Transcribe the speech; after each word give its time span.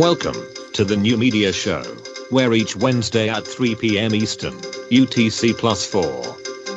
Welcome 0.00 0.46
to 0.72 0.82
the 0.82 0.96
New 0.96 1.18
Media 1.18 1.52
Show, 1.52 1.82
where 2.30 2.54
each 2.54 2.74
Wednesday 2.74 3.28
at 3.28 3.46
3 3.46 3.74
p.m. 3.74 4.14
Eastern, 4.14 4.54
UTC 4.88 5.58
plus 5.58 5.84
4, 5.84 6.36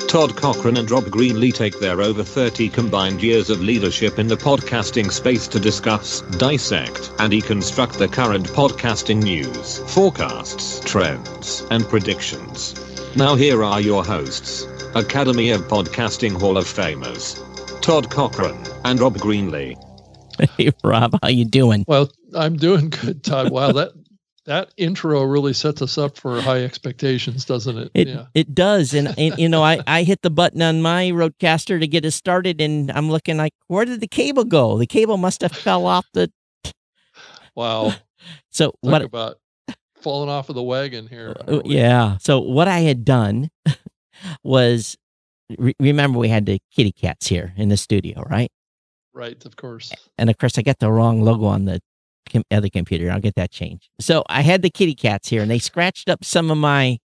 Todd 0.09 0.35
Cochrane 0.35 0.75
and 0.75 0.91
Rob 0.91 1.05
Greenlee 1.05 1.53
take 1.53 1.79
their 1.79 2.01
over 2.01 2.21
30 2.21 2.67
combined 2.67 3.23
years 3.23 3.49
of 3.49 3.61
leadership 3.61 4.19
in 4.19 4.27
the 4.27 4.35
podcasting 4.35 5.09
space 5.09 5.47
to 5.47 5.57
discuss, 5.57 6.19
dissect, 6.37 7.13
and 7.19 7.31
deconstruct 7.31 7.93
the 7.93 8.09
current 8.09 8.45
podcasting 8.49 9.23
news, 9.23 9.79
forecasts, 9.93 10.81
trends, 10.81 11.65
and 11.71 11.87
predictions. 11.87 12.75
Now 13.15 13.35
here 13.35 13.63
are 13.63 13.79
your 13.79 14.03
hosts, 14.03 14.67
Academy 14.95 15.51
of 15.51 15.61
Podcasting 15.69 16.37
Hall 16.37 16.57
of 16.57 16.65
Famers, 16.65 17.39
Todd 17.81 18.09
Cochrane 18.09 18.65
and 18.83 18.99
Rob 18.99 19.15
Greenlee. 19.15 19.77
Hey 20.57 20.71
Rob, 20.83 21.17
how 21.21 21.29
you 21.29 21.45
doing? 21.45 21.85
Well, 21.87 22.09
I'm 22.35 22.57
doing 22.57 22.89
good, 22.89 23.23
Todd. 23.23 23.51
Wow, 23.51 23.71
that 23.73 23.91
that 24.45 24.73
intro 24.77 25.23
really 25.23 25.53
sets 25.53 25.81
us 25.81 25.97
up 25.97 26.17
for 26.17 26.41
high 26.41 26.63
expectations, 26.63 27.45
doesn't 27.45 27.77
it? 27.77 27.91
It 27.93 28.27
it 28.33 28.53
does, 28.55 28.93
and, 28.93 29.13
and 29.17 29.37
you 29.37 29.47
know, 29.47 29.63
I 29.63 29.79
I 29.87 30.03
hit 30.03 30.21
the 30.21 30.29
button 30.29 30.61
on 30.61 30.81
my 30.81 31.11
RODECaster 31.11 31.79
to 31.79 31.87
get 31.87 32.05
us 32.05 32.15
started, 32.15 32.59
and 32.59 32.91
I'm 32.91 33.09
looking 33.09 33.37
like, 33.37 33.53
where 33.67 33.85
did 33.85 34.01
the 34.01 34.07
cable 34.07 34.43
go? 34.43 34.77
The 34.77 34.87
cable 34.87 35.17
must 35.17 35.41
have 35.41 35.53
fell 35.53 35.85
off 35.85 36.05
the. 36.13 36.31
Wow. 37.55 37.93
So 38.51 38.67
Talk 38.67 38.75
what? 38.81 39.01
about 39.01 39.37
falling 40.01 40.29
off 40.29 40.47
of 40.47 40.55
the 40.55 40.63
wagon 40.63 41.07
here? 41.07 41.35
Uh, 41.45 41.61
yeah. 41.65 42.15
So 42.21 42.39
what 42.39 42.69
I 42.69 42.79
had 42.79 43.03
done 43.03 43.49
was, 44.43 44.95
re- 45.57 45.75
remember 45.77 46.19
we 46.19 46.29
had 46.29 46.45
the 46.45 46.59
kitty 46.73 46.93
cats 46.93 47.27
here 47.27 47.53
in 47.57 47.67
the 47.67 47.75
studio, 47.75 48.23
right? 48.29 48.49
Right, 49.13 49.43
of 49.45 49.57
course. 49.57 49.91
and 50.17 50.29
of 50.29 50.37
course 50.37 50.57
I 50.57 50.61
got 50.61 50.79
the 50.79 50.89
wrong 50.89 51.21
logo 51.21 51.45
on 51.45 51.65
the 51.65 51.81
com- 52.31 52.43
other 52.51 52.69
computer. 52.69 53.11
I'll 53.11 53.19
get 53.19 53.35
that 53.35 53.51
changed. 53.51 53.89
So 53.99 54.23
I 54.29 54.41
had 54.41 54.61
the 54.61 54.69
kitty 54.69 54.95
cats 54.95 55.29
here, 55.29 55.41
and 55.41 55.49
they 55.51 55.59
scratched 55.59 56.09
up 56.09 56.23
some 56.23 56.49
of 56.51 56.57
my 56.57 56.99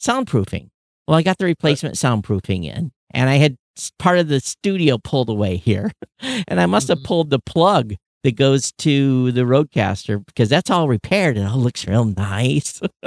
soundproofing. 0.00 0.68
Well, 1.06 1.18
I 1.18 1.22
got 1.22 1.38
the 1.38 1.44
replacement 1.44 1.96
soundproofing 1.96 2.64
in, 2.64 2.92
and 3.12 3.28
I 3.30 3.36
had 3.36 3.56
part 3.98 4.18
of 4.18 4.28
the 4.28 4.40
studio 4.40 4.98
pulled 4.98 5.28
away 5.28 5.56
here, 5.56 5.92
and 6.48 6.60
I 6.60 6.66
must 6.66 6.88
have 6.88 6.98
Mhm. 7.00 7.04
pulled 7.04 7.30
the 7.30 7.40
plug 7.40 7.94
that 8.22 8.36
goes 8.36 8.72
to 8.78 9.32
the 9.32 9.42
RODECaster 9.42 10.24
because 10.24 10.48
that's 10.48 10.70
all 10.70 10.88
repaired 10.88 11.36
and 11.36 11.44
it 11.46 11.50
all 11.52 11.58
looks 11.58 11.86
real 11.86 12.06
nice 12.06 12.80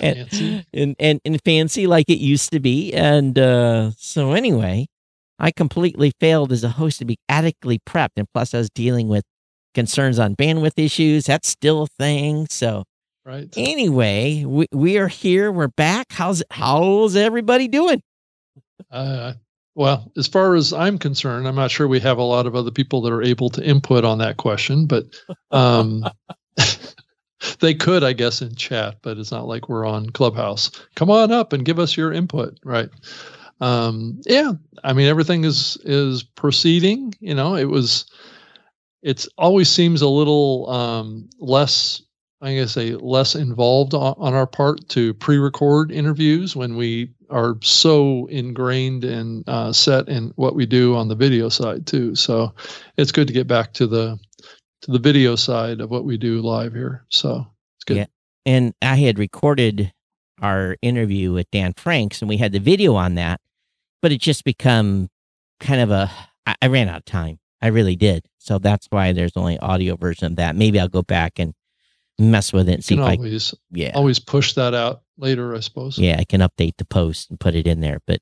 and, 0.00 0.30
fancy. 0.30 0.64
and 0.72 0.96
and 0.98 1.20
and 1.24 1.38
fancy 1.44 1.86
like 1.86 2.08
it 2.08 2.18
used 2.18 2.50
to 2.52 2.60
be. 2.60 2.94
And 2.94 3.38
uh, 3.38 3.90
so 3.98 4.32
anyway, 4.32 4.86
I 5.38 5.50
completely 5.50 6.12
failed 6.18 6.50
as 6.50 6.64
a 6.64 6.70
host 6.70 6.98
to 7.00 7.04
be 7.04 7.18
adequately 7.28 7.78
prepped, 7.86 8.16
and 8.16 8.26
plus 8.32 8.54
I 8.54 8.58
was 8.58 8.70
dealing 8.70 9.08
with 9.08 9.24
concerns 9.76 10.18
on 10.18 10.36
bandwidth 10.36 10.72
issues. 10.78 11.26
That's 11.26 11.48
still 11.48 11.84
a 11.84 11.88
thing. 12.00 12.48
So 12.50 12.84
Right. 13.26 13.48
anyway, 13.56 14.44
we 14.46 14.66
we 14.72 14.98
are 14.98 15.08
here. 15.08 15.52
We're 15.52 15.68
back. 15.68 16.08
How's 16.10 16.42
how's 16.50 17.16
everybody 17.16 17.68
doing? 17.68 18.02
Uh, 18.90 19.34
well, 19.76 20.10
as 20.16 20.26
far 20.28 20.56
as 20.56 20.72
I'm 20.72 20.98
concerned, 20.98 21.46
I'm 21.48 21.56
not 21.56 21.70
sure 21.70 21.88
we 21.88 22.00
have 22.00 22.18
a 22.18 22.24
lot 22.24 22.46
of 22.46 22.56
other 22.56 22.72
people 22.72 23.02
that 23.02 23.12
are 23.12 23.22
able 23.22 23.50
to 23.50 23.64
input 23.64 24.04
on 24.04 24.18
that 24.18 24.38
question, 24.38 24.86
but 24.86 25.06
um, 25.52 26.04
they 27.60 27.74
could, 27.74 28.04
I 28.04 28.14
guess, 28.14 28.42
in 28.42 28.54
chat. 28.56 28.96
But 29.02 29.18
it's 29.18 29.32
not 29.32 29.46
like 29.48 29.68
we're 29.68 29.86
on 29.86 30.10
Clubhouse. 30.10 30.70
Come 30.96 31.10
on 31.10 31.32
up 31.32 31.52
and 31.52 31.64
give 31.64 31.78
us 31.78 31.96
your 31.96 32.12
input, 32.12 32.58
right? 32.64 32.90
Um, 33.60 34.20
yeah, 34.26 34.52
I 34.84 34.94
mean 34.94 35.08
everything 35.08 35.44
is 35.44 35.78
is 35.84 36.22
proceeding. 36.22 37.14
You 37.20 37.34
know, 37.34 37.56
it 37.56 37.66
was. 37.70 38.06
It's 39.06 39.28
always 39.38 39.70
seems 39.70 40.02
a 40.02 40.08
little 40.08 40.68
um, 40.68 41.30
less 41.38 42.02
I 42.42 42.54
guess 42.54 42.72
say 42.72 42.92
less 42.92 43.34
involved 43.34 43.94
on, 43.94 44.14
on 44.18 44.34
our 44.34 44.46
part 44.46 44.86
to 44.90 45.14
pre-record 45.14 45.90
interviews 45.90 46.54
when 46.54 46.76
we 46.76 47.12
are 47.30 47.56
so 47.62 48.26
ingrained 48.26 49.04
and 49.04 49.48
uh, 49.48 49.72
set 49.72 50.08
in 50.08 50.32
what 50.36 50.54
we 50.54 50.66
do 50.66 50.94
on 50.94 51.08
the 51.08 51.14
video 51.14 51.48
side 51.48 51.86
too. 51.86 52.14
So 52.14 52.52
it's 52.98 53.12
good 53.12 53.26
to 53.28 53.32
get 53.32 53.46
back 53.46 53.72
to 53.74 53.86
the 53.86 54.18
to 54.82 54.90
the 54.90 54.98
video 54.98 55.34
side 55.36 55.80
of 55.80 55.90
what 55.90 56.04
we 56.04 56.18
do 56.18 56.40
live 56.42 56.74
here. 56.74 57.06
So 57.08 57.46
it's 57.78 57.84
good. 57.84 57.96
Yeah. 57.96 58.06
And 58.44 58.74
I 58.82 58.96
had 58.96 59.18
recorded 59.18 59.92
our 60.42 60.76
interview 60.82 61.32
with 61.32 61.50
Dan 61.50 61.72
Franks, 61.76 62.20
and 62.20 62.28
we 62.28 62.36
had 62.36 62.52
the 62.52 62.60
video 62.60 62.94
on 62.96 63.14
that, 63.14 63.40
but 64.02 64.12
it 64.12 64.20
just 64.20 64.44
become 64.44 65.08
kind 65.60 65.80
of 65.80 65.90
a. 65.90 66.10
I, 66.44 66.54
I 66.62 66.66
ran 66.66 66.88
out 66.88 66.98
of 66.98 67.04
time. 67.06 67.38
I 67.62 67.68
really 67.68 67.96
did. 67.96 68.26
So 68.38 68.58
that's 68.58 68.86
why 68.90 69.12
there's 69.12 69.32
only 69.36 69.58
audio 69.58 69.96
version 69.96 70.26
of 70.26 70.36
that. 70.36 70.56
Maybe 70.56 70.78
I'll 70.78 70.88
go 70.88 71.02
back 71.02 71.38
and 71.38 71.54
mess 72.18 72.52
with 72.52 72.68
it 72.68 72.74
and 72.74 72.84
see 72.84 72.96
can 72.96 73.04
I. 73.04 73.14
always 73.16 73.54
Yeah. 73.72 73.92
always 73.94 74.18
push 74.18 74.54
that 74.54 74.74
out 74.74 75.02
later, 75.18 75.54
I 75.54 75.60
suppose. 75.60 75.98
Yeah, 75.98 76.16
I 76.18 76.24
can 76.24 76.40
update 76.40 76.76
the 76.78 76.84
post 76.84 77.30
and 77.30 77.40
put 77.40 77.54
it 77.54 77.66
in 77.66 77.80
there. 77.80 77.98
But 78.06 78.20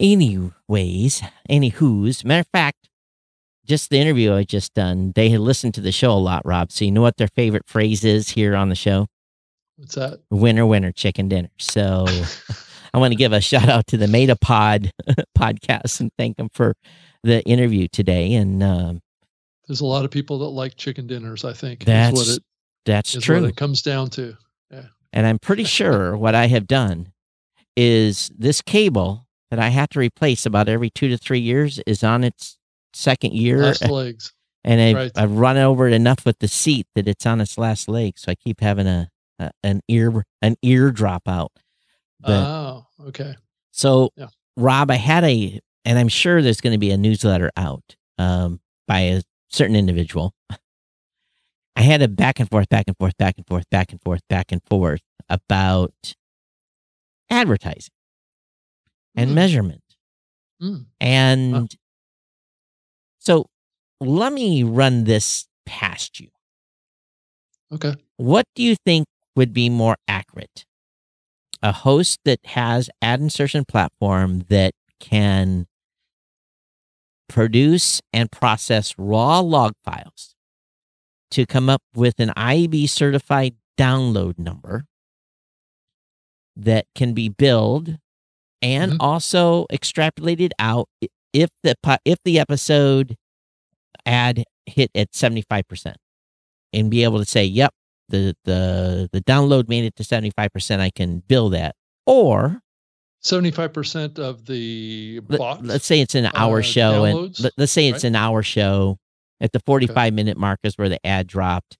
anyways, 0.00 1.22
anywho's 1.48 2.24
matter 2.24 2.40
of 2.40 2.48
fact, 2.48 2.88
just 3.64 3.90
the 3.90 3.98
interview 3.98 4.34
I 4.34 4.42
just 4.44 4.74
done, 4.74 5.12
they 5.14 5.28
had 5.30 5.40
listened 5.40 5.74
to 5.74 5.80
the 5.80 5.92
show 5.92 6.12
a 6.12 6.18
lot, 6.18 6.44
Rob. 6.44 6.72
So 6.72 6.84
you 6.84 6.90
know 6.92 7.00
what 7.02 7.16
their 7.16 7.28
favorite 7.28 7.66
phrase 7.66 8.04
is 8.04 8.30
here 8.30 8.54
on 8.56 8.68
the 8.68 8.74
show? 8.74 9.06
What's 9.76 9.94
that? 9.94 10.20
Winner, 10.30 10.66
winner, 10.66 10.92
chicken 10.92 11.28
dinner. 11.28 11.50
So 11.58 12.06
I 12.94 12.98
want 12.98 13.12
to 13.12 13.16
give 13.16 13.32
a 13.32 13.40
shout 13.40 13.68
out 13.68 13.86
to 13.88 13.96
the 13.96 14.06
Metapod 14.06 14.90
podcast 15.38 16.00
and 16.00 16.10
thank 16.18 16.36
them 16.36 16.48
for 16.52 16.74
the 17.22 17.42
interview 17.44 17.88
today. 17.88 18.34
And 18.34 18.62
um, 18.62 19.00
There's 19.66 19.80
a 19.80 19.86
lot 19.86 20.04
of 20.04 20.10
people 20.10 20.38
that 20.40 20.48
like 20.48 20.76
chicken 20.76 21.06
dinners. 21.06 21.44
I 21.44 21.52
think 21.52 21.84
That's 21.84 22.18
is 22.20 22.28
what 22.28 22.36
it 22.36 22.42
that's 22.84 23.12
true. 23.12 23.40
what 23.40 23.50
it 23.50 23.56
comes 23.56 23.82
down 23.82 24.10
to. 24.10 24.36
Yeah. 24.70 24.86
And 25.12 25.26
I'm 25.26 25.38
pretty 25.38 25.64
sure 25.78 26.16
what 26.16 26.34
I 26.34 26.46
have 26.46 26.66
done 26.66 27.12
is 27.76 28.30
this 28.36 28.60
cable 28.60 29.26
that 29.50 29.58
I 29.58 29.68
have 29.68 29.88
to 29.90 29.98
replace 29.98 30.46
about 30.46 30.68
every 30.68 30.90
two 30.90 31.08
to 31.08 31.16
three 31.16 31.38
years 31.38 31.78
is 31.86 32.02
on 32.02 32.24
its 32.24 32.58
second 32.94 33.34
year. 33.34 33.58
Last 33.58 33.88
legs. 33.88 34.32
and 34.64 34.80
I've, 34.80 34.96
right. 34.96 35.12
I've 35.16 35.32
run 35.32 35.56
over 35.56 35.86
it 35.88 35.92
enough 35.92 36.24
with 36.24 36.38
the 36.38 36.48
seat 36.48 36.86
that 36.94 37.08
it's 37.08 37.26
on 37.26 37.40
its 37.40 37.58
last 37.58 37.88
leg. 37.88 38.18
So 38.18 38.32
I 38.32 38.34
keep 38.34 38.60
having 38.60 38.86
a, 38.86 39.08
a 39.38 39.50
an 39.62 39.80
ear 39.88 40.24
an 40.40 40.56
ear 40.62 40.90
drop 40.90 41.28
out. 41.28 41.52
But, 42.20 42.32
oh, 42.32 42.86
okay. 43.08 43.34
so 43.72 44.10
Yeah. 44.16 44.28
Rob, 44.56 44.90
I 44.90 44.96
had 44.96 45.24
a, 45.24 45.60
and 45.84 45.98
I'm 45.98 46.08
sure 46.08 46.42
there's 46.42 46.60
going 46.60 46.72
to 46.74 46.78
be 46.78 46.90
a 46.90 46.96
newsletter 46.96 47.50
out 47.56 47.96
um, 48.18 48.60
by 48.86 49.00
a 49.00 49.22
certain 49.50 49.76
individual. 49.76 50.34
I 51.74 51.82
had 51.82 52.02
a 52.02 52.08
back 52.08 52.38
and 52.40 52.48
forth, 52.50 52.68
back 52.68 52.84
and 52.86 52.96
forth, 52.98 53.16
back 53.18 53.34
and 53.38 53.46
forth, 53.46 53.64
back 53.70 53.92
and 53.92 54.00
forth, 54.02 54.20
back 54.28 54.52
and 54.52 54.60
forth 54.68 55.00
about 55.28 56.14
advertising 57.30 57.92
and 59.14 59.30
Mm. 59.30 59.34
measurement. 59.34 59.82
Mm. 60.60 60.86
And 61.00 61.74
so 63.18 63.46
let 64.00 64.32
me 64.32 64.62
run 64.62 65.04
this 65.04 65.46
past 65.66 66.20
you. 66.20 66.28
Okay. 67.72 67.94
What 68.16 68.44
do 68.54 68.62
you 68.62 68.76
think 68.84 69.06
would 69.34 69.52
be 69.52 69.70
more 69.70 69.96
accurate? 70.06 70.66
A 71.62 71.72
host 71.72 72.18
that 72.24 72.40
has 72.44 72.90
ad 73.00 73.20
insertion 73.20 73.64
platform 73.64 74.40
that 74.48 74.74
can 75.00 75.66
produce 77.28 78.00
and 78.12 78.30
process 78.30 78.94
raw 78.98 79.40
log 79.40 79.72
files 79.84 80.34
to 81.30 81.46
come 81.46 81.70
up 81.70 81.82
with 81.94 82.20
an 82.20 82.30
IAB 82.36 82.88
certified 82.88 83.54
download 83.78 84.38
number 84.38 84.84
that 86.56 86.86
can 86.94 87.14
be 87.14 87.28
billed 87.28 87.98
and 88.60 88.92
Mhm. 88.92 88.96
also 89.00 89.66
extrapolated 89.72 90.50
out 90.58 90.88
if 91.32 91.50
the 91.62 91.74
if 92.04 92.18
the 92.24 92.38
episode 92.38 93.16
ad 94.04 94.44
hit 94.66 94.90
at 94.94 95.12
75% 95.14 95.96
and 96.72 96.90
be 96.90 97.02
able 97.04 97.18
to 97.18 97.24
say 97.24 97.44
yep 97.44 97.72
the 98.08 98.36
the 98.44 99.08
the 99.12 99.22
download 99.22 99.68
made 99.68 99.84
it 99.84 99.96
to 99.96 100.04
75% 100.04 100.80
I 100.80 100.90
can 100.90 101.20
bill 101.20 101.48
that 101.50 101.74
or 102.06 102.60
Seventy-five 103.22 103.72
percent 103.72 104.18
of 104.18 104.46
the 104.46 105.20
Let, 105.28 105.40
us 105.70 105.84
say 105.84 106.00
it's 106.00 106.14
an 106.14 106.28
hour 106.34 106.58
uh, 106.58 106.62
show 106.62 107.04
and 107.04 107.38
let, 107.40 107.52
us 107.58 107.70
say 107.70 107.88
it's 107.88 108.04
right? 108.04 108.08
an 108.08 108.16
hour 108.16 108.42
show 108.42 108.98
at 109.40 109.52
the 109.52 109.60
45 109.60 110.12
minute 110.12 110.36
mark 110.36 110.58
is 110.64 110.76
where 110.76 110.88
the 110.88 111.04
ad 111.06 111.26
dropped 111.26 111.76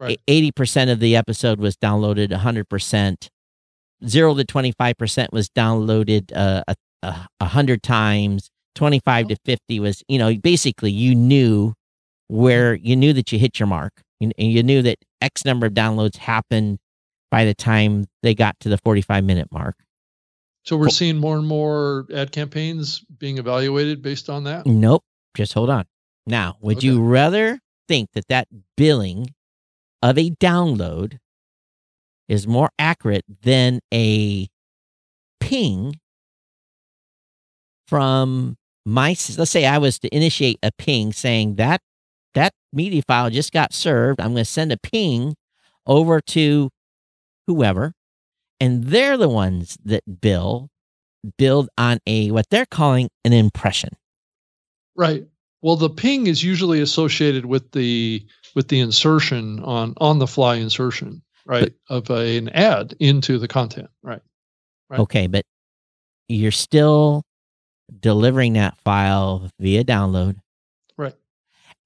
Right. 0.00 0.20
eighty 0.26 0.50
percent 0.50 0.90
of 0.90 0.98
the 0.98 1.14
episode 1.14 1.60
was 1.60 1.76
downloaded. 1.76 2.32
hundred 2.32 2.68
percent, 2.68 3.30
zero 4.04 4.34
to 4.34 4.44
twenty 4.44 4.72
five 4.72 4.96
percent 4.98 5.32
was 5.32 5.48
downloaded 5.48 6.32
uh, 6.34 6.64
a 6.66 6.74
a 7.04 7.28
a 7.38 7.44
hundred 7.44 7.84
times. 7.84 8.50
Twenty 8.74 8.98
five 8.98 9.28
to 9.28 9.36
fifty 9.44 9.78
was 9.78 10.02
you 10.08 10.18
know 10.18 10.34
basically 10.36 10.90
you 10.90 11.14
knew 11.14 11.74
where 12.26 12.74
you 12.74 12.96
knew 12.96 13.12
that 13.12 13.30
you 13.30 13.38
hit 13.38 13.60
your 13.60 13.68
mark, 13.68 13.92
and 14.20 14.32
you 14.36 14.64
knew 14.64 14.82
that 14.82 14.96
X 15.20 15.44
number 15.44 15.66
of 15.66 15.72
downloads 15.72 16.16
happened 16.16 16.78
by 17.30 17.44
the 17.44 17.54
time 17.54 18.06
they 18.24 18.34
got 18.34 18.58
to 18.58 18.68
the 18.68 18.78
forty 18.78 19.02
five 19.02 19.22
minute 19.22 19.52
mark. 19.52 19.76
So 20.64 20.76
we're 20.76 20.90
seeing 20.90 21.16
more 21.16 21.36
and 21.36 21.46
more 21.46 22.06
ad 22.14 22.30
campaigns 22.30 23.00
being 23.18 23.38
evaluated 23.38 24.00
based 24.02 24.30
on 24.30 24.44
that. 24.44 24.64
Nope. 24.66 25.02
Just 25.36 25.54
hold 25.54 25.70
on. 25.70 25.84
Now, 26.26 26.56
would 26.60 26.76
Okay. 26.78 26.86
you 26.86 27.02
rather 27.02 27.58
think 27.88 28.10
that 28.14 28.28
that 28.28 28.46
billing 28.76 29.34
of 30.02 30.18
a 30.18 30.30
download 30.30 31.18
is 32.28 32.46
more 32.46 32.70
accurate 32.78 33.24
than 33.42 33.80
a 33.92 34.46
ping 35.40 35.98
from 37.88 38.56
my 38.84 39.10
let's 39.36 39.50
say 39.50 39.66
I 39.66 39.78
was 39.78 39.98
to 40.00 40.14
initiate 40.14 40.58
a 40.62 40.70
ping 40.78 41.12
saying 41.12 41.56
that 41.56 41.80
that 42.34 42.52
media 42.72 43.02
file 43.06 43.30
just 43.30 43.52
got 43.52 43.72
served. 43.72 44.20
I'm 44.20 44.32
going 44.32 44.44
to 44.44 44.44
send 44.44 44.72
a 44.72 44.78
ping 44.78 45.34
over 45.86 46.20
to 46.20 46.70
whoever, 47.46 47.92
and 48.62 48.84
they're 48.84 49.16
the 49.16 49.28
ones 49.28 49.76
that 49.84 50.20
bill 50.20 50.70
build 51.36 51.68
on 51.76 51.98
a 52.06 52.30
what 52.30 52.46
they're 52.48 52.64
calling 52.64 53.10
an 53.24 53.32
impression. 53.32 53.90
Right. 54.94 55.26
Well, 55.62 55.74
the 55.74 55.90
ping 55.90 56.28
is 56.28 56.44
usually 56.44 56.80
associated 56.80 57.46
with 57.46 57.72
the 57.72 58.24
with 58.54 58.68
the 58.68 58.78
insertion 58.78 59.58
on 59.64 59.94
on 59.96 60.20
the 60.20 60.28
fly 60.28 60.56
insertion, 60.56 61.22
right, 61.44 61.72
of 61.88 62.08
a, 62.08 62.38
an 62.38 62.50
ad 62.50 62.94
into 63.00 63.36
the 63.36 63.48
content. 63.48 63.88
Right. 64.00 64.22
Right. 64.88 65.00
Okay, 65.00 65.26
but 65.26 65.44
you're 66.28 66.52
still 66.52 67.24
delivering 67.98 68.52
that 68.52 68.80
file 68.84 69.50
via 69.58 69.82
download. 69.82 70.36
Right. 70.96 71.16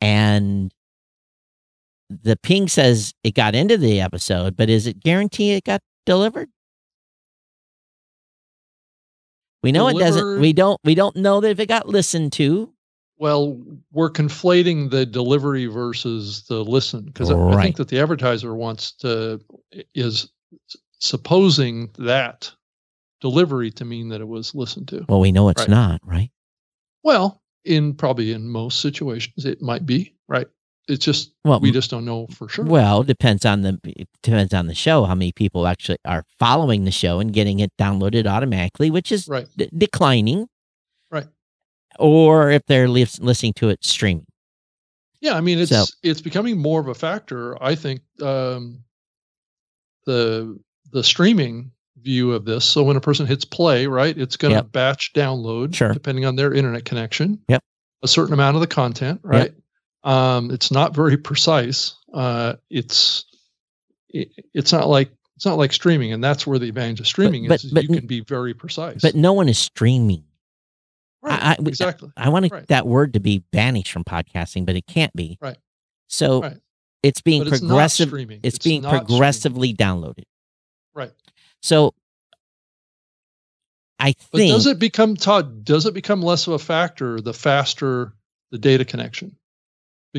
And 0.02 0.74
the 2.10 2.36
ping 2.36 2.68
says 2.68 3.14
it 3.24 3.34
got 3.34 3.54
into 3.54 3.78
the 3.78 4.02
episode, 4.02 4.58
but 4.58 4.68
is 4.68 4.86
it 4.86 5.00
guarantee 5.00 5.52
it 5.52 5.64
got 5.64 5.80
delivered? 6.04 6.50
We 9.66 9.72
know 9.72 9.88
it 9.88 9.98
doesn't. 9.98 10.40
We 10.40 10.52
don't. 10.52 10.80
We 10.84 10.94
don't 10.94 11.16
know 11.16 11.40
that 11.40 11.50
if 11.50 11.58
it 11.58 11.66
got 11.66 11.88
listened 11.88 12.32
to. 12.34 12.72
Well, 13.18 13.60
we're 13.92 14.10
conflating 14.10 14.90
the 14.90 15.04
delivery 15.04 15.66
versus 15.66 16.44
the 16.44 16.62
listen 16.62 17.06
because 17.06 17.30
I 17.32 17.62
think 17.62 17.76
that 17.76 17.88
the 17.88 17.98
advertiser 17.98 18.54
wants 18.54 18.92
to 18.98 19.40
is 19.94 20.30
supposing 21.00 21.90
that 21.98 22.52
delivery 23.20 23.72
to 23.72 23.84
mean 23.84 24.08
that 24.10 24.20
it 24.20 24.28
was 24.28 24.54
listened 24.54 24.86
to. 24.88 25.04
Well, 25.08 25.20
we 25.20 25.32
know 25.32 25.48
it's 25.48 25.62
Right. 25.62 25.68
not, 25.68 26.00
right? 26.04 26.30
Well, 27.02 27.42
in 27.64 27.94
probably 27.94 28.32
in 28.32 28.48
most 28.48 28.80
situations 28.80 29.44
it 29.44 29.60
might 29.60 29.84
be, 29.84 30.14
right? 30.28 30.46
It's 30.88 31.04
just 31.04 31.32
Well, 31.44 31.58
we 31.58 31.72
just 31.72 31.90
don't 31.90 32.04
know 32.04 32.26
for 32.28 32.48
sure. 32.48 32.64
Well, 32.64 33.02
depends 33.02 33.44
on 33.44 33.62
the 33.62 33.78
it 33.84 34.08
depends 34.22 34.54
on 34.54 34.68
the 34.68 34.74
show. 34.74 35.04
How 35.04 35.14
many 35.16 35.32
people 35.32 35.66
actually 35.66 35.98
are 36.04 36.22
following 36.38 36.84
the 36.84 36.90
show 36.92 37.18
and 37.18 37.32
getting 37.32 37.58
it 37.58 37.72
downloaded 37.76 38.26
automatically, 38.26 38.90
which 38.90 39.10
is 39.10 39.26
right. 39.26 39.48
d- 39.56 39.68
declining. 39.76 40.46
Right. 41.10 41.26
Or 41.98 42.50
if 42.50 42.62
they're 42.66 42.88
lis- 42.88 43.18
listening 43.20 43.54
to 43.54 43.68
it 43.68 43.84
streaming. 43.84 44.26
Yeah, 45.20 45.34
I 45.34 45.40
mean 45.40 45.58
it's 45.58 45.70
So- 45.70 45.86
it's 46.04 46.20
becoming 46.20 46.56
more 46.58 46.80
of 46.80 46.86
a 46.86 46.94
factor. 46.94 47.60
I 47.60 47.74
think 47.74 48.02
um, 48.22 48.84
the 50.04 50.58
the 50.92 51.02
streaming 51.02 51.72
view 52.02 52.32
of 52.32 52.44
this. 52.44 52.64
So 52.64 52.84
when 52.84 52.96
a 52.96 53.00
person 53.00 53.26
hits 53.26 53.44
play, 53.44 53.86
right, 53.88 54.16
it's 54.16 54.36
going 54.36 54.52
to 54.52 54.58
Yep. 54.58 54.72
batch 54.72 55.12
download 55.14 55.74
Sure. 55.74 55.92
depending 55.92 56.24
on 56.24 56.36
their 56.36 56.52
internet 56.54 56.84
connection. 56.84 57.40
Yep. 57.48 57.62
A 58.02 58.08
certain 58.08 58.34
amount 58.34 58.54
of 58.56 58.60
the 58.60 58.66
content, 58.68 59.20
right? 59.24 59.52
Um, 60.06 60.50
it's 60.52 60.70
not 60.70 60.94
very 60.94 61.16
precise. 61.16 61.94
Uh, 62.14 62.54
it's 62.70 63.24
it, 64.10 64.28
it's 64.54 64.72
not 64.72 64.88
like 64.88 65.10
it's 65.34 65.44
not 65.44 65.58
like 65.58 65.72
streaming, 65.72 66.12
and 66.12 66.22
that's 66.24 66.46
where 66.46 66.58
the 66.58 66.68
advantage 66.68 67.00
of 67.00 67.06
streaming 67.06 67.48
but- 67.48 67.56
is. 67.56 67.64
is 67.64 67.72
but 67.72 67.82
you 67.82 67.88
can 67.90 68.06
be 68.06 68.20
very 68.20 68.54
precise. 68.54 69.02
But 69.02 69.14
no 69.16 69.32
one 69.34 69.48
is 69.48 69.58
streaming. 69.58 70.24
right, 71.22 71.42
I- 71.42 71.50
I- 71.52 71.56
exactly. 71.66 72.10
I 72.16 72.28
want 72.28 72.50
Right. 72.52 72.66
that 72.68 72.86
word 72.86 73.14
to 73.14 73.20
be 73.20 73.44
banished 73.52 73.90
from 73.92 74.04
podcasting, 74.04 74.64
but 74.64 74.76
it 74.76 74.86
can't 74.86 75.12
be. 75.16 75.38
Right. 75.40 75.58
So 76.06 76.40
Right. 76.42 76.56
it's 77.02 77.20
being 77.20 77.42
But 77.42 77.52
it's 77.54 77.60
progressive. 77.60 78.08
streaming. 78.08 78.40
It's, 78.44 78.58
being 78.58 78.82
not 78.82 78.90
streaming. 78.90 79.06
progressively 79.08 79.74
downloaded. 79.74 80.24
Right. 80.94 81.10
So 81.62 81.94
I 83.98 84.12
think. 84.12 84.30
But 84.32 84.38
does 84.38 84.66
it 84.66 84.78
become 84.78 85.16
Todd? 85.16 85.64
Does 85.64 85.84
it 85.86 85.94
become 85.94 86.22
less 86.22 86.46
of 86.46 86.52
a 86.52 86.58
factor 86.58 87.20
the 87.20 87.34
faster 87.34 88.12
the 88.52 88.58
data 88.58 88.84
connection? 88.84 89.36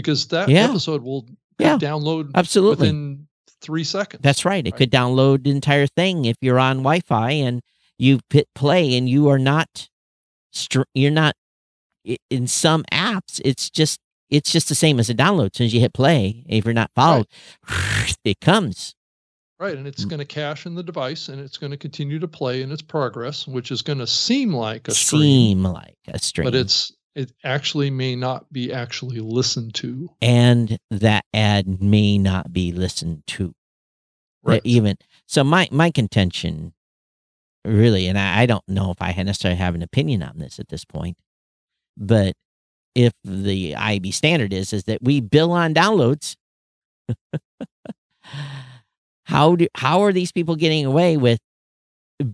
Because 0.02 0.28
that 0.28 0.48
Yeah. 0.50 0.66
episode 0.70 1.02
will 1.04 1.26
Yeah. 1.60 1.78
download 1.78 2.32
absolutely. 2.36 2.88
within 2.88 3.28
three 3.62 3.84
seconds. 3.84 4.22
That's 4.22 4.46
right. 4.46 4.66
It 4.66 4.72
Right. 4.72 4.78
could 4.78 4.92
download 4.92 5.44
the 5.44 5.50
entire 5.52 5.88
thing 5.88 6.26
if 6.26 6.38
you're 6.42 6.60
on 6.60 6.78
Wi-Fi 6.78 7.32
and 7.32 7.62
you 7.98 8.20
hit 8.30 8.48
play 8.54 8.96
and 8.96 9.10
you 9.10 9.28
are 9.30 9.40
not, 9.40 9.90
you're 10.94 11.10
not 11.12 11.36
in 12.30 12.48
some 12.48 12.84
apps. 12.92 13.42
It's 13.44 13.70
just 13.70 14.00
it's 14.30 14.52
just 14.52 14.68
the 14.68 14.76
same 14.76 15.00
as 15.00 15.10
a 15.10 15.14
download. 15.16 15.52
As 15.54 15.58
soon 15.58 15.66
as 15.68 15.74
you 15.74 15.80
hit 15.80 15.94
play, 15.94 16.44
if 16.48 16.66
you're 16.66 16.74
not 16.74 16.92
followed, 16.94 17.28
it 18.26 18.40
comes. 18.42 18.94
right, 19.60 19.76
and 19.76 19.88
it's 19.88 20.06
Mm. 20.06 20.10
going 20.10 20.20
to 20.20 20.26
cache 20.26 20.66
in 20.68 20.76
the 20.76 20.84
device, 20.84 21.30
and 21.30 21.40
it's 21.42 21.58
going 21.58 21.72
to 21.72 21.78
continue 21.78 22.20
to 22.20 22.28
play 22.28 22.62
in 22.62 22.72
its 22.72 22.82
progress, 22.84 23.48
which 23.48 23.72
is 23.72 23.82
going 23.82 23.98
to 24.00 24.06
seem 24.06 24.54
like 24.54 24.88
a 24.88 24.94
stream, 24.94 25.22
Seem 25.22 25.64
like 25.64 25.96
a 26.10 26.20
stream, 26.20 26.44
but 26.46 26.54
it's 26.54 26.92
it 27.18 27.34
actually 27.44 27.90
may 27.90 28.16
not 28.16 28.54
be 28.54 28.72
actually 28.72 29.20
listened 29.20 29.74
to. 29.74 30.10
and 30.22 30.78
that 30.92 31.26
ad 31.34 31.82
may 31.82 32.18
not 32.20 32.54
be 32.54 32.72
listened 32.72 33.24
to. 33.26 33.54
Right. 34.44 34.62
Even 34.64 34.98
so, 35.26 35.44
my 35.44 35.68
my 35.72 35.92
contention, 35.92 36.74
really, 37.66 38.08
and 38.08 38.18
I, 38.18 38.42
I 38.42 38.46
don't 38.46 38.64
know 38.68 38.92
if 38.92 39.02
I 39.02 39.12
necessarily 39.24 39.58
have 39.58 39.76
an 39.76 39.82
opinion 39.82 40.24
on 40.24 40.38
this 40.38 40.60
at 40.60 40.70
this 40.70 40.86
point, 40.86 41.18
but 41.98 42.34
if 42.96 43.12
the 43.24 43.74
IAB 43.74 44.14
standard 44.14 44.54
is 44.54 44.72
is 44.72 44.84
that 44.86 45.00
we 45.02 45.20
bill 45.20 45.52
on 45.52 45.74
downloads, 45.74 46.36
how 49.26 49.56
do 49.56 49.68
how 49.76 50.04
are 50.04 50.14
these 50.14 50.32
people 50.32 50.56
getting 50.56 50.86
away 50.86 51.18
with 51.18 51.40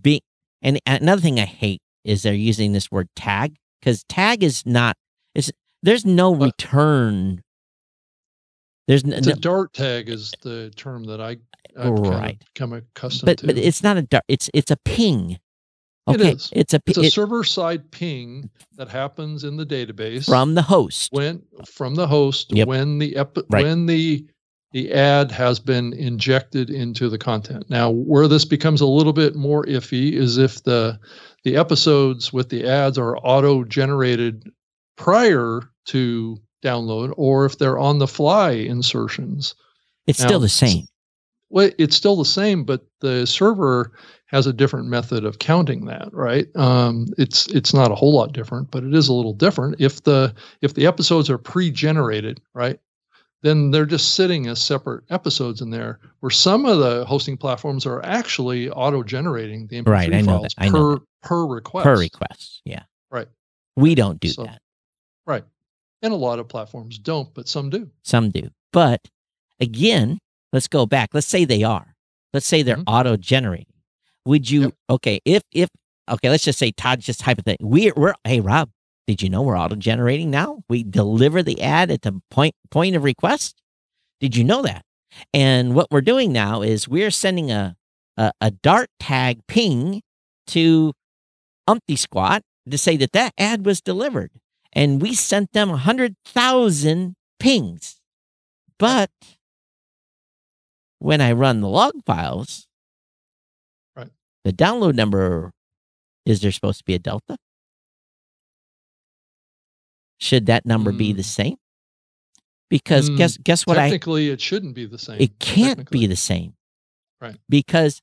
being? 0.02 0.20
And 0.62 0.78
another 0.86 1.22
thing 1.22 1.40
I 1.40 1.46
hate 1.46 1.80
is 2.04 2.22
they're 2.22 2.34
using 2.34 2.72
this 2.72 2.92
word 2.92 3.08
tag 3.16 3.56
because 3.84 4.02
tag 4.04 4.42
is 4.42 4.64
not 4.64 4.96
is 5.34 5.52
there's 5.82 6.06
no 6.06 6.34
return. 6.34 7.42
There's 8.88 9.04
no, 9.04 9.16
It's 9.16 9.26
a 9.26 9.36
dart 9.36 9.72
tag 9.72 10.08
is 10.08 10.32
the 10.42 10.70
term 10.76 11.04
that 11.04 11.20
I 11.20 11.36
I've 11.76 11.94
kind 11.94 12.08
Right. 12.08 12.38
of 12.40 12.54
become 12.54 12.72
accustomed 12.72 13.26
but 13.26 13.38
to. 13.38 13.46
but 13.46 13.58
it's 13.58 13.82
not 13.82 13.96
a 13.96 14.02
dart. 14.02 14.24
It's 14.28 14.48
it's 14.54 14.70
a 14.70 14.76
ping. 14.84 15.38
Okay, 16.06 16.32
is. 16.32 16.50
it's 16.52 16.74
a, 16.74 16.80
it's 16.86 16.98
a 16.98 17.02
it- 17.04 17.12
server 17.14 17.44
side 17.44 17.90
ping 17.90 18.50
that 18.76 18.88
happens 18.88 19.42
in 19.42 19.56
the 19.56 19.64
database 19.64 20.26
from 20.26 20.54
the 20.54 20.60
host. 20.62 21.10
when 21.12 21.42
from 21.66 21.94
the 21.94 22.06
host 22.06 22.52
Yep. 22.52 22.68
when 22.68 22.98
the 22.98 23.16
ep- 23.16 23.38
Right. 23.48 23.64
when 23.64 23.86
the 23.86 24.26
the 24.74 24.92
ad 24.92 25.30
has 25.30 25.60
been 25.60 25.92
injected 25.92 26.68
into 26.68 27.08
the 27.08 27.16
content. 27.16 27.64
Now, 27.70 27.90
where 27.90 28.26
this 28.26 28.44
becomes 28.44 28.80
a 28.80 28.86
little 28.86 29.12
bit 29.12 29.36
more 29.36 29.64
iffy 29.64 30.12
is 30.12 30.36
if 30.36 30.64
the 30.64 30.98
the 31.44 31.56
episodes 31.56 32.32
with 32.32 32.48
the 32.48 32.66
ads 32.66 32.98
are 32.98 33.16
auto 33.18 33.62
generated 33.64 34.50
prior 34.96 35.60
to 35.86 36.38
download 36.64 37.14
or 37.16 37.46
if 37.46 37.58
they're 37.58 37.78
on 37.78 37.98
the 37.98 38.08
fly 38.08 38.50
insertions. 38.50 39.54
It's 40.08 40.20
now, 40.20 40.26
still 40.26 40.40
the 40.40 40.48
same. 40.48 40.86
Well, 41.50 41.70
it's 41.78 41.94
still 41.94 42.16
the 42.16 42.24
same, 42.24 42.64
but 42.64 42.84
the 43.00 43.26
server 43.26 43.92
has 44.26 44.48
a 44.48 44.52
different 44.52 44.88
method 44.88 45.24
of 45.24 45.38
counting 45.38 45.84
that, 45.84 46.08
right? 46.12 46.48
Um, 46.56 47.06
it's 47.16 47.46
it's 47.48 47.72
not 47.72 47.92
a 47.92 47.94
whole 47.94 48.12
lot 48.12 48.32
different, 48.32 48.72
but 48.72 48.82
it 48.82 48.92
is 48.92 49.06
a 49.06 49.12
little 49.12 49.34
different. 49.34 49.76
If 49.78 50.02
the 50.02 50.34
if 50.62 50.74
the 50.74 50.86
episodes 50.86 51.30
are 51.30 51.38
pre-generated, 51.38 52.40
right, 52.54 52.80
then 53.44 53.70
they're 53.70 53.84
just 53.86 54.14
sitting 54.14 54.46
as 54.48 54.60
separate 54.60 55.04
episodes 55.10 55.60
in 55.60 55.68
there. 55.70 56.00
Where 56.20 56.30
some 56.30 56.64
of 56.66 56.78
the 56.78 57.04
hosting 57.04 57.36
platforms 57.36 57.84
are 57.86 58.02
actually 58.04 58.70
auto-generating 58.70 59.66
the 59.68 59.76
MP3 59.82 59.86
Right, 59.92 60.14
I 60.14 60.20
know 60.22 60.38
files 60.40 60.42
that, 60.42 60.54
I 60.58 60.68
per 60.70 60.78
know 60.94 61.00
per 61.22 61.46
request. 61.46 61.84
Per 61.84 61.96
request. 61.98 62.62
Yeah. 62.64 62.82
Right. 63.10 63.28
We 63.76 63.94
don't 63.94 64.18
do 64.18 64.28
So- 64.28 64.44
that. 64.44 64.60
Right, 65.26 65.44
and 66.02 66.12
a 66.12 66.16
lot 66.16 66.38
of 66.38 66.48
platforms 66.48 66.98
don't, 66.98 67.32
but 67.34 67.46
some 67.48 67.70
do. 67.70 67.90
Some 68.02 68.30
do. 68.30 68.50
But 68.72 69.00
again, 69.60 70.18
let's 70.52 70.68
go 70.68 70.86
back. 70.86 71.10
Let's 71.14 71.26
say 71.26 71.44
they 71.44 71.62
are. 71.62 71.94
Let's 72.32 72.46
say 72.46 72.62
they're 72.62 72.76
Mhm. 72.78 72.84
auto 72.86 73.16
generating. 73.16 73.72
Would 74.26 74.50
you 74.50 74.62
Yep. 74.62 74.74
okay, 74.90 75.20
if 75.24 75.42
if 75.52 75.68
okay, 76.10 76.28
let's 76.30 76.44
just 76.44 76.58
say 76.58 76.72
Todd 76.72 77.00
just 77.00 77.22
hypothetical. 77.22 77.68
We're 77.68 77.92
we're 77.96 78.14
hey 78.24 78.40
Rob, 78.40 78.70
did 79.06 79.22
you 79.22 79.28
know 79.28 79.42
we're 79.42 79.58
auto 79.58 79.76
generating 79.76 80.30
now? 80.30 80.62
We 80.68 80.82
deliver 80.82 81.42
the 81.42 81.60
ad 81.62 81.90
at 81.90 82.02
the 82.02 82.20
point 82.30 82.54
point 82.70 82.96
of 82.96 83.04
request. 83.04 83.60
Did 84.20 84.36
you 84.36 84.44
know 84.44 84.62
that? 84.62 84.82
And 85.32 85.74
what 85.74 85.88
we're 85.90 86.00
doing 86.00 86.32
now 86.32 86.62
is 86.62 86.88
we're 86.88 87.10
sending 87.10 87.50
a 87.50 87.76
a, 88.16 88.32
a 88.40 88.50
dart 88.50 88.88
tag 89.00 89.40
ping 89.48 90.02
to 90.48 90.92
Umpty 91.66 91.96
Squat 91.96 92.42
to 92.70 92.78
say 92.78 92.96
that 92.96 93.12
that 93.12 93.32
ad 93.38 93.66
was 93.66 93.80
delivered, 93.80 94.30
and 94.72 95.02
we 95.02 95.14
sent 95.14 95.52
them 95.52 95.70
a 95.70 95.76
hundred 95.76 96.14
thousand 96.24 97.14
pings. 97.38 98.00
But 98.78 99.10
when 100.98 101.20
I 101.20 101.32
run 101.32 101.60
the 101.60 101.68
log 101.68 101.92
files, 102.06 102.66
Right. 103.96 104.10
the 104.44 104.52
download 104.52 104.94
number 104.94 105.52
is 106.24 106.40
there 106.40 106.52
supposed 106.52 106.78
to 106.78 106.84
be 106.84 106.94
a 106.94 106.98
delta? 106.98 107.36
Should 110.24 110.46
that 110.46 110.64
number 110.64 110.90
be 110.90 111.12
the 111.12 111.20
Mm. 111.22 111.26
same? 111.26 111.56
Because 112.70 113.10
Mm, 113.10 113.18
guess 113.18 113.36
guess 113.36 113.66
what 113.66 113.76
I 113.76 113.90
Technically, 113.90 114.30
it 114.30 114.40
shouldn't 114.40 114.74
be 114.74 114.86
the 114.86 114.98
same. 114.98 115.20
it 115.20 115.38
can't 115.38 115.90
be 115.90 116.06
the 116.06 116.16
same. 116.16 116.54
Right. 117.20 117.38
Because 117.46 118.00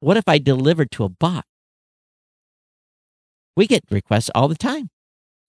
what 0.00 0.18
if 0.18 0.24
I 0.28 0.36
deliver 0.36 0.84
to 0.84 1.04
a 1.04 1.08
bot? 1.08 1.46
We 3.56 3.66
get 3.66 3.84
requests 3.90 4.30
all 4.34 4.48
the 4.48 4.54
time 4.54 4.90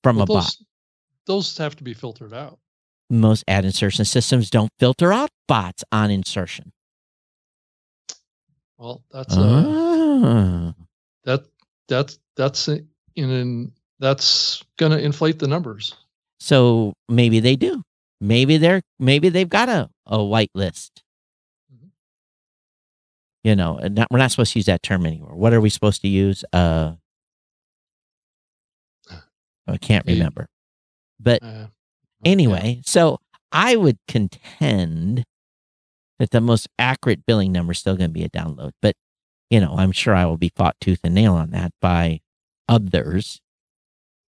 from 0.02 0.16
Well, 0.16 0.24
a 0.24 0.28
bot. 0.28 0.44
those, 0.46 0.64
those 1.26 1.58
have 1.58 1.76
to 1.76 1.84
be 1.84 1.94
filtered 1.94 2.34
out. 2.34 2.58
Most 3.10 3.44
ad 3.50 3.66
insertion 3.66 4.06
systems 4.06 4.50
don't 4.50 4.72
filter 4.80 5.12
out 5.12 5.30
bots 5.48 5.84
on 5.92 6.10
insertion. 6.10 6.72
Well, 8.78 9.04
that's 9.12 9.36
uh, 9.38 9.64
Ah. 9.66 10.74
that 11.26 11.46
that's 11.90 12.18
that's 12.36 12.68
in, 12.70 12.88
in 13.16 13.72
that's 14.00 14.64
going 14.78 14.92
to 14.94 15.00
inflate 15.00 15.40
the 15.40 15.48
numbers. 15.48 15.96
So 16.44 16.92
maybe 17.08 17.40
they 17.40 17.56
do. 17.56 17.84
Maybe 18.20 18.58
they're 18.58 18.82
maybe 19.00 19.30
they've 19.30 19.48
got 19.48 19.70
a, 19.70 19.90
a 20.06 20.22
white 20.22 20.52
list. 20.54 21.02
Mhm. 21.74 21.92
You 23.44 23.56
know, 23.56 23.78
and 23.78 23.96
not, 23.96 24.08
we're 24.12 24.18
not 24.20 24.32
supposed 24.32 24.54
to 24.54 24.60
use 24.60 24.66
that 24.66 24.84
term 24.84 25.06
anymore. 25.06 25.36
What 25.36 25.54
are 25.54 25.62
we 25.62 25.70
supposed 25.70 26.02
to 26.02 26.08
use? 26.10 26.44
Uh, 26.52 26.94
I 29.68 29.78
can't 29.78 30.06
remember. 30.06 30.48
But 31.20 31.44
Uh, 31.44 31.68
anyway, 32.26 32.82
so 32.86 33.20
I 33.52 33.76
would 33.76 34.00
contend 34.08 35.26
that 36.20 36.32
the 36.32 36.42
most 36.42 36.70
accurate 36.80 37.26
billing 37.28 37.52
number 37.54 37.74
is 37.74 37.80
still 37.80 37.98
going 37.98 38.10
to 38.12 38.14
be 38.14 38.26
a 38.26 38.30
download. 38.30 38.72
But 38.82 38.96
you 39.52 39.62
know, 39.62 39.76
I'm 39.78 39.94
sure 39.94 40.16
I 40.16 40.26
will 40.26 40.38
be 40.38 40.52
fought 40.56 40.78
tooth 40.82 41.02
and 41.04 41.16
nail 41.16 41.36
on 41.36 41.52
that 41.52 41.74
by 41.82 42.22
others. 42.70 43.42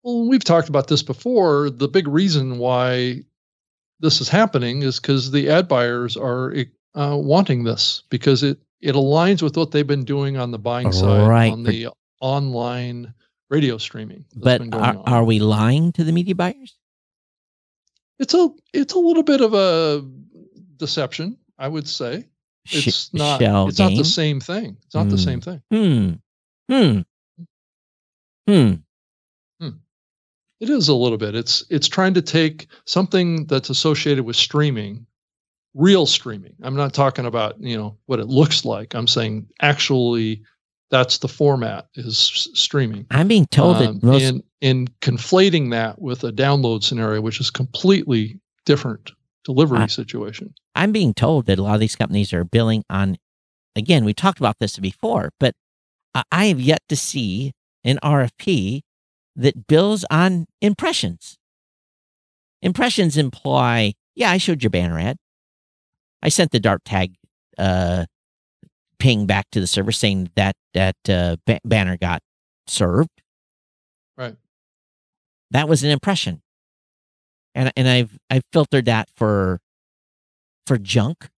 Well, 0.04 0.28
we've 0.28 0.44
talked 0.44 0.70
about 0.70 0.88
this 0.88 1.04
before. 1.04 1.70
The 1.70 1.88
big 1.88 2.08
reason 2.08 2.58
why 2.58 3.24
this 4.00 4.20
is 4.22 4.30
happening 4.30 4.82
is 4.82 5.00
because 5.00 5.30
the 5.32 5.50
ad 5.50 5.68
buyers 5.68 6.18
are 6.18 6.54
uh, 6.96 7.16
wanting 7.18 7.64
this 7.64 8.04
because 8.10 8.44
it 8.44 8.60
it 8.82 8.96
aligns 8.96 9.44
with 9.44 9.56
what 9.58 9.70
they've 9.72 9.86
been 9.86 10.06
doing 10.06 10.38
on 10.38 10.50
the 10.52 10.58
buying 10.58 10.92
side 10.92 11.28
Right, 11.28 11.52
on 11.52 11.62
the 11.64 11.90
online 12.20 13.14
radio 13.52 13.78
streaming. 13.78 14.26
But 14.36 14.62
are, 14.74 14.82
on. 14.82 14.98
are 14.98 15.24
we 15.24 15.38
lying 15.40 15.92
to 15.94 16.04
the 16.04 16.12
media 16.12 16.34
buyers? 16.36 16.78
it's 18.20 18.34
a 18.36 18.50
it's 18.74 18.94
a 18.94 19.00
little 19.00 19.24
bit 19.24 19.42
of 19.42 19.54
a 19.54 20.04
deception, 20.78 21.38
I 21.60 21.68
would 21.68 21.88
say. 21.88 22.26
Sh- 22.66 22.88
It's 22.88 23.14
not 23.14 23.40
shell 23.40 23.68
it's 23.68 23.80
not 23.80 23.96
the 23.96 24.04
same 24.06 24.40
thing. 24.40 24.78
It's 24.86 24.94
not 24.96 25.10
the 25.10 25.16
Hmm. 25.18 25.24
same 25.24 25.42
thing. 25.42 25.62
Hmm. 25.72 26.12
Hmm. 26.72 27.02
Hmm. 28.48 28.74
It 30.62 30.70
is 30.70 30.88
a 30.88 30.94
little 30.96 31.18
bit. 31.18 31.36
It's 31.36 31.66
it's 31.70 31.88
trying 31.90 32.14
to 32.14 32.22
take 32.22 32.68
something 32.86 33.46
that's 33.48 33.70
associated 33.70 34.24
with 34.24 34.36
streaming, 34.36 35.06
real 35.74 36.06
streaming. 36.06 36.54
I'm 36.62 36.76
not 36.76 36.94
talking 36.94 37.26
about, 37.26 37.60
you 37.60 37.76
know, 37.76 37.98
what 38.06 38.20
it 38.20 38.28
looks 38.28 38.64
like. 38.64 38.94
I'm 38.94 39.08
saying 39.08 39.48
actually 39.62 40.44
that's 40.92 41.18
the 41.18 41.28
format 41.28 41.88
is 41.96 42.18
streaming. 42.54 43.08
I'm 43.12 43.28
being 43.28 43.48
told 43.48 43.78
Um, 43.78 44.00
that 44.00 44.04
most 44.06 44.24
and 44.24 44.44
and 44.62 45.00
conflating 45.00 45.72
that 45.72 46.00
with 46.00 46.24
a 46.24 46.32
download 46.32 46.84
scenario 46.84 47.22
which 47.22 47.40
is 47.42 47.50
completely 47.50 48.40
different 48.66 49.12
delivery 49.44 49.80
I- 49.80 49.88
situation. 49.88 50.54
I'm 50.76 50.92
being 50.92 51.14
told 51.16 51.48
that 51.48 51.58
a 51.58 51.64
lot 51.64 51.74
of 51.74 51.80
these 51.80 51.96
companies 51.96 52.32
are 52.34 52.44
billing 52.46 52.84
on. 52.90 53.18
Again, 53.76 54.06
we 54.06 54.14
talked 54.14 54.38
about 54.40 54.60
this 54.60 54.78
before, 54.78 55.32
but 55.40 55.56
I- 56.14 56.24
I 56.32 56.46
have 56.46 56.62
yet 56.62 56.84
to 56.90 56.96
see 56.96 57.54
an 57.84 57.98
RFP 58.04 58.84
that 59.36 59.68
bills 59.68 60.06
on 60.10 60.46
impressions. 60.62 61.38
Impressions 62.62 63.18
imply, 63.18 63.94
yeah, 64.16 64.32
I 64.32 64.38
showed 64.38 64.62
your 64.62 64.70
banner 64.70 65.00
ad. 65.00 65.18
I 66.22 66.30
sent 66.30 66.52
the 66.52 66.60
dart 66.60 66.86
tag 66.86 67.16
uh, 67.58 68.06
ping 69.00 69.26
back 69.26 69.48
to 69.52 69.60
the 69.60 69.68
server 69.68 69.92
saying 69.92 70.30
that 70.36 70.56
that 70.74 70.96
uh, 71.10 71.38
ba- 71.46 71.60
banner 71.66 71.98
got 71.98 72.22
served. 72.68 73.10
Right. 74.18 74.36
That 75.50 75.68
was 75.68 75.84
an 75.84 75.90
impression, 75.90 76.42
and 77.56 77.72
and 77.76 77.88
I've 77.88 78.18
I've 78.30 78.44
filtered 78.54 78.86
that 78.86 79.10
for 79.16 79.60
for 80.68 80.78
junk 80.78 81.30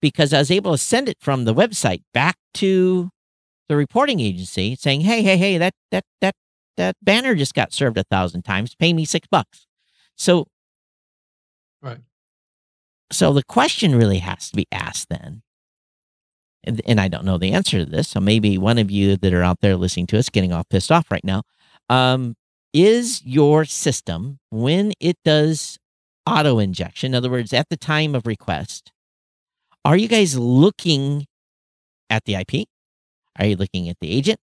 because 0.00 0.32
I 0.32 0.38
was 0.38 0.50
able 0.50 0.72
to 0.72 0.78
send 0.78 1.08
it 1.08 1.16
from 1.20 1.44
the 1.44 1.54
website 1.54 2.02
back 2.14 2.36
to 2.54 3.10
the 3.68 3.76
reporting 3.76 4.20
agency 4.20 4.76
saying, 4.76 5.00
"Hey, 5.02 5.22
hey, 5.22 5.36
hey, 5.36 5.58
that 5.58 5.74
that 5.90 6.04
that 6.20 6.34
that 6.76 6.96
banner 7.02 7.34
just 7.34 7.54
got 7.54 7.72
served 7.72 7.98
a 7.98 8.04
thousand 8.04 8.42
times. 8.42 8.74
Pay 8.74 8.92
me 8.92 9.04
six 9.04 9.26
bucks." 9.30 9.66
So, 10.16 10.46
Right. 11.82 11.98
So 13.10 13.32
the 13.32 13.42
question 13.42 13.94
really 13.94 14.18
has 14.18 14.48
to 14.50 14.56
be 14.56 14.66
asked 14.72 15.08
then, 15.10 15.42
and, 16.64 16.80
and 16.86 17.00
I 17.00 17.08
don't 17.08 17.24
know 17.24 17.36
the 17.38 17.52
answer 17.52 17.78
to 17.78 17.84
this. 17.84 18.08
So 18.08 18.20
maybe 18.20 18.56
one 18.56 18.78
of 18.78 18.90
you 18.90 19.16
that 19.16 19.34
are 19.34 19.42
out 19.42 19.60
there 19.60 19.76
listening 19.76 20.06
to 20.08 20.18
us 20.18 20.30
getting 20.30 20.52
all 20.52 20.64
pissed 20.64 20.90
off 20.90 21.10
right 21.10 21.24
now, 21.24 21.42
um, 21.90 22.36
is 22.72 23.22
your 23.24 23.64
system 23.64 24.38
when 24.50 24.92
it 24.98 25.18
does 25.24 25.78
auto 26.26 26.58
injection, 26.58 27.12
in 27.12 27.14
other 27.16 27.30
words, 27.30 27.52
at 27.52 27.68
the 27.68 27.76
time 27.76 28.14
of 28.14 28.26
request, 28.26 28.92
are 29.84 29.96
you 29.96 30.08
guys 30.08 30.38
looking 30.38 31.26
at 32.08 32.24
the 32.24 32.36
IP? 32.36 32.66
Are 33.38 33.46
you 33.46 33.56
looking 33.56 33.88
at 33.88 33.96
the 34.00 34.10
agent? 34.10 34.38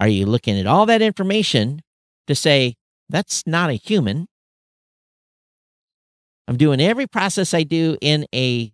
Are 0.00 0.08
you 0.08 0.26
looking 0.26 0.58
at 0.58 0.66
all 0.66 0.86
that 0.86 1.02
information 1.02 1.80
to 2.26 2.34
say, 2.34 2.74
that's 3.08 3.46
not 3.46 3.70
a 3.70 3.74
human? 3.74 4.26
I'm 6.48 6.56
doing 6.56 6.80
every 6.80 7.06
process 7.06 7.54
I 7.54 7.62
do 7.64 7.96
in 8.00 8.26
a 8.34 8.72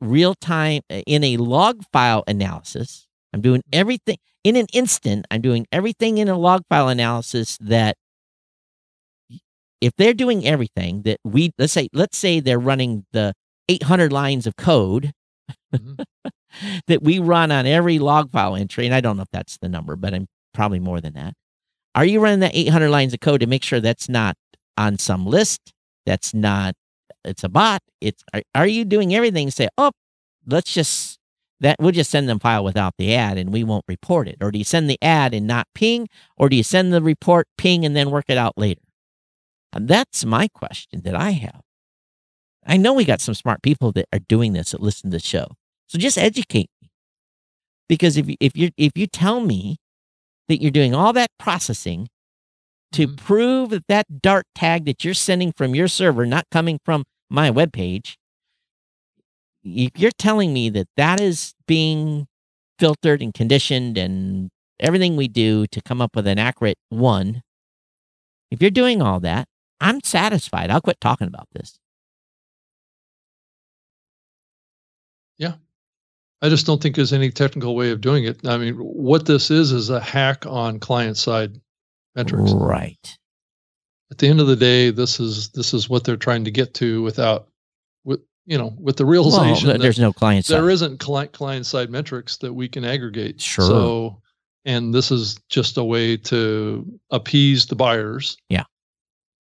real 0.00 0.34
time, 0.34 0.82
in 0.90 1.24
a 1.24 1.36
log 1.38 1.82
file 1.92 2.24
analysis. 2.28 3.06
I'm 3.32 3.40
doing 3.42 3.62
everything 3.72 4.18
in 4.44 4.56
an 4.56 4.66
instant. 4.72 5.26
I'm 5.30 5.42
doing 5.42 5.66
everything 5.72 6.18
in 6.18 6.28
a 6.28 6.38
log 6.38 6.62
file 6.70 6.88
analysis 6.88 7.58
that 7.60 7.96
if 9.80 9.92
they're 9.96 10.14
doing 10.14 10.46
everything 10.46 11.02
that 11.02 11.18
we 11.24 11.52
let's 11.58 11.72
say 11.72 11.88
let's 11.92 12.18
say 12.18 12.40
they're 12.40 12.58
running 12.58 13.04
the 13.12 13.32
800 13.68 14.12
lines 14.12 14.46
of 14.46 14.56
code 14.56 15.12
Mhm. 15.74 16.04
That 16.86 17.02
we 17.02 17.18
run 17.18 17.50
on 17.50 17.66
every 17.66 17.98
log 17.98 18.30
file 18.30 18.56
entry 18.56 18.86
and 18.86 18.94
i 18.94 19.00
don't 19.00 19.16
know 19.16 19.22
if 19.22 19.30
that's 19.32 19.58
the 19.58 19.68
number 19.68 19.96
but 19.96 20.14
i'm 20.14 20.26
probably 20.52 20.80
more 20.80 21.00
than 21.00 21.14
that 21.14 21.34
are 21.94 22.04
you 22.04 22.20
running 22.20 22.40
that 22.40 22.54
800 22.54 22.88
lines 22.90 23.14
of 23.14 23.20
code 23.20 23.40
to 23.40 23.46
make 23.46 23.62
sure 23.62 23.80
that's 23.80 24.08
not 24.08 24.36
on 24.76 24.98
some 24.98 25.26
list 25.26 25.72
that's 26.06 26.34
not 26.34 26.74
it's 27.24 27.44
a 27.44 27.48
bot 27.48 27.82
it's 28.00 28.22
are, 28.32 28.42
are 28.54 28.66
you 28.66 28.84
doing 28.84 29.14
everything 29.14 29.50
say 29.50 29.68
oh 29.78 29.92
let's 30.46 30.72
just 30.72 31.18
that 31.60 31.76
we'll 31.78 31.92
just 31.92 32.10
send 32.10 32.26
them 32.26 32.38
file 32.38 32.64
without 32.64 32.94
the 32.96 33.14
ad 33.14 33.36
and 33.36 33.52
we 33.52 33.62
won't 33.62 33.84
report 33.86 34.26
it 34.26 34.36
or 34.40 34.50
do 34.50 34.58
you 34.58 34.64
send 34.64 34.88
the 34.88 34.98
ad 35.02 35.34
and 35.34 35.46
not 35.46 35.66
ping 35.74 36.08
or 36.36 36.48
do 36.48 36.56
you 36.56 36.62
send 36.62 36.92
the 36.92 37.02
report 37.02 37.46
ping 37.58 37.84
and 37.84 37.94
then 37.94 38.10
work 38.10 38.24
it 38.28 38.38
out 38.38 38.56
later 38.56 38.80
and 39.72 39.88
that's 39.88 40.24
my 40.24 40.48
question 40.48 41.02
that 41.02 41.14
I 41.14 41.30
have. 41.30 41.62
I 42.66 42.76
know 42.76 42.92
we 42.92 43.04
got 43.04 43.20
some 43.20 43.34
smart 43.34 43.62
people 43.62 43.92
that 43.92 44.06
are 44.12 44.18
doing 44.18 44.52
this 44.52 44.72
that 44.72 44.80
listen 44.80 45.10
to 45.10 45.16
the 45.16 45.22
show. 45.22 45.48
So 45.90 45.98
just 45.98 46.16
educate 46.18 46.70
me. 46.80 46.88
Because 47.88 48.16
if 48.16 48.28
you, 48.28 48.36
if 48.38 48.56
you 48.56 48.70
if 48.76 48.92
you 48.94 49.08
tell 49.08 49.40
me 49.40 49.78
that 50.48 50.62
you're 50.62 50.70
doing 50.70 50.94
all 50.94 51.12
that 51.14 51.30
processing 51.38 52.08
to 52.92 53.08
Mhm. 53.08 53.16
prove 53.16 53.70
that 53.70 53.86
that 53.88 54.22
dart 54.22 54.46
tag 54.54 54.84
that 54.86 55.04
you're 55.04 55.14
sending 55.14 55.52
from 55.52 55.74
your 55.74 55.88
server 55.88 56.26
not 56.26 56.44
coming 56.52 56.78
from 56.84 57.04
my 57.28 57.50
webpage, 57.50 58.14
if 59.64 59.90
you're 59.96 60.12
telling 60.18 60.52
me 60.52 60.70
that 60.70 60.88
that 60.96 61.20
is 61.20 61.54
being 61.66 62.26
filtered 62.78 63.22
and 63.22 63.34
conditioned 63.34 63.98
and 63.98 64.50
everything 64.78 65.16
we 65.16 65.28
do 65.28 65.66
to 65.68 65.80
come 65.82 66.00
up 66.00 66.14
with 66.16 66.26
an 66.28 66.38
accurate 66.38 66.78
one, 66.90 67.42
if 68.52 68.60
you're 68.62 68.70
doing 68.70 69.02
all 69.02 69.20
that, 69.20 69.46
I'm 69.80 70.00
satisfied. 70.04 70.70
I'll 70.70 70.80
quit 70.80 71.00
talking 71.00 71.26
about 71.28 71.48
this. 71.52 71.78
I 76.42 76.48
just 76.48 76.66
don't 76.66 76.82
think 76.82 76.96
there's 76.96 77.12
any 77.12 77.30
technical 77.30 77.76
way 77.76 77.90
of 77.90 78.00
doing 78.00 78.24
it. 78.24 78.46
I 78.46 78.56
mean, 78.56 78.74
what 78.74 79.26
this 79.26 79.50
is 79.50 79.72
is 79.72 79.90
a 79.90 80.00
hack 80.00 80.46
on 80.46 80.78
client 80.78 81.16
side 81.16 81.60
metrics. 82.14 82.52
Right. 82.52 83.18
At 84.10 84.18
the 84.18 84.28
end 84.28 84.40
of 84.40 84.46
the 84.46 84.56
day, 84.56 84.90
this 84.90 85.20
is 85.20 85.50
this 85.50 85.74
is 85.74 85.88
what 85.88 86.04
they're 86.04 86.16
trying 86.16 86.44
to 86.44 86.50
get 86.50 86.74
to 86.74 87.02
without 87.02 87.48
with 88.04 88.20
you 88.46 88.58
know, 88.58 88.74
with 88.78 88.96
the 88.96 89.04
realization 89.04 89.68
that 89.68 89.80
there's 89.80 89.98
no 89.98 90.12
client 90.12 90.46
side. 90.46 90.56
there 90.56 90.70
isn't 90.70 90.98
client 90.98 91.32
client 91.32 91.66
side 91.66 91.90
metrics 91.90 92.38
that 92.38 92.54
we 92.54 92.68
can 92.68 92.84
aggregate. 92.84 93.40
Sure. 93.40 93.66
So 93.66 94.22
and 94.64 94.94
this 94.94 95.10
is 95.10 95.36
just 95.48 95.76
a 95.76 95.84
way 95.84 96.16
to 96.16 96.86
appease 97.10 97.66
the 97.66 97.76
buyers. 97.76 98.36
Yeah. 98.48 98.64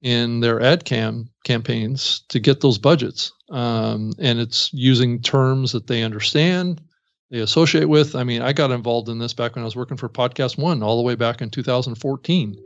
In 0.02 0.40
their 0.40 0.62
ad 0.62 0.86
cam 0.86 1.30
campaigns 1.44 2.24
to 2.30 2.40
get 2.40 2.62
those 2.62 2.78
budgets. 2.78 3.34
Um, 3.50 4.14
and 4.20 4.40
it's 4.40 4.72
using 4.74 5.22
terms 5.22 5.72
that 5.74 5.88
they 5.88 6.04
understand, 6.04 6.82
they 7.32 7.40
associate 7.40 7.86
with. 7.88 8.16
I 8.16 8.24
mean, 8.24 8.42
I 8.42 8.54
got 8.54 8.72
involved 8.72 9.10
in 9.10 9.20
this 9.20 9.34
back 9.34 9.56
when 9.56 9.64
I 9.64 9.66
was 9.66 9.76
working 9.76 9.98
for 9.98 10.10
Podcast 10.10 10.58
One, 10.58 10.82
all 10.84 10.98
the 10.98 11.04
way 11.04 11.16
back 11.16 11.42
in 11.42 11.50
2014. 11.50 12.58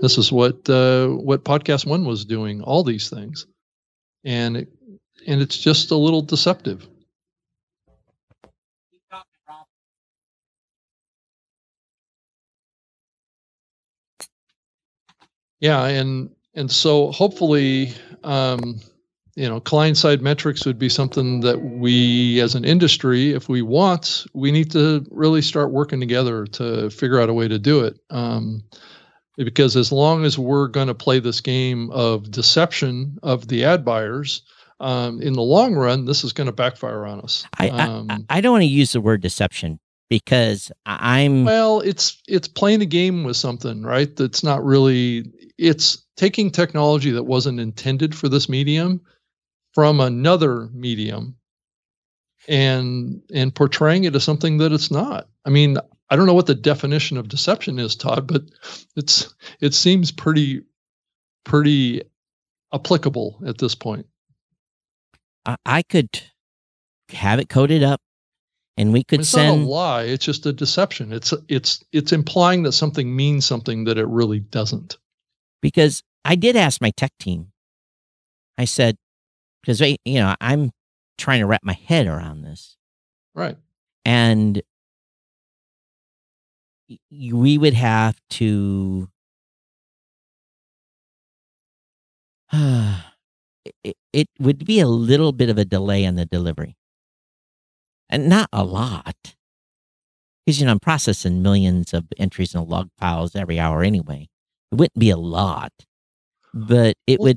This 0.00 0.18
is 0.18 0.32
what 0.32 0.68
uh, 0.68 1.08
what 1.08 1.44
Podcast 1.44 1.86
One 1.86 2.04
was 2.04 2.24
doing. 2.24 2.62
All 2.62 2.82
these 2.84 3.10
things, 3.10 3.46
and 4.24 4.56
it, 4.58 4.68
and 5.26 5.40
it's 5.40 5.58
just 5.58 5.90
a 5.90 5.96
little 5.96 6.22
deceptive. 6.22 6.86
Yeah, 15.60 15.84
and 15.86 16.30
and 16.54 16.70
so 16.70 17.10
hopefully, 17.12 17.92
um, 18.24 18.80
you 19.36 19.46
know, 19.46 19.60
client 19.60 19.98
side 19.98 20.22
metrics 20.22 20.64
would 20.64 20.78
be 20.78 20.88
something 20.88 21.40
that 21.40 21.60
we, 21.60 22.40
as 22.40 22.54
an 22.54 22.64
industry, 22.64 23.32
if 23.32 23.50
we 23.50 23.60
want, 23.60 24.26
we 24.32 24.50
need 24.50 24.70
to 24.70 25.06
really 25.10 25.42
start 25.42 25.72
working 25.72 26.00
together 26.00 26.46
to 26.46 26.88
figure 26.88 27.20
out 27.20 27.28
a 27.28 27.34
way 27.34 27.46
to 27.46 27.58
do 27.58 27.84
it. 27.84 28.00
Um, 28.10 28.64
because 29.36 29.76
as 29.76 29.92
long 29.92 30.24
as 30.24 30.38
we're 30.38 30.68
going 30.68 30.86
to 30.86 30.94
play 30.94 31.20
this 31.20 31.42
game 31.42 31.90
of 31.90 32.30
deception 32.30 33.18
of 33.22 33.48
the 33.48 33.62
ad 33.66 33.84
buyers, 33.84 34.40
um, 34.80 35.20
in 35.20 35.34
the 35.34 35.42
long 35.42 35.74
run, 35.74 36.06
this 36.06 36.24
is 36.24 36.32
going 36.32 36.46
to 36.46 36.52
backfire 36.52 37.04
on 37.04 37.20
us. 37.20 37.46
I, 37.58 37.68
Um, 37.68 38.06
I, 38.08 38.18
I 38.30 38.40
don't 38.40 38.52
want 38.52 38.62
to 38.62 38.66
use 38.66 38.92
the 38.92 39.02
word 39.02 39.20
deception 39.20 39.78
because 40.08 40.72
I'm 40.86 41.44
Well, 41.44 41.80
it's 41.80 42.22
it's 42.26 42.48
playing 42.48 42.80
a 42.80 42.86
game 42.86 43.24
with 43.24 43.36
something, 43.36 43.82
right? 43.82 44.14
That's 44.16 44.42
not 44.42 44.64
really 44.64 45.30
it's 45.58 46.04
taking 46.16 46.50
technology 46.50 47.10
that 47.10 47.24
wasn't 47.24 47.60
intended 47.60 48.14
for 48.14 48.28
this 48.28 48.48
medium 48.48 49.00
from 49.76 50.00
another 50.00 50.70
medium 50.72 51.36
and 52.48 53.20
and 53.34 53.54
portraying 53.54 54.04
it 54.04 54.16
as 54.16 54.24
something 54.24 54.56
that 54.56 54.72
it's 54.72 54.90
not. 54.90 55.28
I 55.44 55.50
mean, 55.50 55.76
I 56.08 56.16
don't 56.16 56.24
know 56.24 56.32
what 56.32 56.46
the 56.46 56.54
definition 56.54 57.18
of 57.18 57.28
deception 57.28 57.78
is, 57.78 57.94
Todd, 57.94 58.26
but 58.26 58.44
it's 58.96 59.34
it 59.60 59.74
seems 59.74 60.10
pretty 60.10 60.62
pretty 61.44 62.00
applicable 62.72 63.38
at 63.46 63.58
this 63.58 63.74
point. 63.74 64.06
I, 65.44 65.56
I 65.66 65.82
could 65.82 66.22
have 67.10 67.38
it 67.38 67.50
coded 67.50 67.82
up 67.82 68.00
and 68.78 68.94
we 68.94 69.04
could 69.04 69.20
it's 69.20 69.28
send 69.28 69.60
not 69.60 69.66
a 69.66 69.70
lie, 69.70 70.02
it's 70.04 70.24
just 70.24 70.46
a 70.46 70.54
deception. 70.54 71.12
It's 71.12 71.34
it's 71.48 71.84
it's 71.92 72.12
implying 72.12 72.62
that 72.62 72.72
something 72.72 73.14
means 73.14 73.44
something 73.44 73.84
that 73.84 73.98
it 73.98 74.06
really 74.08 74.40
doesn't. 74.40 74.96
because 75.60 76.02
I 76.24 76.34
did 76.34 76.56
ask 76.56 76.80
my 76.80 76.92
tech 76.96 77.12
team. 77.20 77.52
I 78.56 78.64
said, 78.64 78.96
because 79.66 79.80
you 79.80 80.20
know, 80.20 80.36
I'm 80.40 80.70
trying 81.18 81.40
to 81.40 81.46
wrap 81.46 81.64
my 81.64 81.72
head 81.72 82.06
around 82.06 82.42
this, 82.42 82.76
Right. 83.34 83.56
and 84.04 84.62
we 87.10 87.58
would 87.58 87.74
have 87.74 88.20
to. 88.30 89.08
it, 92.52 93.96
it 94.12 94.28
would 94.38 94.64
be 94.64 94.78
a 94.78 94.86
little 94.86 95.32
bit 95.32 95.48
of 95.50 95.58
a 95.58 95.64
delay 95.64 96.04
in 96.04 96.14
the 96.14 96.24
delivery, 96.26 96.76
and 98.08 98.28
not 98.28 98.48
a 98.52 98.62
lot, 98.62 99.34
because 100.44 100.60
you 100.60 100.66
know 100.66 100.72
I'm 100.72 100.78
processing 100.80 101.42
millions 101.42 101.92
of 101.92 102.04
entries 102.18 102.54
in 102.54 102.64
log 102.68 102.88
files 102.98 103.34
every 103.34 103.58
hour 103.58 103.82
anyway. 103.82 104.28
It 104.70 104.76
wouldn't 104.76 104.98
be 104.98 105.10
a 105.10 105.16
lot, 105.16 105.72
but 106.54 106.94
it 107.08 107.18
Well, 107.18 107.34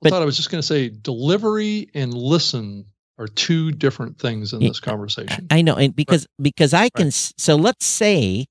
would. 0.00 0.06
I 0.08 0.10
But- 0.10 0.16
thought 0.16 0.22
I 0.22 0.26
was 0.26 0.36
just 0.36 0.50
going 0.50 0.60
to 0.60 0.66
say 0.66 0.88
delivery 0.88 1.90
and 1.94 2.12
listen 2.14 2.86
are 3.18 3.28
two 3.28 3.70
different 3.70 4.18
things 4.18 4.52
in 4.54 4.60
this 4.60 4.80
conversation. 4.80 5.46
I 5.50 5.60
know, 5.62 5.74
and 5.76 5.94
because 5.94 6.26
because 6.40 6.72
I 6.72 6.88
can. 6.88 7.08
s 7.08 7.32
So 7.36 7.54
let's 7.56 7.84
say 7.84 8.46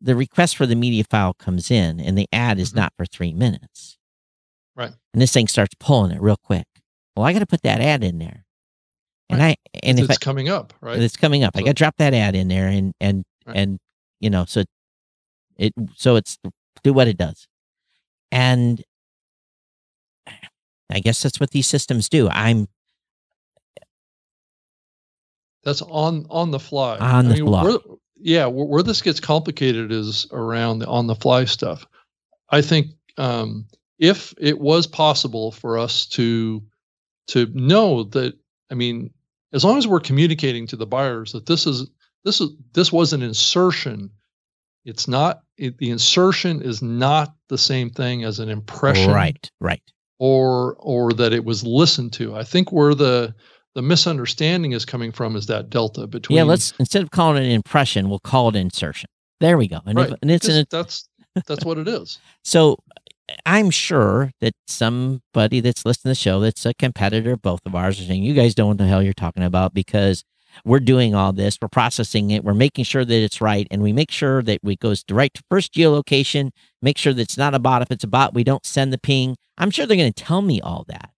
the 0.00 0.16
request 0.16 0.56
for 0.56 0.66
the 0.66 0.74
media 0.74 1.04
file 1.04 1.34
comes 1.34 1.70
in, 1.70 2.00
and 2.00 2.18
the 2.18 2.26
ad 2.32 2.58
is 2.58 2.72
Mhm. 2.72 2.76
not 2.76 2.92
for 2.96 3.06
three 3.06 3.32
minutes, 3.32 3.96
Right. 4.74 4.92
And 5.14 5.22
this 5.22 5.32
thing 5.32 5.46
starts 5.48 5.74
pulling 5.80 6.10
it 6.10 6.20
real 6.20 6.36
quick. 6.36 6.66
Well, 7.16 7.24
I 7.24 7.32
got 7.32 7.38
to 7.38 7.46
put 7.46 7.62
that 7.62 7.80
ad 7.80 8.02
in 8.04 8.18
there, 8.18 8.44
and 9.30 9.40
I 9.42 9.56
and 9.82 9.98
if 10.00 10.06
it's 10.10 10.18
I, 10.18 10.24
coming 10.24 10.48
up, 10.48 10.74
right? 10.82 11.00
it's 11.00 11.16
coming 11.16 11.44
up, 11.44 11.56
I 11.56 11.60
got 11.60 11.68
to 11.68 11.72
drop 11.74 11.96
that 11.98 12.12
ad 12.12 12.34
in 12.34 12.48
there, 12.48 12.66
and 12.68 12.92
and 13.00 13.24
Right. 13.46 13.56
and 13.56 13.78
you 14.20 14.28
know, 14.30 14.44
so 14.46 14.64
it 15.56 15.72
so 15.94 16.16
it's 16.16 16.36
do 16.82 16.92
what 16.92 17.06
it 17.08 17.16
does, 17.16 17.46
and 18.32 18.82
I 20.90 21.00
guess 21.00 21.22
that's 21.22 21.40
what 21.40 21.50
these 21.50 21.66
systems 21.66 22.08
do. 22.08 22.28
I'm 22.28 22.68
That's 25.66 25.82
on 25.82 26.26
on 26.30 26.52
the 26.52 26.60
fly. 26.60 26.96
On 26.98 27.28
the 27.28 27.38
fly. 27.38 27.64
Where, 27.64 27.78
yeah, 28.18 28.46
where, 28.46 28.66
where 28.66 28.82
this 28.84 29.02
gets 29.02 29.18
complicated 29.18 29.90
is 29.90 30.26
around 30.30 30.78
the 30.78 30.86
on 30.86 31.08
the 31.08 31.16
fly 31.16 31.44
stuff. 31.44 31.86
I 32.50 32.62
think 32.62 32.92
um, 33.18 33.66
if 33.98 34.32
it 34.38 34.60
was 34.60 34.86
possible 34.86 35.50
for 35.50 35.76
us 35.76 36.06
to 36.06 36.62
to 37.28 37.46
know 37.46 38.04
that, 38.04 38.34
I 38.70 38.74
mean, 38.74 39.10
as 39.52 39.64
long 39.64 39.76
as 39.76 39.88
we're 39.88 39.98
communicating 39.98 40.68
to 40.68 40.76
the 40.76 40.86
buyers 40.86 41.32
that 41.32 41.46
this 41.46 41.66
is 41.66 41.90
this 42.24 42.40
is 42.40 42.50
this 42.72 42.92
was 42.92 43.12
an 43.12 43.22
insertion, 43.22 44.10
it's 44.84 45.08
not 45.08 45.42
it, 45.56 45.78
the 45.78 45.90
insertion 45.90 46.62
is 46.62 46.80
not 46.80 47.34
the 47.48 47.58
same 47.58 47.90
thing 47.90 48.22
as 48.22 48.38
an 48.38 48.48
impression, 48.48 49.10
right, 49.10 49.50
right. 49.60 49.82
Or 50.18 50.76
or 50.78 51.12
that 51.12 51.32
it 51.32 51.44
was 51.44 51.64
listened 51.64 52.12
to. 52.14 52.34
I 52.34 52.44
think 52.44 52.72
where 52.72 52.94
the 52.94 53.34
the 53.74 53.82
misunderstanding 53.82 54.72
is 54.72 54.84
coming 54.84 55.12
from 55.12 55.36
is 55.36 55.46
that 55.46 55.70
delta 55.70 56.06
between 56.06 56.36
Yeah, 56.36 56.44
let's 56.44 56.72
instead 56.78 57.02
of 57.02 57.10
calling 57.10 57.42
it 57.42 57.46
an 57.46 57.52
impression, 57.52 58.08
we'll 58.08 58.18
call 58.18 58.48
it 58.48 58.56
insertion. 58.56 59.08
There 59.40 59.58
we 59.58 59.68
go. 59.68 59.80
And, 59.84 59.98
if, 59.98 60.10
right. 60.10 60.18
and 60.22 60.30
it's 60.30 60.48
an, 60.48 60.64
that's 60.70 61.08
that's 61.46 61.64
what 61.64 61.78
it 61.78 61.86
is. 61.86 62.18
so 62.44 62.78
I'm 63.44 63.70
sure 63.70 64.32
that 64.40 64.54
somebody 64.66 65.60
that's 65.60 65.84
listening 65.84 66.14
to 66.14 66.18
the 66.18 66.22
show 66.22 66.40
that's 66.40 66.64
a 66.64 66.74
competitor 66.74 67.36
both 67.36 67.60
of 67.66 67.74
ours 67.74 68.00
are 68.00 68.04
saying, 68.04 68.22
You 68.22 68.34
guys 68.34 68.54
don't 68.54 68.64
know 68.64 68.68
what 68.70 68.78
the 68.78 68.86
hell 68.86 69.02
you're 69.02 69.12
talking 69.12 69.42
about 69.42 69.74
because 69.74 70.24
we're 70.64 70.80
doing 70.80 71.14
all 71.14 71.32
this, 71.32 71.58
we're 71.60 71.68
processing 71.68 72.30
it, 72.30 72.44
we're 72.44 72.54
making 72.54 72.84
sure 72.84 73.04
that 73.04 73.14
it's 73.14 73.40
right, 73.40 73.66
and 73.70 73.82
we 73.82 73.92
make 73.92 74.10
sure 74.10 74.42
that 74.42 74.60
it 74.64 74.80
goes 74.80 75.04
right 75.10 75.32
to 75.34 75.42
first 75.50 75.74
geolocation, 75.74 76.50
make 76.80 76.96
sure 76.96 77.12
that 77.12 77.22
it's 77.22 77.36
not 77.36 77.54
a 77.54 77.58
bot. 77.58 77.82
If 77.82 77.90
it's 77.90 78.04
a 78.04 78.08
bot, 78.08 78.34
we 78.34 78.44
don't 78.44 78.64
send 78.64 78.92
the 78.92 78.98
ping. 78.98 79.36
I'm 79.58 79.70
sure 79.70 79.86
they're 79.86 79.96
going 79.96 80.12
to 80.12 80.24
tell 80.24 80.42
me 80.42 80.60
all 80.60 80.84
that. 80.88 81.10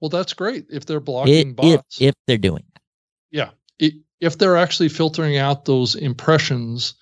Well, 0.00 0.08
that's 0.08 0.32
great 0.32 0.66
if 0.70 0.86
they're 0.86 1.00
blocking 1.00 1.50
if, 1.50 1.56
bots. 1.56 2.00
if 2.00 2.14
they're 2.26 2.38
doing 2.38 2.64
that. 2.74 2.82
yeah, 3.30 3.50
I 3.82 3.92
if 4.20 4.38
they're 4.38 4.56
actually 4.56 4.88
filtering 4.88 5.36
out 5.36 5.64
those 5.64 5.94
impressions 5.94 6.94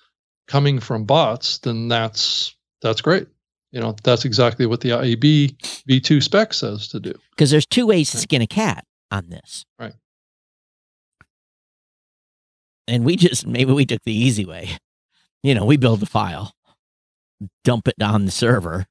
coming 0.47 0.79
from 0.79 1.05
bots, 1.05 1.59
then 1.59 1.87
that's 1.87 2.55
that's 2.81 3.01
great. 3.01 3.27
You 3.71 3.81
know, 3.81 3.95
that's 4.03 4.23
exactly 4.25 4.65
what 4.65 4.81
the 4.81 4.89
IAB 4.89 5.57
V2 5.89 6.23
spec 6.23 6.53
says 6.53 6.87
to 6.89 6.99
do. 6.99 7.13
because 7.31 7.51
there's 7.51 7.65
two 7.65 7.85
ways 7.87 8.11
to 8.11 8.17
skin 8.17 8.41
a 8.41 8.47
cat 8.47 8.85
on 9.11 9.29
this. 9.29 9.65
Right. 9.79 9.93
And 12.87 13.03
we 13.03 13.15
just 13.17 13.45
maybe 13.45 13.73
we 13.73 13.85
took 13.85 14.03
the 14.03 14.13
easy 14.13 14.45
way. 14.45 14.69
You 15.43 15.53
know, 15.53 15.65
we 15.65 15.77
build 15.77 16.01
a 16.01 16.05
file, 16.05 16.53
dump 17.63 17.87
it 17.87 18.01
on 18.01 18.25
the 18.25 18.31
server, 18.31 18.85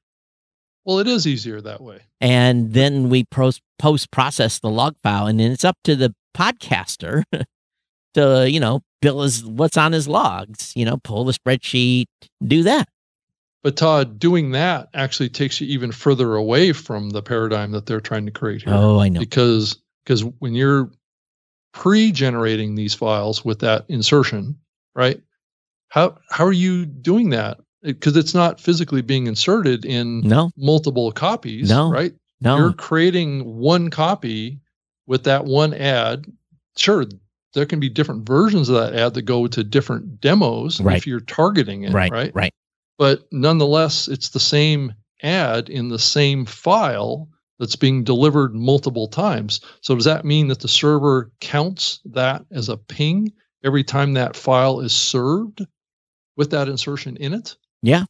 Well, 0.87 0.99
it 0.99 1.07
is 1.07 1.27
easier 1.27 1.59
that 1.61 1.81
way. 1.81 1.99
and 2.21 2.73
then 2.73 3.09
we 3.09 3.25
post 3.25 3.61
post 3.77 4.09
process 4.09 4.59
the 4.59 4.69
log 4.69 4.95
file, 5.03 5.27
and 5.27 5.37
then 5.37 5.51
it's 5.51 5.65
up 5.65 5.77
to 5.83 5.97
the 5.97 6.15
podcaster 6.35 7.23
to 8.13 8.49
you 8.49 8.59
know 8.61 8.81
bill 9.01 9.21
his 9.21 9.45
what's 9.45 9.75
on 9.75 9.91
his 9.91 10.07
logs. 10.07 10.71
You 10.77 10.85
know, 10.85 10.95
pull 10.97 11.25
the 11.25 11.33
spreadsheet, 11.33 12.05
do 12.41 12.63
that. 12.63 12.87
But 13.63 13.75
Todd, 13.75 14.17
doing 14.17 14.51
that 14.51 14.87
actually 14.93 15.27
takes 15.27 15.59
you 15.59 15.67
even 15.67 15.91
further 15.91 16.35
away 16.35 16.71
from 16.71 17.09
the 17.09 17.21
paradigm 17.21 17.71
that 17.71 17.85
they're 17.85 17.99
trying 17.99 18.25
to 18.25 18.31
create 18.31 18.61
here. 18.63 18.73
Oh, 18.73 18.97
I 18.99 19.09
know. 19.09 19.19
because 19.19 19.77
because 20.05 20.23
when 20.39 20.55
you're 20.55 20.89
pre-generating 21.73 22.75
these 22.75 22.93
files 22.93 23.43
with 23.43 23.59
that 23.59 23.83
insertion, 23.89 24.57
right? 24.95 25.21
How 25.89 26.17
how 26.29 26.45
are 26.45 26.53
you 26.53 26.85
doing 26.85 27.31
that? 27.31 27.59
Because 27.87 28.17
it's 28.17 28.33
not 28.33 28.59
physically 28.59 29.01
being 29.01 29.27
inserted 29.27 29.85
in 29.85 30.21
No, 30.21 30.51
multiple 30.57 31.11
copies, 31.11 31.69
No. 31.69 31.89
right? 31.89 32.13
no. 32.41 32.57
You're 32.57 32.73
creating 32.73 33.57
one 33.57 33.89
copy 33.89 34.59
with 35.05 35.23
that 35.23 35.45
one 35.45 35.73
ad. 35.73 36.25
Sure, 36.75 37.05
there 37.53 37.65
can 37.65 37.79
be 37.79 37.89
different 37.89 38.25
versions 38.27 38.67
of 38.69 38.75
that 38.75 38.93
ad 38.93 39.13
that 39.13 39.21
go 39.23 39.47
to 39.47 39.63
different 39.63 40.19
demos 40.21 40.81
Right. 40.81 40.97
if 40.97 41.07
you're 41.07 41.21
targeting 41.21 41.83
it, 41.83 41.93
right, 41.93 42.11
right? 42.11 42.31
right. 42.35 42.53
but 42.97 43.27
nonetheless, 43.31 44.07
it's 44.07 44.29
the 44.29 44.39
same 44.39 44.93
ad 45.23 45.69
in 45.69 45.87
the 45.87 45.97
same 45.99 46.45
file 46.45 47.29
that's 47.59 47.75
being 47.75 48.03
delivered 48.03 48.53
multiple 48.53 49.07
times. 49.07 49.61
So 49.81 49.95
does 49.95 50.05
that 50.05 50.25
mean 50.25 50.49
that 50.49 50.59
the 50.59 50.67
server 50.67 51.31
counts 51.39 51.99
that 52.05 52.45
as 52.51 52.69
a 52.69 52.77
ping 52.77 53.31
every 53.63 53.83
time 53.83 54.13
that 54.13 54.35
file 54.35 54.81
is 54.81 54.93
served 54.93 55.65
with 56.35 56.51
that 56.51 56.67
insertion 56.69 57.17
in 57.17 57.33
it? 57.33 57.55
Yeah. 57.81 58.05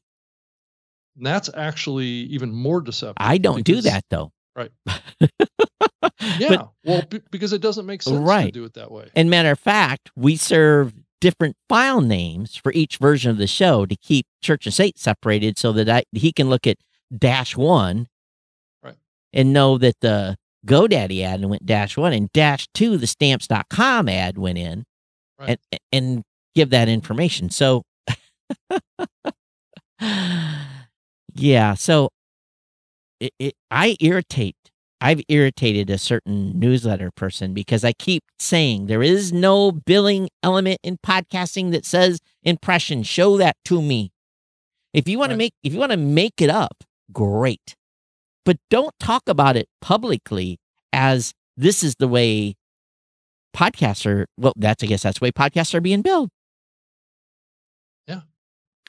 And 1.18 1.26
that's 1.26 1.50
actually 1.54 2.06
even 2.06 2.52
more 2.54 2.82
deceptive. 2.82 3.16
I 3.18 3.38
don't 3.38 3.64
do 3.64 3.82
that 3.82 4.04
though. 4.10 4.32
Right. 4.56 4.72
But- 6.00 6.14
Yeah. 6.40 6.66
well, 6.84 7.02
b- 7.10 7.22
because 7.32 7.54
it 7.54 7.62
doesn't 7.62 7.86
make 7.86 8.02
sense 8.04 8.18
to 8.18 8.22
Right. 8.22 8.54
do 8.54 8.64
it 8.66 8.74
that 8.76 8.92
way. 8.92 9.10
And 9.16 9.30
matter 9.30 9.52
of 9.52 9.60
fact, 9.60 10.12
we 10.16 10.36
serve 10.36 10.94
different 11.20 11.56
file 11.68 12.02
names 12.02 12.56
for 12.56 12.72
each 12.74 12.98
version 12.98 13.32
of 13.32 13.38
the 13.38 13.48
show 13.48 13.86
to 13.88 13.96
keep 13.96 14.26
church 14.44 14.66
and 14.68 14.74
state 14.74 15.00
separated 15.00 15.58
so 15.58 15.72
that 15.74 15.90
I, 15.90 16.04
he 16.12 16.32
can 16.32 16.50
look 16.50 16.68
at 16.68 16.78
dash 17.16 17.56
one 17.58 18.08
Right. 18.84 18.96
and 19.34 19.52
know 19.54 19.78
that 19.80 19.96
the 20.02 20.38
GoDaddy 20.68 21.24
ad 21.24 21.40
and 21.40 21.50
went 21.50 21.66
dash 21.66 21.98
one, 21.98 22.14
and 22.14 22.32
dash 22.34 22.68
two, 22.74 22.98
the 22.98 23.08
stamps.com 23.08 24.08
ad 24.10 24.38
went 24.38 24.58
in 24.60 24.84
Right. 25.40 25.60
and, 25.72 25.80
and 25.92 26.24
give 26.56 26.70
that 26.72 26.88
information. 26.90 27.50
So, 27.50 27.84
yeah. 31.34 31.74
So, 31.76 32.10
it, 33.20 33.34
it, 33.40 33.54
I 33.72 33.96
irritate. 34.00 34.56
I've 35.00 35.22
irritated 35.28 35.90
a 35.90 35.98
certain 35.98 36.58
newsletter 36.58 37.12
person 37.12 37.54
because 37.54 37.84
I 37.84 37.94
keep 37.94 38.24
saying 38.40 38.88
there 38.88 39.04
is 39.04 39.32
no 39.32 39.72
billing 39.72 40.30
element 40.42 40.80
in 40.84 40.98
podcasting 40.98 41.72
that 41.72 41.86
says 41.86 42.20
impression. 42.44 43.04
Show 43.04 43.38
that 43.38 43.58
to 43.66 43.82
me. 43.82 44.12
If 44.94 45.08
you 45.08 45.20
want 45.20 45.32
to 45.32 45.38
make 45.38 45.54
if 45.64 45.74
you 45.74 45.80
want 45.80 45.92
to 45.92 45.98
make 45.98 46.42
it 46.42 46.50
up, 46.50 46.84
great. 47.12 47.76
But 48.44 48.58
don't 48.72 48.94
talk 49.00 49.24
about 49.28 49.56
it 49.56 49.68
publicly 49.82 50.58
as 50.92 51.34
this 51.56 51.84
is 51.84 51.96
the 52.00 52.08
way 52.08 52.56
podcasts 53.56 54.06
are 54.06 54.26
well, 54.38 54.54
that's 54.56 54.84
I 54.84 54.88
guess 54.88 55.04
that's 55.04 55.20
the 55.20 55.26
way 55.26 55.32
podcasts 55.32 55.76
are 55.76 55.82
being 55.82 56.02
billed. 56.02 56.30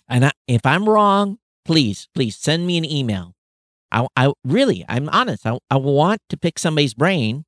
And 0.08 0.24
I, 0.26 0.32
if 0.46 0.64
I'm 0.64 0.88
wrong, 0.88 1.38
please, 1.64 2.08
please 2.14 2.36
send 2.36 2.66
me 2.66 2.78
an 2.78 2.84
email. 2.84 3.34
I, 3.90 4.06
I 4.16 4.32
really, 4.44 4.84
I'm 4.88 5.08
honest. 5.08 5.46
I, 5.46 5.58
I 5.70 5.76
want 5.76 6.20
to 6.28 6.36
pick 6.36 6.58
somebody's 6.58 6.94
brain 6.94 7.44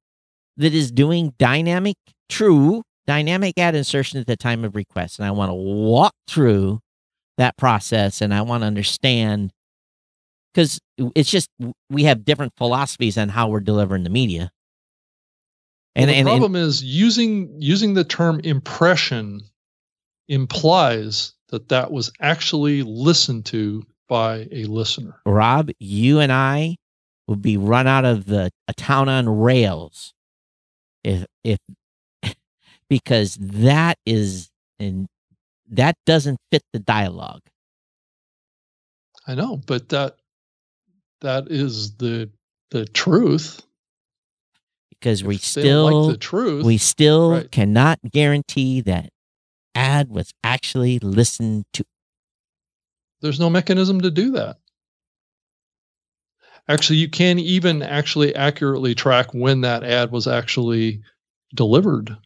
that 0.57 0.75
is 0.75 0.91
doing 0.91 1.35
dynamic, 1.39 1.97
true 2.29 2.83
dynamic 3.07 3.59
ad 3.59 3.75
insertion 3.75 4.21
at 4.21 4.27
the 4.27 4.37
time 4.37 4.65
of 4.65 4.77
request. 4.77 5.19
And 5.19 5.27
I 5.27 5.31
want 5.31 5.51
to 5.51 5.55
walk 5.55 6.15
through 6.29 6.81
that 7.39 7.57
process 7.57 8.21
and 8.21 8.35
I 8.35 8.43
want 8.43 8.63
to 8.63 8.67
understand 8.67 9.53
because 10.53 10.79
it's 10.99 11.31
just 11.31 11.49
we 11.89 12.05
have 12.05 12.25
different 12.25 12.53
philosophies 12.57 13.17
on 13.17 13.31
how 13.31 13.49
we're 13.49 13.61
delivering 13.61 14.05
the 14.05 14.11
media. 14.11 14.51
Well, 15.97 16.03
And, 16.03 16.11
the 16.11 16.15
and, 16.15 16.29
and 16.29 16.41
problem 16.41 16.57
is 16.57 16.85
using 16.85 17.55
using 17.59 17.95
the 17.95 18.05
term 18.05 18.41
impression 18.45 19.41
implies 20.29 21.33
that 21.51 21.69
that 21.71 21.91
was 21.93 22.13
actually 22.21 22.83
listened 22.83 23.47
to 23.47 23.87
by 24.09 24.49
a 24.53 24.65
listener. 24.65 25.17
Rob, 25.27 25.71
you 25.79 26.21
and 26.21 26.33
I 26.33 26.77
would 27.29 27.43
be 27.43 27.57
run 27.57 27.87
out 27.87 28.05
of 28.05 28.27
the 28.27 28.51
a 28.69 28.75
town 28.75 29.09
on 29.09 29.29
rails 29.29 30.15
if 31.05 31.27
if 31.45 31.59
because 32.91 33.37
that 33.41 33.99
is 34.07 34.51
and 34.79 35.07
that 35.71 35.97
doesn't 36.07 36.39
fit 36.51 36.63
the 36.73 36.81
dialogue. 36.81 37.43
I 39.27 39.35
know, 39.35 39.57
but 39.67 39.89
that 39.91 40.17
that 41.21 41.49
is 41.51 41.97
the 41.97 42.31
the 42.71 42.87
truth. 42.87 43.63
Because 44.91 45.25
we 45.25 45.37
If 45.37 45.43
don't 45.43 45.45
still 45.63 45.85
like 46.07 46.15
the 46.15 46.19
truth. 46.19 46.65
we 46.65 46.79
still 46.79 47.31
right. 47.33 47.51
cannot 47.51 48.01
guarantee 48.11 48.81
that 48.83 49.11
ad 49.75 50.11
was 50.11 50.33
actually 50.45 50.99
listened 50.99 51.65
to. 51.73 51.85
there's 53.21 53.41
no 53.41 53.51
mechanism 53.51 54.01
to 54.01 54.11
do 54.11 54.31
that. 54.33 54.59
Actually, 56.69 56.99
you 56.99 57.09
can 57.09 57.39
even 57.39 57.83
actually 57.83 58.35
accurately 58.35 58.95
track 58.95 59.35
when 59.35 59.61
that 59.63 59.83
ad 59.83 60.11
was 60.13 60.27
actually 60.27 61.03
delivered. 61.55 62.17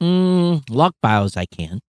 Mm, 0.00 0.62
log 0.70 0.92
files 1.02 1.36
I 1.36 1.44
can. 1.46 1.80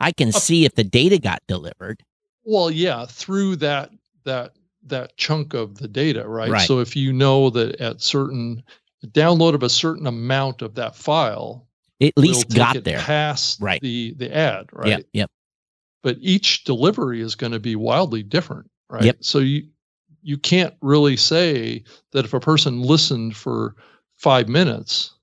I 0.00 0.12
can 0.12 0.28
Up- 0.28 0.34
see 0.34 0.64
if 0.64 0.74
the 0.74 0.84
data 0.84 1.18
got 1.18 1.42
delivered. 1.46 2.02
Well, 2.44 2.70
yeah, 2.70 3.06
through 3.06 3.56
that 3.56 3.90
that 4.24 4.52
that 4.84 5.16
chunk 5.16 5.54
of 5.54 5.78
the 5.78 5.88
data, 5.88 6.28
right? 6.28 6.50
Right. 6.50 6.66
So 6.66 6.80
if 6.80 6.94
you 6.94 7.12
know 7.12 7.50
that 7.50 7.80
at 7.80 8.02
certain 8.02 8.62
download 9.06 9.54
of 9.54 9.62
a 9.62 9.68
certain 9.68 10.06
amount 10.06 10.62
of 10.62 10.74
that 10.74 10.96
file, 10.96 11.66
at 12.00 12.12
least 12.16 12.54
got 12.54 12.82
there. 12.84 12.98
past 12.98 13.60
Right. 13.60 13.80
the 13.80 14.14
the 14.16 14.34
ad, 14.34 14.66
right? 14.72 14.88
Yep, 14.88 15.06
yep. 15.12 15.30
But 16.02 16.18
each 16.20 16.64
delivery 16.64 17.20
is 17.20 17.34
going 17.34 17.52
to 17.52 17.58
be 17.60 17.74
wildly 17.76 18.22
different, 18.22 18.70
right? 18.90 19.04
Yep. 19.04 19.18
So 19.20 19.38
you 19.38 19.64
you 20.22 20.36
can't 20.38 20.74
really 20.80 21.16
say 21.16 21.84
that 22.12 22.24
if 22.24 22.34
a 22.34 22.40
person 22.40 22.82
listened 22.82 23.36
for 23.36 23.76
five 24.16 24.48
minutes, 24.48 25.14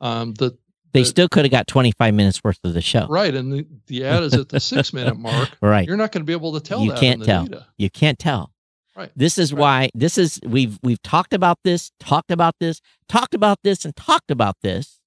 um, 0.00 0.34
that 0.34 0.56
They 0.92 1.00
the- 1.00 1.06
still 1.06 1.28
could 1.28 1.44
have 1.44 1.50
got 1.52 1.66
25 1.66 2.12
minutes 2.14 2.42
worth 2.44 2.58
of 2.64 2.74
the 2.74 2.80
show. 2.82 3.06
right, 3.08 3.34
and 3.34 3.50
the, 3.52 3.66
the 3.86 4.04
ad 4.04 4.22
is 4.22 4.34
at 4.34 4.50
the 4.50 4.60
six 4.60 4.92
minute 4.92 5.16
mark, 5.16 5.50
Right. 5.62 5.86
you're 5.88 5.96
not 5.96 6.12
going 6.12 6.20
to 6.22 6.26
be 6.26 6.32
able 6.34 6.52
to 6.52 6.60
tell 6.60 6.82
You 6.82 6.90
that 6.90 7.00
can't 7.00 7.20
the 7.20 7.26
tell. 7.26 7.44
data. 7.46 7.66
You 7.78 7.88
can't 7.90 8.18
tell. 8.18 8.52
Right. 8.94 9.10
This 9.16 9.38
is 9.38 9.54
Right. 9.54 9.60
why 9.60 9.90
this 9.94 10.18
is 10.18 10.38
we've 10.44 10.78
we've 10.82 11.00
talked 11.02 11.32
about 11.32 11.58
this, 11.64 11.90
talked 11.98 12.30
about 12.30 12.56
this, 12.60 12.82
talked 13.08 13.34
about 13.34 13.58
this 13.64 13.86
and 13.86 13.96
talked 13.96 14.30
about 14.30 14.56
this 14.62 15.00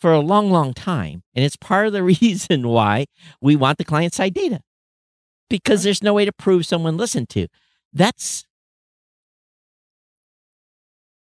for 0.00 0.12
a 0.12 0.20
long 0.20 0.50
long 0.50 0.74
time. 0.74 1.22
And 1.34 1.44
it's 1.44 1.56
part 1.56 1.86
of 1.86 1.92
the 1.92 2.02
reason 2.20 2.68
why 2.68 3.06
we 3.40 3.56
want 3.56 3.78
the 3.78 3.84
client 3.84 4.14
side 4.14 4.34
data. 4.34 4.60
Because 5.48 5.82
there's 5.84 6.02
no 6.02 6.12
way 6.14 6.24
to 6.24 6.32
prove 6.32 6.66
someone 6.66 6.96
listened 6.96 7.28
to. 7.30 7.46
That's 7.92 8.44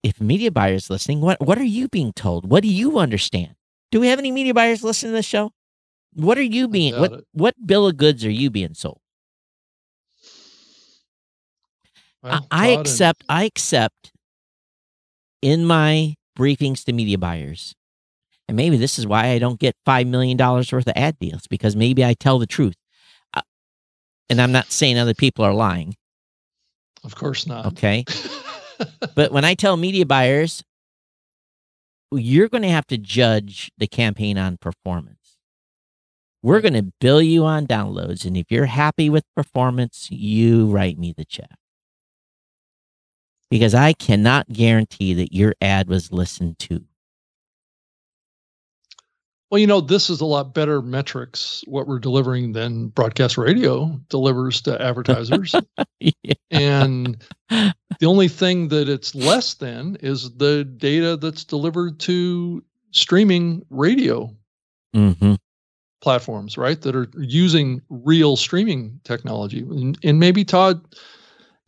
if 0.03 0.21
media 0.21 0.51
buyers 0.51 0.91
listening, 0.91 1.21
what 1.21 1.41
what 1.41 1.59
are 1.59 1.65
you 1.65 1.89
being 1.89 2.13
told? 2.13 2.49
What 2.51 2.63
do 2.63 2.69
you 2.69 2.99
understand? 2.99 3.55
Do 3.91 4.01
we 4.01 4.09
have 4.09 4.19
any 4.19 4.31
media 4.33 4.53
buyers 4.55 4.83
listening 4.83 5.13
to 5.13 5.17
this 5.17 5.27
show? 5.27 5.53
What 6.15 6.37
are 6.39 6.43
you 6.43 6.69
being 6.69 6.99
what 6.99 7.13
it. 7.13 7.25
what 7.33 7.55
bill 7.67 7.87
of 7.87 7.97
goods 7.97 8.25
are 8.25 8.31
you 8.31 8.51
being 8.51 8.75
sold? 8.75 9.01
I- 12.23 12.29
Well, 12.31 12.47
I 12.51 12.67
Todd 12.67 12.71
and- 12.71 12.81
accept 12.81 13.25
I 13.29 13.45
accept 13.45 14.13
in 15.41 15.65
my 15.65 16.15
briefings 16.39 16.85
to 16.85 16.93
media 16.93 17.19
buyers. 17.19 17.75
And 18.53 18.57
maybe 18.59 18.77
this 18.77 18.99
is 18.99 19.07
why 19.07 19.29
I 19.29 19.39
don't 19.39 19.59
get 19.59 19.75
5 19.87 20.07
million 20.07 20.37
dollars 20.37 20.71
worth 20.71 20.87
of 20.87 20.93
ad 20.95 21.19
deals 21.19 21.47
because 21.49 21.75
maybe 21.75 22.05
I 22.05 22.13
tell 22.13 22.39
the 22.39 22.47
truth. 22.47 22.75
Uh, 23.33 23.41
and 24.29 24.39
I'm 24.43 24.53
not 24.53 24.71
saying 24.71 24.99
other 24.99 25.15
people 25.15 25.43
are 25.43 25.55
lying, 25.55 25.97
Of 27.03 27.15
course 27.15 27.47
not. 27.47 27.65
okay? 27.69 28.05
but 29.15 29.33
when 29.33 29.47
I 29.47 29.55
tell 29.55 29.79
media 29.79 30.05
buyers 30.05 30.63
you're 32.15 32.51
going 32.51 32.61
to 32.63 32.69
have 32.69 32.87
to 32.89 32.99
judge 32.99 33.73
the 33.79 33.87
campaign 33.87 34.37
on 34.37 34.59
performance. 34.59 35.39
We're 36.43 36.61
going 36.61 36.75
to 36.75 36.93
bill 37.01 37.23
you 37.23 37.47
on 37.47 37.67
downloads 37.67 38.27
and 38.27 38.37
if 38.37 38.51
you're 38.51 38.67
happy 38.67 39.09
with 39.09 39.25
performance, 39.35 40.09
you 40.11 40.67
write 40.67 40.99
me 40.99 41.15
the 41.17 41.25
check. 41.25 41.57
because 43.51 43.75
I 43.75 43.95
cannot 43.95 44.53
guarantee 44.53 45.15
that 45.15 45.33
your 45.33 45.55
ad 45.63 45.89
was 45.89 46.13
listened 46.13 46.59
to. 46.59 46.85
Well, 49.53 49.59
you 49.59 49.67
know, 49.67 49.83
this 49.83 50.09
is 50.09 50.23
a 50.23 50.25
lot 50.25 50.55
better 50.55 50.81
metrics 50.81 51.63
what 51.67 51.87
we're 51.87 51.99
delivering 51.99 52.53
than 52.53 52.89
broadcast 52.89 53.37
radio 53.37 54.01
delivers 54.09 54.63
to 54.63 54.81
advertisers. 54.81 55.55
Yeah. 56.01 56.35
and 56.51 57.23
the 57.49 58.07
only 58.07 58.27
thing 58.27 58.69
that 58.69 58.89
it's 58.89 59.15
less 59.15 59.55
than 59.55 59.97
is 60.01 60.35
the 60.37 60.65
data 60.65 61.17
that's 61.17 61.45
delivered 61.45 62.01
to 62.01 62.65
streaming 62.91 63.65
radio 63.71 64.35
hmm 64.95 65.35
platforms, 66.01 66.59
right? 66.59 66.81
That 66.81 66.97
are 66.97 67.09
using 67.17 67.83
real 67.89 68.37
streaming 68.37 69.01
technology. 69.05 69.61
And, 69.61 69.97
and 70.03 70.19
maybe 70.19 70.45
Todd, 70.45 70.83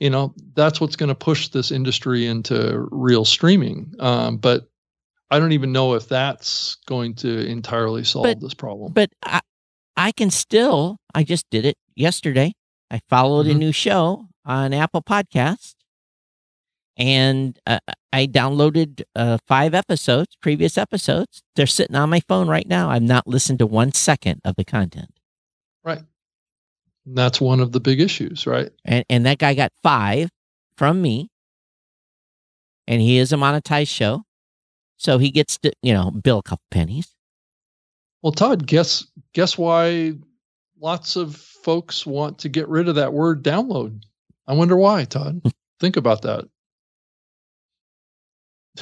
you 0.01 0.11
know, 0.11 0.35
that's 0.55 0.81
what's 0.81 0.97
going 0.97 1.11
to 1.11 1.15
push 1.15 1.49
this 1.49 1.71
industry 1.71 2.27
into 2.27 2.89
real 2.91 3.25
streaming. 3.25 3.93
Um, 4.01 4.39
but 4.39 4.69
I 5.35 5.39
don't 5.41 5.53
even 5.53 5.73
know 5.73 5.95
if 5.95 6.09
that's 6.09 6.77
going 6.87 7.15
to 7.17 7.47
entirely 7.47 8.05
solve 8.05 8.25
But- 8.25 8.41
this 8.41 8.55
problem. 8.55 8.93
But 8.93 9.11
I, 9.23 9.41
I 9.97 10.13
can 10.13 10.31
still, 10.31 10.99
I 11.15 11.25
just 11.25 11.47
did 11.51 11.65
it 11.65 11.77
yesterday. 11.97 12.53
I 12.91 13.01
followed 13.09 13.47
a 13.47 13.55
Mhm. 13.55 13.59
new 13.59 13.73
show 13.73 14.29
on 14.45 14.73
Apple 14.73 15.03
Podcast 15.03 15.75
and 16.97 17.59
uh, 17.67 17.79
I 18.13 18.27
downloaded 18.27 19.03
uh, 19.17 19.39
five 19.49 19.75
episodes, 19.75 20.37
previous 20.41 20.79
episodes. 20.79 21.43
They're 21.57 21.67
sitting 21.67 21.97
on 21.97 22.11
my 22.11 22.21
phone 22.29 22.47
right 22.49 22.69
now. 22.69 22.91
I've 22.91 23.03
not 23.03 23.27
listened 23.27 23.59
to 23.61 23.67
one 23.67 23.93
second 23.93 24.41
of 24.45 24.55
the 24.57 24.65
content. 24.65 25.11
Right. 25.83 26.03
And 27.07 27.19
that's 27.19 27.41
one 27.41 27.61
of 27.61 27.73
the 27.73 27.81
big 27.81 28.01
issues, 28.01 28.47
right? 28.47 28.71
And, 28.85 29.05
and 29.11 29.27
that 29.27 29.39
guy 29.39 29.55
got 29.55 29.73
five 29.83 30.29
from 30.79 31.03
me. 31.03 31.29
And 32.87 33.01
he 33.01 33.19
is 33.19 33.33
a 33.33 33.37
monetized 33.37 33.89
show. 33.89 34.23
So 35.05 35.19
he 35.19 35.31
gets 35.31 35.59
to, 35.59 35.71
you 35.83 35.93
know, 35.93 36.11
bill 36.11 36.39
a 36.39 36.43
couple 36.43 36.65
pennies. 36.71 37.15
Well, 38.23 38.33
Todd, 38.33 38.67
guess 38.67 39.05
guess 39.35 39.59
why 39.59 40.15
lots 40.81 41.17
of 41.17 41.37
folks 41.37 42.07
want 42.07 42.39
to 42.39 42.49
get 42.49 42.67
rid 42.71 42.89
of 42.89 42.95
that 42.95 43.13
word 43.13 43.45
download. 43.45 44.03
I 44.47 44.55
wonder 44.55 44.77
why, 44.79 45.05
Todd. 45.05 45.43
Think 45.81 45.99
about 45.99 46.23
that. 46.23 46.47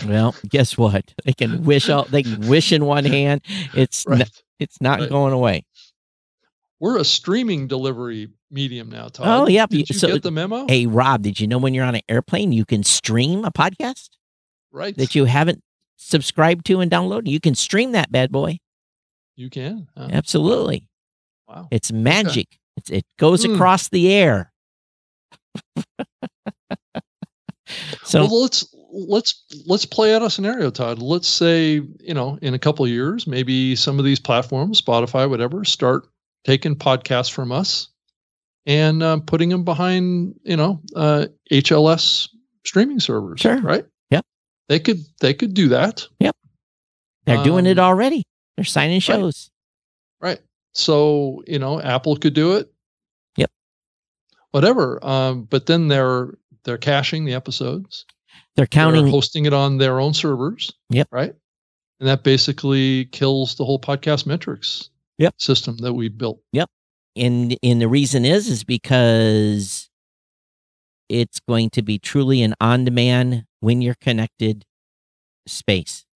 Well, 0.07 0.35
guess 0.49 0.79
what? 0.79 1.13
They 1.25 1.33
can 1.33 1.65
wish 1.65 1.89
all 1.91 2.05
they 2.05 2.23
can 2.23 2.47
wish 2.49 2.71
in 2.73 2.85
one 2.85 3.05
hand. 3.19 3.41
It's 3.75 4.05
Right. 4.07 4.21
n- 4.21 4.27
it's 4.61 4.81
not 4.81 5.01
Right. 5.01 5.09
going 5.11 5.33
away. 5.33 5.65
we're 6.79 6.99
a 6.99 7.05
streaming 7.05 7.67
delivery 7.69 8.29
medium 8.51 8.89
now, 8.91 9.07
Todd. 9.09 9.27
Oh, 9.29 9.47
yeah. 9.49 9.67
Did 9.67 9.89
you 9.89 9.97
So- 9.99 10.09
get 10.09 10.23
the 10.23 10.31
memo? 10.33 10.67
Hey, 10.69 10.87
Rob, 10.87 11.23
did 11.23 11.39
you 11.41 11.47
know 11.49 11.59
when 11.59 11.75
you're 11.75 11.85
on 11.85 11.95
an 11.97 12.01
airplane, 12.09 12.51
you 12.53 12.65
can 12.65 12.83
stream 12.85 13.45
a 13.45 13.51
podcast 13.53 14.09
right. 14.73 14.97
that 14.97 15.15
you 15.17 15.25
haven't 15.27 15.63
subscribed 16.03 16.67
to 16.67 16.81
and 16.81 16.91
download. 16.91 17.27
You 17.27 17.41
can 17.41 17.55
stream 17.55 17.93
that 17.93 18.11
bad 18.13 18.31
boy. 18.33 18.59
you 19.37 19.49
can. 19.51 19.89
Absolutely. 19.97 20.87
Wow. 21.49 21.69
It's 21.71 21.91
magic. 21.93 22.59
It's, 22.77 22.91
it 22.91 23.05
goes 23.19 23.45
Hmm. 23.45 23.55
across 23.55 23.89
the 23.89 24.13
air. 24.13 24.53
so, 28.05 28.23
well, 28.23 28.43
let's 28.43 28.75
let's 28.93 29.45
let's 29.67 29.87
play 29.87 30.15
out 30.15 30.23
a 30.23 30.31
scenario, 30.31 30.71
Todd. 30.71 30.99
Let's 31.01 31.29
say 31.29 31.81
you 32.01 32.15
know 32.15 32.39
in 32.43 32.55
a 32.55 32.59
couple 32.59 32.85
of 32.85 32.91
years, 32.91 33.27
maybe 33.27 33.77
some 33.77 33.99
of 33.99 34.05
these 34.05 34.21
platforms, 34.21 34.81
Spotify, 34.81 35.29
whatever, 35.29 35.65
start 35.65 36.07
taking 36.45 36.75
podcasts 36.77 37.31
from 37.31 37.53
us 37.53 37.89
and 38.67 39.03
um, 39.03 39.23
putting 39.23 39.49
them 39.49 39.65
behind 39.65 40.35
you 40.45 40.57
know 40.57 40.81
uh, 40.97 41.27
HLS 41.51 42.29
streaming 42.65 43.01
servers. 43.01 43.41
Sure. 43.41 43.61
Right. 43.61 43.85
They 44.69 44.79
could 44.79 44.99
they 45.21 45.35
could 45.35 45.55
do 45.55 45.69
that. 45.69 46.07
Yep. 46.21 46.37
They're 47.27 47.45
doing 47.45 47.67
it 47.67 47.79
um, 47.79 47.85
already. 47.85 48.25
They're 48.57 48.65
signing 48.65 49.01
shows. 49.01 49.51
Right. 50.21 50.41
So, 50.73 51.43
you 51.47 51.59
know, 51.59 51.81
Apple 51.81 52.17
could 52.17 52.35
do 52.35 52.57
it. 52.57 52.73
Yep. 53.37 53.51
Whatever. 54.53 55.05
Um, 55.07 55.45
but 55.45 55.67
then 55.67 55.89
they're 55.89 56.35
they're 56.65 56.79
caching 56.79 57.25
the 57.25 57.35
episodes. 57.35 58.07
They're 58.55 58.63
They're 58.63 58.67
counting. 58.67 59.09
hosting 59.09 59.47
it 59.47 59.53
on 59.53 59.79
their 59.79 59.99
own 60.01 60.15
servers. 60.15 60.73
Yep. 60.91 61.09
Right. 61.11 61.35
And 62.01 62.09
that 62.09 62.23
basically 62.25 63.07
kills 63.07 63.55
the 63.55 63.65
whole 63.65 63.79
podcast 63.81 64.27
metrics 64.27 64.91
Yep. 65.19 65.35
system 65.39 65.77
that 65.79 65.93
we 65.93 66.09
built. 66.09 66.41
Yep. 66.53 66.69
And 67.17 67.57
and 67.63 67.81
the 67.81 67.89
reason 67.89 68.25
is 68.25 68.49
is 68.49 68.65
because 68.65 69.89
it's 71.13 71.41
going 71.41 71.69
to 71.71 71.83
be 71.83 71.99
truly 71.99 72.43
an 72.43 72.55
on-demand 72.61 73.45
when 73.61 73.83
you're 73.83 73.95
connected 74.01 74.65
space 75.47 76.07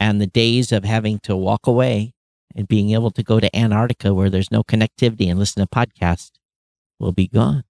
and 0.00 0.20
the 0.20 0.26
days 0.26 0.72
of 0.72 0.84
having 0.84 1.20
to 1.20 1.36
walk 1.36 1.66
away 1.66 2.12
and 2.56 2.66
being 2.66 2.90
able 2.90 3.10
to 3.12 3.22
go 3.22 3.38
to 3.38 3.54
antarctica 3.56 4.12
where 4.12 4.28
there's 4.28 4.50
no 4.50 4.64
connectivity 4.64 5.30
and 5.30 5.38
listen 5.38 5.62
to 5.62 5.68
podcasts 5.68 6.32
will 6.98 7.12
be 7.12 7.28
gone 7.28 7.62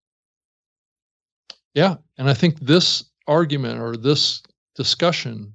Yeah. 1.75 1.97
And 2.19 2.31
I 2.31 2.35
think 2.35 2.59
this 2.61 3.05
argument 3.27 3.81
or 3.81 3.97
this 3.97 4.43
discussion 4.75 5.53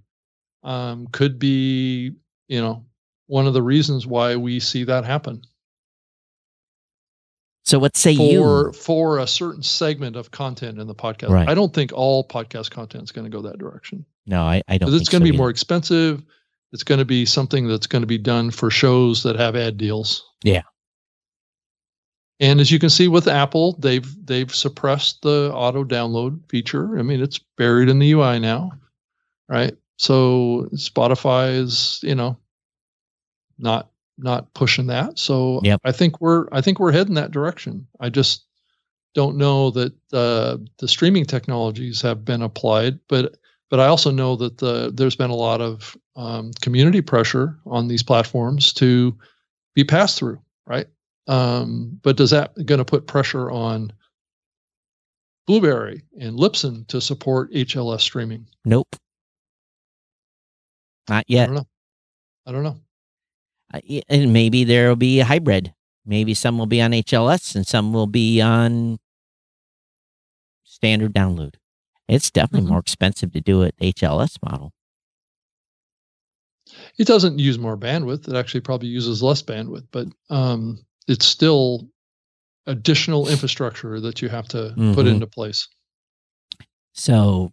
um, 0.63 1.07
could 1.07 1.39
be, 1.39 2.13
you 2.47 2.61
know, 2.61 2.85
one 3.27 3.47
of 3.47 3.53
the 3.53 3.63
reasons 3.63 4.05
why 4.05 4.35
we 4.35 4.59
see 4.59 4.83
that 4.83 5.05
happen. 5.05 5.41
So 7.65 7.79
what 7.79 7.95
say 7.97 8.15
for 8.15 8.23
you 8.23 8.71
for 8.73 9.19
a 9.19 9.27
certain 9.27 9.63
segment 9.63 10.15
of 10.15 10.31
content 10.31 10.79
in 10.79 10.87
the 10.87 10.95
podcast. 10.95 11.29
Right. 11.29 11.49
I 11.49 11.53
don't 11.53 11.73
think 11.73 11.91
all 11.93 12.27
podcast 12.27 12.71
content 12.71 13.03
is 13.03 13.11
going 13.11 13.25
to 13.25 13.35
go 13.35 13.41
that 13.43 13.57
direction 13.57 14.05
no 14.25 14.43
i, 14.43 14.61
I 14.67 14.77
don't 14.77 14.93
it's 14.93 15.09
going 15.09 15.21
to 15.21 15.27
so 15.27 15.31
be 15.31 15.35
either. 15.35 15.37
more 15.37 15.49
expensive. 15.49 16.23
It's 16.75 16.83
going 16.83 16.99
to 16.99 17.05
be 17.05 17.25
something 17.25 17.69
that's 17.69 17.87
going 17.87 18.01
to 18.01 18.07
be 18.07 18.17
done 18.17 18.51
for 18.51 18.69
shows 18.69 19.23
that 19.23 19.37
have 19.37 19.55
ad 19.55 19.77
deals. 19.77 20.29
Yeah. 20.43 20.63
And 22.41 22.59
as 22.59 22.69
you 22.69 22.79
can 22.79 22.89
see 22.89 23.07
with 23.07 23.29
Apple, 23.29 23.77
they've 23.79 24.05
they've 24.25 24.53
suppressed 24.53 25.21
the 25.21 25.53
auto 25.53 25.85
download 25.85 26.41
feature. 26.49 26.99
I 26.99 27.01
mean, 27.01 27.21
it's 27.21 27.39
buried 27.57 27.87
in 27.87 27.99
the 27.99 28.11
UI 28.11 28.39
now, 28.39 28.71
right? 29.47 29.73
So 29.97 30.67
Spotify 30.73 31.55
is, 31.57 32.01
you 32.03 32.13
know, 32.13 32.37
not 33.57 33.89
not 34.17 34.53
pushing 34.53 34.87
that. 34.87 35.19
So 35.19 35.59
Yep. 35.63 35.81
I 35.83 35.91
think 35.91 36.21
we're 36.21 36.47
I 36.51 36.61
think 36.61 36.79
we're 36.79 36.91
heading 36.91 37.15
that 37.15 37.31
direction. 37.31 37.87
I 37.99 38.09
just 38.09 38.45
don't 39.13 39.37
know 39.37 39.71
that 39.71 39.93
uh, 40.13 40.57
the 40.79 40.87
streaming 40.87 41.25
technologies 41.25 42.01
have 42.01 42.25
been 42.25 42.41
applied, 42.41 42.99
but 43.07 43.35
but 43.69 43.79
I 43.79 43.87
also 43.87 44.11
know 44.11 44.35
that 44.37 44.57
the 44.57 44.91
there's 44.93 45.15
been 45.15 45.29
a 45.29 45.35
lot 45.35 45.61
of 45.61 45.97
um, 46.15 46.51
community 46.61 47.01
pressure 47.01 47.57
on 47.65 47.87
these 47.87 48.03
platforms 48.03 48.73
to 48.73 49.17
be 49.73 49.83
passed 49.83 50.17
through, 50.17 50.39
right? 50.65 50.87
Um, 51.27 51.99
but 52.03 52.17
does 52.17 52.29
that 52.29 52.53
going 52.65 52.77
to 52.77 52.85
put 52.85 53.07
pressure 53.07 53.49
on 53.49 53.91
Blubrry 55.47 56.03
and 56.19 56.37
Libsyn 56.37 56.87
to 56.87 57.01
support 57.01 57.51
HLS 57.51 58.01
streaming? 58.01 58.47
nope 58.63 58.95
not 61.09 61.25
yet. 61.27 61.43
I 61.43 61.45
don't 61.47 61.55
know. 61.55 61.67
I 62.47 62.51
don't 62.51 62.63
know. 62.63 62.77
Uh, 63.73 63.79
and 64.09 64.31
maybe 64.33 64.63
there 64.63 64.89
will 64.89 64.95
be 64.95 65.19
a 65.19 65.25
hybrid. 65.25 65.73
Maybe 66.05 66.33
some 66.33 66.57
will 66.57 66.67
be 66.67 66.81
on 66.81 66.91
HLS 66.91 67.55
and 67.55 67.65
some 67.65 67.91
will 67.93 68.07
be 68.07 68.41
on 68.41 68.99
standard 70.63 71.13
download. 71.13 71.55
It's 72.07 72.29
definitely 72.29 72.67
Mhm. 72.67 72.69
more 72.71 72.79
expensive 72.79 73.31
to 73.33 73.41
do 73.41 73.63
it 73.63 73.73
HLS 73.81 74.37
model. 74.43 74.71
It 76.97 77.07
doesn't 77.07 77.39
use 77.39 77.57
more 77.57 77.77
bandwidth. 77.77 78.27
It 78.27 78.35
actually 78.35 78.61
probably 78.61 78.89
uses 78.89 79.21
less 79.23 79.41
bandwidth, 79.41 79.87
but 79.91 80.07
um, 80.29 80.79
it's 81.07 81.25
still 81.25 81.89
additional 82.67 83.27
infrastructure 83.27 83.99
that 84.01 84.21
you 84.21 84.29
have 84.29 84.47
to 84.49 84.73
put 84.93 85.05
Mhm. 85.05 85.15
into 85.15 85.27
place. 85.27 85.67
So, 86.93 87.51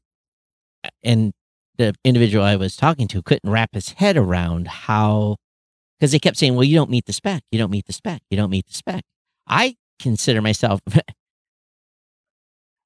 and 1.03 1.33
the 1.77 1.95
individual 2.05 2.45
I 2.45 2.57
was 2.57 2.77
talking 2.77 3.09
to 3.09 3.23
couldn't 3.23 3.49
wrap 3.51 3.75
his 3.75 3.91
head 3.91 4.17
around 4.17 4.69
how, 4.69 5.37
because 6.03 6.11
they 6.11 6.19
kept 6.19 6.37
saying, 6.37 6.57
well, 6.57 6.65
you 6.65 6.75
don't 6.75 6.91
meet 6.91 7.07
the 7.07 7.13
spec. 7.13 7.45
You 7.53 7.61
don't 7.61 7.71
meet 7.71 7.87
the 7.87 7.93
spec. 7.93 8.23
You 8.29 8.37
don't 8.37 8.51
meet 8.51 8.67
the 8.67 8.75
spec. 8.75 9.05
I 9.47 9.77
consider 10.01 10.43
myself, 10.43 10.81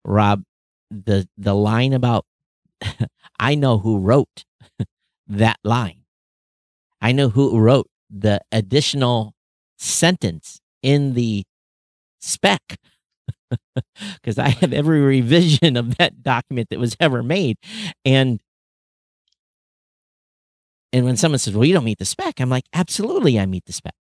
Rob, 0.05 0.43
the, 0.91 1.27
the 1.39 1.55
line 1.55 1.95
about, 1.95 2.27
I 3.41 3.55
know 3.55 3.79
who 3.79 4.01
wrote 4.01 4.45
that 5.29 5.57
line. 5.65 6.03
I 7.01 7.13
know 7.13 7.31
who 7.31 7.59
wrote 7.59 7.89
the 8.11 8.43
additional 8.53 9.33
sentence 9.79 10.61
in 10.83 11.15
the 11.15 11.45
spec 12.21 12.61
because 14.21 14.39
I 14.39 14.51
have 14.51 14.75
every 14.75 15.01
revision 15.01 15.79
of 15.79 15.97
that 15.97 16.23
document 16.23 16.69
that 16.69 16.79
was 16.79 16.95
ever 17.01 17.23
made. 17.23 17.57
And 18.05 18.41
and 20.93 21.05
when 21.05 21.17
someone 21.17 21.39
says, 21.39 21.55
"Well, 21.55 21.65
you 21.65 21.75
don't 21.75 21.85
meet 21.85 21.99
the 21.99 22.05
spec," 22.05 22.41
I'm 22.41 22.51
like, 22.51 22.65
"Absolutely, 22.73 23.39
I 23.39 23.47
meet 23.47 23.65
the 23.67 23.73
spec," 23.73 23.95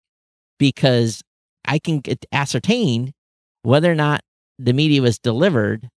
because 0.58 1.22
I 1.64 1.78
can 1.78 2.00
get, 2.00 2.24
ascertain 2.32 3.12
whether 3.62 3.90
or 3.90 3.94
not 3.94 4.20
the 4.58 4.72
media 4.72 5.02
was 5.02 5.18
delivered 5.18 5.88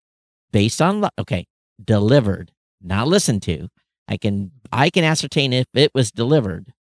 based 0.53 0.81
on 0.81 1.01
lo- 1.03 1.09
okay, 1.19 1.47
delivered, 1.83 2.53
not 2.81 3.09
listened 3.09 3.43
to. 3.45 3.69
I 4.09 4.17
can 4.17 4.53
I 4.73 4.91
can 4.91 5.05
ascertain 5.05 5.53
if 5.53 5.67
it 5.75 5.91
was 5.95 6.11
delivered. 6.13 6.73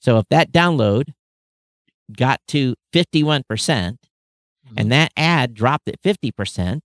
So 0.00 0.18
if 0.18 0.24
that 0.30 0.50
download 0.50 1.12
got 2.16 2.40
to 2.48 2.74
51%, 2.94 3.44
Mm-hmm. 4.66 4.74
and 4.78 4.92
that 4.92 5.10
ad 5.16 5.54
dropped 5.54 5.88
at 5.88 6.00
50%, 6.02 6.80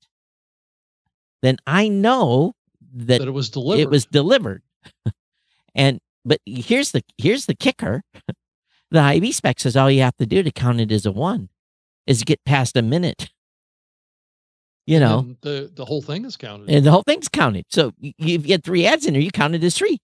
then 1.43 1.57
I 1.67 1.87
know 1.87 2.53
that 2.93 3.19
that 3.19 3.27
it 3.27 3.31
was 3.31 3.49
delivered. 3.49 3.81
it 3.81 3.89
was 3.89 4.05
delivered. 4.05 4.63
and 5.75 5.99
but 6.23 6.39
here's 6.45 6.91
the 6.91 7.03
here's 7.17 7.45
the 7.45 7.55
kicker. 7.55 8.01
The 8.91 8.99
IAB 8.99 9.33
spec 9.33 9.59
says 9.59 9.75
all 9.75 9.89
you 9.91 10.01
have 10.03 10.15
to 10.17 10.25
do 10.27 10.43
to 10.43 10.51
count 10.51 10.79
it 10.79 10.91
as 10.91 11.05
a 11.07 11.11
one 11.11 11.49
is 12.05 12.23
get 12.23 12.39
past 12.45 12.77
a 12.77 12.81
minute. 12.83 13.29
You 14.87 14.99
know, 14.99 15.19
And 15.19 15.37
the 15.41 15.71
the 15.73 15.83
whole 15.85 16.03
thing 16.03 16.23
is 16.23 16.37
counted. 16.37 16.69
and 16.69 16.85
the 16.85 16.91
whole 16.91 17.01
thing's 17.05 17.27
counted. 17.27 17.65
So 17.71 17.91
y- 18.01 18.13
if 18.19 18.45
you 18.45 18.53
had 18.53 18.63
three 18.63 18.85
ads 18.85 19.05
in 19.07 19.13
there, 19.13 19.21
you 19.21 19.31
counted 19.31 19.63
as 19.63 19.75
three. 19.75 19.97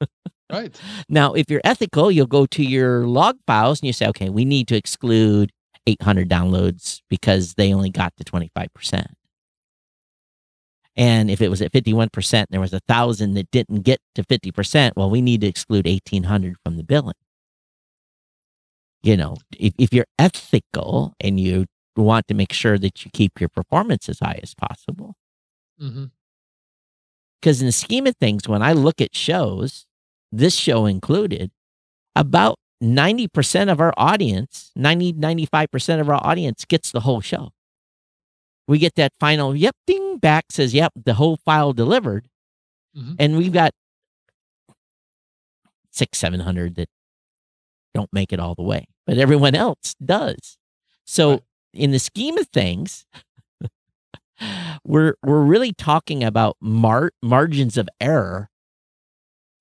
right. 0.52 0.78
Now, 1.08 1.32
if 1.32 1.46
you're 1.50 1.62
ethical, 1.64 2.10
you'll 2.10 2.26
go 2.26 2.44
to 2.46 2.62
your 2.62 3.06
log 3.08 3.38
files 3.46 3.80
and 3.80 3.86
you 3.86 3.94
say, 3.94 4.06
okay, 4.08 4.28
we 4.28 4.44
need 4.44 4.68
to 4.68 4.76
exclude 4.76 5.50
800 5.86 6.28
downloads 6.28 7.00
because 7.08 7.54
they 7.54 7.72
only 7.72 7.90
got 7.90 8.12
to 8.18 8.24
25%. 8.24 9.06
And 11.00 11.30
if 11.30 11.40
it 11.40 11.48
was 11.48 11.62
at 11.62 11.72
51%, 11.72 12.34
and 12.34 12.46
there 12.50 12.60
was 12.60 12.74
a 12.74 12.80
thousand 12.80 13.32
that 13.32 13.50
didn't 13.50 13.84
get 13.84 14.00
to 14.16 14.22
50%, 14.22 14.92
well, 14.96 15.08
we 15.08 15.22
need 15.22 15.40
to 15.40 15.46
exclude 15.46 15.86
1800 15.86 16.56
from 16.62 16.76
the 16.76 16.84
billing. 16.84 17.14
You 19.02 19.16
know, 19.16 19.38
if, 19.58 19.72
if 19.78 19.94
you're 19.94 20.04
ethical 20.18 21.14
and 21.18 21.40
you 21.40 21.64
want 21.96 22.28
to 22.28 22.34
make 22.34 22.52
sure 22.52 22.76
that 22.76 23.02
you 23.02 23.10
keep 23.14 23.40
your 23.40 23.48
performance 23.48 24.10
as 24.10 24.18
high 24.20 24.40
as 24.42 24.54
possible, 24.54 25.14
hmm 25.78 26.04
because 27.40 27.62
in 27.62 27.66
the 27.66 27.72
scheme 27.72 28.06
of 28.06 28.14
things, 28.16 28.46
when 28.46 28.60
I 28.60 28.74
look 28.74 29.00
at 29.00 29.16
shows, 29.16 29.86
this 30.30 30.54
show 30.54 30.84
included, 30.84 31.50
about 32.14 32.58
90% 32.82 33.72
of 33.72 33.80
our 33.80 33.94
audience, 33.96 34.70
90, 34.76 35.14
95% 35.14 36.00
of 36.00 36.10
our 36.10 36.20
audience 36.22 36.66
gets 36.66 36.92
the 36.92 37.00
whole 37.00 37.22
show. 37.22 37.52
We 38.68 38.78
get 38.78 38.94
that 38.96 39.12
final, 39.18 39.56
yep, 39.56 39.74
ding 39.86 39.99
back 40.18 40.46
says, 40.50 40.74
yep, 40.74 40.92
the 40.96 41.14
whole 41.14 41.36
file 41.36 41.72
delivered. 41.72 42.28
Mhm. 42.96 43.16
And 43.18 43.36
we've 43.36 43.52
got 43.52 43.72
six, 45.90 46.18
700 46.18 46.74
that 46.76 46.88
don't 47.94 48.12
make 48.12 48.32
it 48.32 48.40
all 48.40 48.54
the 48.54 48.62
way, 48.62 48.86
but 49.06 49.18
everyone 49.18 49.54
else 49.54 49.94
does. 50.04 50.56
So, 51.04 51.30
Right. 51.30 51.42
in 51.72 51.90
the 51.90 51.98
scheme 51.98 52.38
of 52.38 52.48
things, 52.48 53.04
we're 54.84 55.14
we're 55.22 55.42
really 55.44 55.72
talking 55.72 56.24
about 56.24 56.56
mar- 56.60 57.12
margins 57.22 57.76
of 57.76 57.88
error. 58.00 58.48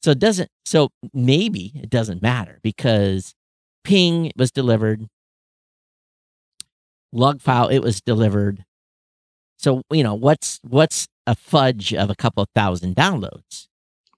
So 0.03 0.11
it 0.11 0.19
doesn't. 0.19 0.49
So 0.65 0.89
maybe 1.13 1.73
it 1.75 1.89
doesn't 1.89 2.21
matter 2.21 2.59
because 2.63 3.35
ping 3.83 4.31
was 4.37 4.51
delivered, 4.51 5.07
log 7.11 7.41
file 7.41 7.67
it 7.67 7.79
was 7.79 7.99
delivered. 8.01 8.63
So 9.59 9.83
you 9.91 10.03
know 10.03 10.13
what's 10.15 10.59
what's 10.63 11.07
a 11.27 11.35
fudge 11.35 11.93
of 11.93 12.09
a 12.09 12.15
couple 12.15 12.41
of 12.41 12.49
thousand 12.55 12.95
downloads 12.95 13.67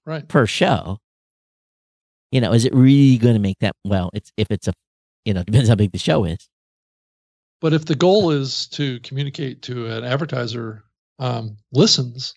Right. 0.06 0.26
per 0.26 0.46
show. 0.46 0.98
You 2.30 2.40
know, 2.40 2.52
is 2.52 2.64
it 2.64 2.72
really 2.74 3.18
going 3.18 3.34
to 3.34 3.40
make 3.40 3.58
that? 3.60 3.74
Well, 3.84 4.08
it's 4.14 4.32
if 4.36 4.50
it's 4.50 4.66
a, 4.68 4.72
you 5.24 5.34
know, 5.34 5.42
depends 5.46 5.68
how 5.68 5.74
big 5.74 5.92
the 5.92 5.98
show 5.98 6.24
is. 6.24 6.48
But 7.60 7.72
if 7.72 7.84
the 7.84 7.94
goal 7.94 8.30
is 8.30 8.66
to 8.68 8.98
communicate 9.00 9.62
to 9.62 9.86
an 9.86 10.04
advertiser 10.04 10.84
um, 11.18 11.56
listens, 11.72 12.34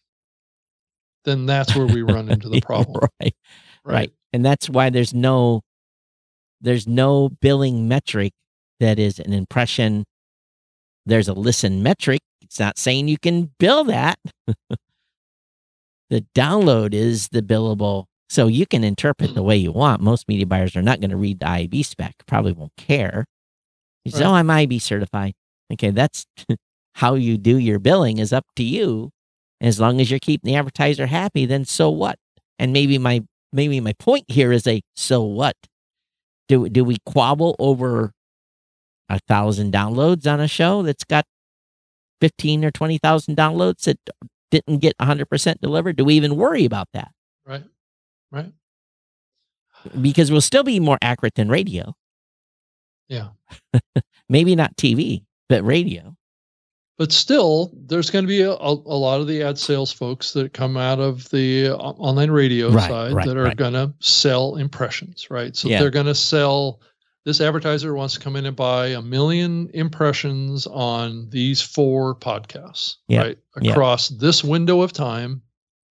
then 1.24 1.46
that's 1.46 1.76
where 1.76 1.88
we 1.88 2.02
run 2.02 2.30
into 2.30 2.50
the 2.50 2.62
problem. 2.65 3.08
right, 3.22 3.36
right, 3.84 4.12
and 4.34 4.46
that's 4.46 4.70
why 4.70 4.89
there's 4.91 5.13
no, 5.13 5.62
there's 6.62 6.88
no 6.88 7.30
billing 7.30 7.88
metric 7.88 8.34
that 8.80 9.00
is 9.00 9.18
an 9.20 9.34
impression. 9.34 10.06
There's 11.06 11.28
a 11.28 11.34
listen 11.34 11.84
metric. 11.84 12.22
It's 12.41 12.60
not 12.60 12.78
saying 12.78 13.08
you 13.08 13.18
can 13.18 13.52
bill 13.60 13.84
that. 13.86 14.18
the 16.10 16.26
download 16.36 16.94
is 16.94 17.30
the 17.30 17.41
billable. 17.41 18.06
So 18.30 18.48
you 18.48 18.65
can 18.65 18.84
interpret 18.84 19.36
the 19.36 19.44
way 19.44 19.56
you 19.56 19.72
want. 19.72 20.02
Most 20.02 20.28
media 20.28 20.46
buyers 20.46 20.76
are 20.76 20.82
not 20.82 21.00
going 21.00 21.12
to 21.12 21.18
read 21.18 21.39
the 21.39 21.46
IAB 21.46 21.86
spec, 21.86 22.15
probably 22.28 22.54
won't 22.54 22.76
care. 22.78 23.26
You 24.04 24.12
say, 24.12 24.24
Right. 24.24 24.28
oh, 24.28 24.34
I'm 24.34 24.48
IAB 24.48 24.82
certified. 24.82 25.34
Okay, 25.72 25.91
that's 25.91 26.26
how 26.96 27.15
you 27.15 27.38
do 27.38 27.58
your 27.58 27.80
billing 27.80 28.18
is 28.18 28.34
up 28.34 28.46
to 28.56 28.63
you. 28.63 29.12
As 29.62 29.80
long 29.80 30.02
as 30.02 30.10
you're 30.12 30.20
keeping 30.20 30.52
the 30.52 30.58
advertiser 30.58 31.06
happy, 31.08 31.46
then 31.46 31.65
so 31.65 31.89
what? 31.89 32.18
And 32.60 32.74
maybe 32.74 32.98
my 32.98 33.24
maybe 33.54 33.80
my 33.80 33.94
point 33.94 34.26
here 34.28 34.52
is 34.52 34.68
a 34.68 34.82
so 34.96 35.24
what? 35.24 35.56
Do 36.48 36.68
do 36.70 36.84
we 36.84 36.98
quabble 37.06 37.56
over 37.58 38.12
a 39.10 39.20
thousand 39.28 39.72
downloads 39.74 40.32
on 40.32 40.39
a 40.39 40.48
show 40.48 40.82
that's 40.82 41.04
got 41.04 41.26
fifteen 42.22 42.63
or 42.65 42.72
twenty 42.72 42.98
thousand 42.98 43.38
downloads 43.38 43.84
that 43.84 44.00
didn't 44.52 44.80
get 44.80 44.96
hundred 45.02 45.30
percent 45.30 45.62
delivered? 45.62 45.96
Do 45.96 46.06
we 46.06 46.15
even 46.15 46.36
worry 46.36 46.65
about 46.65 46.88
that? 46.94 47.12
Right. 47.46 47.63
Right. 48.32 48.52
Because 50.02 50.32
we'll 50.32 50.41
still 50.41 50.63
be 50.63 50.80
more 50.80 50.98
accurate 51.02 51.36
than 51.36 51.50
radio. 51.50 51.94
Yeah. 53.08 53.30
Maybe 54.30 54.56
not 54.56 54.76
TV, 54.78 55.24
but 55.48 55.63
radio. 55.63 56.15
But 56.98 57.12
still, 57.12 57.72
there's 57.76 58.10
going 58.10 58.24
to 58.24 58.28
be 58.30 58.41
a, 58.41 58.54
a, 58.54 58.72
a 58.72 58.98
lot 58.98 59.20
of 59.20 59.28
the 59.28 59.44
ad 59.44 59.60
sales 59.60 59.91
folks 59.91 60.32
that 60.34 60.54
come 60.54 60.78
out 60.78 61.00
of 61.00 61.30
the 61.30 61.68
uh, 61.68 61.76
online 61.76 62.32
radio 62.32 62.72
Right, 62.72 62.89
side 62.89 63.13
right, 63.13 63.28
that 63.28 63.38
are 63.38 63.44
right. 63.44 63.58
going 63.58 63.74
to 63.74 63.94
sell 64.00 64.56
impressions, 64.56 65.30
right? 65.30 65.56
So 65.56 65.68
Yeah. 65.68 65.82
they're 65.82 65.89
going 65.91 66.06
to 66.06 66.15
sell. 66.15 66.80
This 67.26 67.42
advertiser 67.42 67.96
wants 67.96 68.14
to 68.14 68.20
come 68.20 68.36
in 68.36 68.46
and 68.46 68.56
buy 68.56 68.88
a 68.90 69.02
million 69.02 69.72
impressions 69.74 70.68
on 70.68 71.28
these 71.32 71.60
four 71.60 72.14
podcasts, 72.16 72.98
Yeah, 73.08 73.22
right? 73.22 73.38
yeah. 73.62 73.72
Across 73.72 74.10
this 74.10 74.44
window 74.44 74.82
of 74.82 74.94
time, 74.94 75.42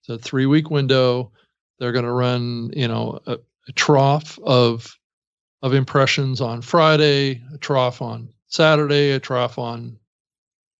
it's 0.01 0.09
a 0.11 0.18
three 0.18 0.47
week 0.47 0.70
window. 0.70 1.33
They're 1.81 1.92
going 1.92 2.05
to 2.05 2.12
run, 2.12 2.70
you 2.75 2.87
know, 2.87 3.18
a, 3.27 3.38
a 3.68 3.73
trough 3.73 4.38
of 4.44 4.97
of 5.62 5.75
impressions 5.75 6.40
on 6.40 6.61
Friday, 6.62 7.42
a 7.53 7.59
trough 7.59 8.01
on 8.01 8.29
Saturday, 8.47 9.12
a 9.12 9.18
trough 9.18 9.59
on 9.59 9.99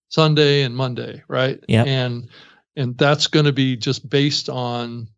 Sunday 0.09 0.63
and 0.63 0.77
Monday, 0.77 1.23
right? 1.27 1.59
Yeah. 1.67 1.83
And 1.85 2.29
and 2.77 2.97
that's 2.97 3.27
going 3.27 3.47
to 3.47 3.53
be 3.53 3.77
just 3.77 4.09
based 4.09 4.49
on 4.49 5.09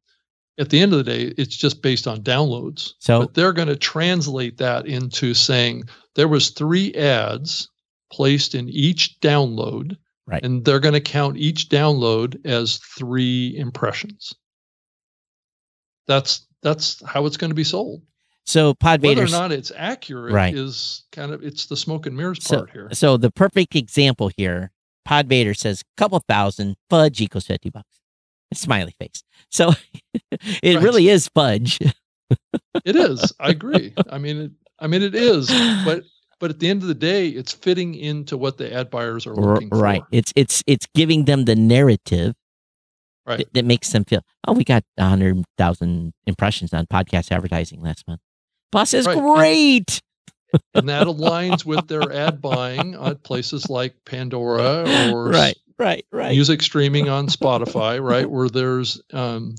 at 0.58 0.70
the 0.70 0.80
end 0.80 0.92
of 0.92 0.98
the 0.98 1.04
day, 1.04 1.34
it's 1.36 1.56
just 1.56 1.82
based 1.82 2.06
on 2.06 2.22
downloads. 2.22 2.92
So 2.98 3.20
But 3.20 3.34
they're 3.34 3.52
going 3.52 3.68
to 3.68 3.76
translate 3.76 4.56
that 4.58 4.86
into 4.86 5.34
saying 5.34 5.84
there 6.14 6.28
was 6.28 6.50
three 6.50 6.94
ads 6.94 7.68
placed 8.10 8.54
in 8.54 8.68
each 8.68 9.18
download, 9.20 9.96
Right. 10.26 10.42
and 10.44 10.64
they're 10.64 10.80
going 10.80 10.94
to 10.94 11.00
count 11.00 11.36
each 11.36 11.68
download 11.68 12.44
as 12.46 12.78
three 12.78 13.54
impressions. 13.56 14.32
That's 16.06 16.46
that's 16.62 17.02
how 17.04 17.26
it's 17.26 17.36
going 17.36 17.50
to 17.50 17.54
be 17.54 17.64
sold. 17.64 18.02
so 18.44 18.74
Pod 18.74 19.00
Vader 19.02 19.22
Whether 19.22 19.36
or 19.36 19.38
not 19.40 19.52
it's 19.52 19.72
accurate 19.76 20.32
Right. 20.32 20.54
is 20.54 21.04
kind 21.12 21.32
of 21.32 21.42
it's 21.42 21.66
the 21.66 21.76
smoke 21.76 22.06
and 22.06 22.16
mirrors 22.16 22.42
So- 22.44 22.58
part 22.58 22.70
here. 22.70 22.88
So 22.92 23.16
the 23.16 23.30
perfect 23.30 23.74
example 23.76 24.30
here, 24.36 24.70
Pod 25.04 25.28
Vader 25.28 25.52
says 25.54 25.82
couple 25.96 26.20
thousand 26.28 26.76
fudge 26.88 27.20
equals 27.20 27.46
fifty 27.46 27.70
bucks. 27.70 28.00
Smiley 28.54 28.94
face. 29.00 29.22
So 29.50 29.72
it 30.30 30.76
Right. 30.76 30.82
really 30.82 31.08
is 31.08 31.28
fudge. 31.28 31.78
It 32.84 32.96
is. 32.96 33.32
I 33.40 33.50
agree. 33.50 33.92
I 34.10 34.18
mean, 34.18 34.36
it, 34.36 34.50
I 34.78 34.86
mean, 34.86 35.02
it 35.02 35.14
is. 35.14 35.48
But 35.84 36.04
but 36.38 36.50
at 36.50 36.58
the 36.58 36.68
end 36.68 36.82
of 36.82 36.88
the 36.88 36.94
day, 36.94 37.28
it's 37.28 37.52
fitting 37.52 37.94
into 37.94 38.36
what 38.36 38.58
the 38.58 38.72
ad 38.72 38.90
buyers 38.90 39.26
are 39.26 39.34
looking 39.34 39.68
right. 39.70 39.78
for. 39.78 39.78
Right. 39.82 40.02
It's 40.12 40.32
it's 40.36 40.62
it's 40.66 40.86
giving 40.94 41.24
them 41.24 41.44
the 41.44 41.56
narrative 41.56 42.34
Right. 43.26 43.38
that, 43.38 43.54
that 43.54 43.64
makes 43.64 43.90
them 43.90 44.04
feel, 44.04 44.20
oh, 44.46 44.52
we 44.52 44.62
got 44.62 44.84
a 44.98 45.08
hundred 45.08 45.42
thousand 45.58 46.12
impressions 46.28 46.72
on 46.72 46.86
podcast 46.86 47.32
advertising 47.32 47.80
last 47.82 48.06
month. 48.06 48.20
Boss 48.70 48.94
is 48.94 49.04
Right. 49.06 49.18
great. 49.18 50.00
and 50.74 50.88
that 50.88 51.08
aligns 51.08 51.64
with 51.64 51.88
their 51.88 52.12
ad 52.12 52.40
buying 52.40 52.94
at 52.94 53.24
places 53.24 53.68
like 53.68 53.96
Pandora 54.04 55.10
or 55.12 55.28
Right, 55.30 55.56
right, 55.78 56.04
right. 56.12 56.30
music 56.32 56.62
streaming 56.62 57.08
on 57.08 57.26
Spotify, 57.28 58.02
right? 58.02 58.28
Where 58.28 58.48
there's 58.48 59.00
um, 59.12 59.54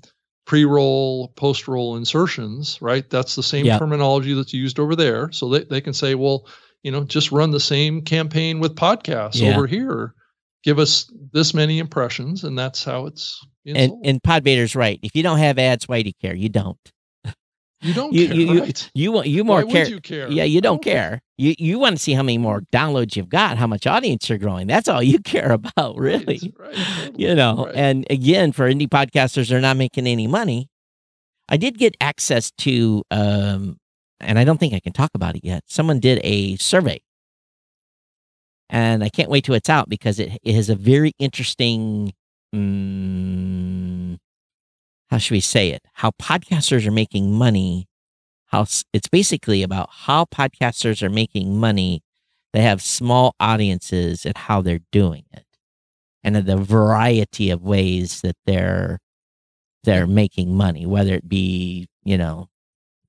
pre-roll, 0.45 1.29
post-roll 1.35 1.97
insertions, 1.97 2.81
right? 2.81 3.09
That's 3.09 3.35
the 3.35 3.43
same 3.43 3.65
Yeah. 3.65 3.77
terminology 3.79 4.33
that's 4.33 4.53
used 4.53 4.79
over 4.79 4.95
there. 4.95 5.31
So 5.31 5.49
they, 5.49 5.63
they 5.63 5.81
can 5.81 5.93
say, 5.93 6.15
well, 6.15 6.47
you 6.83 6.91
know, 6.91 7.03
just 7.03 7.31
run 7.31 7.51
the 7.51 7.59
same 7.59 8.01
campaign 8.01 8.59
with 8.59 8.75
podcasts 8.75 9.41
Yeah. 9.41 9.55
over 9.55 9.67
here. 9.67 10.13
Give 10.63 10.79
us 10.79 11.11
this 11.33 11.53
many 11.53 11.79
impressions, 11.79 12.43
and 12.43 12.57
that's 12.57 12.83
how 12.83 13.05
it's 13.05 13.45
being 13.63 13.77
and 13.77 13.89
sold. 13.91 14.05
and 14.05 14.23
Pod 14.23 14.43
Vader's 14.43 14.75
right. 14.75 14.99
If 15.01 15.15
you 15.15 15.23
don't 15.23 15.37
have 15.39 15.59
ads, 15.59 15.87
why 15.87 16.01
do 16.01 16.09
you 16.09 16.13
care? 16.21 16.35
You 16.35 16.49
don't. 16.49 16.77
You 17.81 17.93
don't 17.93 18.13
you- 18.13 18.27
care, 18.27 18.35
you- 18.35 18.53
you- 18.53 18.61
right? 18.61 18.91
You 18.93 19.11
want 19.11 19.27
you 19.27 19.43
Why 19.43 19.47
more 19.47 19.65
would 19.65 19.71
care. 19.71 19.87
you 19.87 19.99
care? 20.01 20.29
Yeah, 20.29 20.43
you 20.43 20.61
don't 20.61 20.83
care. 20.83 21.21
You 21.37 21.53
you 21.59 21.77
want 21.79 21.95
to 21.97 22.01
see 22.01 22.13
how 22.13 22.23
many 22.23 22.37
more 22.39 22.61
downloads 22.73 23.15
you've 23.15 23.29
got, 23.29 23.57
how 23.57 23.67
much 23.67 23.85
audience 23.85 24.27
you're 24.29 24.37
growing. 24.39 24.65
That's 24.67 24.87
all 24.87 25.03
you 25.03 25.19
care 25.33 25.51
about, 25.51 25.97
really. 25.97 26.53
Right, 26.57 26.75
right, 26.75 26.75
totally, 27.05 27.23
You 27.23 27.35
know. 27.35 27.67
And 27.73 28.05
again, 28.09 28.51
for 28.51 28.67
indie 28.71 28.87
podcasters, 28.89 29.49
they're 29.49 29.61
not 29.61 29.77
making 29.77 30.07
any 30.07 30.25
money. 30.27 30.69
I 31.49 31.57
did 31.57 31.77
get 31.77 31.95
access 32.01 32.51
to, 32.59 33.03
um, 33.11 33.77
and 34.19 34.37
I 34.39 34.43
don't 34.43 34.57
think 34.59 34.73
I 34.73 34.79
can 34.79 34.91
talk 34.93 35.11
about 35.13 35.35
it 35.35 35.45
yet. 35.45 35.63
Someone 35.67 35.99
did 35.99 36.19
a 36.23 36.55
survey, 36.57 36.99
and 38.69 39.03
I 39.03 39.09
can't 39.09 39.29
wait 39.29 39.45
till 39.45 39.55
it's 39.55 39.69
out 39.69 39.87
because 39.87 40.19
it, 40.19 40.37
it 40.43 40.53
has 40.55 40.69
a 40.69 40.75
very 40.75 41.13
interesting. 41.19 42.13
mm, 42.53 43.86
how 45.09 45.17
should 45.17 45.33
we 45.33 45.39
say 45.39 45.69
it? 45.71 45.81
How 45.93 46.11
podcasters 46.11 46.85
are 46.85 46.91
making 46.91 47.31
money. 47.33 47.87
How 48.47 48.65
it's 48.93 49.09
basically 49.11 49.63
about 49.63 49.89
how 49.91 50.25
podcasters 50.25 51.01
are 51.01 51.09
making 51.09 51.57
money. 51.59 52.01
They 52.53 52.61
have 52.61 52.81
small 52.81 53.35
audiences 53.39 54.25
and 54.25 54.37
how 54.37 54.61
they're 54.61 54.79
doing 54.91 55.25
it, 55.33 55.45
and 56.23 56.35
the 56.35 56.57
variety 56.57 57.49
of 57.51 57.61
ways 57.61 58.21
that 58.21 58.35
they're 58.45 58.99
they're 59.83 60.07
making 60.07 60.55
money, 60.55 60.85
whether 60.85 61.13
it 61.13 61.27
be 61.27 61.87
you 62.03 62.17
know 62.17 62.47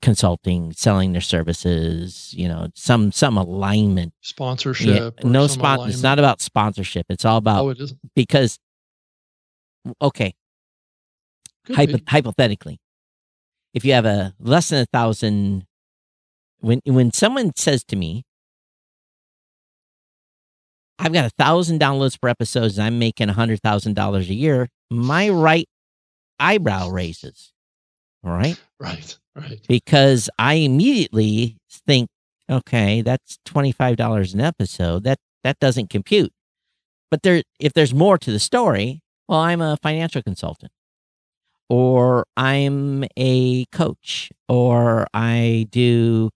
consulting, 0.03 0.73
selling 0.73 1.13
their 1.13 1.21
services, 1.21 2.35
you 2.37 2.49
know 2.49 2.69
some 2.75 3.13
some 3.13 3.37
alignment. 3.37 4.13
sponsorship. 4.23 5.25
or 5.25 5.29
no 5.31 5.47
spot. 5.47 5.89
It's 5.89 6.03
not 6.03 6.18
about 6.18 6.41
sponsorship. 6.41 7.07
It's 7.09 7.25
all 7.25 7.39
about 7.39 7.64
Oh, 7.64 7.68
it 7.70 7.93
because 8.14 8.59
okay 10.03 10.35
hypo- 11.75 11.99
hypothetically, 12.09 12.79
if 13.75 13.85
you 13.85 13.93
have 13.93 14.05
a 14.07 14.35
less 14.41 14.69
than 14.71 14.83
a 14.83 14.87
thousand, 14.87 15.66
when 16.61 16.81
when 16.85 17.12
someone 17.12 17.53
says 17.57 17.85
to 17.85 17.97
me, 17.97 18.25
"I've 20.99 21.12
got 21.12 21.25
a 21.27 21.31
thousand 21.31 21.81
downloads 21.81 22.21
per 22.21 22.29
episode, 22.29 22.73
and 22.73 22.81
I'm 22.81 22.99
making 22.99 23.29
a 23.29 23.33
hundred 23.33 23.61
thousand 23.62 23.95
dollars 23.95 24.29
a 24.29 24.35
year," 24.35 24.69
my 24.91 25.29
right 25.29 25.69
eyebrow 26.41 26.89
raises. 26.89 27.53
All 28.25 28.33
right, 28.33 28.61
Right, 28.81 29.19
right. 29.37 29.61
because 29.69 30.29
I 30.39 30.55
immediately 30.55 31.57
think, 31.87 32.09
okay, 32.51 33.03
that's 33.03 33.39
twenty 33.45 33.73
five 33.73 33.97
dollars 33.97 34.35
an 34.35 34.41
episode. 34.41 35.05
That 35.05 35.19
that 35.45 35.59
doesn't 35.61 35.89
compute. 35.91 36.33
But 37.11 37.23
there, 37.23 37.43
if 37.59 37.73
there's 37.73 37.95
more 37.95 38.19
to 38.19 38.31
the 38.33 38.39
story, 38.41 39.01
well, 39.29 39.39
I'm 39.41 39.61
a 39.62 39.79
financial 39.83 40.21
consultant, 40.23 40.73
or 41.69 42.25
I'm 42.37 43.05
a 43.16 43.64
coach, 43.66 44.31
or 44.49 45.07
I 45.14 45.66
do 45.71 46.31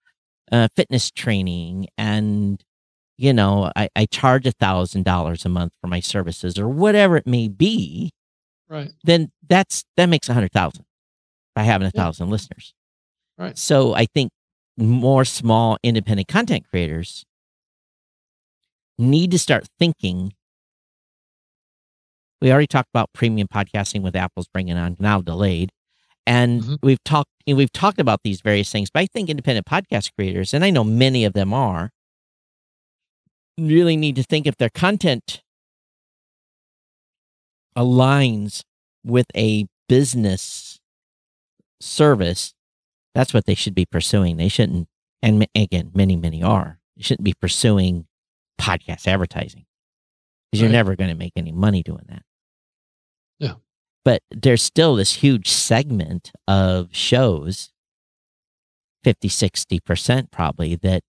uh, 0.51 0.68
fitness 0.76 1.11
training 1.11 1.87
and 1.97 2.62
you 3.16 3.33
know 3.33 3.70
I, 3.76 3.89
I 3.97 4.07
charge 4.07 4.47
a 4.47 4.53
thousand 4.53 5.05
dollars 5.05 5.45
a 5.45 5.49
month 5.49 5.72
for 5.80 5.87
my 5.87 6.01
services 6.01 6.59
or 6.59 6.68
whatever 6.68 7.16
it 7.16 7.26
may 7.26 7.49
be, 7.49 8.11
Right. 8.68 8.93
then 9.05 9.30
that's 9.49 9.85
that 9.97 10.07
makes 10.07 10.28
a 10.28 10.35
hundred 10.35 10.53
thousand 10.53 10.85
by 11.55 11.62
having 11.62 11.87
a 11.87 11.93
Yeah. 11.95 12.03
thousand 12.03 12.30
listeners. 12.30 12.74
Right. 13.39 13.57
So 13.57 13.95
I 13.95 14.07
think 14.07 14.30
more 14.76 15.24
small 15.24 15.76
independent 15.83 16.28
content 16.28 16.64
creators 16.68 17.24
need 18.99 19.30
to 19.30 19.39
start 19.39 19.66
thinking. 19.78 20.33
We 22.43 22.51
already 22.51 22.66
talked 22.66 22.88
about 22.93 23.12
premium 23.12 23.47
podcasting 23.47 24.03
with 24.03 24.16
Apple's 24.16 24.49
bringing 24.49 24.76
on 24.76 24.97
now 24.99 25.20
delayed, 25.20 25.70
and 26.26 26.61
Mhm. 26.61 26.78
we've 26.82 27.03
talked 27.05 27.30
we've 27.47 27.72
talked 27.72 28.01
about 28.01 28.24
these 28.24 28.40
various 28.40 28.70
things. 28.70 28.90
But 28.90 29.03
I 29.03 29.07
think 29.07 29.30
independent 29.30 29.64
podcast 29.64 30.12
creators, 30.16 30.53
and 30.53 30.64
I 30.64 30.70
know 30.70 30.82
many 30.82 31.24
of 31.24 31.34
them 31.34 31.55
are, 31.55 31.93
really 33.57 33.97
need 33.97 34.16
to 34.16 34.24
think 34.24 34.49
if 34.49 34.57
their 34.57 34.70
content 34.70 35.43
aligns 37.76 38.64
with 39.05 39.26
a 39.36 39.66
business 39.88 40.80
service, 41.80 42.55
that's 43.14 43.32
what 43.32 43.47
they 43.47 43.55
should 43.55 43.74
be 43.74 43.86
pursuing. 43.86 44.36
They 44.36 44.49
shouldn't, 44.49 44.88
and 45.22 45.47
again, 45.55 45.93
many, 45.95 46.16
many 46.16 46.43
are, 46.43 46.80
they 46.97 47.05
shouldn't 47.05 47.24
be 47.24 47.34
pursuing 47.34 48.09
podcast 48.61 49.07
advertising 49.07 49.64
because 50.51 50.61
you're 50.61 50.70
never 50.70 50.97
going 50.97 51.11
to 51.11 51.16
make 51.16 51.32
any 51.36 51.53
money 51.53 51.84
doing 51.84 52.05
that. 52.09 52.24
But 54.05 54.22
there's 54.30 54.62
still 54.62 54.96
this 54.96 55.14
huge 55.16 55.48
segment 55.48 56.32
of 56.48 56.88
shows, 56.92 57.70
50, 59.05 59.28
60% 59.28 60.30
probably, 60.30 60.74
that 60.76 61.03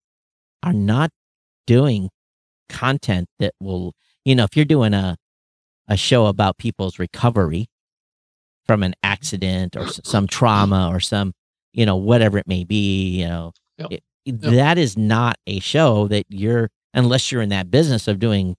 are 0.61 0.73
not 0.73 1.09
doing 1.65 2.09
content 2.69 3.27
that 3.39 3.53
will, 3.59 3.93
you 4.25 4.35
know, 4.35 4.43
if 4.43 4.55
you're 4.55 4.65
doing 4.65 4.93
a, 4.93 5.17
a 5.87 5.97
show 5.97 6.27
about 6.27 6.57
people's 6.57 6.99
recovery 6.99 7.67
from 8.65 8.83
an 8.83 8.93
accident 9.03 9.75
or 9.75 9.87
some 9.87 10.27
trauma 10.27 10.89
or 10.91 10.99
some, 10.99 11.33
you 11.73 11.85
know, 11.85 11.95
whatever 11.95 12.37
it 12.37 12.47
may 12.47 12.63
be, 12.63 13.19
you 13.19 13.27
know, 13.27 13.51
Yep. 13.79 13.91
it- 13.91 14.03
that 14.41 14.77
is 14.77 14.97
not 14.97 15.35
a 15.47 15.59
show 15.59 16.07
that 16.07 16.25
you're, 16.29 16.69
unless 16.93 17.31
you're 17.31 17.41
in 17.41 17.49
that 17.49 17.69
business 17.71 18.07
of 18.07 18.19
doing, 18.19 18.55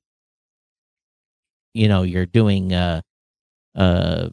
you 1.72 1.89
know, 1.89 2.03
you're 2.03 2.26
doing, 2.26 2.72
uh, 2.74 3.01
uh, 3.75 4.29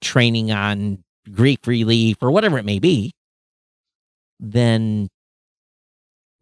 training 0.00 0.52
on 0.52 1.02
grief 1.32 1.66
relief 1.66 2.18
or 2.20 2.30
whatever 2.30 2.58
it 2.58 2.64
may 2.64 2.78
be, 2.78 3.12
then 4.38 5.08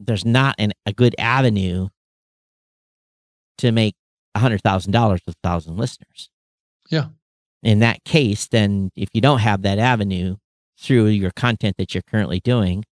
there's 0.01 0.25
not 0.25 0.55
an, 0.59 0.73
a 0.87 0.93
good 0.93 1.15
avenue 1.19 1.89
to 3.59 3.73
make 3.73 3.95
a 4.35 4.41
hundred 4.41 4.63
thousand 4.63 4.93
dollars 4.93 5.21
with 5.27 5.37
a 5.37 5.49
thousand 5.49 5.77
listeners. 5.77 6.29
Yeah. 6.91 7.07
In 7.63 7.79
that 7.79 8.05
case, 8.05 8.49
then 8.49 8.91
if 8.95 9.09
you 9.15 9.21
don't 9.21 9.39
have 9.39 9.63
that 9.63 9.79
avenue 9.79 10.37
through 10.79 11.07
your 11.07 11.31
content 11.31 11.77
that 11.79 11.95
you're 11.95 12.03
currently 12.03 12.41
doing, 12.41 12.85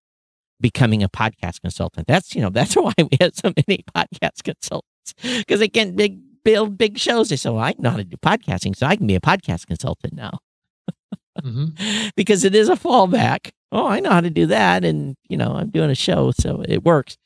becoming 0.59 1.03
a 1.03 1.09
podcast 1.09 1.61
consultant. 1.61 2.07
That's 2.07 2.33
you 2.33 2.41
know 2.41 2.49
that's 2.57 2.75
why 2.75 2.93
we 2.97 3.17
have 3.21 3.35
so 3.35 3.53
many 3.55 3.83
podcast 3.95 4.43
consultants 4.43 5.13
because 5.21 5.59
they 5.59 5.67
can 5.67 5.95
big 5.95 6.19
build 6.43 6.77
big 6.77 6.97
shows. 6.97 7.29
They 7.29 7.35
say, 7.35 7.49
"Well, 7.49 7.63
I 7.63 7.75
know 7.77 7.91
how 7.91 7.97
to 7.97 8.03
do 8.03 8.17
podcasting, 8.17 8.75
so 8.75 8.85
I 8.85 8.95
can 8.95 9.07
be 9.07 9.15
a 9.15 9.21
podcast 9.21 9.67
consultant 9.67 10.13
now." 10.13 10.39
hmm 11.41 11.65
because 12.15 12.43
it 12.43 12.55
is 12.55 12.69
a 12.69 12.75
fallback. 12.75 13.51
Oh, 13.71 13.87
I 13.87 13.99
know 13.99 14.11
how 14.11 14.21
to 14.21 14.29
do 14.29 14.45
that, 14.47 14.83
and 14.85 15.15
you 15.29 15.37
know 15.37 15.53
I'm 15.53 15.69
doing 15.69 15.89
a 15.89 15.95
show, 15.95 16.31
so 16.31 16.63
it 16.67 16.83
works. 16.83 17.17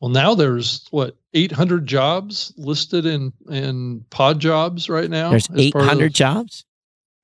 Well, 0.00 0.10
now 0.10 0.34
there's 0.34 0.86
what 0.90 1.16
800 1.34 1.86
jobs 1.86 2.52
listed 2.56 3.04
in 3.06 3.32
in 3.50 4.04
pod 4.10 4.40
jobs 4.40 4.88
right 4.88 5.10
now. 5.10 5.30
There's 5.30 5.48
as 5.50 5.70
part 5.72 5.84
of 5.84 5.90
800 5.90 6.14
jobs. 6.14 6.64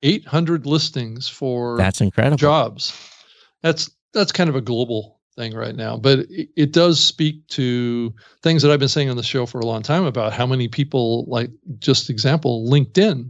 800 0.03 0.67
listings 0.67 1.27
for 1.27 1.75
That's 1.77 2.01
incredible. 2.01 2.37
jobs. 2.37 2.93
That's 3.63 3.89
that's 4.13 4.31
kind 4.31 4.49
of 4.49 4.55
a 4.55 4.61
global 4.61 5.16
thing 5.37 5.53
right 5.53 5.75
now, 5.75 5.95
but 5.95 6.19
it, 6.19 6.49
it 6.57 6.73
does 6.73 6.99
speak 6.99 7.47
to 7.49 8.13
things 8.41 8.61
that 8.61 8.71
I've 8.71 8.79
been 8.79 8.89
saying 8.89 9.09
on 9.09 9.15
the 9.15 9.23
show 9.23 9.45
for 9.45 9.59
a 9.59 9.65
long 9.65 9.83
time 9.83 10.03
about 10.03 10.33
how 10.33 10.45
many 10.45 10.67
people, 10.67 11.25
like 11.27 11.51
just 11.79 12.09
example, 12.09 12.67
LinkedIn, 12.69 13.29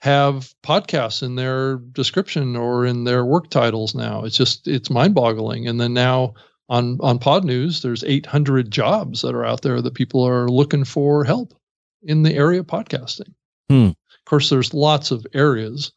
have 0.00 0.54
podcasts 0.62 1.22
in 1.22 1.34
their 1.34 1.76
description 1.76 2.56
or 2.56 2.86
in 2.86 3.04
their 3.04 3.24
work 3.24 3.50
titles 3.50 3.94
now. 3.94 4.24
It's 4.24 4.36
just 4.36 4.68
it's 4.68 4.88
mind-boggling. 4.88 5.66
And 5.66 5.80
then 5.80 5.92
now 5.92 6.34
on 6.68 6.98
on 7.00 7.18
Podnews, 7.18 7.82
there's 7.82 8.04
800 8.04 8.70
jobs 8.70 9.22
that 9.22 9.34
are 9.34 9.44
out 9.44 9.62
there 9.62 9.82
that 9.82 9.94
people 9.94 10.22
are 10.22 10.48
looking 10.48 10.84
for 10.84 11.24
help 11.24 11.54
in 12.02 12.22
the 12.22 12.34
area 12.34 12.60
of 12.60 12.66
podcasting. 12.66 13.32
Hmm. 13.68 13.88
Of 13.88 14.24
course, 14.26 14.50
there's 14.50 14.74
lots 14.74 15.10
of 15.10 15.26
areas 15.34 15.92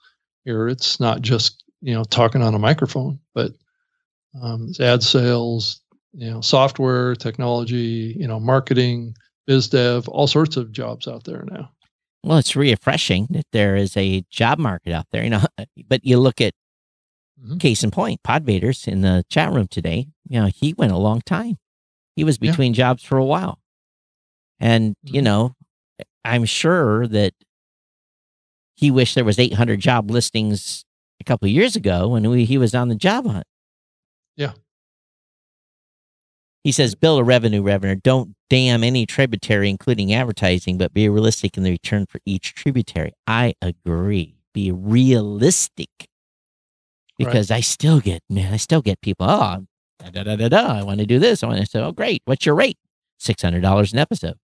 here. 0.45 0.67
It's 0.67 0.99
not 0.99 1.21
just 1.21 1.63
you 1.81 1.93
know 1.93 2.03
talking 2.03 2.41
on 2.41 2.55
a 2.55 2.59
microphone, 2.59 3.19
but 3.33 3.51
um, 4.41 4.71
ad 4.79 5.03
sales, 5.03 5.81
you 6.13 6.29
know, 6.29 6.41
software, 6.41 7.15
technology, 7.15 8.15
you 8.17 8.27
know, 8.27 8.39
marketing, 8.39 9.13
biz 9.47 9.67
dev, 9.69 10.07
all 10.09 10.27
sorts 10.27 10.57
of 10.57 10.71
jobs 10.71 11.07
out 11.07 11.23
there 11.23 11.43
now. 11.49 11.69
Well, 12.23 12.37
it's 12.37 12.55
refreshing 12.55 13.27
that 13.31 13.45
there 13.53 13.75
is 13.75 13.95
a 13.95 14.21
job 14.29 14.59
market 14.59 14.91
out 14.93 15.05
there, 15.11 15.23
you 15.23 15.29
know. 15.29 15.43
But 15.87 16.03
you 16.05 16.19
look 16.19 16.41
at 16.41 16.53
Mhm. 17.41 17.59
case 17.59 17.83
in 17.83 17.91
point, 17.91 18.21
Podvaders 18.23 18.87
in 18.87 19.01
the 19.01 19.23
chat 19.29 19.51
room 19.53 19.67
today. 19.67 20.07
You 20.27 20.41
know, 20.41 20.47
he 20.47 20.73
went 20.73 20.91
a 20.91 20.97
long 20.97 21.21
time. 21.21 21.57
He 22.17 22.23
was 22.25 22.37
Yeah. 22.41 22.51
between 22.51 22.73
jobs 22.73 23.01
for 23.03 23.17
a 23.17 23.23
while, 23.23 23.59
and 24.59 24.95
you 25.03 25.21
Mhm. 25.21 25.23
know, 25.23 25.55
I'm 26.25 26.43
sure 26.45 27.07
that 27.07 27.33
he 28.75 28.91
wished 28.91 29.15
there 29.15 29.25
was 29.25 29.39
800 29.39 29.79
job 29.79 30.11
listings 30.11 30.83
a 31.21 31.23
couple 31.23 31.47
of 31.47 31.51
years 31.53 31.75
ago 31.75 32.07
when 32.09 32.29
we, 32.29 32.45
he 32.45 32.57
was 32.57 32.75
on 32.75 32.89
the 32.89 32.95
job 32.95 33.25
hunt. 33.25 33.45
Yeah. 34.39 34.53
He 36.63 36.71
says, 36.71 36.95
build 36.95 37.19
a 37.19 37.23
revenue 37.23 37.61
revenue. 37.61 37.95
Don't 37.95 38.35
damn 38.49 38.85
any 38.85 39.05
tributary, 39.05 39.69
including 39.69 40.13
advertising, 40.13 40.77
but 40.77 40.93
be 40.93 41.09
realistic 41.09 41.57
in 41.57 41.63
the 41.63 41.71
return 41.71 42.05
for 42.05 42.21
each 42.25 42.53
tributary. 42.53 43.11
I 43.27 43.55
agree. 43.61 44.37
Be 44.53 44.71
realistic. 44.71 45.89
Because 47.17 47.51
I 47.51 47.59
still 47.59 47.99
get, 47.99 48.23
man, 48.29 48.53
I 48.53 48.57
still 48.57 48.81
get 48.81 49.01
people, 49.01 49.29
oh, 49.29 49.65
da 49.99 50.09
da 50.09 50.23
da 50.23 50.37
da 50.37 50.47
da. 50.47 50.79
I 50.79 50.83
want 50.83 51.01
to 51.01 51.05
do 51.05 51.19
this. 51.19 51.43
I 51.43 51.47
want 51.47 51.59
to 51.59 51.65
say, 51.65 51.81
oh, 51.81 51.91
great. 51.91 52.21
What's 52.23 52.45
your 52.45 52.55
rate? 52.55 52.77
$600 53.21 53.93
an 53.93 53.99
episode. 53.99 54.37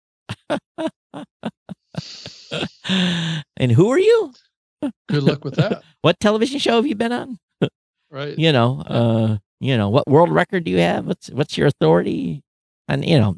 and 3.56 3.72
who 3.72 3.90
are 3.90 4.00
you? 4.00 4.34
Good 5.08 5.24
luck 5.24 5.46
with 5.46 5.56
that, 5.56 5.84
What 6.02 6.20
television 6.20 6.60
show 6.60 6.76
have 6.76 6.86
you 6.86 6.96
been 6.96 7.14
on? 7.14 7.40
right? 8.12 8.38
You 8.38 8.52
know, 8.52 8.84
uh, 8.86 9.38
you 9.60 9.78
know, 9.78 9.90
what 9.90 10.08
world 10.08 10.32
record 10.32 10.64
do 10.66 10.72
you 10.72 10.80
have? 10.80 11.06
What's 11.06 11.30
what's 11.30 11.58
your 11.58 11.68
authority? 11.68 12.44
And 12.88 13.06
you 13.06 13.20
know, 13.20 13.38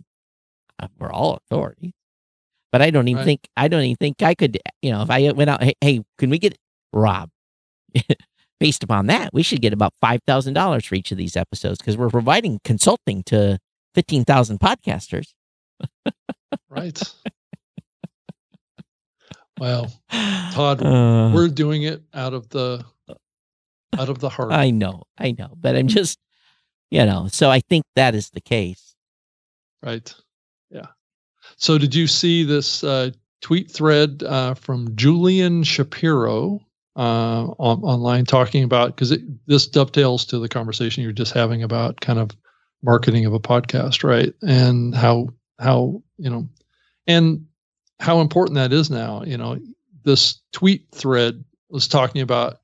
uh, 0.79 0.87
we're 0.99 1.11
all 1.11 1.35
authority. 1.35 1.93
But 2.71 2.81
I 2.81 2.89
don't 2.91 3.07
even 3.07 3.17
Right. 3.19 3.25
think 3.25 3.47
I 3.57 3.67
don't 3.67 3.83
even 3.83 3.95
think 3.97 4.21
I 4.21 4.35
could, 4.35 4.59
you 4.81 4.91
know, 4.91 5.01
if 5.01 5.09
I 5.09 5.31
went 5.31 5.49
out, 5.49 5.63
hey, 5.63 5.73
hey 5.81 6.01
can 6.17 6.29
we 6.29 6.39
get 6.39 6.57
Rob? 6.93 7.29
Based 8.59 8.83
upon 8.83 9.05
that, 9.07 9.31
we 9.33 9.43
should 9.43 9.61
get 9.61 9.73
about 9.73 9.93
five 10.01 10.21
thousand 10.27 10.53
dollars 10.55 10.85
for 10.85 10.95
each 10.95 11.11
of 11.11 11.17
these 11.17 11.35
episodes 11.37 11.77
because 11.79 11.97
we're 11.97 12.09
providing 12.09 12.59
consulting 12.63 13.23
to 13.25 13.59
fifteen 13.95 14.25
thousand 14.25 14.59
podcasters. 14.59 15.33
Right. 16.69 17.01
Well, 19.59 19.91
Todd, 20.53 20.81
Uh, 20.85 21.31
we're 21.33 21.47
doing 21.49 21.83
it 21.83 22.03
out 22.13 22.33
of 22.33 22.49
the 22.49 22.85
out 23.99 24.09
of 24.09 24.19
the 24.19 24.29
heart. 24.29 24.51
I 24.51 24.69
know, 24.69 25.03
I 25.17 25.35
know, 25.37 25.53
but 25.59 25.75
I'm 25.75 25.87
just, 25.87 26.19
you 26.91 27.05
know, 27.05 27.27
so 27.31 27.49
I 27.49 27.61
think 27.61 27.85
that 27.95 28.15
is 28.15 28.29
the 28.29 28.41
case. 28.41 28.95
Right. 29.83 30.13
Yeah. 30.69 30.87
So, 31.57 31.77
did 31.77 31.95
you 31.95 32.07
see 32.07 32.43
this 32.43 32.83
uh, 32.83 33.11
tweet 33.41 33.71
thread 33.71 34.23
uh, 34.23 34.53
from 34.55 34.95
Julian 34.95 35.63
Shapiro 35.63 36.59
uh, 36.95 37.45
on, 37.59 37.81
online 37.83 38.25
talking 38.25 38.63
about 38.63 38.95
because 38.95 39.15
this 39.45 39.67
dovetails 39.67 40.25
to 40.25 40.39
the 40.39 40.49
conversation 40.49 41.03
you're 41.03 41.11
just 41.11 41.33
having 41.33 41.63
about 41.63 42.01
kind 42.01 42.19
of 42.19 42.31
marketing 42.83 43.25
of 43.25 43.33
a 43.33 43.39
podcast, 43.39 44.03
right? 44.03 44.33
And 44.41 44.95
how 44.95 45.29
how 45.59 46.01
you 46.17 46.29
know, 46.29 46.49
and 47.05 47.45
how 47.99 48.21
important 48.21 48.55
that 48.55 48.73
is 48.73 48.89
now. 48.89 49.23
You 49.23 49.37
know, 49.37 49.59
this 50.03 50.41
tweet 50.53 50.87
thread 50.91 51.43
was 51.69 51.87
talking 51.87 52.21
about 52.21 52.61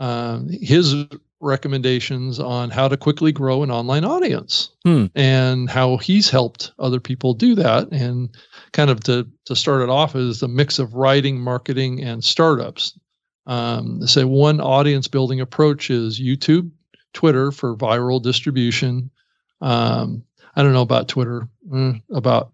um, 0.00 0.48
his 0.48 0.94
recommendations 1.40 2.38
on 2.40 2.68
how 2.70 2.88
to 2.88 2.96
quickly 2.96 3.32
grow 3.32 3.62
an 3.62 3.70
online 3.70 4.04
audience 4.04 4.70
Hmm. 4.84 5.06
and 5.14 5.70
how 5.70 5.96
he's 5.96 6.28
helped 6.28 6.72
other 6.78 7.00
people 7.00 7.32
do 7.32 7.54
that 7.54 7.88
and 7.92 8.28
kind 8.72 8.90
of 8.90 9.00
to 9.04 9.26
to 9.46 9.56
start 9.56 9.80
it 9.82 9.88
off 9.88 10.14
is 10.16 10.40
the 10.40 10.48
mix 10.48 10.78
of 10.78 10.94
writing 10.94 11.40
marketing 11.40 12.02
and 12.02 12.22
startups 12.24 12.98
um, 13.46 14.06
say 14.06 14.24
one 14.24 14.60
audience 14.60 15.08
building 15.08 15.40
approach 15.40 15.88
is 15.90 16.20
youtube 16.20 16.70
Twitter 17.12 17.50
for 17.50 17.76
viral 17.76 18.22
distribution. 18.22 19.10
Um, 19.60 20.22
I 20.54 20.62
don't 20.62 20.72
know 20.72 20.82
about 20.82 21.08
Twitter, 21.08 21.48
mm, 21.68 22.00
about 22.12 22.52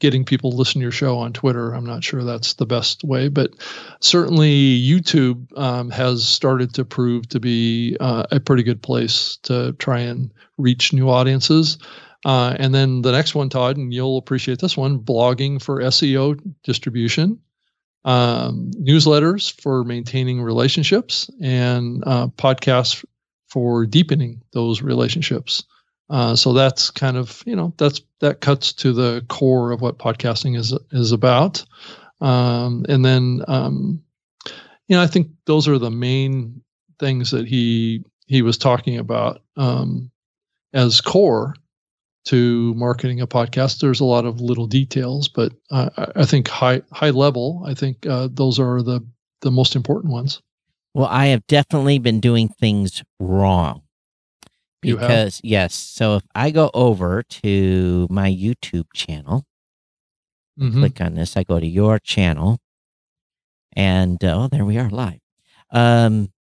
getting 0.00 0.24
people 0.24 0.50
to 0.50 0.56
listen 0.56 0.80
to 0.80 0.82
your 0.82 0.90
show 0.90 1.18
on 1.18 1.32
Twitter. 1.32 1.72
I'm 1.72 1.86
not 1.86 2.02
sure 2.02 2.24
that's 2.24 2.54
the 2.54 2.66
best 2.66 3.04
way, 3.04 3.28
but 3.28 3.52
certainly 4.00 4.80
YouTube 4.80 5.56
um, 5.56 5.90
has 5.90 6.26
started 6.26 6.74
to 6.74 6.84
prove 6.84 7.28
to 7.28 7.38
be 7.38 7.96
uh, 8.00 8.24
a 8.30 8.40
pretty 8.40 8.62
good 8.62 8.82
place 8.82 9.38
to 9.44 9.72
try 9.74 10.00
and 10.00 10.32
reach 10.58 10.92
new 10.92 11.08
audiences. 11.08 11.78
Uh, 12.24 12.56
and 12.58 12.74
then 12.74 13.02
the 13.02 13.12
next 13.12 13.34
one, 13.34 13.48
Todd, 13.48 13.76
and 13.76 13.94
you'll 13.94 14.18
appreciate 14.18 14.58
this 14.58 14.76
one 14.76 14.98
blogging 14.98 15.62
for 15.62 15.80
SEO 15.80 16.38
distribution, 16.64 17.38
um, 18.04 18.70
newsletters 18.72 19.58
for 19.60 19.84
maintaining 19.84 20.42
relationships, 20.42 21.30
and 21.40 22.02
uh, 22.06 22.26
podcasts 22.28 23.04
for 23.48 23.86
deepening 23.86 24.42
those 24.52 24.82
relationships. 24.82 25.64
Uh, 26.10 26.34
so 26.34 26.52
that's 26.52 26.90
kind 26.90 27.16
of 27.16 27.42
you 27.46 27.54
know 27.54 27.72
that's 27.76 28.02
that 28.18 28.40
cuts 28.40 28.72
to 28.72 28.92
the 28.92 29.24
core 29.28 29.70
of 29.70 29.80
what 29.80 29.98
podcasting 29.98 30.58
is 30.58 30.76
is 30.90 31.12
about. 31.12 31.64
Um, 32.20 32.84
and 32.88 33.04
then 33.04 33.44
um, 33.46 34.02
you 34.88 34.96
know 34.96 35.02
I 35.02 35.06
think 35.06 35.28
those 35.46 35.68
are 35.68 35.78
the 35.78 35.90
main 35.90 36.60
things 36.98 37.30
that 37.30 37.46
he 37.46 38.04
he 38.26 38.42
was 38.42 38.58
talking 38.58 38.98
about 38.98 39.42
um, 39.56 40.10
as 40.74 41.00
core 41.00 41.54
to 42.26 42.74
marketing 42.74 43.20
a 43.20 43.26
podcast. 43.26 43.80
There's 43.80 44.00
a 44.00 44.04
lot 44.04 44.26
of 44.26 44.40
little 44.40 44.66
details, 44.66 45.28
but 45.28 45.52
uh, 45.70 45.90
I 46.16 46.24
think 46.24 46.48
high 46.48 46.82
high 46.92 47.10
level, 47.10 47.62
I 47.64 47.74
think 47.74 48.04
uh, 48.04 48.28
those 48.32 48.58
are 48.58 48.82
the 48.82 49.00
the 49.42 49.52
most 49.52 49.76
important 49.76 50.12
ones. 50.12 50.42
Well, 50.92 51.06
I 51.06 51.26
have 51.26 51.46
definitely 51.46 52.00
been 52.00 52.18
doing 52.18 52.48
things 52.48 53.04
wrong 53.20 53.82
because 54.82 55.40
yes 55.44 55.74
so 55.74 56.16
if 56.16 56.22
i 56.34 56.50
go 56.50 56.70
over 56.74 57.22
to 57.22 58.06
my 58.10 58.30
youtube 58.30 58.86
channel 58.94 59.44
mm-hmm. 60.58 60.78
click 60.78 61.00
on 61.00 61.14
this 61.14 61.36
i 61.36 61.42
go 61.42 61.60
to 61.60 61.66
your 61.66 61.98
channel 61.98 62.58
and 63.74 64.22
uh, 64.24 64.44
oh 64.44 64.48
there 64.48 64.64
we 64.64 64.78
are 64.78 64.90
live. 64.90 65.20
Um 65.70 66.32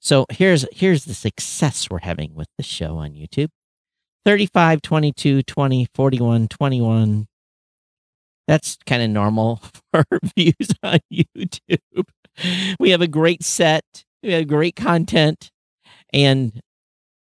so 0.00 0.26
here's 0.30 0.66
here's 0.72 1.04
the 1.04 1.14
success 1.14 1.88
we're 1.90 1.98
having 2.00 2.34
with 2.34 2.48
the 2.56 2.62
show 2.62 2.96
on 2.96 3.12
youtube. 3.12 3.48
35 4.24 4.82
22 4.82 5.42
20 5.42 5.88
41 5.94 6.48
21 6.48 7.28
that's 8.48 8.76
kind 8.86 9.02
of 9.02 9.10
normal 9.10 9.60
for 9.92 10.04
views 10.36 10.70
on 10.82 10.98
youtube. 11.12 12.08
We 12.78 12.90
have 12.90 13.00
a 13.00 13.08
great 13.08 13.42
set. 13.42 14.04
We 14.22 14.32
have 14.32 14.48
great 14.48 14.76
content. 14.76 15.50
And 16.12 16.60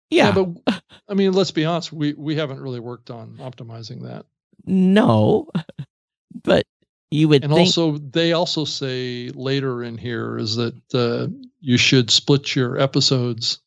yeah. 0.09 0.27
yeah. 0.27 0.31
but 0.31 0.83
I 1.07 1.13
mean, 1.13 1.33
let's 1.33 1.51
be 1.51 1.65
honest, 1.65 1.91
we 1.91 2.13
we 2.13 2.35
haven't 2.35 2.61
really 2.61 2.79
worked 2.79 3.09
on 3.09 3.37
optimizing 3.39 4.03
that. 4.03 4.25
No. 4.65 5.47
But 6.43 6.67
you 7.09 7.29
would 7.29 7.43
And 7.43 7.51
think... 7.51 7.65
also 7.65 7.97
they 7.97 8.33
also 8.33 8.63
say 8.63 9.29
later 9.33 9.83
in 9.83 9.97
here 9.97 10.37
is 10.37 10.55
that 10.57 10.75
uh, 10.93 11.27
you 11.59 11.77
should 11.77 12.11
split 12.11 12.55
your 12.55 12.79
episodes 12.79 13.59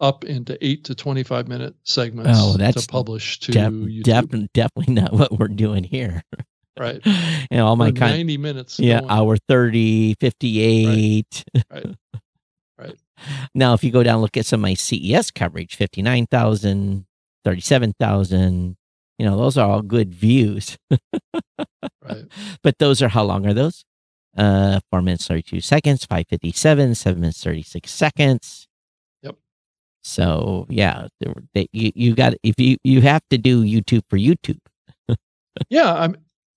up 0.00 0.24
into 0.24 0.56
8 0.64 0.84
to 0.84 0.94
25 0.94 1.48
minute 1.48 1.74
segments 1.84 2.38
oh, 2.42 2.56
that's 2.56 2.86
to 2.86 2.90
publish 2.90 3.40
to 3.40 3.52
def-. 3.52 4.02
Def- 4.02 4.52
definitely 4.52 4.94
not 4.94 5.12
what 5.12 5.38
we're 5.38 5.48
doing 5.48 5.84
here. 5.84 6.22
Right. 6.78 7.00
and 7.50 7.60
all 7.60 7.76
my 7.76 7.90
kind 7.90 8.18
90 8.18 8.36
minutes. 8.38 8.78
Yeah, 8.78 9.00
going. 9.00 9.10
hour 9.10 9.36
30, 9.48 10.14
58. 10.20 11.44
Right. 11.54 11.64
right. 11.70 11.96
Now, 13.54 13.74
if 13.74 13.82
you 13.82 13.90
go 13.90 14.02
down 14.02 14.20
look 14.20 14.36
at 14.36 14.46
some 14.46 14.60
of 14.60 14.62
my 14.62 14.74
CES 14.74 15.30
coverage, 15.30 15.76
59,000, 15.76 17.06
37,000, 17.44 18.76
you 19.18 19.26
know, 19.26 19.36
those 19.36 19.56
are 19.56 19.68
all 19.68 19.82
good 19.82 20.14
views. 20.14 20.78
right. 20.90 22.24
But 22.62 22.78
those 22.78 23.02
are 23.02 23.08
how 23.08 23.24
long 23.24 23.46
are 23.46 23.54
those? 23.54 23.84
Uh, 24.36 24.80
four 24.90 25.00
minutes, 25.00 25.26
32 25.26 25.60
seconds, 25.60 26.04
557, 26.04 26.94
seven 26.94 27.20
minutes, 27.20 27.42
36 27.42 27.90
seconds. 27.90 28.68
Yep. 29.22 29.36
So, 30.02 30.66
yeah, 30.68 31.08
they, 31.54 31.68
you, 31.72 31.92
you 31.94 32.14
got, 32.14 32.34
if 32.42 32.60
you, 32.60 32.76
you 32.84 33.00
have 33.00 33.22
to 33.30 33.38
do 33.38 33.64
YouTube 33.64 34.02
for 34.10 34.18
YouTube. 34.18 34.58
yeah. 35.70 35.94
I'm, 35.94 36.16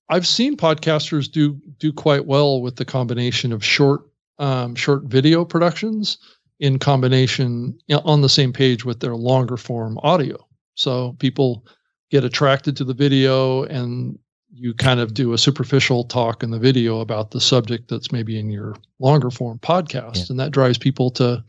I've 0.09 0.27
seen 0.27 0.57
podcasters 0.57 1.31
do, 1.31 1.53
do 1.77 1.93
quite 1.93 2.25
well 2.25 2.61
with 2.61 2.75
the 2.75 2.85
combination 2.85 3.53
of 3.53 3.63
short, 3.63 4.01
um, 4.39 4.75
short 4.75 5.03
video 5.03 5.45
productions 5.45 6.17
in 6.59 6.79
combination 6.79 7.77
on 8.03 8.21
the 8.21 8.29
same 8.29 8.53
page 8.53 8.85
with 8.85 8.99
their 8.99 9.15
longer 9.15 9.57
form 9.57 9.97
audio. 10.03 10.37
So 10.75 11.15
people 11.19 11.65
get 12.11 12.23
attracted 12.23 12.75
to 12.77 12.83
the 12.83 12.93
video 12.93 13.63
and 13.63 14.17
you 14.51 14.73
kind 14.73 14.99
of 14.99 15.13
do 15.13 15.33
a 15.33 15.37
superficial 15.37 16.03
talk 16.03 16.43
in 16.43 16.51
the 16.51 16.59
video 16.59 16.99
about 16.99 17.31
the 17.31 17.41
subject 17.41 17.89
that's 17.89 18.11
maybe 18.11 18.39
in 18.39 18.49
your 18.49 18.75
longer 18.99 19.29
form 19.29 19.59
podcast 19.59 20.17
yeah. 20.17 20.25
and 20.29 20.39
that 20.39 20.51
drives 20.51 20.77
people 20.77 21.11
to 21.11 21.43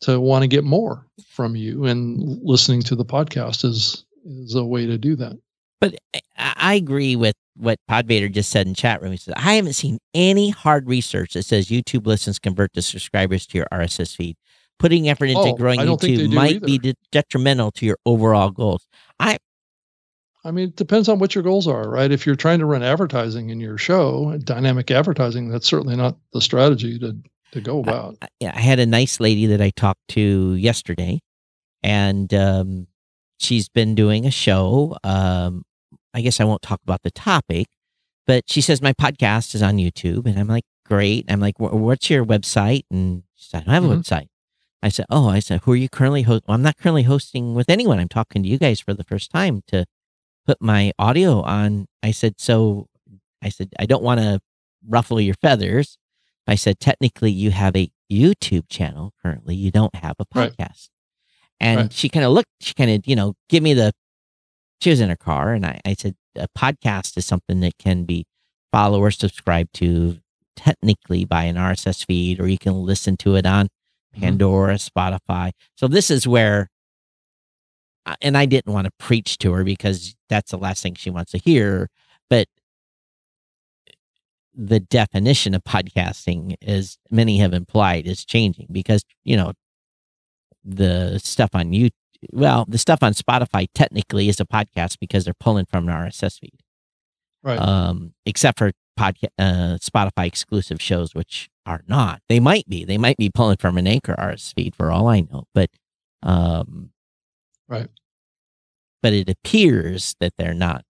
to 0.00 0.20
want 0.20 0.42
to 0.42 0.48
get 0.48 0.64
more 0.64 1.06
from 1.28 1.54
you 1.54 1.84
and 1.84 2.38
listening 2.42 2.82
to 2.82 2.96
the 2.96 3.04
podcast 3.04 3.64
is 3.64 4.04
is 4.24 4.54
a 4.54 4.64
way 4.64 4.86
to 4.86 4.96
do 4.96 5.14
that 5.14 5.38
but 5.80 5.94
I 6.36 6.74
agree 6.74 7.14
with 7.14 7.34
what 7.56 7.78
Podvader 7.90 8.30
just 8.30 8.50
said 8.50 8.66
in 8.66 8.74
chat 8.74 9.00
room. 9.00 9.12
He 9.12 9.18
says, 9.18 9.34
I 9.36 9.54
haven't 9.54 9.74
seen 9.74 9.98
any 10.12 10.50
hard 10.50 10.88
research 10.88 11.34
that 11.34 11.44
says 11.44 11.68
YouTube 11.68 12.06
listens 12.06 12.38
convert 12.38 12.72
the 12.74 12.82
subscribers 12.82 13.46
to 13.48 13.58
your 13.58 13.66
RSS 13.72 14.16
feed. 14.16 14.36
Putting 14.78 15.08
effort 15.08 15.26
into 15.26 15.40
oh, 15.40 15.54
growing 15.54 15.78
YouTube 15.78 16.32
might 16.32 16.56
either. 16.56 16.66
be 16.66 16.78
de- 16.78 16.94
detrimental 17.12 17.70
to 17.72 17.86
your 17.86 17.96
overall 18.04 18.50
goals. 18.50 18.86
I 19.20 19.38
I 20.44 20.50
mean, 20.50 20.68
it 20.68 20.76
depends 20.76 21.08
on 21.08 21.18
what 21.18 21.34
your 21.34 21.42
goals 21.42 21.66
are, 21.66 21.88
right? 21.88 22.10
If 22.10 22.26
you're 22.26 22.36
trying 22.36 22.58
to 22.58 22.66
run 22.66 22.82
advertising 22.82 23.48
in 23.48 23.60
your 23.60 23.78
show, 23.78 24.36
dynamic 24.44 24.90
advertising, 24.90 25.48
that's 25.48 25.66
certainly 25.66 25.96
not 25.96 26.18
the 26.32 26.40
strategy 26.40 26.98
to 26.98 27.16
to 27.52 27.60
go 27.60 27.78
about. 27.78 28.16
I, 28.20 28.28
yeah, 28.40 28.52
I 28.54 28.60
had 28.60 28.78
a 28.78 28.86
nice 28.86 29.20
lady 29.20 29.46
that 29.46 29.62
I 29.62 29.70
talked 29.70 30.06
to 30.08 30.54
yesterday, 30.54 31.20
and 31.82 32.32
um, 32.34 32.88
she's 33.38 33.68
been 33.68 33.94
doing 33.94 34.26
a 34.26 34.30
show. 34.30 34.98
Um, 35.02 35.62
I 36.14 36.20
guess 36.20 36.40
I 36.40 36.44
won't 36.44 36.62
talk 36.62 36.80
about 36.82 37.02
the 37.02 37.10
topic, 37.10 37.66
but 38.26 38.44
she 38.46 38.60
says 38.60 38.80
my 38.80 38.92
podcast 38.92 39.54
is 39.54 39.62
on 39.62 39.76
YouTube, 39.76 40.26
and 40.26 40.38
I'm 40.38 40.48
like, 40.48 40.64
great. 40.86 41.24
I'm 41.28 41.40
like, 41.40 41.58
what's 41.58 42.08
your 42.08 42.24
website? 42.24 42.84
And 42.90 43.24
she 43.34 43.48
said, 43.48 43.62
I 43.62 43.64
don't 43.64 43.74
have 43.74 43.84
a 43.84 43.88
mm-hmm. 43.88 44.00
website. 44.00 44.28
I 44.82 44.88
said, 44.90 45.06
oh, 45.08 45.28
I 45.28 45.38
said, 45.38 45.62
who 45.64 45.72
are 45.72 45.76
you 45.76 45.88
currently 45.88 46.22
host? 46.22 46.44
Well, 46.46 46.54
I'm 46.54 46.62
not 46.62 46.76
currently 46.76 47.04
hosting 47.04 47.54
with 47.54 47.70
anyone. 47.70 47.98
I'm 47.98 48.08
talking 48.08 48.42
to 48.42 48.48
you 48.48 48.58
guys 48.58 48.80
for 48.80 48.92
the 48.92 49.04
first 49.04 49.30
time 49.30 49.62
to 49.68 49.86
put 50.46 50.60
my 50.60 50.92
audio 50.98 51.40
on. 51.40 51.86
I 52.02 52.10
said, 52.10 52.34
so 52.38 52.88
I 53.42 53.48
said, 53.48 53.70
I 53.78 53.86
don't 53.86 54.02
want 54.02 54.20
to 54.20 54.40
ruffle 54.86 55.20
your 55.20 55.36
feathers. 55.40 55.96
I 56.46 56.54
said, 56.56 56.80
technically, 56.80 57.30
you 57.30 57.50
have 57.50 57.74
a 57.74 57.90
YouTube 58.12 58.68
channel 58.68 59.14
currently. 59.22 59.54
You 59.54 59.70
don't 59.70 59.94
have 59.94 60.16
a 60.18 60.26
podcast. 60.26 60.58
Right. 60.58 60.88
And 61.60 61.80
right. 61.80 61.92
she 61.92 62.10
kind 62.10 62.26
of 62.26 62.32
looked, 62.32 62.50
she 62.60 62.74
kind 62.74 62.90
of, 62.90 63.06
you 63.06 63.16
know, 63.16 63.34
give 63.48 63.62
me 63.62 63.72
the 63.72 63.92
she 64.84 64.90
was 64.90 65.00
in 65.00 65.08
her 65.08 65.16
car 65.16 65.54
and 65.54 65.64
I, 65.64 65.80
I 65.86 65.94
said 65.94 66.14
a 66.36 66.46
podcast 66.56 67.16
is 67.16 67.24
something 67.24 67.60
that 67.60 67.78
can 67.78 68.04
be 68.04 68.26
follow 68.70 69.00
or 69.00 69.10
subscribe 69.10 69.72
to 69.72 70.18
technically 70.56 71.24
by 71.24 71.44
an 71.44 71.56
RSS 71.56 72.04
feed, 72.04 72.38
or 72.38 72.46
you 72.46 72.58
can 72.58 72.74
listen 72.74 73.16
to 73.18 73.34
it 73.36 73.46
on 73.46 73.66
mm-hmm. 73.66 74.20
Pandora, 74.20 74.74
Spotify. 74.74 75.52
So 75.74 75.88
this 75.88 76.10
is 76.10 76.28
where, 76.28 76.68
and 78.20 78.36
I 78.36 78.44
didn't 78.44 78.72
want 78.72 78.84
to 78.84 78.92
preach 78.98 79.38
to 79.38 79.52
her 79.54 79.64
because 79.64 80.14
that's 80.28 80.50
the 80.50 80.58
last 80.58 80.82
thing 80.82 80.96
she 80.96 81.08
wants 81.08 81.32
to 81.32 81.38
hear. 81.38 81.88
But 82.28 82.46
the 84.54 84.80
definition 84.80 85.54
of 85.54 85.64
podcasting, 85.64 86.56
as 86.60 86.98
many 87.10 87.38
have 87.38 87.54
implied, 87.54 88.06
is 88.06 88.22
changing 88.22 88.66
because, 88.70 89.02
you 89.24 89.38
know, 89.38 89.54
the 90.62 91.18
stuff 91.20 91.50
on 91.54 91.70
YouTube 91.70 91.90
well, 92.32 92.64
the 92.68 92.78
stuff 92.78 93.02
on 93.02 93.12
Spotify 93.12 93.68
technically 93.74 94.28
is 94.28 94.40
a 94.40 94.44
podcast 94.44 94.98
because 94.98 95.24
they're 95.24 95.34
pulling 95.34 95.66
from 95.66 95.88
an 95.88 95.94
RSS 95.94 96.40
feed. 96.40 96.60
Right. 97.42 97.58
Um, 97.58 98.14
except 98.24 98.58
for 98.58 98.72
podcast, 98.98 99.28
uh, 99.38 99.78
Spotify 99.78 100.26
exclusive 100.26 100.80
shows, 100.80 101.14
which 101.14 101.48
are 101.66 101.82
not. 101.86 102.22
They 102.28 102.40
might 102.40 102.68
be. 102.68 102.84
They 102.84 102.98
might 102.98 103.16
be 103.16 103.30
pulling 103.30 103.56
from 103.56 103.76
an 103.78 103.86
Anchor 103.86 104.14
RSS 104.18 104.54
feed 104.54 104.74
for 104.74 104.90
all 104.90 105.08
I 105.08 105.20
know. 105.20 105.44
But, 105.54 105.70
um, 106.22 106.90
right. 107.68 107.88
But 109.02 109.12
it 109.12 109.28
appears 109.28 110.16
that 110.20 110.32
they're 110.38 110.54
not 110.54 110.84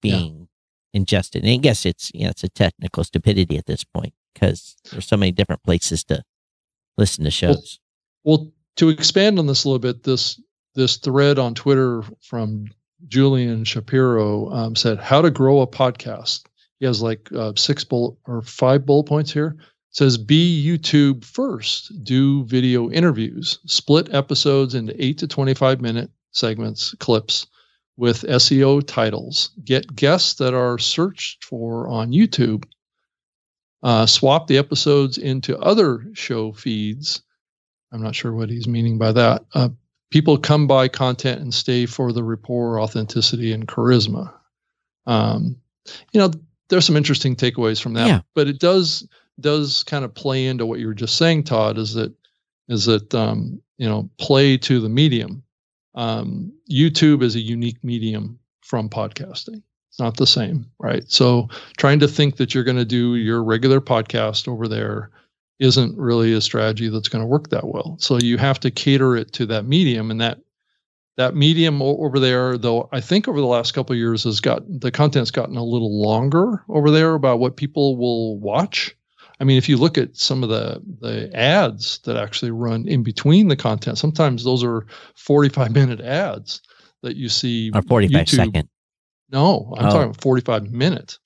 being 0.00 0.48
yeah. 0.92 1.00
ingested. 1.00 1.42
And 1.42 1.52
I 1.52 1.56
guess 1.56 1.84
it's 1.84 2.10
you 2.14 2.24
know, 2.24 2.30
it's 2.30 2.44
a 2.44 2.48
technical 2.48 3.04
stupidity 3.04 3.58
at 3.58 3.66
this 3.66 3.84
point 3.84 4.14
because 4.34 4.76
there's 4.90 5.06
so 5.06 5.16
many 5.16 5.32
different 5.32 5.62
places 5.62 6.04
to 6.04 6.22
listen 6.96 7.24
to 7.24 7.30
shows. 7.30 7.78
Well, 8.24 8.38
well 8.38 8.52
to 8.76 8.88
expand 8.88 9.38
on 9.38 9.46
this 9.46 9.64
a 9.64 9.68
little 9.68 9.78
bit, 9.78 10.02
this 10.02 10.40
this 10.74 10.96
thread 10.96 11.38
on 11.38 11.54
Twitter 11.54 12.02
from 12.20 12.66
Julian 13.08 13.64
Shapiro 13.64 14.50
um, 14.50 14.76
said 14.76 14.98
how 14.98 15.20
to 15.20 15.30
grow 15.30 15.60
a 15.60 15.66
podcast. 15.66 16.44
He 16.78 16.86
has 16.86 17.02
like 17.02 17.30
uh, 17.32 17.52
six 17.56 17.84
bullet 17.84 18.16
or 18.26 18.42
five 18.42 18.86
bullet 18.86 19.04
points 19.04 19.32
here. 19.32 19.56
says 19.90 20.16
be 20.18 20.64
YouTube 20.64 21.24
first. 21.24 21.92
Do 22.02 22.44
video 22.44 22.90
interviews. 22.90 23.58
Split 23.66 24.12
episodes 24.14 24.74
into 24.74 24.94
eight 25.02 25.18
to 25.18 25.28
25 25.28 25.80
minute 25.80 26.10
segments, 26.32 26.94
clips 26.98 27.46
with 27.96 28.22
SEO 28.22 28.84
titles. 28.86 29.50
Get 29.64 29.94
guests 29.94 30.34
that 30.34 30.54
are 30.54 30.78
searched 30.78 31.44
for 31.44 31.88
on 31.88 32.12
YouTube. 32.12 32.64
Uh, 33.82 34.06
swap 34.06 34.46
the 34.46 34.58
episodes 34.58 35.18
into 35.18 35.58
other 35.58 36.04
show 36.14 36.52
feeds. 36.52 37.22
I'm 37.92 38.02
not 38.02 38.14
sure 38.14 38.32
what 38.32 38.50
he's 38.50 38.66
meaning 38.66 38.98
by 38.98 39.12
that. 39.12 39.44
Uh, 39.54 39.68
people 40.10 40.38
come 40.38 40.66
by 40.66 40.88
content 40.88 41.40
and 41.40 41.52
stay 41.52 41.86
for 41.86 42.12
the 42.12 42.24
rapport, 42.24 42.80
authenticity, 42.80 43.52
and 43.52 43.68
charisma. 43.68 44.32
Um, 45.06 45.56
you 46.12 46.20
know, 46.20 46.30
there's 46.68 46.86
some 46.86 46.96
interesting 46.96 47.36
takeaways 47.36 47.80
from 47.82 47.94
that, 47.94 48.06
Yeah. 48.06 48.20
but 48.34 48.48
it 48.48 48.58
does 48.58 49.06
does 49.40 49.82
kind 49.84 50.04
of 50.04 50.14
play 50.14 50.46
into 50.46 50.66
what 50.66 50.78
you 50.78 50.86
were 50.86 50.94
just 50.94 51.16
saying, 51.16 51.44
Todd. 51.44 51.78
Is 51.78 51.94
that 51.94 52.12
is 52.68 52.84
that 52.86 53.14
um, 53.14 53.60
you 53.78 53.88
know 53.88 54.08
play 54.18 54.56
to 54.58 54.80
the 54.80 54.88
medium. 54.88 55.42
Um, 55.94 56.52
YouTube 56.70 57.22
is 57.22 57.34
a 57.34 57.40
unique 57.40 57.82
medium 57.82 58.38
from 58.62 58.88
podcasting. 58.88 59.62
It's 59.90 59.98
not 59.98 60.16
the 60.16 60.26
same, 60.26 60.70
right? 60.78 61.04
So 61.10 61.48
trying 61.76 61.98
to 62.00 62.08
think 62.08 62.36
that 62.36 62.54
you're 62.54 62.64
going 62.64 62.78
to 62.78 62.84
do 62.86 63.16
your 63.16 63.44
regular 63.44 63.80
podcast 63.80 64.48
over 64.48 64.66
there 64.68 65.10
isn't 65.62 65.96
really 65.96 66.32
a 66.32 66.40
strategy 66.40 66.88
that's 66.88 67.08
going 67.08 67.22
to 67.22 67.26
work 67.26 67.48
that 67.50 67.66
well. 67.66 67.96
So 68.00 68.18
you 68.18 68.36
have 68.38 68.58
to 68.60 68.70
cater 68.70 69.16
it 69.16 69.32
to 69.34 69.46
that 69.46 69.64
medium, 69.64 70.10
and 70.10 70.20
that 70.20 70.40
that 71.16 71.34
medium 71.36 71.80
over 71.82 72.18
there, 72.18 72.56
though, 72.58 72.88
I 72.90 73.00
think 73.00 73.28
over 73.28 73.38
the 73.40 73.46
last 73.46 73.72
couple 73.72 73.92
of 73.92 73.98
years 73.98 74.24
has 74.24 74.40
got 74.40 74.62
the 74.80 74.90
content's 74.90 75.30
gotten 75.30 75.56
a 75.56 75.62
little 75.64 76.00
longer 76.02 76.64
over 76.68 76.90
there 76.90 77.14
about 77.14 77.38
what 77.38 77.56
people 77.56 77.96
will 77.96 78.38
watch. 78.40 78.96
I 79.38 79.44
mean, 79.44 79.58
if 79.58 79.68
you 79.68 79.76
look 79.76 79.98
at 79.98 80.16
some 80.16 80.42
of 80.42 80.48
the 80.48 80.80
the 81.00 81.30
ads 81.36 81.98
that 82.04 82.16
actually 82.16 82.50
run 82.50 82.88
in 82.88 83.02
between 83.02 83.48
the 83.48 83.56
content, 83.56 83.98
sometimes 83.98 84.42
those 84.44 84.64
are 84.64 84.86
45 85.16 85.70
minute 85.74 86.00
ads 86.00 86.62
that 87.02 87.16
you 87.16 87.28
see. 87.28 87.70
Or 87.74 87.82
45 87.82 88.22
YouTube- 88.24 88.28
second. 88.36 88.68
No, 89.30 89.74
I'm 89.78 89.86
Oh. 89.86 89.90
talking 89.90 90.12
45 90.14 90.70
minute 90.70 91.18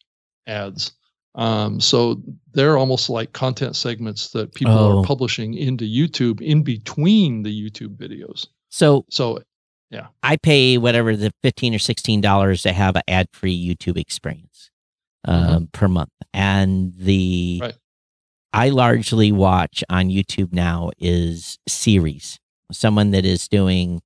ads. 0.46 0.92
Um, 1.36 1.80
so 1.80 2.20
they're 2.52 2.76
almost 2.78 3.10
like 3.10 3.32
content 3.34 3.76
segments 3.76 4.30
that 4.30 4.54
people 4.54 4.72
Oh. 4.74 4.98
are 5.00 5.04
publishing 5.04 5.54
into 5.54 5.84
YouTube 5.84 6.40
in 6.40 6.62
between 6.62 7.42
the 7.42 7.50
YouTube 7.70 7.96
videos. 7.96 8.46
So 8.70 9.04
So 9.10 9.40
yeah. 9.90 10.06
I 10.22 10.36
pay 10.36 10.78
whatever 10.78 11.14
the 11.14 11.32
fifteen 11.42 11.74
or 11.74 11.78
sixteen 11.78 12.20
dollars 12.20 12.62
to 12.62 12.72
have 12.72 12.96
an 12.96 13.02
ad 13.06 13.28
free 13.32 13.56
YouTube 13.56 13.98
experience 13.98 14.70
um, 15.24 15.68
per 15.72 15.88
month, 15.88 16.10
and 16.32 16.92
the 16.96 17.58
Mm-hmm. 17.60 17.64
Right. 17.64 17.74
I 18.52 18.70
largely 18.70 19.32
watch 19.32 19.84
on 19.90 20.06
YouTube 20.08 20.52
now 20.54 20.90
is 20.98 21.58
series. 21.68 22.38
Someone 22.72 23.10
that 23.10 23.26
is 23.26 23.48
doing, 23.48 24.00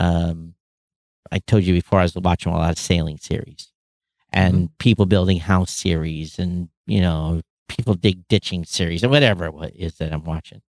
um, 0.00 0.54
I 1.30 1.38
told 1.38 1.62
you 1.62 1.74
before 1.74 2.00
I 2.00 2.02
was 2.02 2.14
watching 2.16 2.52
a 2.52 2.56
lot 2.56 2.70
of 2.72 2.78
sailing 2.78 3.18
series, 3.18 3.70
and 4.34 4.54
Mm-hmm. 4.54 4.64
people 4.78 5.06
building 5.06 5.38
house 5.38 5.70
series, 5.72 6.38
and 6.38 6.68
you 6.86 7.00
know 7.00 7.40
people 7.68 7.94
dig 7.94 8.26
ditching 8.28 8.64
series, 8.66 9.02
and 9.02 9.10
whatever 9.10 9.46
it 9.64 9.74
is 9.76 9.94
that 9.96 10.12
I'm 10.12 10.24
watching, 10.24 10.60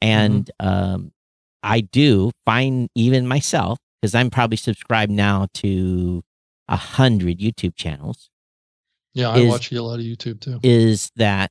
and 0.00 0.50
Mm-hmm. 0.60 0.66
um, 0.94 1.12
I 1.62 1.82
do 1.82 2.30
find 2.46 2.88
even 2.94 3.26
myself 3.28 3.78
because 4.00 4.14
I'm 4.14 4.30
probably 4.30 4.56
subscribed 4.56 5.12
now 5.12 5.46
to 5.54 6.22
a 6.68 6.76
hundred 6.76 7.38
YouTube 7.38 7.74
channels. 7.76 8.30
yeah, 9.12 9.28
I 9.28 9.38
Is- 9.40 9.48
watch 9.50 9.72
a 9.72 9.82
lot 9.82 9.98
of 9.98 10.06
YouTube 10.06 10.40
too. 10.40 10.58
Is 10.62 11.10
that, 11.16 11.50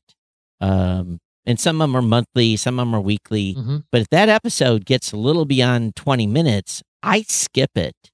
um, 0.62 1.20
and 1.45 1.60
some 1.60 1.82
of 1.82 1.89
them 1.89 1.95
are 1.95 2.01
monthly, 2.01 2.55
some 2.57 2.80
of 2.80 2.88
them 2.88 2.95
are 2.95 3.01
weekly. 3.01 3.53
hmm 3.53 3.78
But 3.91 4.01
if 4.01 4.10
that 4.10 4.30
episode 4.30 4.86
gets 4.86 5.12
a 5.12 5.18
little 5.18 5.45
beyond 5.45 5.95
20 5.95 6.26
minutes, 6.26 6.82
I 7.03 7.22
skip 7.24 7.72
it 7.76 8.09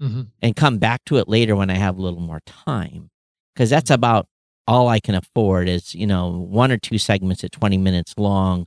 hmm 0.00 0.22
and 0.42 0.54
come 0.54 0.78
back 0.78 1.02
to 1.06 1.16
it 1.16 1.28
later 1.28 1.56
when 1.56 1.70
I 1.70 1.74
have 1.74 1.96
a 1.98 2.02
little 2.02 2.20
more 2.20 2.40
time. 2.46 3.10
Because 3.54 3.70
that's 3.70 3.90
about 3.90 4.26
all 4.66 4.88
I 4.88 5.00
can 5.00 5.14
afford 5.14 5.68
is, 5.68 5.94
you 5.94 6.06
know, 6.06 6.28
one 6.30 6.70
or 6.70 6.76
two 6.76 6.98
segments 6.98 7.42
at 7.44 7.52
20 7.52 7.78
minutes 7.78 8.14
long 8.18 8.66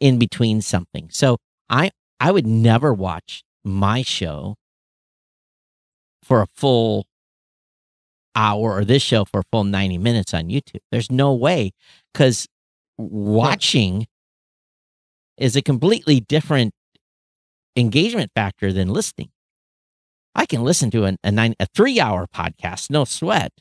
in 0.00 0.18
between 0.18 0.62
something. 0.62 1.08
So 1.10 1.38
I 1.70 1.90
I 2.20 2.32
would 2.32 2.46
never 2.46 2.94
watch 2.94 3.44
my 3.64 4.02
show 4.02 4.56
for 6.22 6.42
a 6.42 6.46
full 6.46 7.06
hour 8.34 8.72
or 8.76 8.84
this 8.84 9.02
show 9.02 9.24
for 9.24 9.40
a 9.40 9.44
full 9.50 9.64
90 9.64 9.98
minutes 9.98 10.32
on 10.34 10.44
YouTube. 10.44 10.80
There's 10.90 11.10
no 11.10 11.34
way 11.34 11.72
because 12.12 12.46
watching 12.98 14.06
is 15.38 15.56
a 15.56 15.62
completely 15.62 16.20
different 16.20 16.72
engagement 17.76 18.30
factor 18.34 18.72
than 18.72 18.88
listening. 18.88 19.30
I 20.34 20.46
can 20.46 20.62
listen 20.64 20.90
to 20.92 21.04
an, 21.04 21.18
a 21.24 21.30
nine 21.30 21.54
a 21.60 21.66
three 21.66 22.00
hour 22.00 22.26
podcast, 22.26 22.90
no 22.90 23.04
sweat, 23.04 23.52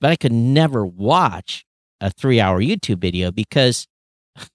but 0.00 0.10
I 0.10 0.16
could 0.16 0.32
never 0.32 0.84
watch 0.86 1.64
a 2.00 2.10
three 2.10 2.40
hour 2.40 2.60
YouTube 2.60 2.98
video 3.00 3.30
because 3.30 3.86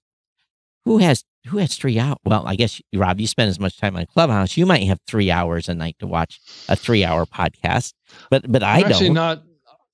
who 0.84 0.98
has 0.98 1.24
who 1.46 1.58
has 1.58 1.76
three 1.76 1.98
hours? 1.98 2.18
Well, 2.24 2.44
I 2.46 2.56
guess 2.56 2.80
Rob, 2.94 3.20
you 3.20 3.26
spend 3.26 3.48
as 3.48 3.58
much 3.60 3.78
time 3.78 3.96
on 3.96 4.06
Clubhouse. 4.06 4.56
You 4.56 4.66
might 4.66 4.84
have 4.84 4.98
three 5.06 5.30
hours 5.30 5.68
a 5.68 5.74
night 5.74 5.96
to 6.00 6.06
watch 6.06 6.40
a 6.68 6.76
three 6.76 7.04
hour 7.04 7.26
podcast, 7.26 7.94
but 8.30 8.50
but 8.50 8.62
I 8.62 8.78
I'm 8.80 8.84
actually 8.86 9.06
don't. 9.08 9.14
not. 9.14 9.42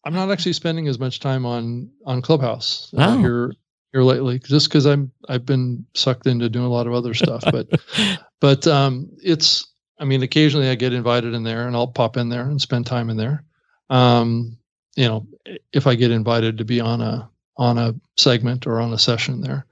I'm 0.05 0.15
not 0.15 0.31
actually 0.31 0.53
spending 0.55 0.87
as 0.89 0.99
much 0.99 1.21
time 1.21 1.45
on 1.45 1.91
on 2.07 2.23
Clubhouse 2.23 2.93
uh, 2.97 3.17
Oh. 3.17 3.19
here 3.19 3.53
here 3.93 4.03
lately, 4.03 4.39
just 4.39 4.69
because 4.69 4.87
I'm 4.87 5.13
I've 5.29 5.45
been 5.47 5.85
sucked 5.95 6.27
into 6.27 6.49
doing 6.49 6.65
a 6.67 6.71
lot 6.71 6.87
of 6.87 6.95
other 6.95 7.13
stuff. 7.15 7.43
But 7.51 7.69
but 8.41 8.67
um, 8.67 9.11
it's 9.23 9.67
I 9.99 10.05
mean, 10.05 10.23
occasionally 10.23 10.69
I 10.69 10.75
get 10.75 10.93
invited 10.93 11.35
in 11.35 11.43
there, 11.43 11.67
and 11.67 11.75
I'll 11.75 11.87
pop 11.87 12.17
in 12.17 12.29
there 12.29 12.49
and 12.49 12.61
spend 12.61 12.87
time 12.87 13.11
in 13.11 13.17
there. 13.17 13.45
Um, 13.89 14.59
you 14.97 15.07
know, 15.07 15.27
if 15.73 15.87
I 15.87 15.95
get 15.95 16.11
invited 16.11 16.59
to 16.59 16.65
be 16.65 16.81
on 16.81 17.01
a 17.01 17.29
on 17.57 17.79
a 17.79 17.95
segment 18.17 18.67
or 18.67 18.81
on 18.81 18.93
a 18.93 18.99
session 18.99 19.41
there. 19.41 19.67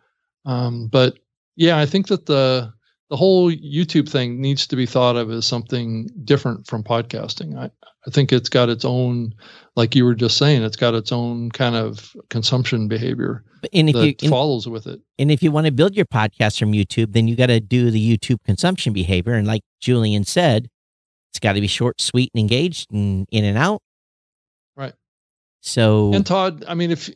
Um, 0.47 0.89
but 0.89 1.19
yeah, 1.57 1.79
I 1.79 1.87
think 1.87 2.09
that 2.09 2.27
the 2.27 2.73
the 3.15 3.19
whole 3.19 3.49
YouTube 3.49 4.09
thing 4.09 4.41
needs 4.41 4.67
to 4.67 4.75
be 4.75 4.87
thought 4.87 5.15
of 5.15 5.31
as 5.31 5.47
something 5.47 6.11
different 6.25 6.67
from 6.67 6.83
podcasting. 6.83 7.57
I, 7.57 7.71
I 8.09 8.11
think 8.11 8.33
it's 8.33 8.49
got 8.49 8.69
its 8.69 8.85
own, 8.85 9.33
like 9.77 9.95
you 9.95 10.05
were 10.05 10.17
just 10.17 10.37
saying, 10.37 10.65
it's 10.65 10.75
got 10.75 10.95
its 10.95 11.13
own 11.13 11.53
kind 11.53 11.77
of 11.77 12.17
consumption 12.29 12.89
behavior 12.89 13.45
and 13.73 13.89
if 13.89 13.95
that 13.95 14.05
you 14.05 14.15
and, 14.23 14.31
follows 14.31 14.67
with 14.67 14.89
it. 14.89 15.01
and 15.17 15.31
if 15.31 15.45
you 15.45 15.53
want 15.53 15.67
to 15.67 15.73
build 15.73 15.95
your 15.95 16.07
podcast 16.07 16.59
from 16.59 16.73
YouTube, 16.73 17.13
then 17.13 17.29
you 17.29 17.37
got 17.37 17.47
to 17.47 17.61
do 17.61 17.93
the 17.93 18.19
YouTube 18.19 18.39
consumption 18.45 18.93
behavior. 18.93 19.35
And 19.35 19.47
like 19.47 19.63
Julian 19.81 20.25
said, 20.25 20.69
it's 21.31 21.39
got 21.39 21.53
to 21.53 21.61
be 21.61 21.69
short, 21.69 22.01
sweet, 22.01 22.33
and 22.35 22.41
engaged, 22.41 22.91
and 22.93 23.29
in 23.31 23.45
and 23.45 23.57
out. 23.57 23.81
Right. 24.77 24.95
So 25.61 26.13
And 26.13 26.27
Todd, 26.27 26.65
I 26.67 26.75
mean, 26.75 26.91
if 26.91 27.09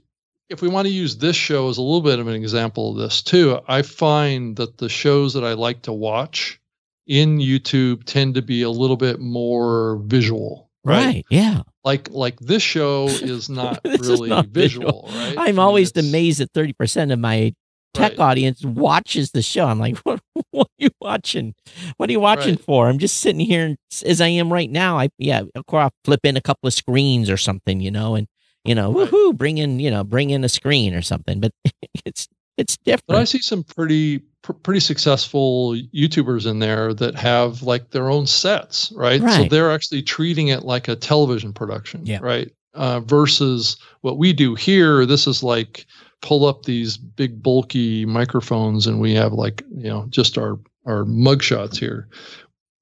if 0.48 0.62
we 0.62 0.68
want 0.68 0.86
to 0.86 0.92
use 0.92 1.16
this 1.18 1.36
show 1.36 1.68
as 1.68 1.76
a 1.78 1.82
little 1.82 2.00
bit 2.02 2.18
of 2.18 2.26
an 2.28 2.34
example 2.34 2.90
of 2.92 2.96
this 2.96 3.22
too, 3.22 3.60
I 3.68 3.82
find 3.82 4.56
that 4.56 4.78
the 4.78 4.88
shows 4.88 5.34
that 5.34 5.44
I 5.44 5.52
like 5.52 5.82
to 5.82 5.92
watch 5.92 6.60
in 7.06 7.38
YouTube 7.38 8.04
tend 8.04 8.34
to 8.36 8.42
be 8.42 8.62
a 8.62 8.70
little 8.70 8.96
bit 8.96 9.20
more 9.20 9.96
visual, 10.04 10.70
right? 10.84 11.04
right, 11.04 11.26
yeah. 11.30 11.62
Like 11.84 12.10
like 12.10 12.38
this 12.40 12.62
show 12.62 13.06
is 13.22 13.48
not 13.48 13.82
This 13.82 14.00
is 14.00 14.08
really 14.08 14.28
not 14.30 14.46
visual, 14.46 15.08
right? 15.14 15.34
I 15.38 15.48
I'm 15.48 15.56
mean, 15.56 15.58
always 15.58 15.96
amazed 15.96 16.40
that 16.40 16.52
30% 16.52 17.12
of 17.12 17.18
my 17.18 17.54
tech 17.94 18.12
Right. 18.12 18.18
audience 18.20 18.62
watches 18.64 19.30
the 19.32 19.40
show. 19.42 19.66
I'm 19.66 19.78
like, 19.78 19.96
what, 20.04 20.20
what 20.50 20.66
are 20.66 20.84
you 20.84 20.90
watching? 21.00 21.54
What 21.96 22.08
are 22.08 22.12
you 22.12 22.20
watching 22.20 22.56
Right. 22.56 22.64
for? 22.64 22.88
I'm 22.88 22.98
just 22.98 23.18
sitting 23.20 23.40
here 23.40 23.76
as 24.04 24.20
I 24.20 24.28
am 24.28 24.52
right 24.52 24.70
now. 24.70 24.98
I, 24.98 25.08
yeah, 25.18 25.42
of 25.54 25.66
course, 25.66 25.84
I'll 25.84 25.92
flip 26.04 26.20
in 26.24 26.36
a 26.36 26.42
couple 26.42 26.66
of 26.68 26.74
screens 26.74 27.30
or 27.30 27.36
something, 27.38 27.80
you 27.80 27.90
know, 27.90 28.14
and, 28.14 28.26
you 28.68 28.74
know, 28.74 28.92
Right. 28.92 29.08
woohoo, 29.10 29.36
bring 29.36 29.58
in, 29.58 29.80
you 29.80 29.90
know, 29.90 30.04
bring 30.04 30.30
in 30.30 30.44
a 30.44 30.48
screen 30.48 30.94
or 30.94 31.02
something, 31.02 31.40
but 31.40 31.52
it's, 32.04 32.28
it's 32.56 32.76
different. 32.78 33.06
But 33.06 33.16
I 33.16 33.24
see 33.24 33.38
some 33.40 33.64
pretty 33.64 34.18
pr- 34.42 34.52
pretty 34.52 34.80
successful 34.80 35.74
YouTubers 35.94 36.46
in 36.48 36.58
there 36.58 36.92
that 36.94 37.14
have 37.14 37.62
like 37.62 37.90
their 37.90 38.10
own 38.10 38.26
sets, 38.26 38.92
right? 38.94 39.20
So 39.22 39.44
they're 39.44 39.70
actually 39.70 40.02
treating 40.02 40.48
it 40.48 40.64
like 40.64 40.88
a 40.88 40.96
television 40.96 41.52
production, 41.52 42.04
Yeah. 42.04 42.18
right? 42.20 42.50
Uh, 42.74 43.00
versus 43.00 43.76
what 44.02 44.18
we 44.18 44.32
do 44.32 44.54
here. 44.54 45.06
This 45.06 45.26
is 45.26 45.42
like 45.42 45.86
pull 46.20 46.44
up 46.44 46.64
these 46.64 46.96
big 46.96 47.42
bulky 47.42 48.04
microphones 48.04 48.86
and 48.86 49.00
we 49.00 49.14
have 49.14 49.32
like 49.32 49.62
you 49.74 49.88
know 49.88 50.06
just 50.10 50.36
our 50.36 50.58
our 50.84 51.04
mug 51.04 51.42
shots 51.42 51.78
here. 51.78 52.08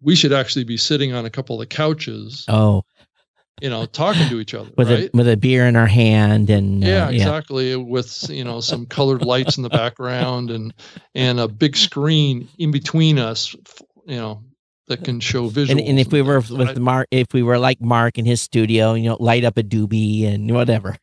We 0.03 0.15
should 0.15 0.33
actually 0.33 0.65
be 0.65 0.77
sitting 0.77 1.13
on 1.15 1.25
a 1.25 1.31
couple 1.31 1.61
of 1.63 1.69
couches, 1.71 2.45
oh, 2.49 2.83
you 3.61 3.71
know, 3.71 3.87
talking 3.87 4.29
to 4.29 4.39
each 4.39 4.55
other, 4.55 4.71
with 4.77 4.91
right? 4.91 5.11
a, 5.13 5.17
with 5.17 5.29
a 5.29 5.37
beer 5.37 5.67
in 5.67 5.77
our 5.77 5.87
hand 5.87 6.51
and, 6.51 6.85
uh, 6.85 6.87
yeah, 6.87 7.09
exactly. 7.09 7.75
With 7.77 8.29
you 8.29 8.45
know 8.45 8.61
some 8.61 8.87
colored 8.87 9.23
lights 9.23 9.57
in 9.57 9.63
the 9.63 9.71
background 9.71 10.51
and 10.51 10.75
and 11.15 11.41
a 11.41 11.49
big 11.49 11.77
screen 11.77 12.49
in 12.59 12.71
between 12.71 13.19
us, 13.19 13.55
you 14.07 14.17
know, 14.17 14.43
that 14.89 15.05
can 15.05 15.21
show 15.21 15.49
visuals. 15.49 15.71
And, 15.71 15.81
and 15.81 15.99
if 15.99 16.13
we 16.13 16.23
were 16.23 16.41
with 16.41 16.79
Mark, 16.79 17.09
if 17.11 17.29
we 17.33 17.43
were 17.43 17.59
like 17.59 17.81
Mark 17.81 18.19
in 18.19 18.25
his 18.27 18.43
studio, 18.43 18.95
you 18.95 19.05
know, 19.05 19.17
light 19.21 19.45
up 19.45 19.57
a 19.57 19.63
doobie 19.63 20.27
and 20.27 20.53
whatever. 20.53 20.97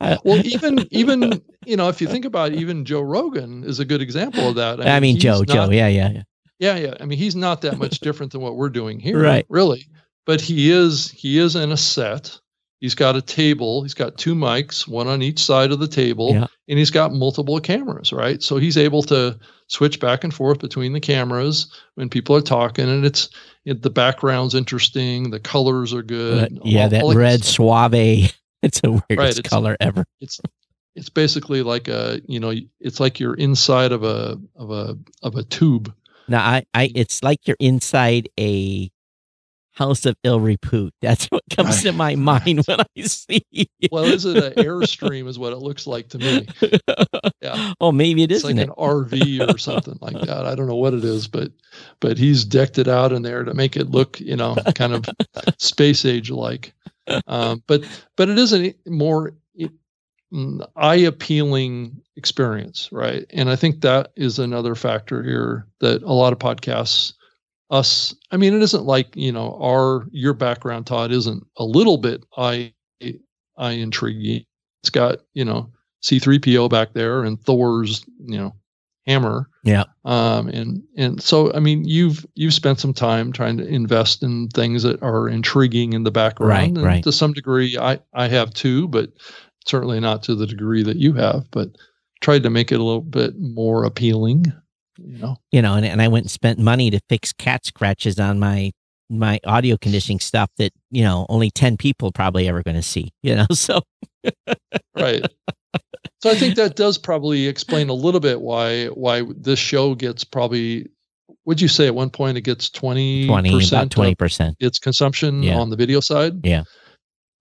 well, 0.00 0.44
even 0.44 0.86
even 0.90 1.42
you 1.64 1.76
know, 1.76 1.88
if 1.88 2.00
you 2.00 2.08
think 2.08 2.24
about 2.24 2.52
it, 2.52 2.58
even 2.58 2.84
Joe 2.84 3.02
Rogan 3.02 3.62
is 3.62 3.78
a 3.78 3.84
good 3.84 4.02
example 4.02 4.48
of 4.48 4.56
that. 4.56 4.84
I 4.84 4.98
mean, 4.98 5.14
he's 5.14 5.22
Joe, 5.22 5.38
not- 5.38 5.48
Joe, 5.48 5.70
yeah, 5.70 5.88
yeah, 5.88 6.10
yeah. 6.10 6.22
Yeah, 6.60 6.76
yeah. 6.76 6.94
I 7.00 7.04
mean, 7.04 7.18
he's 7.18 7.36
not 7.36 7.60
that 7.60 7.78
much 7.78 8.00
different 8.00 8.32
than 8.32 8.40
what 8.40 8.56
we're 8.56 8.68
doing 8.68 8.98
here, 8.98 9.22
Right. 9.22 9.46
Really, 9.48 9.86
but 10.28 10.40
he 10.40 10.70
is 10.70 11.10
he 11.10 11.38
is 11.38 11.56
in 11.56 11.72
a 11.72 11.76
set. 11.76 12.38
He's 12.80 12.94
got 12.94 13.16
a 13.16 13.22
table. 13.22 13.82
He's 13.82 13.94
got 13.94 14.16
two 14.18 14.36
mics, 14.36 14.86
one 14.86 15.08
on 15.08 15.20
each 15.20 15.40
side 15.40 15.72
of 15.72 15.80
the 15.80 15.88
table, 15.88 16.30
Yeah. 16.32 16.46
and 16.68 16.78
he's 16.78 16.92
got 16.92 17.12
multiple 17.12 17.58
cameras, 17.58 18.12
right? 18.12 18.40
So 18.40 18.56
he's 18.58 18.76
able 18.76 19.02
to 19.04 19.36
switch 19.66 19.98
back 19.98 20.22
and 20.22 20.32
forth 20.32 20.60
between 20.60 20.92
the 20.92 21.00
cameras 21.00 21.66
when 21.96 22.08
people 22.08 22.36
are 22.36 22.40
talking, 22.40 22.88
and 22.88 23.04
it's 23.04 23.30
it, 23.64 23.82
the 23.82 23.90
background's 23.90 24.54
interesting, 24.54 25.30
the 25.30 25.40
colors 25.40 25.92
are 25.92 26.04
good. 26.04 26.44
Uh, 26.44 26.48
but, 26.62 26.66
yeah, 26.66 26.82
all- 26.84 26.88
that 26.90 27.02
all 27.02 27.14
red 27.14 27.42
suave. 27.44 28.32
It's 28.62 28.80
the 28.80 28.90
weirdest 28.90 29.10
Right, 29.18 29.38
it's- 29.38 29.48
color 29.50 29.76
ever. 29.80 30.04
it's 30.20 30.40
it's 30.96 31.08
basically 31.10 31.62
like 31.62 31.86
a 31.88 32.20
you 32.26 32.38
know 32.40 32.52
it's 32.80 32.98
like 33.00 33.18
you're 33.20 33.34
inside 33.34 33.92
of 33.92 34.02
a 34.02 34.36
of 34.56 34.70
a 34.70 34.98
of 35.22 35.34
a 35.36 35.42
tube 35.44 35.92
Now, 36.28 36.44
I, 36.44 36.64
I, 36.74 36.90
it's 36.94 37.22
like 37.22 37.46
you're 37.46 37.56
inside 37.60 38.28
a 38.38 38.90
house 39.78 40.04
of 40.06 40.16
ill 40.24 40.40
repute. 40.40 40.92
That's 41.00 41.26
what 41.26 41.44
comes 41.54 41.82
to 41.82 41.92
my 41.92 42.14
mind 42.16 42.64
when 42.66 42.80
I 42.80 43.02
see. 43.02 43.46
it. 43.52 43.68
well 43.92 44.04
is 44.04 44.24
it 44.24 44.36
an 44.36 44.52
airstream 44.64 45.28
is 45.28 45.38
what 45.38 45.52
it 45.52 45.58
looks 45.58 45.86
like 45.86 46.08
to 46.08 46.18
me 46.18 46.48
yeah 47.40 47.72
oh, 47.80 47.92
maybe 47.92 48.24
it 48.24 48.32
it's 48.32 48.44
like 48.44 48.56
it? 48.56 48.68
an 48.68 48.74
rv 48.76 49.54
or 49.54 49.58
something 49.58 49.96
like 50.00 50.20
that 50.20 50.44
i 50.46 50.54
don't 50.54 50.66
know 50.66 50.76
what 50.76 50.94
it 50.94 51.04
is 51.04 51.28
but 51.28 51.52
but 52.00 52.18
he's 52.18 52.44
decked 52.44 52.78
it 52.78 52.88
out 52.88 53.12
in 53.12 53.22
there 53.22 53.44
to 53.44 53.54
make 53.54 53.76
it 53.76 53.90
look 53.90 54.20
you 54.20 54.36
know 54.36 54.56
kind 54.74 54.92
of 54.92 55.04
space 55.58 56.04
age 56.04 56.30
like 56.30 56.72
um 57.26 57.62
but 57.66 57.82
but 58.16 58.28
it 58.28 58.38
is 58.38 58.52
a 58.52 58.74
more 58.86 59.32
eye 60.76 60.96
appealing 60.96 62.02
experience 62.16 62.88
right 62.92 63.24
and 63.30 63.48
i 63.48 63.56
think 63.56 63.80
that 63.80 64.10
is 64.16 64.38
another 64.38 64.74
factor 64.74 65.22
here 65.22 65.66
that 65.80 66.02
a 66.02 66.12
lot 66.12 66.32
of 66.32 66.38
podcasts 66.38 67.14
us 67.70 68.14
i 68.30 68.36
mean 68.36 68.54
it 68.54 68.62
isn't 68.62 68.84
like 68.84 69.14
you 69.14 69.30
know 69.32 69.58
our 69.60 70.06
your 70.10 70.32
background 70.32 70.86
todd 70.86 71.10
isn't 71.12 71.44
a 71.58 71.64
little 71.64 71.98
bit 71.98 72.24
i 72.36 72.72
i 73.58 73.72
intriguing 73.72 74.44
it's 74.82 74.90
got 74.90 75.18
you 75.34 75.44
know 75.44 75.70
c3po 76.02 76.68
back 76.70 76.92
there 76.94 77.22
and 77.24 77.40
thor's 77.42 78.04
you 78.20 78.38
know 78.38 78.54
hammer 79.06 79.48
Yeah. 79.64 79.84
um 80.04 80.48
and 80.48 80.82
and 80.96 81.22
so 81.22 81.52
i 81.54 81.60
mean 81.60 81.84
you've 81.84 82.24
you've 82.34 82.54
spent 82.54 82.78
some 82.80 82.92
time 82.94 83.32
trying 83.32 83.56
to 83.58 83.66
invest 83.66 84.22
in 84.22 84.48
things 84.48 84.82
that 84.82 85.02
are 85.02 85.28
intriguing 85.28 85.92
in 85.92 86.04
the 86.04 86.10
background 86.10 86.50
Right, 86.50 86.68
and 86.68 86.82
right. 86.82 87.02
to 87.04 87.12
some 87.12 87.32
degree 87.32 87.76
i 87.78 87.98
i 88.14 88.28
have 88.28 88.52
too 88.54 88.88
but 88.88 89.10
certainly 89.66 90.00
not 90.00 90.22
to 90.24 90.34
the 90.34 90.46
degree 90.46 90.82
that 90.82 90.96
you 90.96 91.12
have 91.14 91.50
but 91.50 91.70
tried 92.20 92.42
to 92.44 92.50
make 92.50 92.72
it 92.72 92.80
a 92.80 92.84
little 92.84 93.00
bit 93.02 93.38
more 93.38 93.84
appealing 93.84 94.52
you 94.98 95.18
know 95.18 95.36
You 95.52 95.62
know, 95.62 95.74
and, 95.74 95.86
and 95.86 96.02
I 96.02 96.08
went 96.08 96.24
and 96.24 96.30
spent 96.30 96.58
money 96.58 96.90
to 96.90 97.00
fix 97.08 97.32
cat 97.32 97.64
scratches 97.64 98.18
on 98.18 98.38
my 98.38 98.72
my 99.10 99.40
audio 99.46 99.76
conditioning 99.78 100.20
stuff 100.20 100.50
that 100.58 100.72
you 100.90 101.02
know 101.02 101.24
only 101.28 101.50
ten 101.50 101.76
people 101.76 102.12
probably 102.12 102.46
ever 102.48 102.62
going 102.62 102.76
to 102.76 102.82
see. 102.82 103.10
You 103.22 103.36
know, 103.36 103.46
so 103.52 103.80
right 104.96 105.24
so 106.20 106.28
i 106.30 106.34
think 106.34 106.56
that 106.56 106.74
does 106.74 106.98
probably 106.98 107.46
explain 107.46 107.88
a 107.88 107.94
little 107.94 108.18
bit 108.20 108.40
why 108.40 108.86
why 108.86 109.22
this 109.36 109.58
show 109.60 109.94
gets 109.94 110.24
probably 110.24 110.86
would 111.46 111.60
you 111.60 111.68
say 111.68 111.86
at 111.86 111.94
one 111.94 112.10
point 112.10 112.36
it 112.36 112.40
gets 112.42 112.68
20 112.68 113.26
twenty 113.28 113.48
about 113.50 113.58
percent 113.60 113.92
twenty 113.92 114.14
percent. 114.16 114.56
its 114.58 114.78
consumption 114.80 115.42
Yeah. 115.42 115.56
on 115.58 115.70
the 115.70 115.76
video 115.76 116.00
side 116.00 116.44
Yeah. 116.44 116.64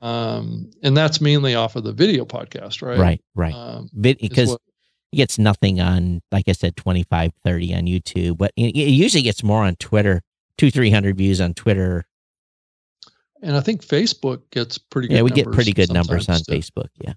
um 0.01 0.70
and 0.84 0.95
that's 0.95 1.20
mainly 1.20 1.55
off 1.55 1.76
of 1.76 1.84
the 1.84 1.93
video 1.93 2.24
podcast 2.26 2.82
right 2.84 2.99
Right, 2.99 3.22
right. 3.36 3.53
um 3.55 3.89
because 3.99 4.49
what- 4.49 4.62
gets 5.16 5.38
nothing 5.39 5.80
on, 5.80 6.22
like 6.32 6.47
I 6.47 6.51
said, 6.51 6.76
25, 6.76 7.32
30 7.43 7.76
on 7.76 7.84
YouTube, 7.84 8.38
but 8.38 8.51
it, 8.58 8.76
it 8.76 8.89
usually 8.91 9.24
gets 9.24 9.43
more 9.43 9.64
on 9.64 9.76
Twitter, 9.78 10.22
two, 10.58 10.70
300 10.72 11.18
views 11.18 11.39
on 11.41 11.53
Twitter. 11.53 12.05
and 13.43 13.55
i 13.55 13.62
think 13.62 13.86
facebook 13.86 14.41
gets 14.51 14.78
pretty 14.78 15.08
good 15.08 15.16
Yeah, 15.16 15.22
we 15.22 15.30
get 15.32 15.51
pretty 15.51 15.72
good 15.72 15.93
numbers 15.93 16.28
on 16.30 16.38
too. 16.39 16.51
Facebook. 16.51 16.89
Yeah. 16.99 17.14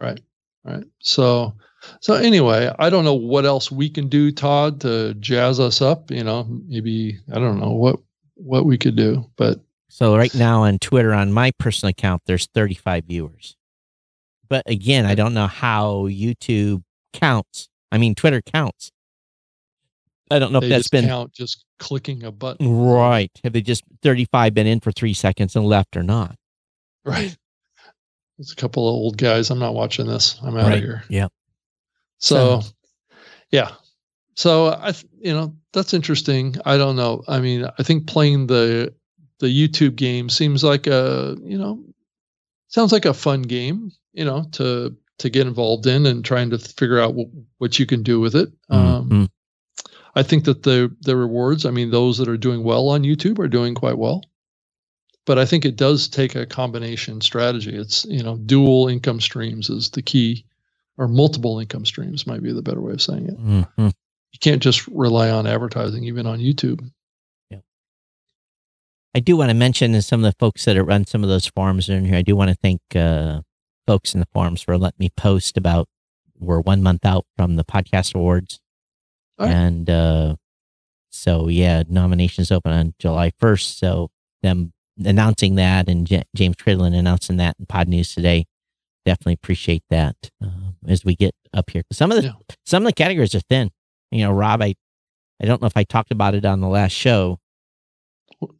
right 0.00 0.18
right 0.64 0.84
so 1.00 1.52
so 2.00 2.14
anyway 2.14 2.70
i 2.78 2.88
don't 2.90 3.04
know 3.04 3.14
what 3.14 3.44
else 3.44 3.70
we 3.70 3.88
can 3.90 4.08
do 4.08 4.32
todd 4.32 4.80
to 4.80 5.12
jazz 5.14 5.60
us 5.60 5.80
up 5.82 6.10
you 6.10 6.24
know 6.24 6.46
maybe 6.66 7.18
i 7.32 7.38
don't 7.38 7.60
know 7.60 7.70
what 7.72 8.00
what 8.34 8.64
we 8.64 8.78
could 8.78 8.96
do 8.96 9.24
but 9.36 9.60
So 9.90 10.16
right 10.16 10.34
now 10.34 10.62
on 10.64 10.78
Twitter, 10.78 11.12
on 11.14 11.32
my 11.32 11.50
personal 11.58 11.90
account, 11.90 12.22
there's 12.26 12.46
35 12.54 13.04
viewers. 13.04 13.56
But 14.48 14.62
again, 14.68 15.06
I 15.06 15.14
don't 15.14 15.32
know 15.34 15.46
how 15.48 16.08
YouTube 16.08 16.82
counts. 17.12 17.68
I 17.92 17.98
mean, 17.98 18.14
Twitter 18.14 18.42
counts. 18.42 18.90
I 20.30 20.38
don't 20.38 20.52
know 20.52 20.60
they 20.60 20.66
if 20.66 20.70
that's 20.72 20.88
been 20.88 21.06
count 21.06 21.32
just 21.32 21.64
clicking 21.78 22.22
a 22.24 22.30
button 22.30 22.68
right. 22.70 23.30
Have 23.44 23.52
they 23.54 23.62
just 23.62 23.82
35 24.02 24.52
been 24.52 24.66
in 24.66 24.80
for 24.80 24.92
three 24.92 25.14
seconds 25.14 25.56
and 25.56 25.64
left 25.64 25.96
or 25.96 26.02
not? 26.02 26.36
right 27.04 27.34
there's 28.36 28.52
a 28.52 28.56
couple 28.56 28.86
of 28.86 28.92
old 28.92 29.16
guys 29.16 29.50
i'm 29.50 29.58
not 29.60 29.72
watching 29.72 30.06
this 30.06 30.38
i'm 30.42 30.56
out 30.58 30.64
Right. 30.66 30.74
of 30.74 30.80
here 30.80 31.04
Yeah. 31.08 31.28
so 32.18 32.60
yeah 33.50 33.70
so 34.34 34.76
i 34.78 34.90
th- 34.92 35.06
you 35.18 35.32
know 35.32 35.54
that's 35.72 35.94
interesting 35.94 36.56
i 36.66 36.76
don't 36.76 36.96
know 36.96 37.22
i 37.28 37.40
mean 37.40 37.66
i 37.78 37.82
think 37.82 38.06
playing 38.06 38.46
the 38.48 38.92
the 39.38 39.46
youtube 39.46 39.96
game 39.96 40.28
seems 40.28 40.62
like 40.62 40.86
a 40.86 41.36
you 41.42 41.56
know 41.56 41.82
sounds 42.66 42.92
like 42.92 43.06
a 43.06 43.14
fun 43.14 43.40
game 43.42 43.90
you 44.12 44.24
know 44.24 44.44
to 44.52 44.94
to 45.18 45.28
get 45.30 45.46
involved 45.46 45.86
in 45.86 46.06
and 46.06 46.24
trying 46.24 46.50
to 46.50 46.58
figure 46.58 46.98
out 47.00 47.08
w- 47.08 47.30
what 47.58 47.78
you 47.78 47.86
can 47.86 48.02
do 48.02 48.20
with 48.20 48.34
it 48.34 48.50
um 48.70 49.10
Mhm. 49.10 49.28
I 50.14 50.22
think 50.24 50.44
that 50.44 50.64
the 50.64 50.90
the 51.02 51.16
rewards, 51.16 51.64
I 51.64 51.70
mean, 51.70 51.90
those 51.90 52.18
that 52.18 52.28
are 52.28 52.36
doing 52.36 52.64
well 52.64 52.88
on 52.88 53.02
YouTube 53.04 53.38
are 53.38 53.46
doing 53.48 53.74
quite 53.74 53.98
well. 53.98 54.24
But 55.26 55.38
I 55.38 55.44
think 55.44 55.64
it 55.64 55.76
does 55.76 56.08
take 56.08 56.34
a 56.34 56.46
combination 56.46 57.20
strategy. 57.20 57.76
It's 57.76 58.04
you 58.06 58.22
know 58.22 58.36
dual 58.38 58.88
income 58.88 59.20
streams 59.20 59.70
is 59.70 59.90
the 59.90 60.02
key, 60.02 60.44
or 60.96 61.06
multiple 61.06 61.60
income 61.60 61.84
streams 61.84 62.26
might 62.26 62.42
be 62.42 62.52
the 62.52 62.62
better 62.62 62.80
way 62.80 62.94
of 62.94 63.02
saying 63.02 63.26
it. 63.28 63.38
Mhm. 63.38 63.92
You 64.32 64.38
can't 64.40 64.62
just 64.62 64.88
rely 64.88 65.30
on 65.30 65.46
advertising 65.46 66.04
even 66.04 66.26
on 66.26 66.40
YouTube. 66.40 66.80
I 69.14 69.20
do 69.20 69.36
want 69.36 69.50
to 69.50 69.54
mention 69.54 69.92
to 69.92 70.02
some 70.02 70.22
of 70.22 70.30
the 70.30 70.36
folks 70.38 70.64
that 70.66 70.80
run 70.82 71.06
some 71.06 71.22
of 71.24 71.30
those 71.30 71.46
forums 71.46 71.88
in 71.88 72.04
here. 72.04 72.16
I 72.16 72.22
do 72.22 72.36
want 72.36 72.50
to 72.50 72.56
thank 72.56 72.80
uh, 72.94 73.40
folks 73.88 74.12
in 74.14 74.20
the 74.20 74.28
forums 74.32 74.60
for 74.62 74.76
letting 74.78 74.98
me 75.00 75.10
post 75.16 75.56
about 75.56 75.88
we're 76.38 76.60
one 76.60 76.82
month 76.82 77.04
out 77.04 77.24
from 77.36 77.56
the 77.56 77.64
podcast 77.64 78.14
awards, 78.14 78.60
right. 79.40 79.50
and 79.50 79.88
uh, 79.90 80.36
so 81.10 81.48
yeah, 81.48 81.82
nominations 81.88 82.52
open 82.52 82.70
on 82.72 82.94
July 83.00 83.32
first. 83.40 83.78
So 83.80 84.10
them 84.42 84.72
announcing 85.04 85.54
that 85.56 85.88
and 85.88 86.06
J- 86.06 86.22
James 86.36 86.56
Cridland 86.56 86.96
announcing 86.96 87.38
that 87.38 87.56
in 87.58 87.66
Podnews 87.66 88.14
today, 88.14 88.44
definitely 89.04 89.32
appreciate 89.34 89.82
that 89.90 90.14
uh, 90.44 90.72
as 90.86 91.04
we 91.04 91.16
get 91.16 91.34
up 91.54 91.70
here. 91.70 91.82
Some 91.92 92.12
of 92.12 92.18
the 92.18 92.24
Yeah. 92.28 92.32
some 92.66 92.84
of 92.84 92.86
the 92.88 92.92
categories 92.92 93.34
are 93.34 93.40
thin. 93.48 93.70
You 94.12 94.24
know, 94.24 94.32
Rob, 94.32 94.62
I 94.62 94.74
I 95.42 95.46
don't 95.46 95.60
know 95.60 95.66
if 95.66 95.76
I 95.76 95.84
talked 95.84 96.12
about 96.12 96.34
it 96.34 96.44
on 96.44 96.60
the 96.60 96.68
last 96.68 96.92
show. 96.92 97.38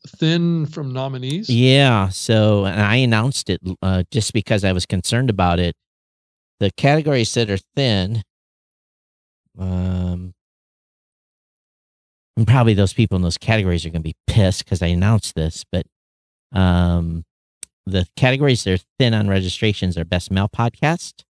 Thin 0.08 0.66
from 0.66 0.92
nominees. 0.92 1.48
Yeah. 1.48 2.08
So, 2.08 2.64
and 2.64 2.80
I 2.80 2.96
announced 2.96 3.48
it 3.48 3.60
uh, 3.82 4.02
just 4.10 4.32
because 4.32 4.64
I 4.64 4.72
was 4.72 4.86
concerned 4.86 5.30
about 5.30 5.60
it. 5.60 5.76
The 6.60 6.70
categories 6.72 7.32
that 7.34 7.50
are 7.50 7.58
thin, 7.76 8.24
um, 9.56 10.34
and 12.36 12.46
probably 12.46 12.74
those 12.74 12.92
people 12.92 13.16
in 13.16 13.22
those 13.22 13.38
categories 13.38 13.86
are 13.86 13.90
going 13.90 14.02
to 14.02 14.08
be 14.08 14.16
pissed 14.26 14.64
because 14.64 14.82
I 14.82 14.88
announced 14.88 15.34
this, 15.36 15.64
but 15.70 15.86
um, 16.52 17.24
the 17.86 18.06
categories 18.16 18.64
that 18.64 18.80
are 18.80 18.84
thin 18.98 19.14
on 19.14 19.28
registrations 19.28 19.96
are 19.96 20.04
best 20.04 20.30
male 20.30 20.48
podcast, 20.48 21.24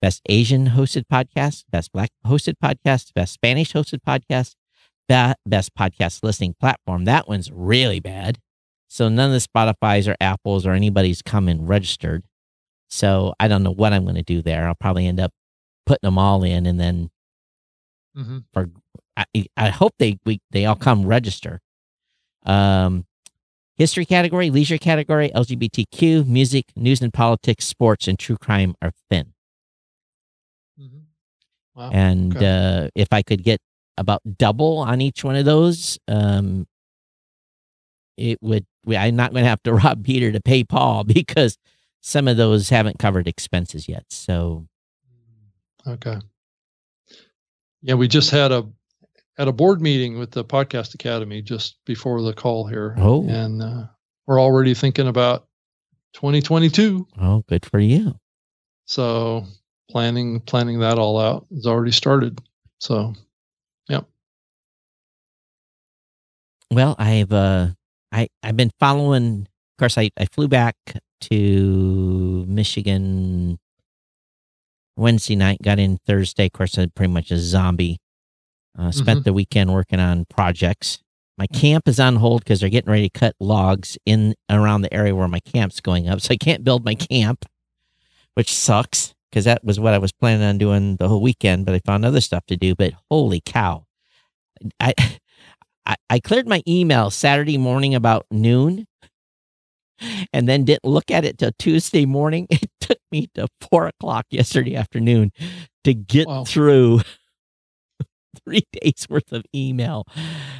best 0.00 0.22
Asian 0.28 0.68
hosted 0.70 1.04
podcast, 1.12 1.64
best 1.70 1.92
black 1.92 2.10
hosted 2.26 2.54
podcast, 2.62 3.12
best 3.14 3.32
Spanish 3.32 3.72
hosted 3.72 4.00
podcast, 4.06 4.54
best 5.46 5.74
podcast 5.74 6.22
listening 6.22 6.54
platform. 6.60 7.04
That 7.04 7.28
one's 7.28 7.50
really 7.50 8.00
bad. 8.00 8.38
So 8.88 9.08
none 9.08 9.32
of 9.32 9.40
the 9.40 9.46
Spotify's 9.48 10.08
or 10.08 10.16
Apple's 10.20 10.66
or 10.66 10.72
anybody's 10.72 11.22
come 11.22 11.48
and 11.48 11.68
registered. 11.68 12.24
So 12.88 13.34
I 13.38 13.46
don't 13.48 13.62
know 13.62 13.72
what 13.72 13.92
I'm 13.92 14.04
going 14.04 14.16
to 14.16 14.22
do 14.22 14.42
there. 14.42 14.66
I'll 14.66 14.74
probably 14.74 15.06
end 15.06 15.20
up 15.20 15.32
putting 15.86 16.06
them 16.06 16.18
all 16.18 16.42
in, 16.42 16.66
and 16.66 16.78
then 16.80 17.10
Mhm. 18.16 18.44
I, 19.16 19.24
I 19.56 19.68
hope 19.68 19.92
they 19.98 20.18
we, 20.24 20.40
they 20.50 20.66
all 20.66 20.74
come 20.76 21.06
register. 21.06 21.60
Um, 22.44 23.06
history 23.76 24.04
category, 24.06 24.50
leisure 24.50 24.78
category, 24.78 25.30
LGBTQ, 25.34 26.26
music, 26.26 26.66
news 26.74 27.00
and 27.00 27.12
politics, 27.12 27.64
sports, 27.66 28.08
and 28.08 28.18
true 28.18 28.36
crime 28.36 28.74
are 28.82 28.92
thin. 29.08 29.32
Mhm. 30.80 31.02
Wow. 31.76 31.90
And 31.92 32.36
okay. 32.36 32.46
uh, 32.86 32.88
if 32.96 33.08
I 33.12 33.22
could 33.22 33.42
get 33.44 33.60
about 34.00 34.22
double 34.38 34.78
on 34.78 35.00
each 35.00 35.22
one 35.22 35.36
of 35.36 35.44
those, 35.44 35.98
um, 36.08 36.66
it 38.16 38.38
would. 38.42 38.66
I'm 38.88 39.14
not 39.14 39.32
going 39.32 39.44
to 39.44 39.48
have 39.48 39.62
to 39.64 39.74
rob 39.84 40.04
Peter 40.04 40.32
to 40.32 40.40
pay 40.40 40.64
Paul 40.64 41.04
because 41.04 41.58
some 42.00 42.26
of 42.26 42.36
those 42.36 42.70
haven't 42.70 42.98
covered 42.98 43.28
expenses 43.28 43.88
yet. 43.88 44.04
So 44.10 44.66
Okay. 45.86 46.16
Yeah, 47.82 47.94
we 47.94 48.08
just 48.08 48.30
had 48.30 48.52
a 48.52 48.66
had 49.36 49.48
a 49.48 49.52
board 49.52 49.80
meeting 49.80 50.18
with 50.18 50.30
the 50.32 50.44
Podcast 50.44 50.94
Academy 50.94 51.40
just 51.40 51.76
before 51.86 52.20
the 52.22 52.34
call 52.34 52.66
here. 52.66 52.94
Oh. 52.98 53.26
And 53.26 53.62
uh, 53.62 53.84
we're 54.26 54.40
already 54.40 54.74
thinking 54.74 55.08
about 55.08 55.46
2022. 56.14 57.06
oh, 57.20 57.44
good 57.48 57.64
for 57.64 57.78
you. 57.78 58.18
So 58.84 59.46
planning 59.90 60.40
planning 60.40 60.80
that 60.80 60.98
all 60.98 61.18
out 61.18 61.46
has 61.54 61.66
already 61.66 61.92
started. 61.92 62.40
So 62.78 63.14
Well, 66.70 66.94
I've 66.98 67.32
uh 67.32 67.68
I 68.12 68.28
I've 68.42 68.56
been 68.56 68.70
following 68.78 69.42
of 69.42 69.78
course 69.78 69.98
I, 69.98 70.10
I 70.16 70.26
flew 70.26 70.48
back 70.48 70.76
to 71.22 72.44
Michigan 72.48 73.58
Wednesday 74.96 75.36
night, 75.36 75.62
got 75.62 75.78
in 75.78 75.98
Thursday, 76.06 76.46
of 76.46 76.52
course 76.52 76.78
I'm 76.78 76.90
pretty 76.90 77.12
much 77.12 77.30
a 77.30 77.38
zombie. 77.38 77.98
Uh, 78.78 78.92
spent 78.92 79.24
the 79.24 79.32
weekend 79.32 79.72
working 79.72 79.98
on 79.98 80.24
projects. 80.26 81.00
My 81.36 81.46
camp 81.46 81.88
is 81.88 81.98
on 81.98 82.16
hold 82.16 82.44
because 82.44 82.60
they're 82.60 82.68
getting 82.68 82.90
ready 82.90 83.08
to 83.08 83.18
cut 83.18 83.34
logs 83.40 83.98
in 84.06 84.34
around 84.48 84.82
the 84.82 84.94
area 84.94 85.14
where 85.14 85.26
my 85.26 85.40
camp's 85.40 85.80
going 85.80 86.08
up. 86.08 86.20
So 86.20 86.32
I 86.32 86.36
can't 86.36 86.62
build 86.62 86.84
my 86.84 86.94
camp, 86.94 87.46
which 88.34 88.54
sucks 88.54 89.14
because 89.30 89.44
that 89.46 89.64
was 89.64 89.80
what 89.80 89.94
I 89.94 89.98
was 89.98 90.12
planning 90.12 90.46
on 90.46 90.58
doing 90.58 90.96
the 90.96 91.08
whole 91.08 91.20
weekend, 91.20 91.66
but 91.66 91.74
I 91.74 91.80
found 91.80 92.04
other 92.04 92.20
stuff 92.20 92.46
to 92.46 92.56
do. 92.56 92.74
But 92.74 92.92
holy 93.10 93.42
cow. 93.44 93.86
I 94.78 94.94
I, 95.86 95.96
I 96.08 96.20
cleared 96.20 96.46
my 96.48 96.62
email 96.68 97.10
Saturday 97.10 97.58
morning 97.58 97.94
about 97.94 98.26
noon 98.30 98.86
and 100.32 100.48
then 100.48 100.64
didn't 100.64 100.84
look 100.84 101.10
at 101.10 101.24
it 101.24 101.38
till 101.38 101.50
Tuesday 101.58 102.06
morning. 102.06 102.46
It 102.82 102.96
took 102.96 102.98
me 103.12 103.28
to 103.34 103.46
four 103.70 103.86
o'clock 103.86 104.24
yesterday 104.30 104.74
afternoon 104.74 105.30
to 105.84 105.94
get 105.94 106.26
Wow. 106.26 106.44
through 106.44 107.00
three 108.44 108.62
days 108.72 109.06
worth 109.08 109.32
of 109.32 109.44
email. 109.54 110.04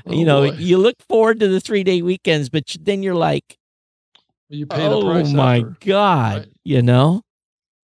Oh, 0.07 0.13
you 0.13 0.23
Oh, 0.23 0.27
know, 0.27 0.51
boy. 0.51 0.57
you 0.57 0.79
look 0.79 0.97
forward 1.09 1.41
to 1.41 1.49
the 1.49 1.61
three 1.61 1.83
day 1.83 2.03
weekends, 2.03 2.49
but 2.49 2.65
then 2.81 3.03
you're 3.03 3.15
like, 3.17 3.57
you 4.49 4.67
pay 4.67 4.87
oh 4.87 5.01
the 5.01 5.07
price. 5.07 5.33
my 5.33 5.57
after. 5.59 5.77
God, 5.85 6.37
Right. 6.39 6.49
you 6.65 6.83
know? 6.83 7.23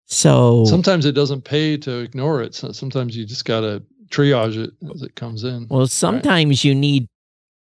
So 0.06 0.64
Sometimes 0.66 1.06
it 1.06 1.12
doesn't 1.12 1.42
pay 1.42 1.76
to 1.78 1.98
ignore 2.00 2.42
it. 2.42 2.54
So 2.54 2.72
sometimes 2.72 3.16
you 3.16 3.24
just 3.24 3.44
got 3.46 3.60
to 3.60 3.82
triage 4.08 4.56
it 4.62 4.72
as 4.94 5.02
it 5.02 5.14
comes 5.14 5.44
in. 5.44 5.66
well, 5.70 5.86
sometimes 5.86 6.64
you 6.64 6.74
need 6.74 7.08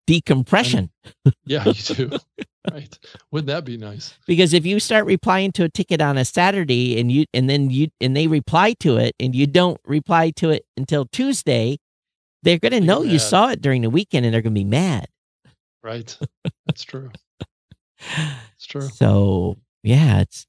decompression. 0.09 0.91
Yeah, 1.45 1.65
you 1.67 1.75
do. 1.75 2.11
right. 2.73 2.99
Wouldn't 3.31 3.49
that 3.49 3.65
be 3.67 3.77
nice? 3.77 4.19
because 4.27 4.55
if 4.55 4.65
you 4.65 4.81
start 4.81 5.05
replying 5.05 5.53
to 5.53 5.65
a 5.65 5.69
ticket 5.69 6.01
on 6.01 6.17
a 6.17 6.25
Saturday 6.25 6.99
and 6.99 7.13
you 7.13 7.27
and 7.35 7.49
then 7.49 7.69
you 7.71 7.89
and 8.01 8.17
they 8.17 8.27
reply 8.27 8.73
to 8.81 8.97
it 8.97 9.15
and 9.21 9.35
you 9.35 9.47
don't 9.47 9.79
reply 9.85 10.31
to 10.37 10.49
it 10.51 10.65
until 10.79 11.05
Tuesday, 11.05 11.79
they're 12.43 12.59
going 12.59 12.73
to 12.73 12.81
know 12.81 13.03
you 13.03 13.19
saw 13.19 13.51
it 13.51 13.61
during 13.61 13.83
the 13.83 13.91
weekend 13.91 14.25
and 14.25 14.35
they're 14.35 14.41
going 14.43 14.55
to 14.55 14.59
be 14.61 14.65
mad. 14.65 15.07
Right. 15.83 16.17
That's 16.67 16.85
true. 16.85 17.11
It's 18.57 18.67
true. 18.67 18.89
So 18.89 19.59
yeah, 19.83 20.21
it's 20.21 20.47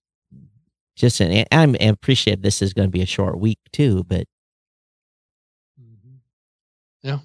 just 0.96 1.20
an. 1.20 1.46
I'm 1.52 1.76
I 1.82 1.86
appreciate 1.86 2.42
this 2.42 2.62
is 2.62 2.74
going 2.74 2.88
to 2.88 2.92
be 2.92 3.02
a 3.02 3.06
short 3.06 3.40
week 3.40 3.60
too, 3.74 4.04
but 4.06 4.26
Mhm. 7.06 7.24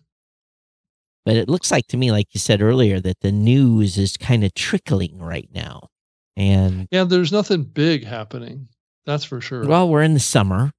But 1.25 1.37
it 1.37 1.49
looks 1.49 1.71
like 1.71 1.87
to 1.89 1.97
me, 1.97 2.11
like 2.13 2.29
you 2.33 2.41
said 2.41 2.61
earlier, 2.61 3.01
that 3.01 3.21
the 3.21 3.33
news 3.33 3.97
is 3.99 4.17
kind 4.17 4.45
of 4.45 4.55
trickling 4.55 5.19
right 5.19 5.49
now, 5.55 5.89
and 6.37 6.87
Yeah, 6.91 7.05
there's 7.05 7.33
nothing 7.33 7.65
big 7.65 8.05
happening. 8.05 8.69
That's 9.07 9.25
for 9.25 9.41
sure. 9.41 9.67
well, 9.67 9.89
we're 9.89 10.03
in 10.03 10.15
the 10.15 10.21
summer. 10.21 10.73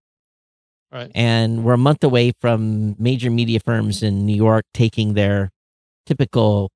right. 0.91 1.11
and 1.13 1.63
we're 1.63 1.73
a 1.73 1.77
month 1.77 2.03
away 2.03 2.31
from 2.41 2.95
major 2.97 3.29
media 3.29 3.59
firms 3.59 4.01
in 4.01 4.25
New 4.25 4.35
York 4.35 4.65
taking 4.73 5.13
their 5.13 5.51
typical 6.05 6.71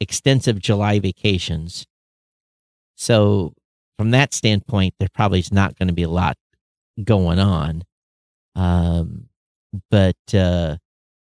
extensive 0.00 0.58
July 0.60 0.98
vacations. 0.98 1.86
So, 2.96 3.52
from 3.98 4.10
that 4.10 4.34
standpoint, 4.34 4.94
there 4.98 5.08
probably 5.14 5.40
is 5.40 5.52
not 5.52 5.76
going 5.78 5.88
to 5.88 5.94
be 5.94 6.02
a 6.02 6.08
lot 6.08 6.36
going 7.02 7.38
on. 7.38 7.82
Um, 8.54 9.28
but 9.90 10.16
uh, 10.32 10.76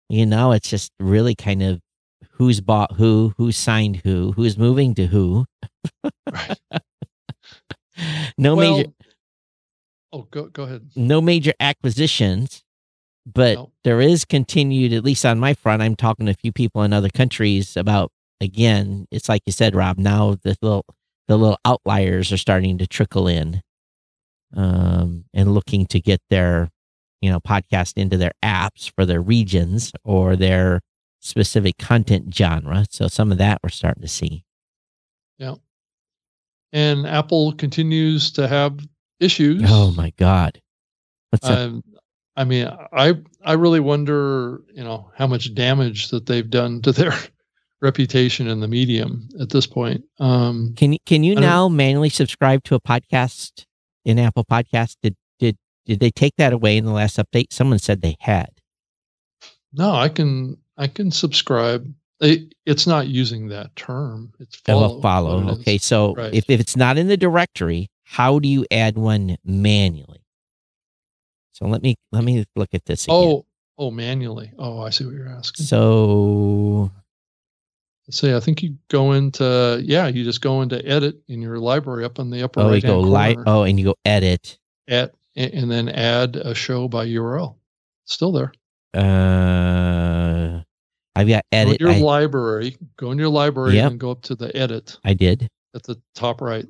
you 0.09 0.27
know, 0.27 0.53
it's 0.53 0.69
just 0.69 0.93
really 1.01 1.35
kind 1.35 1.63
of 1.63 1.81
who's 2.43 2.61
bought 2.61 2.97
who, 2.97 3.33
who 3.39 3.53
signed 3.53 3.99
who, 4.05 4.33
who's 4.33 4.59
moving 4.59 4.97
to 4.97 5.07
who. 5.07 5.47
Right. 6.29 6.59
no 8.37 8.57
well, 8.57 8.79
major 8.79 8.91
Oh, 10.13 10.27
go 10.31 10.47
go 10.47 10.65
ahead. 10.65 10.91
no 10.97 11.21
major 11.21 11.53
acquisitions, 11.61 12.65
but 13.25 13.55
No. 13.55 13.73
there 13.85 14.01
is 14.01 14.25
continued, 14.25 14.93
at 14.93 15.05
least 15.05 15.25
on 15.25 15.39
my 15.39 15.55
front. 15.55 15.83
I'm 15.83 15.95
talking 15.97 16.27
to 16.27 16.33
a 16.33 16.35
few 16.35 16.51
people 16.53 16.83
in 16.83 16.93
other 16.93 17.09
countries 17.09 17.77
about 17.77 18.11
again, 18.41 19.07
it's 19.13 19.29
like 19.29 19.43
you 19.47 19.53
said, 19.53 19.75
Rob, 19.77 19.99
now 19.99 20.35
the 20.43 20.57
little 20.61 20.85
the 21.29 21.37
little 21.39 21.59
outliers 21.65 22.33
are 22.33 22.37
starting 22.37 22.77
to 22.79 22.87
trickle 22.89 23.29
in 23.29 23.63
um 24.55 25.25
and 25.33 25.55
looking 25.55 25.87
to 25.87 26.01
get 26.01 26.21
their 26.29 26.69
you 27.23 27.31
know 27.31 27.41
podcast 27.41 27.93
into 27.97 28.17
their 28.19 28.33
apps 28.45 28.91
for 28.95 29.07
their 29.07 29.21
regions 29.23 29.93
or 30.05 30.35
their 30.37 30.81
specific 31.23 31.79
content 31.79 32.35
genre. 32.35 32.85
So 32.91 33.09
some 33.09 33.33
of 33.33 33.39
that 33.39 33.61
we're 33.63 33.71
starting 33.71 34.03
to 34.03 34.09
see. 34.09 34.45
Yeah. 35.39 35.55
And 36.73 37.07
Apple 37.07 37.53
continues 37.53 38.33
to 38.33 38.49
have 38.49 38.79
issues. 39.21 39.63
Oh 39.67 39.93
my 39.93 40.13
God. 40.19 40.61
What's 41.31 41.49
up? 41.49 41.59
Um, 41.59 41.83
I 42.37 42.45
mean, 42.45 42.69
I 42.93 43.15
I 43.45 43.53
really 43.55 43.81
wonder, 43.81 44.63
you 44.75 44.83
know, 44.83 45.11
how 45.17 45.27
much 45.27 45.55
damage 45.55 46.09
that 46.11 46.27
they've 46.27 46.49
done 46.49 46.83
to 46.83 46.93
their 46.93 47.13
reputation 47.83 48.49
in 48.49 48.61
the 48.61 48.69
medium 48.69 49.29
at 49.41 49.51
this 49.51 49.67
point. 49.67 50.03
Um, 50.19 50.75
Can 50.77 50.93
you 50.93 50.99
can 51.07 51.25
you 51.25 51.35
now 51.35 51.69
manually 51.69 52.09
subscribe 52.09 52.65
to 52.65 52.75
a 52.75 52.81
podcast 52.81 53.65
in 54.05 54.19
Apple 54.19 54.45
Podcast? 54.45 54.97
Did 55.03 55.15
did 55.39 55.57
did 55.87 56.01
they 56.01 56.11
take 56.11 56.35
that 56.37 56.53
away 56.53 56.77
in 56.77 56.85
the 56.85 56.93
last 56.93 57.17
update? 57.19 57.53
Someone 57.53 57.79
said 57.79 58.01
they 58.03 58.17
had. 58.21 58.51
no, 59.73 59.95
I 59.95 60.09
can 60.09 60.57
I 60.77 60.87
can 60.87 61.11
subscribe. 61.11 61.93
It, 62.21 62.55
it's 62.67 62.87
not 62.87 63.09
using 63.09 63.49
that 63.49 63.75
term. 63.75 64.33
It's 64.39 64.57
follow. 64.57 65.01
follow. 65.01 65.51
Okay, 65.55 65.79
so 65.79 66.15
Right. 66.15 66.33
if, 66.33 66.45
if 66.49 66.61
it's 66.61 66.77
not 66.77 66.97
in 66.97 67.09
the 67.09 67.17
directory, 67.17 67.91
how 68.05 68.39
do 68.39 68.49
you 68.49 68.65
add 68.71 68.97
one 68.97 69.37
manually? 69.45 70.21
So 71.53 71.67
let 71.67 71.83
me 71.83 71.97
let 72.13 72.25
me 72.25 72.45
look 72.57 72.71
at 72.73 72.85
this 72.87 73.05
again. 73.05 73.17
Oh, 73.17 73.47
oh, 73.77 73.91
manually. 73.91 74.53
Oh, 74.59 74.81
I 74.81 74.91
see 74.91 75.05
what 75.05 75.15
you're 75.15 75.29
asking. 75.29 75.67
So 75.67 76.91
Say, 78.11 78.37
I 78.37 78.41
think 78.41 78.63
you 78.63 78.77
go 78.89 79.13
into 79.13 79.81
yeah, 79.85 80.07
you 80.09 80.23
just 80.23 80.43
go 80.43 80.61
into 80.61 80.85
edit 80.87 81.23
in 81.29 81.41
your 81.41 81.59
library 81.59 82.05
up 82.05 82.19
in 82.19 82.31
the 82.31 82.43
upper 82.43 82.61
oh, 82.61 82.67
you 82.67 82.73
right 82.75 82.83
go 82.83 83.01
hand 83.01 83.11
live. 83.11 83.35
corner. 83.37 83.51
Oh, 83.51 83.63
and 83.63 83.79
you 83.79 83.87
go 83.87 83.95
edit. 84.05 84.59
at 84.89 85.15
and 85.35 85.71
then 85.71 85.89
add 85.89 86.37
a 86.37 86.55
show 86.55 86.89
by 86.89 87.07
URL. 87.07 87.55
Still 88.05 88.33
there. 88.33 88.53
Uh, 88.93 90.12
I've 91.15 91.29
got 91.29 91.45
Go 91.53 91.59
edit. 91.59 91.81
your 91.81 91.91
I, 91.91 91.99
library. 91.99 92.77
Go 92.97 93.11
in 93.11 93.19
your 93.19 93.29
library 93.29 93.75
Yep. 93.77 93.91
and 93.93 94.01
go 94.01 94.11
up 94.13 94.23
to 94.23 94.35
the 94.35 94.55
edit 94.57 94.99
I 95.05 95.15
did. 95.15 95.49
at 95.75 95.83
the 95.83 96.01
top 96.15 96.41
right, 96.41 96.67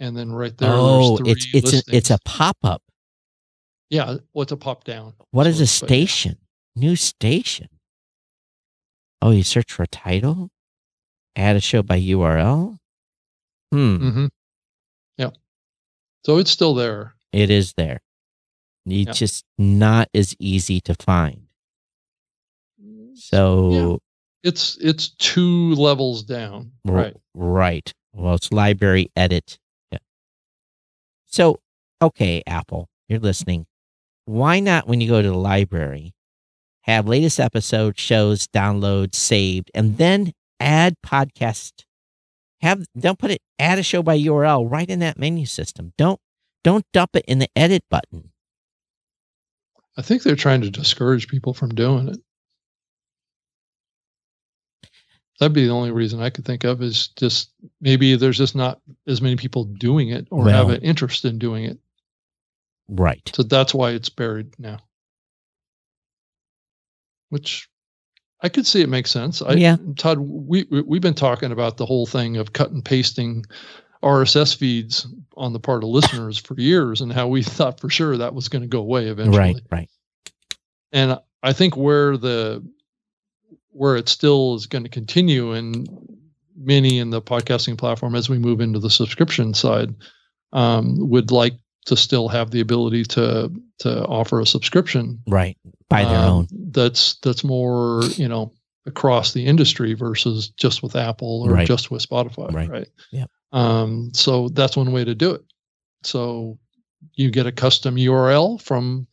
and 0.00 0.16
then 0.16 0.32
right 0.32 0.56
there. 0.56 0.70
Oh, 0.72 1.18
it's 1.24 1.46
it's 1.54 1.72
a, 1.74 1.82
it's 1.94 2.10
a 2.10 2.18
pop 2.24 2.56
up. 2.64 2.82
yeah. 3.90 4.16
What's 4.32 4.52
a 4.52 4.56
pop 4.56 4.84
down? 4.84 5.12
What 5.30 5.46
is 5.46 5.56
So 5.58 5.62
a 5.84 5.88
but 5.88 5.90
yeah. 5.94 6.06
station? 6.06 6.38
New 6.74 6.96
station. 6.96 7.68
Oh, 9.22 9.30
you 9.30 9.42
search 9.42 9.72
for 9.72 9.82
a 9.82 9.86
title? 9.88 10.50
Add 11.36 11.56
a 11.56 11.60
show 11.60 11.82
by 11.82 12.00
URL? 12.00 12.78
Hmm. 13.72 13.96
Mm-hmm. 13.96 14.26
Yeah. 15.18 15.30
So 16.24 16.38
it's 16.38 16.50
still 16.50 16.74
there. 16.74 17.14
It 17.32 17.50
is 17.50 17.72
there. 17.76 18.00
It's 18.86 19.06
Yeah. 19.08 19.12
just 19.12 19.44
not 19.58 20.08
as 20.14 20.34
easy 20.38 20.80
to 20.82 20.94
find. 20.94 21.45
So 23.16 24.00
It's 24.42 24.76
it's 24.80 25.08
two 25.10 25.74
levels 25.74 26.22
down. 26.22 26.72
r- 26.86 26.94
Right. 26.94 27.16
right. 27.34 27.92
Well, 28.12 28.34
it's 28.34 28.52
library 28.52 29.10
edit. 29.16 29.58
Yeah. 29.90 29.98
So, 31.26 31.60
okay, 32.00 32.42
Apple, 32.46 32.88
you're 33.08 33.18
listening. 33.20 33.66
Why 34.24 34.60
not 34.60 34.86
when 34.88 35.00
you 35.00 35.08
go 35.08 35.20
to 35.22 35.28
the 35.28 35.36
library, 35.36 36.14
have 36.82 37.06
latest 37.08 37.38
episode 37.40 37.98
shows 37.98 38.46
download 38.48 39.14
saved, 39.14 39.70
and 39.74 39.98
then 39.98 40.32
add 40.60 40.94
podcast. 41.04 41.72
Have 42.62 42.86
don't 42.98 43.18
put 43.18 43.30
it 43.30 43.42
add 43.58 43.78
a 43.78 43.82
show 43.82 44.02
by 44.02 44.18
URL 44.18 44.70
right 44.70 44.88
in 44.88 45.00
that 45.00 45.18
menu 45.18 45.44
system. 45.46 45.92
Don't 45.98 46.20
don't 46.64 46.84
dump 46.92 47.10
it 47.14 47.24
in 47.28 47.38
the 47.38 47.48
edit 47.54 47.84
button. 47.90 48.32
I 49.98 50.02
think 50.02 50.22
they're 50.22 50.36
trying 50.36 50.60
to 50.62 50.70
discourage 50.70 51.28
people 51.28 51.54
from 51.54 51.74
doing 51.74 52.08
it. 52.08 52.18
That'd 55.38 55.52
be 55.52 55.66
the 55.66 55.72
only 55.72 55.90
reason 55.90 56.20
I 56.20 56.30
could 56.30 56.44
think 56.44 56.64
of 56.64 56.82
is 56.82 57.08
just 57.08 57.50
maybe 57.80 58.16
there's 58.16 58.38
just 58.38 58.54
not 58.56 58.80
as 59.06 59.20
many 59.20 59.36
people 59.36 59.64
doing 59.64 60.08
it 60.10 60.26
or 60.30 60.44
Well- 60.44 60.54
have 60.68 60.70
an 60.76 60.82
interest 60.82 61.24
in 61.24 61.38
doing 61.38 61.64
it. 61.64 61.78
Right. 62.88 63.30
So 63.34 63.42
that's 63.42 63.74
why 63.74 63.90
it's 63.90 64.08
buried 64.08 64.58
now. 64.58 64.78
Which 67.30 67.68
I 68.40 68.48
could 68.48 68.66
see 68.66 68.82
it 68.82 68.88
makes 68.88 69.10
sense. 69.10 69.42
I, 69.42 69.54
Yeah. 69.54 69.76
Todd, 69.96 70.18
we 70.18 70.64
we- 70.70 70.82
we've 70.82 71.02
been 71.02 71.14
talking 71.14 71.52
about 71.52 71.76
the 71.76 71.86
whole 71.86 72.06
thing 72.06 72.36
of 72.36 72.52
cut 72.52 72.70
and 72.70 72.84
pasting 72.84 73.44
RSS 74.02 74.54
feeds 74.54 75.06
on 75.36 75.52
the 75.52 75.58
part 75.58 75.82
of 75.82 75.88
listeners 75.88 76.38
for 76.38 76.54
years, 76.60 77.00
and 77.00 77.12
how 77.12 77.26
we 77.28 77.42
thought 77.42 77.80
for 77.80 77.90
sure 77.90 78.16
that 78.18 78.34
was 78.34 78.48
going 78.48 78.62
to 78.62 78.68
go 78.68 78.80
away 78.80 79.06
eventually. 79.08 79.38
Right. 79.38 79.56
Right. 79.72 79.90
And 80.92 81.18
I 81.42 81.52
think 81.52 81.76
where 81.76 82.16
the 82.16 82.64
where 83.76 83.96
it 83.96 84.08
still 84.08 84.54
is 84.54 84.66
going 84.66 84.84
to 84.84 84.90
continue 84.90 85.52
and 85.52 85.88
many 86.56 86.98
in 86.98 87.10
the 87.10 87.20
podcasting 87.20 87.76
platform 87.76 88.14
as 88.14 88.28
we 88.30 88.38
move 88.38 88.60
into 88.60 88.78
the 88.78 88.88
subscription 88.90 89.52
side 89.52 89.94
um, 90.52 90.96
would 91.10 91.30
like 91.30 91.52
to 91.84 91.96
still 91.96 92.28
have 92.28 92.50
the 92.50 92.60
ability 92.60 93.04
to 93.04 93.52
to 93.78 94.04
offer 94.06 94.40
a 94.40 94.46
subscription 94.46 95.20
Right. 95.26 95.56
By 95.88 96.04
their 96.04 96.18
um, 96.18 96.24
own. 96.34 96.48
that's 96.72 97.16
that's 97.16 97.44
more 97.44 98.02
you 98.16 98.26
know 98.28 98.52
across 98.86 99.32
the 99.32 99.44
industry 99.44 99.92
versus 99.94 100.48
just 100.56 100.82
with 100.82 100.96
Apple 100.96 101.42
or 101.44 101.50
Right. 101.52 101.66
just 101.66 101.90
with 101.90 102.08
Spotify 102.08 102.52
Right. 102.52 102.68
right 102.70 102.88
Yep. 103.12 103.30
um 103.52 104.10
so 104.14 104.48
that's 104.48 104.76
one 104.76 104.92
way 104.92 105.04
to 105.04 105.14
do 105.14 105.32
it 105.32 105.42
so 106.02 106.58
you 107.14 107.30
get 107.30 107.46
a 107.46 107.52
custom 107.52 107.96
URL 107.96 108.60
from 108.62 109.06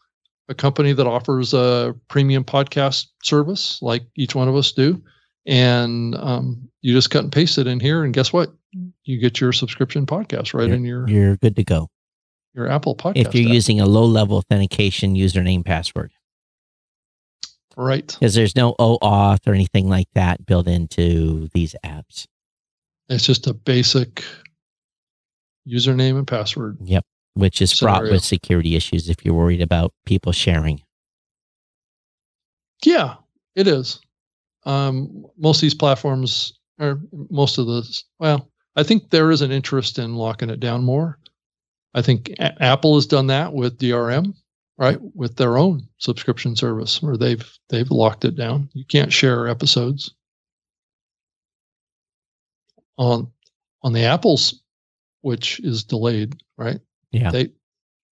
a 0.49 0.53
company 0.53 0.91
that 0.93 1.07
offers 1.07 1.53
a 1.53 1.95
premium 2.09 2.43
podcast 2.43 3.07
service 3.23 3.81
like 3.81 4.03
each 4.17 4.35
one 4.35 4.47
of 4.47 4.55
us 4.55 4.71
do 4.73 5.01
and 5.45 6.15
um, 6.15 6.69
you 6.81 6.93
just 6.93 7.09
cut 7.09 7.23
and 7.23 7.31
paste 7.31 7.57
it 7.57 7.67
in 7.67 7.79
here 7.79 8.03
and 8.03 8.13
guess 8.13 8.31
what 8.33 8.53
you 9.03 9.19
get 9.19 9.39
your 9.41 9.51
subscription 9.53 10.05
podcast 10.05 10.53
right 10.53 10.69
in 10.69 10.83
your 10.83 11.07
You're 11.07 11.37
good 11.37 11.55
to 11.57 11.63
go. 11.63 11.89
your 12.53 12.67
Apple 12.67 12.95
podcast 12.95 13.17
If 13.27 13.35
you're 13.35 13.47
app. 13.47 13.53
using 13.53 13.79
a 13.79 13.85
low 13.85 14.05
level 14.05 14.37
authentication 14.37 15.15
username 15.15 15.63
password, 15.65 16.11
right 17.75 18.07
because 18.07 18.33
there's 18.35 18.55
no 18.55 18.73
OAuth 18.79 19.47
or 19.47 19.53
anything 19.53 19.87
like 19.89 20.07
that 20.13 20.45
built 20.45 20.67
into 20.67 21.49
these 21.53 21.75
apps. 21.85 22.25
It's 23.09 23.25
just 23.25 23.47
a 23.47 23.53
basic 23.53 24.23
username 25.67 26.17
and 26.17 26.27
password. 26.27 26.77
Yep. 26.81 27.05
Which 27.36 27.61
is 27.61 27.73
fraught 27.73 28.03
with 28.03 28.23
security 28.23 28.75
issues 28.75 29.09
if 29.09 29.25
you're 29.25 29.34
worried 29.34 29.61
about 29.61 29.93
people 30.05 30.31
sharing. 30.31 30.81
Yeah, 32.86 33.15
it 33.55 33.67
is. 33.67 33.99
Um, 34.65 35.25
most 35.38 35.57
of 35.57 35.61
these 35.61 35.73
platforms, 35.73 36.53
or 36.79 37.01
most 37.29 37.57
of 37.57 37.65
the, 37.65 38.03
well, 38.19 38.49
I 38.75 38.84
think 38.84 39.09
there 39.09 39.31
is 39.31 39.41
an 39.41 39.51
interest 39.51 39.99
in 39.99 40.15
locking 40.15 40.49
it 40.49 40.59
down 40.59 40.84
more. 40.84 41.19
I 41.93 42.01
think 42.01 42.29
A- 42.39 42.61
Apple 42.61 42.95
has 42.95 43.05
done 43.05 43.27
that 43.27 43.53
with 43.53 43.77
DRM, 43.77 44.34
right, 44.77 44.97
with 45.15 45.36
their 45.36 45.57
own 45.57 45.88
subscription 45.97 46.55
service, 46.55 47.01
where 47.01 47.17
they've 47.17 47.51
they've 47.69 47.91
locked 47.91 48.25
it 48.25 48.36
down. 48.36 48.69
You 48.73 48.86
can't 48.86 49.13
share 49.13 49.47
episodes 49.47 50.13
on 52.97 53.31
on 53.84 53.93
the 53.93 54.03
Apple's, 54.03 54.61
which 55.21 55.59
is 55.59 55.84
delayed, 55.84 56.41
right? 56.57 56.79
Yeah. 57.14 57.32
They 57.32 57.49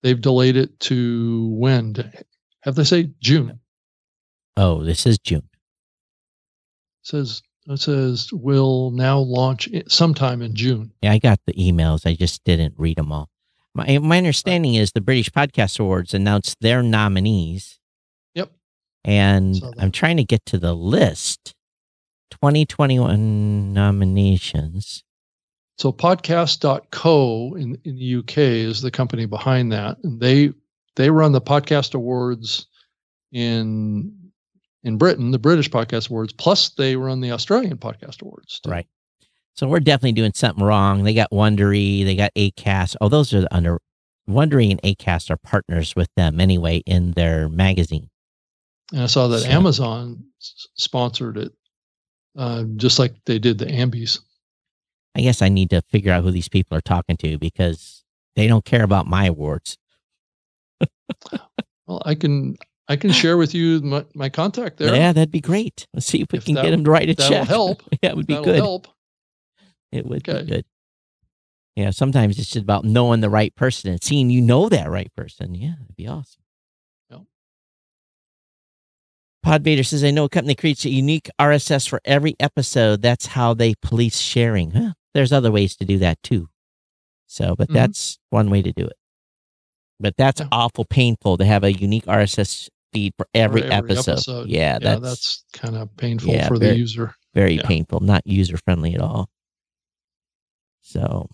they've 0.04 0.20
delayed 0.20 0.58
it 0.58 0.78
to 0.82 1.50
when? 1.56 1.96
Have 2.62 2.76
they 2.76 2.84
say 2.84 3.12
June? 3.22 3.60
Oh, 4.58 4.84
this 4.84 5.06
is 5.06 5.20
June. 5.20 5.48
says 7.04 7.42
it 7.68 7.80
says 7.80 8.30
will 8.34 8.92
now 8.92 9.20
launch 9.20 9.70
sometime 9.88 10.42
in 10.42 10.56
June. 10.56 10.92
Yeah, 11.02 11.12
I 11.12 11.20
got 11.20 11.40
the 11.46 11.54
emails. 11.54 12.06
I 12.06 12.16
just 12.16 12.44
didn't 12.44 12.76
read 12.78 12.98
them 12.98 13.12
all. 13.12 13.30
My 13.74 13.86
eh, 13.86 14.00
my 14.00 14.18
understanding 14.18 14.74
is 14.74 14.92
the 14.92 15.02
British 15.02 15.30
Podcast 15.30 15.80
Awards 15.80 16.14
announced 16.14 16.58
their 16.60 16.82
nominees. 16.82 17.80
Yep. 18.34 18.52
And 19.04 19.62
I'm 19.78 19.92
trying 19.92 20.18
to 20.18 20.24
get 20.24 20.46
to 20.48 20.58
the 20.58 20.74
list. 20.74 21.54
2021 22.32 23.74
nominations. 23.74 25.04
So 25.78 25.92
podcast.co 25.92 27.56
in, 27.56 27.78
in 27.84 27.96
the 27.98 28.16
UK 28.16 28.38
is 28.40 28.82
the 28.82 28.92
company 28.92 29.26
behind 29.26 29.72
that. 29.72 29.98
And 30.04 30.20
they 30.20 30.52
they 30.96 31.10
run 31.12 31.32
the 31.32 31.42
podcast 31.42 31.94
awards 31.94 32.66
in 33.32 34.14
in 34.84 34.98
Britain, 34.98 35.32
the 35.32 35.40
British 35.40 35.70
Podcast 35.70 36.10
Awards, 36.10 36.32
plus 36.34 36.70
they 36.70 36.96
run 36.96 37.20
the 37.20 37.32
Australian 37.32 37.78
Podcast 37.78 38.22
Awards. 38.22 38.60
too. 38.62 38.70
Right. 38.72 38.88
So 39.54 39.68
we're 39.68 39.80
definitely 39.82 40.14
doing 40.14 40.32
something 40.34 40.64
wrong. 40.64 41.04
They 41.04 41.14
got 41.14 41.32
Wondery, 41.32 42.06
they 42.06 42.16
got 42.16 42.32
Acast. 42.36 42.96
Oh, 43.02 43.10
those 43.10 43.34
are 43.34 43.42
the 43.42 43.54
under 43.54 43.80
Wondery 44.30 44.72
and 44.72 44.82
Acast 44.84 45.30
are 45.30 45.38
partners 45.38 45.96
with 45.96 46.10
them 46.16 46.40
anyway 46.40 46.84
in 46.86 47.12
their 47.12 47.50
magazine. 47.50 48.10
And 48.94 49.02
I 49.04 49.08
saw 49.08 49.28
that 49.28 49.40
So- 49.42 49.50
Amazon 49.50 50.24
s- 50.40 50.68
sponsored 50.76 51.38
it, 51.38 51.52
uh, 52.38 52.64
just 52.78 52.98
like 53.00 53.14
they 53.26 53.40
did 53.40 53.58
the 53.58 53.66
Ambies. 53.66 54.20
I 55.18 55.22
guess 55.22 55.42
I 55.42 55.50
need 55.50 55.72
to 55.72 55.82
figure 55.82 56.12
out 56.14 56.24
who 56.24 56.32
these 56.32 56.48
people 56.50 56.78
are 56.78 56.82
talking 56.82 57.18
to 57.18 57.38
because 57.40 58.04
they 58.36 58.48
don't 58.48 58.64
care 58.64 58.84
about 58.84 59.08
my 59.08 59.26
awards. 59.26 59.78
Well, 61.88 62.02
I 62.06 62.16
can 62.16 62.56
I 62.88 62.96
can 62.98 63.12
share 63.12 63.38
with 63.38 63.54
you 63.56 63.82
my, 63.82 64.06
my 64.14 64.30
contact 64.30 64.78
there. 64.78 64.94
Yeah, 64.96 65.12
that'd 65.14 65.32
be 65.32 65.42
great. 65.42 65.88
Let's 65.94 66.06
see 66.06 66.22
if 66.22 66.28
we 66.32 66.38
If 66.38 66.46
can 66.46 66.56
that- 66.56 66.64
get 66.64 66.72
them 66.72 66.84
to 66.84 66.92
write 66.92 67.10
a 67.10 67.16
That'll 67.16 67.32
check. 67.40 67.48
help. 67.48 67.82
Yeah, 68.04 68.10
it 68.12 68.16
would 68.16 68.28
be 68.28 68.34
That'll 68.34 68.46
good. 68.46 68.56
help. 68.58 68.88
It 69.92 70.06
would 70.06 70.28
Okay. 70.30 70.44
be 70.44 70.52
good. 70.52 70.66
Yeah, 71.76 71.92
sometimes 71.92 72.38
it's 72.40 72.50
just 72.50 72.64
about 72.64 72.86
knowing 72.86 73.22
the 73.22 73.30
right 73.30 73.56
person 73.56 73.92
and 73.92 74.04
seeing 74.04 74.30
you 74.30 74.42
know 74.42 74.68
that 74.70 74.90
right 74.90 75.12
person. 75.16 75.56
Yeah, 75.56 75.74
that'd 75.80 75.96
be 75.96 76.08
awesome. 76.08 76.42
Yep. 77.10 77.22
Podvader 79.46 79.86
says, 79.86 80.04
I 80.04 80.12
know 80.12 80.26
a 80.26 80.30
company 80.30 80.56
creates 80.56 80.86
a 80.86 80.90
unique 80.90 81.30
RSS 81.40 81.88
for 81.88 82.02
every 82.04 82.36
episode. 82.40 83.02
That's 83.02 83.28
how 83.28 83.54
they 83.54 83.76
police 83.76 84.18
sharing. 84.20 84.72
Huh, 84.72 84.94
there's 85.18 85.34
other 85.34 85.52
ways 85.52 85.76
to 85.78 85.86
do 85.86 85.98
that 86.00 86.22
too. 86.24 86.48
So, 87.26 87.56
but 87.56 87.70
Mhm. 87.70 87.74
that's 87.74 88.20
one 88.30 88.50
way 88.50 88.62
to 88.62 88.72
do 88.72 88.86
it. 88.86 88.98
But 90.00 90.16
that's 90.16 90.40
Yeah. 90.42 90.48
awful 90.52 90.86
painful 90.86 91.38
to 91.38 91.46
have 91.46 91.64
a 91.64 91.74
unique 91.74 92.08
RSS 92.08 92.70
feed 92.94 93.14
for 93.18 93.28
every, 93.34 93.64
every 93.64 93.92
episode. 93.96 94.12
episode. 94.14 94.48
Yeah, 94.48 94.74
Yeah, 94.74 94.80
that's, 94.80 95.02
that's, 95.02 95.44
kind 95.54 95.76
of 95.76 95.96
painful 95.98 96.32
Yeah, 96.34 96.48
for 96.48 96.58
very- 96.58 96.74
the 96.74 96.78
user. 96.80 97.16
very 97.34 97.58
painful, 97.58 98.00
not 98.00 98.22
user 98.26 98.58
friendly 98.58 98.94
at 98.94 99.02
all. 99.02 99.30
So, 100.82 101.30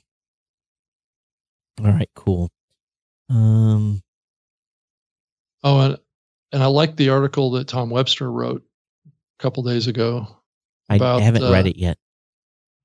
all 1.80 1.86
right, 1.86 2.10
cool. 2.16 2.50
Um, 3.30 4.02
Oh, 5.66 5.80
and 5.80 5.98
and 6.52 6.62
I 6.62 6.68
like 6.68 6.96
the 6.98 7.10
article 7.10 7.52
that 7.52 7.68
Tom 7.68 7.90
Webster 7.90 8.32
wrote 8.32 8.64
a 9.08 9.12
couple 9.42 9.64
days 9.64 9.88
ago. 9.88 10.28
I 10.90 10.98
haven't 10.98 11.42
read 11.44 11.66
uh, 11.66 11.70
it 11.70 11.78
yet. 11.78 11.98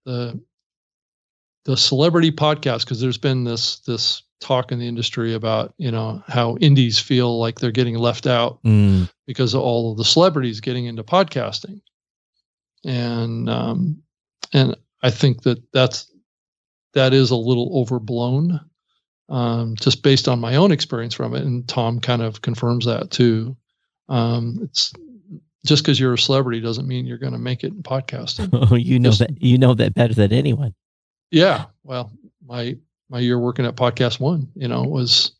The 0.07 0.41
the 1.65 1.77
celebrity 1.77 2.31
podcast 2.33 2.81
because 2.81 3.01
there's 3.01 3.19
been 3.19 3.45
this 3.45 3.81
this 3.81 4.23
talk 4.41 4.71
in 4.71 4.79
the 4.79 4.87
industry 4.87 5.35
about 5.35 5.75
you 5.79 5.91
know 5.91 6.23
how 6.29 6.57
indies 6.61 6.99
feel 6.99 7.39
like 7.41 7.59
they're 7.59 7.71
getting 7.73 7.97
left 7.97 8.27
out 8.27 8.63
Mm, 8.65 9.11
because 9.27 9.53
of 9.55 9.61
all 9.63 9.91
of 9.93 9.99
the 9.99 10.05
celebrities 10.05 10.61
getting 10.61 10.87
into 10.87 11.03
podcasting, 11.03 11.81
and 12.85 13.49
um, 13.51 14.03
and 14.53 14.77
I 15.03 15.11
think 15.11 15.43
that 15.43 15.61
that's 15.73 16.11
that 16.95 17.13
is 17.13 17.31
a 17.31 17.37
little 17.37 17.71
overblown, 17.81 18.61
um, 19.29 19.75
just 19.77 20.03
based 20.03 20.27
on 20.29 20.41
my 20.41 20.57
own 20.57 20.73
experience 20.73 21.15
from 21.15 21.35
it. 21.35 21.43
And 21.43 21.69
Tom 21.69 22.01
kind 22.01 22.23
of 22.23 22.41
confirms 22.43 22.87
that 22.87 23.11
too. 23.11 23.57
Um, 24.09 24.59
it's 24.63 24.93
just 25.67 25.83
because 25.85 26.01
you're 26.01 26.15
a 26.15 26.19
celebrity 26.19 26.61
doesn't 26.61 26.89
mean 26.89 27.05
you're 27.07 27.19
going 27.19 27.35
to 27.35 27.39
make 27.39 27.63
it 27.63 27.73
in 27.73 27.83
podcasting. 27.83 28.49
oh, 28.53 28.75
you 28.77 28.99
know 28.99 29.11
Just- 29.11 29.19
that 29.21 29.43
you 29.43 29.59
know 29.59 29.75
that 29.75 29.95
better 29.95 30.15
than 30.15 30.33
anyone. 30.33 30.75
Yeah, 31.31 31.67
well, 31.83 32.13
my 32.47 32.77
my 33.09 33.19
year 33.19 33.39
working 33.39 33.67
at 33.67 33.77
Podcast 33.77 34.21
One, 34.21 34.49
you 34.55 34.69
know, 34.69 34.83
was 34.83 35.33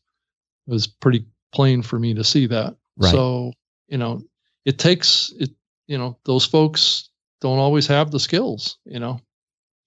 was 0.67 0.87
pretty 0.87 1.25
plain 1.53 1.81
for 1.81 1.99
me 1.99 2.13
to 2.13 2.23
see 2.23 2.45
that. 2.47 2.75
Right. 2.97 3.11
So 3.11 3.53
you 3.87 3.97
know, 3.97 4.21
it 4.65 4.77
takes 4.79 5.33
it. 5.39 5.49
You 5.87 5.97
know, 5.97 6.17
those 6.25 6.45
folks 6.45 7.09
don't 7.41 7.57
always 7.57 7.87
have 7.87 8.11
the 8.11 8.19
skills. 8.19 8.77
You 8.85 8.99
know, 8.99 9.19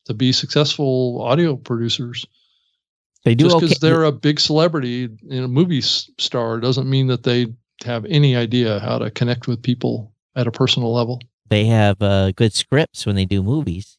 to 0.06 0.14
be 0.14 0.32
successful 0.32 1.20
audio 1.22 1.56
producers. 1.56 2.26
They 3.24 3.36
do 3.36 3.44
Just 3.44 3.56
okay. 3.56 3.66
because 3.66 3.78
they're 3.78 4.02
a 4.02 4.10
big 4.10 4.40
celebrity 4.40 5.08
in 5.30 5.44
a 5.44 5.48
movie 5.48 5.80
star 5.80 6.58
doesn't 6.58 6.90
mean 6.90 7.06
that 7.06 7.22
they 7.22 7.46
have 7.84 8.04
any 8.06 8.34
idea 8.34 8.80
how 8.80 8.98
to 8.98 9.12
connect 9.12 9.46
with 9.46 9.62
people 9.62 10.12
at 10.34 10.48
a 10.48 10.50
personal 10.50 10.92
level. 10.92 11.20
they 11.48 11.66
have 11.66 12.02
uh, 12.02 12.32
good 12.32 12.52
scripts 12.52 13.06
when 13.06 13.14
they 13.14 13.24
do 13.24 13.40
movies, 13.42 13.96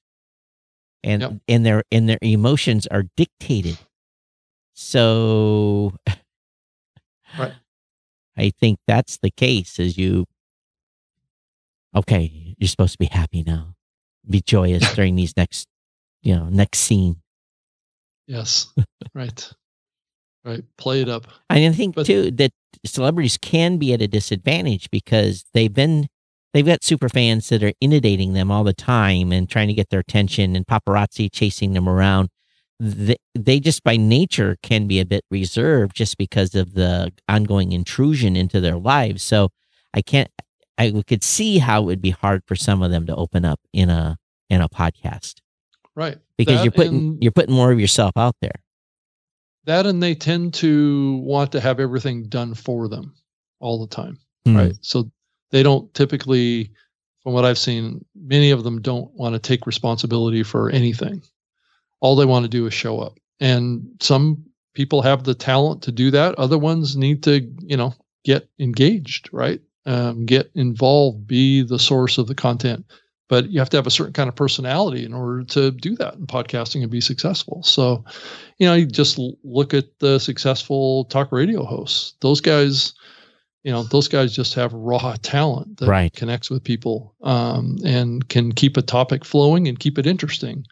and 1.03 1.21
Yep. 1.21 1.33
and 1.47 1.65
their 1.65 1.83
and 1.91 2.07
their 2.09 2.19
emotions 2.21 2.87
are 2.87 3.03
dictated. 3.17 3.77
So, 4.73 5.93
Right. 7.37 7.53
I 8.37 8.51
think 8.59 8.79
that's 8.87 9.17
the 9.21 9.29
case. 9.31 9.79
Is 9.79 9.97
you 9.97 10.25
okay? 11.95 12.55
You're 12.57 12.67
supposed 12.67 12.93
to 12.93 12.97
be 12.99 13.05
happy 13.05 13.43
now. 13.43 13.75
be 14.29 14.41
joyous 14.41 14.93
during 14.95 15.15
these 15.15 15.35
next, 15.35 15.67
you 16.21 16.35
know, 16.35 16.47
next 16.49 16.79
scene. 16.79 17.17
Yes. 18.27 18.73
right. 19.13 19.51
Right. 20.45 20.63
Play 20.77 21.01
it 21.01 21.09
up. 21.09 21.27
I 21.49 21.69
think 21.73 21.95
But- 21.95 22.05
too 22.05 22.31
that 22.31 22.51
celebrities 22.85 23.37
can 23.37 23.77
be 23.77 23.93
at 23.93 24.01
a 24.01 24.07
disadvantage 24.07 24.89
because 24.91 25.45
they've 25.53 25.73
been 25.73 26.07
they've 26.53 26.65
got 26.65 26.83
super 26.83 27.09
fans 27.09 27.49
that 27.49 27.63
are 27.63 27.73
inundating 27.81 28.33
them 28.33 28.51
all 28.51 28.63
the 28.63 28.73
time 28.73 29.31
and 29.31 29.49
trying 29.49 29.67
to 29.67 29.73
get 29.73 29.89
their 29.89 29.99
attention 30.01 30.55
and 30.55 30.65
paparazzi 30.67 31.29
chasing 31.31 31.73
them 31.73 31.87
around. 31.89 32.29
They, 32.79 33.15
they 33.35 33.59
just 33.59 33.83
by 33.83 33.97
nature 33.97 34.57
can 34.63 34.87
be 34.87 34.99
a 34.99 35.05
bit 35.05 35.23
reserved 35.31 35.95
just 35.95 36.17
because 36.17 36.53
of 36.55 36.73
the 36.73 37.11
ongoing 37.29 37.71
intrusion 37.71 38.35
into 38.35 38.59
their 38.59 38.75
lives. 38.77 39.23
So 39.23 39.49
I 39.93 40.01
can't 40.01 40.29
I 40.77 41.03
could 41.07 41.23
see 41.23 41.59
how 41.59 41.83
it 41.83 41.85
would 41.85 42.01
be 42.01 42.09
hard 42.09 42.41
for 42.47 42.55
some 42.55 42.81
of 42.81 42.89
them 42.91 43.05
to 43.05 43.15
open 43.15 43.45
up 43.45 43.59
in 43.73 43.89
a 43.89 44.17
in 44.49 44.59
a 44.61 44.67
podcast 44.69 45.35
Right. 45.95 46.17
because 46.37 46.57
That 46.57 46.63
you're 46.65 46.71
putting 46.71 46.95
and- 46.95 47.23
you're 47.23 47.31
putting 47.31 47.55
more 47.55 47.71
of 47.71 47.79
yourself 47.79 48.11
out 48.17 48.35
there. 48.41 48.55
that 49.65 49.85
and 49.85 50.01
they 50.03 50.15
tend 50.15 50.53
to 50.55 51.17
want 51.23 51.51
to 51.53 51.61
have 51.61 51.79
everything 51.79 52.27
done 52.27 52.53
for 52.53 52.87
them 52.89 53.13
all 53.59 53.79
the 53.79 53.95
time. 53.95 54.17
Hmm. 54.45 54.57
right 54.57 54.73
so 54.81 55.09
they 55.53 55.63
don't 55.63 55.93
typically 55.93 56.71
from 57.21 57.31
what 57.31 57.45
i've 57.45 57.57
seen 57.57 58.03
many 58.25 58.51
of 58.51 58.63
them 58.63 58.81
don't 58.81 59.11
want 59.13 59.33
to 59.33 59.39
take 59.39 59.65
responsibility 59.67 60.43
for 60.43 60.69
anything. 60.69 61.21
All 62.01 62.15
they 62.15 62.25
want 62.25 62.43
to 62.43 62.49
do 62.49 62.65
is 62.65 62.73
show 62.73 62.99
up. 62.99 63.17
And 63.39 63.87
some 64.01 64.43
people 64.73 65.01
have 65.01 65.23
the 65.23 65.35
talent 65.35 65.83
to 65.83 65.91
do 65.91 66.11
that. 66.11 66.35
Other 66.35 66.57
ones 66.57 66.97
need 66.97 67.23
to 67.23 67.47
you 67.61 67.77
know 67.77 67.93
get 68.25 68.49
engaged 68.59 69.29
right? 69.31 69.61
Um, 69.85 70.25
get 70.25 70.49
involved 70.55 71.27
be 71.27 71.61
the 71.61 71.79
source 71.79 72.17
of 72.17 72.27
the 72.27 72.35
content. 72.35 72.85
But 73.29 73.49
you 73.49 73.59
have 73.59 73.69
to 73.71 73.77
have 73.77 73.87
a 73.87 73.91
certain 73.91 74.13
kind 74.13 74.29
of 74.29 74.35
personality 74.35 75.05
in 75.05 75.13
order 75.13 75.43
to 75.45 75.71
do 75.71 75.95
that 75.95 76.15
in 76.15 76.27
podcasting 76.27 76.81
and 76.81 76.91
be 76.91 77.01
successful. 77.01 77.63
So 77.63 78.03
you 78.57 78.67
know 78.67 78.73
you 78.73 78.85
just 78.85 79.19
look 79.43 79.73
at 79.73 79.99
the 79.99 80.19
successful 80.19 81.05
talk 81.05 81.31
radio 81.31 81.63
hosts. 81.63 82.15
Those 82.21 82.41
guys 82.41 82.93
you 83.63 83.71
know 83.71 83.83
those 83.83 84.07
guys 84.07 84.35
just 84.35 84.53
have 84.55 84.73
raw 84.73 85.15
talent 85.21 85.77
that 85.77 85.87
Right. 85.87 86.13
connects 86.13 86.49
with 86.49 86.63
people 86.63 87.15
um, 87.23 87.77
and 87.85 88.27
can 88.27 88.51
keep 88.51 88.77
a 88.77 88.81
topic 88.81 89.25
flowing 89.25 89.67
and 89.67 89.79
keep 89.79 89.97
it 89.97 90.05
interesting 90.07 90.65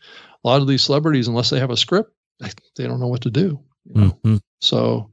a 0.44 0.48
lot 0.48 0.62
of 0.62 0.68
these 0.68 0.82
celebrities 0.84 1.28
unless 1.28 1.50
they 1.50 1.60
have 1.60 1.72
a 1.72 1.78
script 1.78 2.14
they 2.76 2.86
don't 2.86 3.00
know 3.00 3.08
what 3.08 3.22
to 3.22 3.30
do 3.32 3.60
you 3.86 4.02
know? 4.02 4.20
Mhm. 4.24 4.40
so 4.60 5.12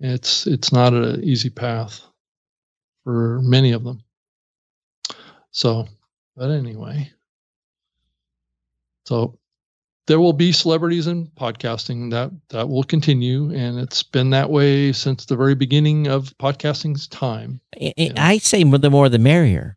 it's 0.00 0.46
it's 0.46 0.72
not 0.72 0.92
an 0.94 1.22
easy 1.22 1.50
path 1.50 2.00
for 3.04 3.40
many 3.42 3.72
of 3.72 3.84
them 3.84 4.02
so 5.50 5.86
but 6.36 6.50
anyway 6.50 7.10
so 9.06 9.38
there 10.06 10.18
will 10.20 10.32
be 10.32 10.50
celebrities 10.52 11.06
in 11.06 11.26
podcasting 11.28 12.10
that 12.10 12.30
that 12.48 12.68
will 12.68 12.82
continue 12.82 13.52
and 13.54 13.78
it's 13.78 14.02
been 14.02 14.30
that 14.30 14.50
way 14.50 14.92
since 14.92 15.26
the 15.26 15.36
very 15.36 15.54
beginning 15.54 16.06
of 16.08 16.36
podcasting's 16.38 17.06
time. 17.06 17.60
I- 17.80 17.94
I- 18.16 18.38
say 18.38 18.64
the 18.64 18.90
more 18.90 19.08
the 19.08 19.18
merrier. 19.18 19.76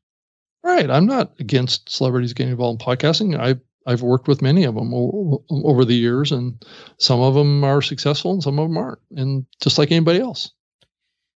right. 0.63 0.89
I'm 0.89 1.05
not 1.05 1.33
against 1.39 1.89
celebrities 1.89 2.33
getting 2.33 2.51
involved 2.51 2.81
in 2.81 2.85
podcasting. 2.87 3.39
I 3.39 3.55
i've 3.87 4.01
worked 4.01 4.27
with 4.27 4.41
many 4.41 4.63
of 4.63 4.73
them 4.73 4.91
o- 4.95 5.43
over 5.51 5.85
the 5.85 5.93
years 5.93 6.31
and 6.31 6.65
some 6.97 7.21
of 7.21 7.35
them 7.35 7.63
are 7.63 7.83
successful 7.83 8.31
and 8.33 8.41
some 8.41 8.57
of 8.57 8.67
them 8.67 8.77
aren't 8.77 8.97
and 9.15 9.45
just 9.61 9.77
like 9.77 9.91
anybody 9.91 10.19
else. 10.19 10.51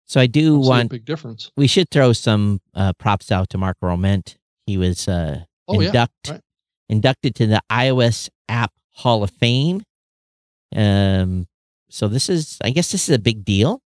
So 0.08 0.20
I 0.20 0.26
do 0.26 0.40
I 0.40 0.58
don't 0.58 0.66
a 0.66 0.70
want 0.70 0.90
big 0.90 1.06
difference. 1.06 1.52
we 1.56 1.68
should 1.68 1.92
throw 1.92 2.12
some 2.14 2.60
uh, 2.74 2.94
props 2.94 3.32
out 3.32 3.50
to 3.52 3.60
Marco 3.60 3.86
Arment. 3.88 4.38
He 4.66 4.78
was 4.78 5.08
uh, 5.08 5.44
oh 5.68 5.80
yeah. 5.80 6.08
right. 6.28 6.42
inducted 6.90 7.36
to 7.36 7.46
the 7.46 7.62
iOS 7.72 8.30
App 8.50 8.72
Hall 9.00 9.24
of 9.24 9.32
Fame. 9.32 9.82
Um, 10.76 11.47
so 11.89 12.08
this 12.08 12.30
is, 12.30 12.58
I 12.64 12.70
guess, 12.70 12.91
this 12.91 13.10
is 13.10 13.16
a 13.16 13.20
big 13.20 13.43
deal. 13.43 13.82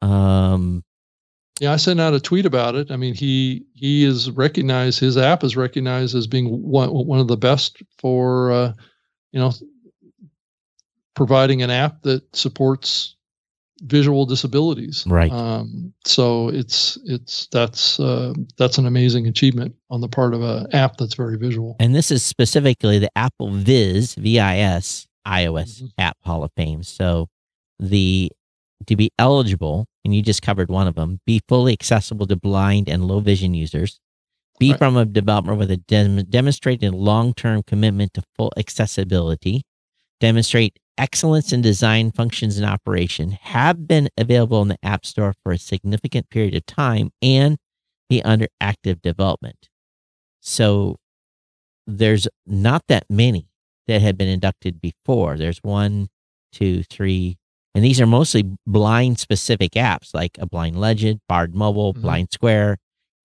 Um, 0.00 0.82
Yeah, 1.60 1.74
I 1.74 1.76
sent 1.76 2.00
out 2.00 2.14
a 2.14 2.20
tweet 2.20 2.46
about 2.46 2.74
it. 2.74 2.90
I 2.90 2.96
mean, 2.96 3.14
he 3.14 3.66
he 3.74 4.04
is 4.04 4.30
recognized. 4.30 4.98
His 5.00 5.18
app 5.18 5.44
is 5.44 5.56
recognized 5.56 6.14
as 6.14 6.26
being 6.26 6.46
one 6.62 6.88
one 6.88 7.20
of 7.20 7.28
the 7.28 7.36
best 7.36 7.82
for 7.98 8.50
uh, 8.50 8.72
you 9.32 9.40
know 9.40 9.52
providing 11.14 11.62
an 11.62 11.70
app 11.70 12.00
that 12.02 12.24
supports 12.34 13.16
visual 13.82 14.26
disabilities. 14.26 15.04
Right. 15.06 15.32
Um, 15.32 15.92
so 16.04 16.48
it's 16.48 16.98
it's 17.04 17.46
that's 17.52 17.98
uh, 18.00 18.32
that's 18.58 18.78
an 18.78 18.86
amazing 18.86 19.26
achievement 19.26 19.74
on 19.90 20.00
the 20.00 20.08
part 20.08 20.34
of 20.34 20.42
an 20.42 20.66
app 20.72 20.96
that's 20.96 21.14
very 21.14 21.36
visual. 21.38 21.76
and 21.80 21.94
this 21.94 22.10
is 22.10 22.24
specifically 22.24 22.98
the 22.98 23.10
Apple 23.16 23.50
Viz 23.52 24.14
VIS 24.14 25.06
iOS 25.26 25.82
Mhm. 25.82 25.92
App 25.98 26.16
Hall 26.24 26.42
of 26.44 26.50
Fame. 26.56 26.82
So 26.82 27.28
the 27.78 28.30
to 28.86 28.96
be 28.96 29.10
eligible, 29.18 29.86
and 30.04 30.14
you 30.14 30.22
just 30.22 30.40
covered 30.42 30.70
one 30.70 30.86
of 30.86 30.94
them, 30.94 31.20
be 31.26 31.40
fully 31.48 31.72
accessible 31.74 32.26
to 32.26 32.36
blind 32.36 32.88
and 32.88 33.06
low 33.06 33.20
vision 33.20 33.52
users. 33.54 34.00
Be 34.58 34.70
Right. 34.70 34.78
from 34.78 34.96
a 34.96 35.04
developer 35.04 35.54
with 35.54 35.70
a 35.70 35.76
dem- 35.76 36.24
demonstrated 36.24 36.92
long-term 36.94 37.62
commitment 37.66 38.14
to 38.14 38.22
full 38.36 38.52
accessibility. 38.56 39.62
Demonstrate 40.20 40.78
excellence 40.98 41.52
in 41.52 41.62
design, 41.62 42.12
functions, 42.12 42.58
and 42.58 42.66
operation. 42.66 43.30
Have 43.30 43.88
been 43.88 44.08
available 44.18 44.60
in 44.62 44.68
the 44.68 44.78
App 44.82 45.06
Store 45.06 45.34
for 45.42 45.52
a 45.52 45.58
significant 45.58 46.28
period 46.30 46.54
of 46.54 46.66
time 46.66 47.10
and 47.22 47.56
be 48.08 48.22
under 48.22 48.48
active 48.60 49.00
development. 49.00 49.68
So 50.40 50.96
there's 51.86 52.28
not 52.46 52.84
that 52.88 53.04
many 53.08 53.48
that 53.86 54.02
have 54.02 54.18
been 54.18 54.28
inducted 54.28 54.80
before. 54.80 55.36
There's 55.36 55.58
one, 55.62 56.08
two, 56.52 56.82
three, 56.84 57.38
and 57.74 57.84
these 57.84 58.00
are 58.00 58.06
mostly 58.06 58.56
blind 58.66 59.18
specific 59.18 59.72
apps 59.72 60.12
like 60.12 60.36
a 60.38 60.46
Blind 60.46 60.78
Legend, 60.78 61.20
Bard 61.28 61.54
Mobile, 61.54 61.94
Mhm. 61.94 62.02
Blind 62.02 62.28
Square, 62.32 62.78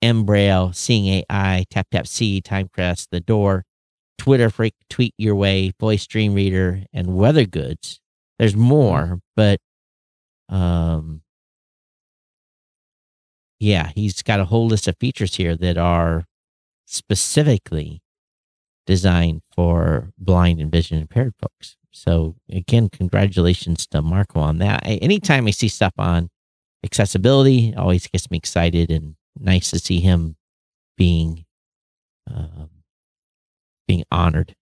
Mbraille, 0.04 0.74
Seeing 0.76 1.08
AI, 1.08 1.66
TapTapSee, 1.72 2.42
Timecast, 2.42 3.08
The 3.12 3.20
Door, 3.20 3.66
Twitterrific, 4.20 4.72
Tweet 4.90 5.14
Your 5.18 5.36
Way, 5.36 5.74
Voice 5.80 6.08
Dream 6.08 6.34
Reader, 6.34 6.84
and 6.94 7.16
Weather 7.16 7.46
Gods. 7.46 8.00
There's 8.40 8.56
more, 8.56 9.20
but 9.36 9.60
um, 10.50 11.22
yeah, 13.60 13.92
he's 13.96 14.22
got 14.22 14.40
a 14.40 14.46
whole 14.46 14.68
list 14.68 14.88
of 14.88 14.98
features 15.00 15.36
here 15.36 15.56
that 15.56 15.78
are 15.78 16.26
specifically 16.86 18.02
designed 18.86 19.42
for 19.56 20.12
blind 20.18 20.60
and 20.60 20.72
vision 20.72 21.00
impaired 21.00 21.34
folks. 21.42 21.78
So 21.92 22.36
again, 22.50 22.90
congratulations 22.90 23.88
to 23.88 24.02
Marco 24.02 24.40
on 24.40 24.58
that. 24.60 24.84
I, 24.86 24.96
anytime 24.96 25.48
I 25.48 25.52
see 25.52 25.70
stuff 25.70 25.94
on 25.98 26.30
accessibility, 26.84 27.70
it 27.70 27.78
always 27.78 28.08
gets 28.08 28.30
me 28.30 28.38
excited 28.38 28.92
and 28.92 29.16
nice 29.40 29.72
to 29.72 29.80
see 29.80 30.00
him 30.02 30.36
being 30.98 31.46
um, 32.30 32.70
being 33.88 34.04
honored. 34.12 34.56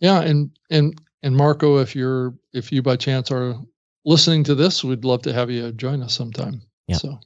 Yeah, 0.00 0.20
and 0.22 0.50
and 0.70 1.00
and 1.22 1.36
Marco, 1.36 1.78
if 1.78 1.96
you're 1.96 2.34
if 2.52 2.72
you 2.72 2.82
by 2.82 2.96
chance 2.96 3.30
are 3.30 3.54
listening 4.04 4.44
to 4.44 4.54
this, 4.54 4.84
we'd 4.84 5.04
love 5.04 5.22
to 5.22 5.32
have 5.32 5.50
you 5.50 5.72
join 5.72 6.02
us 6.02 6.14
sometime. 6.14 6.62
Yeah. 6.86 6.96
So 6.96 7.20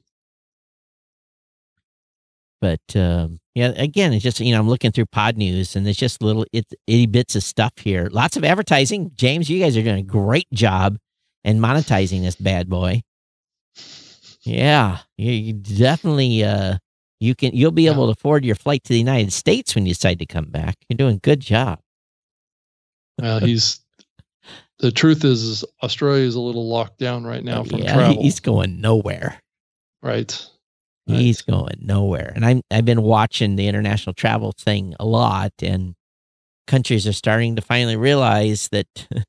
But 2.61 2.95
um, 2.95 3.39
yeah, 3.55 3.73
again, 3.75 4.13
it's 4.13 4.23
just 4.23 4.39
you 4.39 4.53
know 4.53 4.59
I'm 4.59 4.69
looking 4.69 4.91
through 4.91 5.07
Podnews 5.07 5.75
and 5.75 5.87
it's 5.87 5.99
just 5.99 6.23
little 6.23 6.45
it, 6.53 6.65
itty 6.87 7.07
bits 7.07 7.35
of 7.35 7.43
stuff 7.43 7.73
here. 7.77 8.07
Lots 8.11 8.37
of 8.37 8.43
advertising. 8.43 9.11
James, 9.15 9.49
you 9.49 9.59
guys 9.59 9.75
are 9.75 9.83
doing 9.83 9.99
a 9.99 10.03
great 10.03 10.47
job 10.53 10.97
in 11.43 11.59
monetizing 11.59 12.21
this 12.21 12.35
bad 12.35 12.69
boy. 12.69 13.01
Yeah, 14.43 14.99
you, 15.17 15.31
you 15.31 15.53
definitely 15.53 16.43
uh, 16.43 16.77
you 17.21 17.35
can 17.35 17.55
you'll 17.55 17.71
be 17.71 17.83
Yeah. 17.83 17.91
able 17.91 18.07
to 18.07 18.11
afford 18.11 18.43
your 18.43 18.55
flight 18.55 18.83
to 18.83 18.89
the 18.89 18.99
United 18.99 19.31
States 19.31 19.75
when 19.75 19.85
you 19.85 19.93
decide 19.93 20.19
to 20.19 20.25
come 20.25 20.45
back. 20.45 20.75
You're 20.89 20.97
doing 20.97 21.15
a 21.15 21.19
good 21.19 21.39
job. 21.39 21.79
Well, 23.21 23.39
he's 23.45 23.79
the 24.79 24.91
truth 24.91 25.23
is, 25.23 25.63
Australia 25.83 26.25
is 26.25 26.33
a 26.35 26.41
little 26.41 26.67
locked 26.67 26.97
down 26.97 27.23
right 27.23 27.43
now 27.43 27.59
oh, 27.59 27.63
from 27.63 27.79
yeah, 27.83 27.93
travel. 27.93 28.21
he's 28.23 28.39
going 28.39 28.81
nowhere. 28.81 29.39
right. 30.01 30.47
Right. 31.09 31.17
He's 31.17 31.41
going 31.41 31.77
nowhere. 31.81 32.31
And 32.35 32.45
I'm 32.45 32.61
I've 32.69 32.85
been 32.85 33.01
watching 33.01 33.55
the 33.55 33.67
international 33.67 34.13
travel 34.13 34.53
thing 34.57 34.95
a 34.99 35.05
lot 35.05 35.51
and 35.61 35.95
countries 36.67 37.07
are 37.07 37.13
starting 37.13 37.55
to 37.55 37.61
finally 37.61 37.95
realize 37.97 38.69
that 38.71 38.87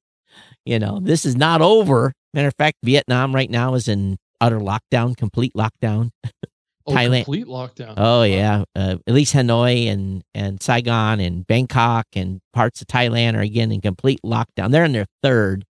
you 0.64 0.78
know, 0.78 1.00
this 1.00 1.24
is 1.24 1.34
not 1.36 1.60
over. 1.60 2.12
Matter 2.34 2.48
of 2.48 2.54
fact, 2.56 2.78
Vietnam 2.84 3.34
right 3.34 3.50
now 3.50 3.74
is 3.74 3.88
in 3.88 4.16
utter 4.40 4.60
lockdown, 4.60 5.16
complete 5.16 5.52
lockdown. 5.54 6.10
Oh, 6.86 6.92
Thailand- 6.92 7.24
complete 7.24 7.46
lockdown. 7.46 7.94
Oh 7.96 8.18
Wow. 8.20 8.22
yeah, 8.24 8.64
uh, 8.76 8.96
at 9.06 9.14
least 9.14 9.34
Hanoi 9.34 9.86
and 9.88 10.22
and 10.34 10.62
Saigon 10.62 11.20
and 11.20 11.46
Bangkok 11.46 12.06
and 12.14 12.40
parts 12.52 12.80
of 12.80 12.86
Thailand 12.88 13.36
are 13.36 13.40
again 13.42 13.70
in 13.72 13.80
complete 13.80 14.20
lockdown. 14.24 14.70
They're 14.70 14.84
in 14.84 14.92
their 14.92 15.06
third, 15.22 15.64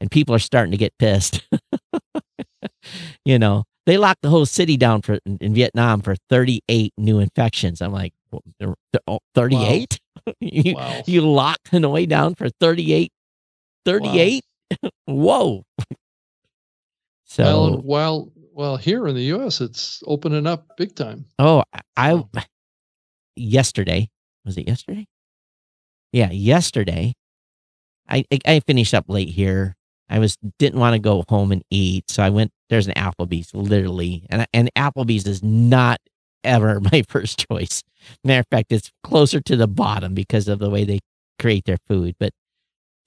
and 0.00 0.10
people 0.10 0.34
are 0.34 0.38
starting 0.40 0.70
to 0.72 0.76
get 0.78 0.96
pissed. 0.98 1.42
you 3.24 3.38
know, 3.38 3.64
they 3.86 3.96
locked 3.98 4.22
the 4.22 4.30
whole 4.30 4.46
city 4.46 4.76
down 4.76 5.02
for 5.02 5.18
in, 5.26 5.38
in 5.40 5.54
Vietnam 5.54 6.00
for 6.00 6.16
38 6.30 6.92
new 6.98 7.18
infections. 7.18 7.80
I'm 7.82 7.92
like, 7.92 8.12
well, 8.30 8.42
they're- 8.58 8.74
they're 8.92 9.00
all- 9.06 9.22
38? 9.34 9.98
you, 10.40 10.74
Wow. 10.74 11.02
you 11.06 11.20
lock 11.20 11.58
Hanoi 11.70 12.08
down 12.08 12.34
for 12.34 12.48
38. 12.60 13.10
38? 13.84 14.44
Whoa. 15.06 15.64
So, 17.26 17.44
Well, 17.44 17.78
while 17.82 18.28
well 18.54 18.76
here 18.76 19.06
in 19.08 19.14
the 19.14 19.24
U.S., 19.24 19.60
it's 19.60 20.02
opening 20.06 20.46
up 20.46 20.76
big 20.76 20.94
time. 20.94 21.26
oh, 21.38 21.64
I, 21.96 22.22
yesterday, 23.36 24.08
was 24.44 24.56
it 24.56 24.68
yesterday? 24.68 25.06
Yeah, 26.12 26.30
yesterday. 26.30 27.14
I, 28.08 28.24
I 28.46 28.60
finished 28.60 28.94
up 28.94 29.06
late 29.08 29.30
here. 29.30 29.74
I 30.08 30.18
was 30.18 30.36
didn't 30.58 30.78
want 30.78 30.94
to 30.94 30.98
go 30.98 31.24
home 31.28 31.50
and 31.50 31.62
eat, 31.70 32.10
so 32.10 32.22
I 32.22 32.30
went. 32.30 32.52
There's 32.68 32.86
an 32.86 32.94
Applebee's, 32.94 33.54
literally, 33.54 34.26
and 34.30 34.46
and 34.52 34.70
Applebee's 34.76 35.26
is 35.26 35.42
not 35.42 35.98
ever 36.44 36.80
my 36.92 37.02
first 37.08 37.46
choice. 37.50 37.82
Matter 38.22 38.40
of 38.40 38.46
fact, 38.50 38.70
it's 38.70 38.92
closer 39.02 39.40
to 39.40 39.56
the 39.56 39.66
bottom 39.66 40.14
because 40.14 40.46
of 40.46 40.58
the 40.58 40.70
way 40.70 40.84
they 40.84 41.00
create 41.40 41.64
their 41.64 41.78
food. 41.88 42.16
But 42.20 42.32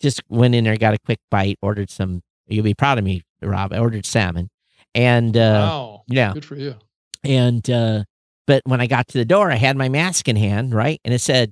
just 0.01 0.21
went 0.27 0.55
in 0.55 0.63
there, 0.63 0.75
got 0.75 0.95
a 0.95 0.99
quick 0.99 1.19
bite, 1.29 1.57
ordered 1.61 1.89
some. 1.89 2.21
You'll 2.47 2.63
be 2.63 2.73
proud 2.73 2.97
of 2.97 3.03
me, 3.03 3.21
Rob. 3.41 3.73
I 3.73 3.77
ordered 3.77 4.05
salmon, 4.05 4.49
and 4.97 5.37
uh, 5.37 5.69
wow. 5.69 6.03
yeah, 6.07 6.33
Good 6.33 6.43
for 6.45 6.55
you. 6.55 6.75
and 7.23 7.67
uh 7.69 8.03
but 8.47 8.61
when 8.65 8.79
I 8.81 8.87
got 8.87 9.07
to 9.09 9.17
the 9.17 9.25
door, 9.25 9.51
I 9.51 9.55
had 9.55 9.75
my 9.77 9.89
mask 9.89 10.27
in 10.29 10.35
hand, 10.37 10.73
right? 10.73 10.99
And 11.05 11.13
it 11.13 11.19
said, 11.19 11.51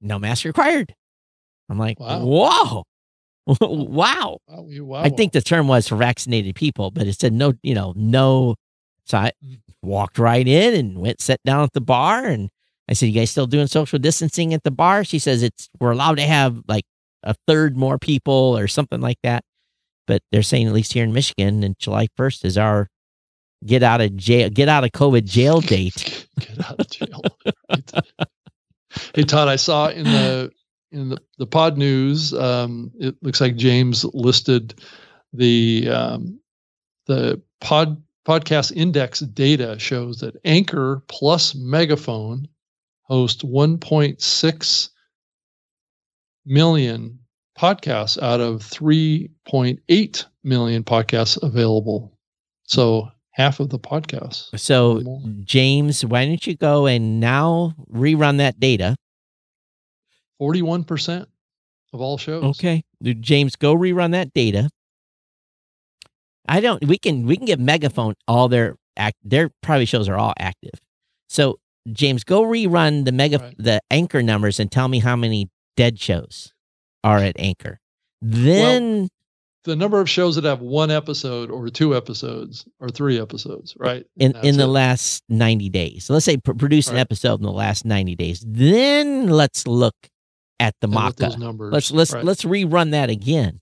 no 0.00 0.18
mask 0.18 0.44
required. 0.44 0.94
I'm 1.68 1.78
like, 1.78 1.98
Wow. 2.00 2.20
whoa. 2.24 2.84
wow. 3.60 4.38
Wow, 4.48 5.00
I 5.02 5.08
think 5.08 5.32
the 5.32 5.40
term 5.40 5.68
was 5.68 5.88
for 5.88 5.96
vaccinated 5.96 6.54
people, 6.54 6.90
but 6.90 7.06
it 7.06 7.18
said 7.18 7.32
no, 7.32 7.54
you 7.62 7.74
know, 7.74 7.92
no. 7.96 8.54
So 9.06 9.18
I 9.18 9.32
Mm. 9.44 9.58
walked 9.82 10.18
right 10.18 10.46
in 10.46 10.74
and 10.74 10.98
went, 10.98 11.20
sat 11.20 11.40
down 11.44 11.62
at 11.64 11.72
the 11.72 11.80
bar. 11.80 12.26
And 12.26 12.50
I 12.88 12.92
said, 12.92 13.06
You 13.06 13.12
guys 13.12 13.30
still 13.30 13.46
doing 13.46 13.66
social 13.66 13.98
distancing 13.98 14.52
at 14.54 14.62
the 14.64 14.70
bar? 14.70 15.02
She 15.02 15.18
says, 15.18 15.42
It's, 15.42 15.68
we're 15.80 15.92
allowed 15.92 16.18
to 16.18 16.24
have 16.26 16.62
like 16.68 16.84
a 17.22 17.34
third 17.46 17.76
more 17.76 17.98
people 17.98 18.56
or 18.56 18.68
something 18.68 19.00
like 19.00 19.18
that. 19.22 19.42
But 20.08 20.22
they're 20.32 20.42
saying, 20.42 20.66
at 20.66 20.72
least 20.72 20.94
here 20.94 21.04
in 21.04 21.12
Michigan, 21.12 21.62
and 21.62 21.78
July 21.78 22.08
1st 22.18 22.44
is 22.44 22.58
our 22.58 22.88
get 23.64 23.84
out 23.84 24.00
of 24.00 24.16
jail, 24.16 24.50
get 24.50 24.68
out 24.68 24.82
of 24.82 24.90
COVID 24.90 25.24
jail 25.24 25.60
date. 25.60 26.26
Get 26.40 26.64
out 26.64 26.80
of 26.80 26.90
jail. 26.90 27.22
Hey 29.14 29.22
Todd, 29.22 29.48
I 29.48 29.56
saw 29.56 29.88
in 29.88 30.04
the 30.04 30.50
in 30.92 31.10
the, 31.10 31.18
the 31.36 31.46
Podnews, 31.46 32.32
um, 32.40 32.90
it 32.98 33.14
looks 33.22 33.38
like 33.38 33.56
James 33.56 34.04
listed 34.14 34.80
the 35.34 35.88
um, 35.90 36.40
the 37.06 37.40
pod 37.60 38.02
podcast 38.26 38.72
index 38.74 39.20
data 39.20 39.78
shows 39.78 40.20
that 40.20 40.36
Anchor 40.44 41.02
plus 41.08 41.54
Megaphone 41.54 42.48
host 43.02 43.42
1.6 43.46 44.88
million 46.46 47.17
podcasts 47.58 48.20
out 48.22 48.40
of 48.40 48.62
3.8 48.62 50.24
million 50.44 50.84
podcasts 50.84 51.42
available. 51.42 52.12
So 52.64 53.08
half 53.32 53.60
of 53.60 53.70
the 53.70 53.78
podcasts. 53.78 54.56
So, 54.58 55.20
James, 55.44 56.04
why 56.04 56.26
don't 56.26 56.46
you 56.46 56.56
go 56.56 56.86
and 56.86 57.20
now 57.20 57.74
rerun 57.92 58.38
that 58.38 58.60
data? 58.60 58.96
41% 60.40 61.26
of 61.92 62.00
all 62.00 62.18
shows. 62.18 62.44
Okay. 62.44 62.82
James, 63.20 63.56
go 63.56 63.74
rerun 63.74 64.12
that 64.12 64.32
data. 64.32 64.68
I 66.50 66.60
don't 66.60 66.82
we 66.86 66.98
can 66.98 67.26
we 67.26 67.36
can 67.36 67.44
give 67.44 67.60
Megaphone 67.60 68.14
all 68.26 68.48
their 68.48 68.76
act 68.96 69.16
their 69.22 69.50
probably 69.62 69.84
shows 69.84 70.08
are 70.08 70.16
all 70.16 70.32
active. 70.38 70.72
So 71.28 71.58
James, 71.92 72.24
go 72.24 72.42
rerun 72.42 73.04
the 73.04 73.12
mega 73.12 73.38
Right. 73.38 73.54
the 73.58 73.80
anchor 73.90 74.22
numbers 74.22 74.58
and 74.58 74.70
tell 74.72 74.88
me 74.88 75.00
how 75.00 75.14
many 75.16 75.50
dead 75.76 75.98
shows 75.98 76.52
are 77.04 77.18
at 77.18 77.38
anchor. 77.38 77.80
Then 78.22 79.08
The 79.64 79.76
number 79.76 80.00
of 80.00 80.08
shows 80.08 80.34
that 80.36 80.44
have 80.44 80.60
one 80.60 80.90
episode 80.90 81.50
or 81.50 81.68
two 81.68 81.94
episodes 81.96 82.64
or 82.80 82.88
three 82.88 83.20
episodes, 83.20 83.74
right? 83.78 84.06
in 84.16 84.34
in 84.42 84.56
the 84.56 84.64
it. 84.64 84.68
last 84.68 85.22
90 85.28 85.68
days. 85.70 86.04
So 86.06 86.14
let's 86.14 86.24
say 86.24 86.36
pr- 86.38 86.52
produce 86.54 86.88
an 86.88 86.94
Right. 86.94 87.00
episode 87.00 87.40
in 87.40 87.42
the 87.46 87.52
last 87.52 87.84
90 87.84 88.14
days. 88.16 88.44
Then 88.46 89.28
let's 89.28 89.66
look 89.66 89.94
at 90.60 90.74
the 90.80 90.88
mock-up. 90.88 91.38
those 91.38 91.58
let's 91.72 91.90
let's 91.92 92.12
right. 92.12 92.24
let's 92.24 92.44
rerun 92.44 92.90
that 92.90 93.10
again 93.10 93.60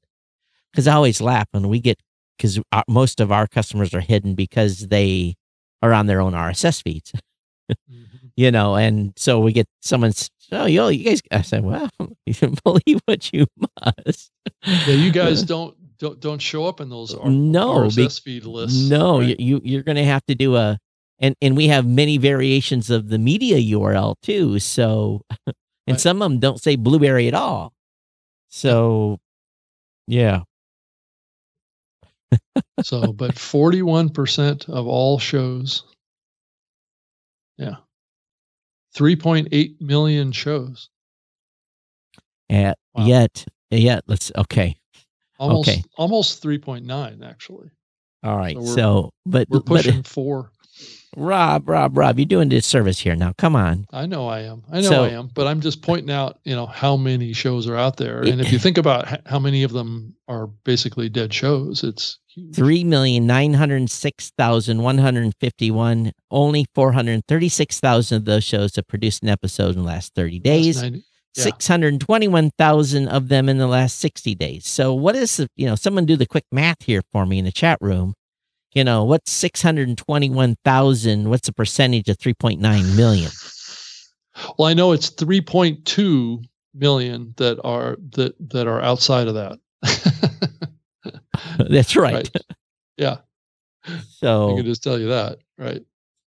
because 0.72 0.88
i 0.88 0.94
always 0.94 1.20
laugh 1.20 1.46
when 1.50 1.68
we 1.68 1.78
get 1.78 1.98
because 2.38 2.58
most 2.88 3.20
of 3.20 3.30
our 3.30 3.46
customers 3.46 3.92
are 3.92 4.00
hidden 4.00 4.34
because 4.34 4.86
they 4.88 5.34
are 5.82 5.92
on 5.92 6.06
their 6.06 6.22
own 6.22 6.32
rss 6.32 6.82
feeds 6.82 7.12
Mhm. 7.70 8.30
you 8.36 8.50
know 8.50 8.76
and 8.76 9.12
so 9.16 9.38
we 9.40 9.52
get 9.52 9.66
someone's 9.82 10.30
oh 10.52 10.66
yo 10.66 10.88
you 10.88 11.04
guys 11.04 11.20
i 11.30 11.42
said 11.42 11.64
well 11.64 11.88
you 12.26 12.34
can 12.34 12.54
believe 12.64 13.00
what 13.06 13.32
you 13.32 13.46
must 13.84 14.30
Yeah, 14.64 14.94
you 14.94 15.10
guys 15.10 15.42
don't 15.54 15.74
don't 15.98 16.20
don't 16.20 16.40
show 16.42 16.66
up 16.66 16.80
in 16.80 16.88
those 16.88 17.14
R- 17.14 17.30
No, 17.30 17.74
RSS 17.80 18.20
feed 18.22 18.44
lists. 18.44 18.88
no 18.88 19.18
right? 19.20 19.28
you, 19.28 19.36
you 19.38 19.60
you're 19.64 19.82
gonna 19.82 20.04
have 20.04 20.24
to 20.26 20.34
do 20.34 20.56
a 20.56 20.78
and 21.18 21.34
and 21.40 21.56
we 21.56 21.68
have 21.68 21.86
many 21.86 22.18
variations 22.18 22.90
of 22.90 23.08
the 23.08 23.18
media 23.18 23.56
url 23.76 24.14
too 24.22 24.58
so 24.58 25.22
and 25.46 25.54
Right. 25.94 26.00
some 26.00 26.20
of 26.22 26.30
them 26.30 26.40
don't 26.40 26.60
say 26.60 26.76
Blubrry 26.76 27.28
at 27.28 27.34
all 27.34 27.72
so 28.48 29.18
yeah 30.06 30.42
so, 32.82 33.12
but 33.12 33.34
41% 33.34 34.68
of 34.68 34.86
all 34.86 35.18
shows. 35.18 35.84
Yeah. 37.56 37.76
3.8 38.96 39.80
million 39.80 40.32
shows. 40.32 40.88
At, 42.50 42.78
Wow. 42.94 43.04
Yet, 43.06 43.44
yet, 43.70 44.04
let's 44.06 44.32
okay, 44.36 44.76
Almost 45.38 45.68
Okay. 45.68 45.82
almost 45.98 46.42
3.9 46.42 47.22
actually. 47.22 47.68
all 48.22 48.36
right. 48.38 48.56
So 48.56 48.64
So, 48.74 49.10
but 49.26 49.48
We're 49.50 49.58
but 49.60 49.66
pushing 49.66 50.02
4. 50.02 50.50
Rob, 51.18 51.68
Rob, 51.68 51.96
Rob, 51.96 52.18
you're 52.18 52.26
doing 52.26 52.48
disservice 52.48 52.98
here 52.98 53.16
now. 53.16 53.32
Come 53.38 53.56
on. 53.56 53.86
I 53.90 54.06
know 54.06 54.28
I 54.28 54.40
am. 54.42 54.62
I 54.70 54.80
know 54.80 54.88
So- 54.88 55.04
I 55.04 55.08
am, 55.10 55.28
but 55.34 55.46
I'm 55.46 55.60
just 55.60 55.82
pointing 55.82 56.10
out, 56.10 56.38
you 56.44 56.54
know, 56.54 56.66
how 56.66 56.96
many 56.96 57.32
shows 57.32 57.66
are 57.68 57.76
out 57.76 57.96
there. 57.98 58.20
And 58.22 58.40
if 58.40 58.52
you 58.52 58.58
think 58.58 58.76
about 58.78 59.26
how 59.26 59.38
many 59.38 59.62
of 59.62 59.72
them 59.72 60.14
are 60.28 60.46
basically 60.46 61.08
dead 61.10 61.32
shows, 61.34 61.82
it's. 61.84 62.18
Three 62.54 62.84
million 62.84 63.26
nine 63.26 63.54
hundred 63.54 63.88
six 63.90 64.30
thousand 64.36 64.82
one 64.82 64.98
hundred 64.98 65.32
fifty-one. 65.40 66.12
Only 66.30 66.66
four 66.74 66.92
hundred 66.92 67.26
thirty-six 67.26 67.80
thousand 67.80 68.18
of 68.18 68.24
those 68.26 68.44
shows 68.44 68.76
have 68.76 68.86
produced 68.86 69.22
an 69.22 69.30
episode 69.30 69.70
in 69.74 69.76
the 69.82 69.86
last 69.86 70.14
thirty 70.14 70.38
days. 70.38 70.82
yeah. 70.82 70.90
Six 71.32 71.66
hundred 71.66 71.98
twenty-one 71.98 72.50
thousand 72.58 73.08
of 73.08 73.28
them 73.28 73.48
in 73.48 73.56
the 73.56 73.66
last 73.66 73.98
sixty 73.98 74.34
days. 74.34 74.66
So, 74.66 74.92
what 74.92 75.16
is 75.16 75.36
the, 75.38 75.48
you 75.56 75.66
know? 75.66 75.76
Someone 75.76 76.04
do 76.04 76.16
the 76.16 76.26
quick 76.26 76.44
math 76.52 76.82
here 76.82 77.00
for 77.10 77.24
me 77.24 77.38
in 77.38 77.46
the 77.46 77.52
chat 77.52 77.78
room. 77.80 78.12
You 78.74 78.84
know, 78.84 79.04
what's 79.04 79.32
six 79.32 79.62
hundred 79.62 79.96
twenty-one 79.96 80.56
thousand? 80.62 81.30
What's 81.30 81.46
the 81.46 81.54
percentage 81.54 82.10
of 82.10 82.18
three 82.18 82.34
point 82.34 82.60
nine 82.60 82.96
million? 82.96 83.30
Well, 84.58 84.68
I 84.68 84.74
know 84.74 84.92
it's 84.92 85.10
3.2 85.10 86.44
million 86.74 87.32
that 87.38 87.58
are 87.64 87.96
that 88.10 88.34
that 88.50 88.66
are 88.66 88.82
outside 88.82 89.28
of 89.28 89.34
that. 89.34 89.58
That's 91.58 91.96
right. 91.96 92.30
Yeah, 92.96 93.18
So 94.08 94.52
I 94.52 94.56
can 94.56 94.64
just 94.64 94.82
tell 94.82 94.98
you 94.98 95.08
that. 95.08 95.38
Right. 95.58 95.84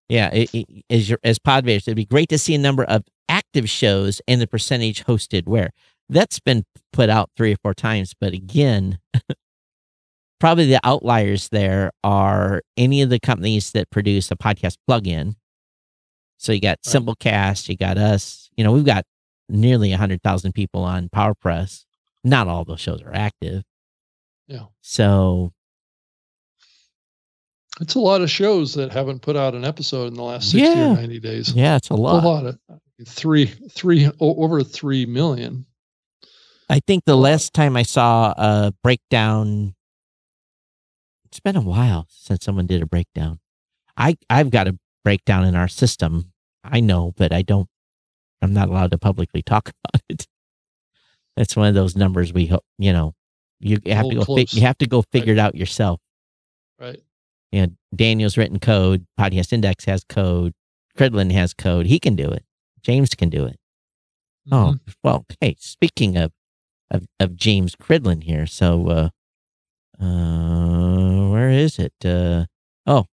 Yeah, 0.08 0.30
it, 0.32 0.54
it, 0.54 0.84
as 0.90 1.08
your 1.08 1.18
as 1.24 1.38
Podbase, 1.38 1.82
it'd 1.88 1.96
be 1.96 2.04
great 2.06 2.28
to 2.30 2.38
see 2.38 2.54
a 2.54 2.58
number 2.58 2.84
of 2.84 3.04
active 3.28 3.68
shows 3.68 4.20
and 4.28 4.40
the 4.40 4.46
percentage 4.46 5.04
hosted 5.04 5.46
where. 5.46 5.70
That's 6.10 6.38
been 6.38 6.64
put 6.92 7.08
out 7.08 7.30
three 7.34 7.54
or 7.54 7.56
four 7.62 7.72
times, 7.72 8.12
but 8.18 8.34
again, 8.34 8.98
probably 10.40 10.66
the 10.66 10.80
outliers 10.84 11.48
there 11.48 11.90
are 12.02 12.62
any 12.76 13.00
of 13.00 13.08
the 13.08 13.18
companies 13.18 13.72
that 13.72 13.90
produce 13.90 14.30
a 14.30 14.36
podcast 14.36 14.76
plugin. 14.88 15.36
So 16.36 16.52
you 16.52 16.60
got 16.60 16.78
Right. 16.86 16.94
Simplecast, 16.94 17.70
you 17.70 17.76
got 17.76 17.96
us. 17.96 18.50
You 18.56 18.64
know, 18.64 18.72
we've 18.72 18.84
got 18.84 19.04
nearly 19.48 19.92
a 19.92 19.96
hundred 19.96 20.22
thousand 20.22 20.52
people 20.52 20.82
on 20.82 21.08
PowerPress. 21.08 21.84
Not 22.22 22.48
all 22.48 22.64
those 22.64 22.80
shows 22.80 23.00
are 23.02 23.14
active. 23.14 23.62
Yeah. 24.46 24.66
So 24.82 25.52
It's 27.80 27.94
a 27.94 28.00
lot 28.00 28.20
of 28.22 28.30
shows 28.30 28.74
that 28.74 28.92
haven't 28.92 29.22
put 29.22 29.36
out 29.36 29.54
an 29.54 29.64
episode 29.64 30.06
in 30.08 30.14
the 30.14 30.22
last 30.22 30.50
60 30.50 30.60
Yeah. 30.68 30.92
or 30.92 30.94
90 30.96 31.20
days. 31.20 31.52
yeah, 31.54 31.76
it's 31.76 31.90
a 31.90 31.94
lot. 31.94 32.22
A 32.24 32.26
lot. 32.28 32.46
of 32.46 32.58
three, 33.06 33.46
three, 33.46 34.08
over 34.20 34.62
3 34.62 35.06
million. 35.06 35.66
I 36.70 36.80
think 36.86 37.04
the 37.04 37.16
last 37.16 37.52
time 37.52 37.76
I 37.76 37.82
saw 37.82 38.32
a 38.36 38.72
breakdown, 38.82 39.74
it's 41.24 41.40
been 41.40 41.56
a 41.56 41.60
while 41.60 42.06
since 42.10 42.44
someone 42.44 42.66
did 42.66 42.80
a 42.82 42.86
breakdown. 42.86 43.40
I 43.96 44.16
I've 44.30 44.50
got 44.50 44.68
a 44.68 44.78
breakdown 45.04 45.44
in 45.44 45.54
our 45.56 45.68
system. 45.68 46.32
I 46.64 46.80
know, 46.80 47.12
but 47.16 47.32
I 47.32 47.42
don't. 47.42 47.68
I'm 48.40 48.52
not 48.54 48.68
allowed 48.68 48.92
to 48.92 48.98
publicly 48.98 49.42
talk 49.46 49.70
about 49.70 50.02
it. 50.08 50.26
That's 51.36 51.56
one 51.56 51.68
of 51.68 51.74
those 51.74 51.96
numbers 51.96 52.32
we 52.32 52.46
hope 52.46 52.64
you 52.78 52.92
know. 52.92 53.14
You 53.66 53.78
have 53.86 54.08
to 54.10 54.16
go. 54.16 54.24
Fi- 54.24 54.46
you 54.50 54.60
have 54.62 54.76
to 54.78 54.86
go 54.86 55.02
figure 55.10 55.32
it 55.32 55.38
out 55.38 55.54
yourself. 55.54 55.98
Right. 56.78 57.02
You 57.50 57.62
know, 57.66 57.72
Daniel's 57.96 58.36
written 58.36 58.58
code. 58.58 59.06
Podcast 59.18 59.52
Index 59.52 59.86
has 59.86 60.04
code. 60.04 60.52
Cridland 60.98 61.32
has 61.32 61.54
code. 61.54 61.86
He 61.86 61.98
can 61.98 62.14
do 62.14 62.30
it. 62.30 62.44
James 62.82 63.14
can 63.14 63.30
do 63.30 63.46
it. 63.46 63.58
Oh, 64.52 64.76
well, 65.02 65.24
hey, 65.40 65.56
speaking 65.58 66.16
of 66.18 66.32
of, 66.90 67.06
of 67.18 67.34
James 67.34 67.74
Cridland 67.74 68.24
here, 68.24 68.46
so 68.46 68.86
uh 68.88 69.08
uh 70.04 71.28
where 71.30 71.48
is 71.48 71.78
it? 71.78 71.94
Uh 72.04 72.44
oh, 72.86 73.06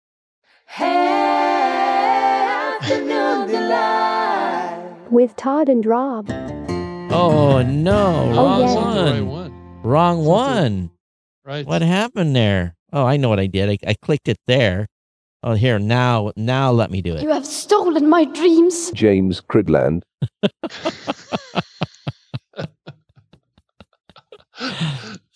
Afternoon 2.82 3.48
with 5.11 5.36
Todd 5.36 5.69
and 5.69 5.86
Rob. 5.86 6.30
oh 6.30 7.61
no, 7.64 8.32
Oh, 8.34 8.36
wrong 8.36 8.60
yeah. 8.60 8.65
It's 8.65 8.76
not 8.76 8.94
the 8.94 9.11
right 9.11 9.22
one. 9.22 9.40
One. 9.82 9.91
Wrong 9.91 10.20
It's 10.20 10.28
one. 10.28 10.91
Right. 11.45 11.66
What 11.66 11.82
happened 11.82 12.36
there? 12.36 12.76
Oh, 12.94 13.06
I 13.06 13.18
know 13.18 13.30
what 13.30 13.40
I 13.40 13.48
did. 13.48 13.70
I, 13.70 13.78
I 13.90 13.95
clicked 14.02 14.28
it 14.28 14.38
there. 14.48 14.88
Oh, 15.44 15.53
here 15.53 15.80
now. 15.80 16.32
Now 16.36 16.72
let 16.72 16.91
me 16.91 17.02
do 17.02 17.16
it. 17.16 17.24
You 17.24 17.30
have 17.30 17.45
stolen 17.45 18.08
my 18.08 18.26
dreams. 18.26 18.91
James 18.91 19.41
Cridland. 19.41 20.03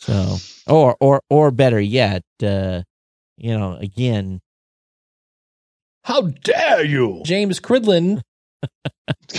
So, 0.05 0.37
or 0.67 0.95
or 0.99 1.21
or 1.31 1.49
better 1.49 1.79
yet, 1.79 2.21
uh, 2.43 2.83
you 3.37 3.57
know, 3.57 3.73
again, 3.81 4.39
How 6.03 6.21
dare 6.21 6.85
you? 6.85 7.23
James 7.25 7.59
Cridland. 7.59 8.21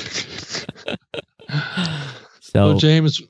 so 2.40 2.54
Well, 2.54 2.78
James, 2.78 3.22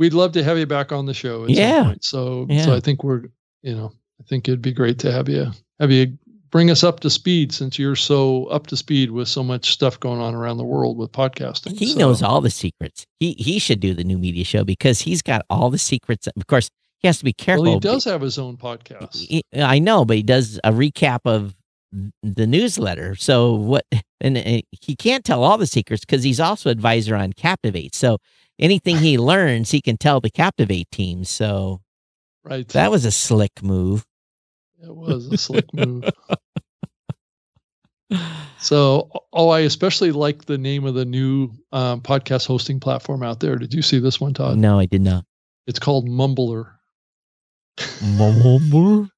we'd 0.00 0.14
love 0.14 0.32
to 0.32 0.42
have 0.42 0.58
you 0.58 0.66
back 0.66 0.90
on 0.90 1.06
the 1.06 1.14
show. 1.14 1.44
At 1.44 1.50
Yeah. 1.50 1.76
Some 1.82 1.86
point. 1.86 2.04
So, 2.04 2.46
Yeah. 2.50 2.64
so 2.64 2.74
I 2.74 2.80
think 2.80 3.04
we're, 3.04 3.24
you 3.62 3.76
know, 3.76 3.92
I 4.20 4.24
think 4.28 4.48
it'd 4.48 4.60
be 4.62 4.72
great 4.72 4.98
to 5.00 5.12
have 5.12 5.28
you 5.28 5.52
have 5.78 5.92
you 5.92 6.18
bring 6.50 6.68
us 6.70 6.82
up 6.82 6.98
to 7.00 7.08
speed 7.10 7.52
since 7.52 7.78
you're 7.78 7.94
so 7.94 8.46
up 8.46 8.66
to 8.66 8.76
speed 8.76 9.12
with 9.12 9.28
so 9.28 9.44
much 9.44 9.70
stuff 9.70 10.00
going 10.00 10.18
on 10.20 10.34
around 10.34 10.56
the 10.56 10.64
world 10.64 10.96
with 10.98 11.12
podcasting. 11.12 11.78
he 11.78 11.92
So- 11.92 11.98
knows 12.00 12.22
all 12.22 12.40
the 12.40 12.50
secrets. 12.50 13.06
He 13.20 13.34
he 13.38 13.60
should 13.60 13.78
do 13.78 13.94
the 13.94 14.02
new 14.02 14.18
media 14.18 14.44
show 14.44 14.64
because 14.64 15.02
he's 15.02 15.22
got 15.22 15.42
all 15.48 15.70
the 15.70 15.78
secrets. 15.78 16.26
Of 16.26 16.46
course, 16.48 16.68
he 16.98 17.06
has 17.06 17.18
to 17.18 17.24
be 17.24 17.32
careful. 17.32 17.62
Well, 17.64 17.74
he 17.74 17.80
does 17.80 18.04
have 18.04 18.20
his 18.22 18.36
own 18.38 18.56
podcast. 18.56 19.16
He- 19.16 19.44
I 19.54 19.78
know, 19.78 20.04
but 20.04 20.16
he 20.16 20.22
does 20.24 20.58
a 20.64 20.72
recap 20.72 21.20
of 21.24 21.54
the 22.22 22.46
newsletter. 22.46 23.14
So 23.16 23.54
what? 23.54 23.84
And 24.20 24.36
uh, 24.36 24.60
he 24.70 24.94
can't 24.96 25.24
tell 25.24 25.42
all 25.44 25.56
the 25.56 25.66
secrets 25.66 26.04
because 26.04 26.22
he's 26.24 26.40
also 26.40 26.68
advisor 26.70 27.16
on 27.16 27.32
Captivate. 27.32 27.94
So 27.94 28.18
anything 28.60 28.98
he 28.98 29.18
learns, 29.18 29.70
he 29.72 29.80
can 29.80 29.96
tell 29.96 30.20
the 30.20 30.30
Captivate 30.30 30.90
team. 30.90 31.24
So 31.24 31.80
Right. 32.44 32.66
that 32.68 32.90
was 32.90 33.04
a 33.04 33.10
slick 33.10 33.62
move. 33.62 34.04
It 34.82 34.94
was 34.94 35.26
a 35.26 35.36
slick 35.36 35.72
move. 35.74 36.04
So, 38.58 39.08
oh, 39.32 39.48
I 39.50 39.60
especially 39.60 40.10
like 40.10 40.44
the 40.44 40.58
name 40.58 40.84
of 40.84 40.94
the 40.94 41.04
new 41.04 41.50
um, 41.72 42.00
podcast 42.00 42.46
hosting 42.46 42.80
platform 42.80 43.22
out 43.22 43.40
there. 43.40 43.56
Did 43.56 43.72
you 43.72 43.82
see 43.82 44.00
this 44.00 44.20
one, 44.20 44.34
Todd? 44.34 44.58
no, 44.58 44.78
I 44.78 44.86
did 44.86 45.00
not. 45.00 45.24
It's 45.66 45.78
called 45.78 46.06
Mumbler. 46.08 46.72
Mumbler? 47.78 49.08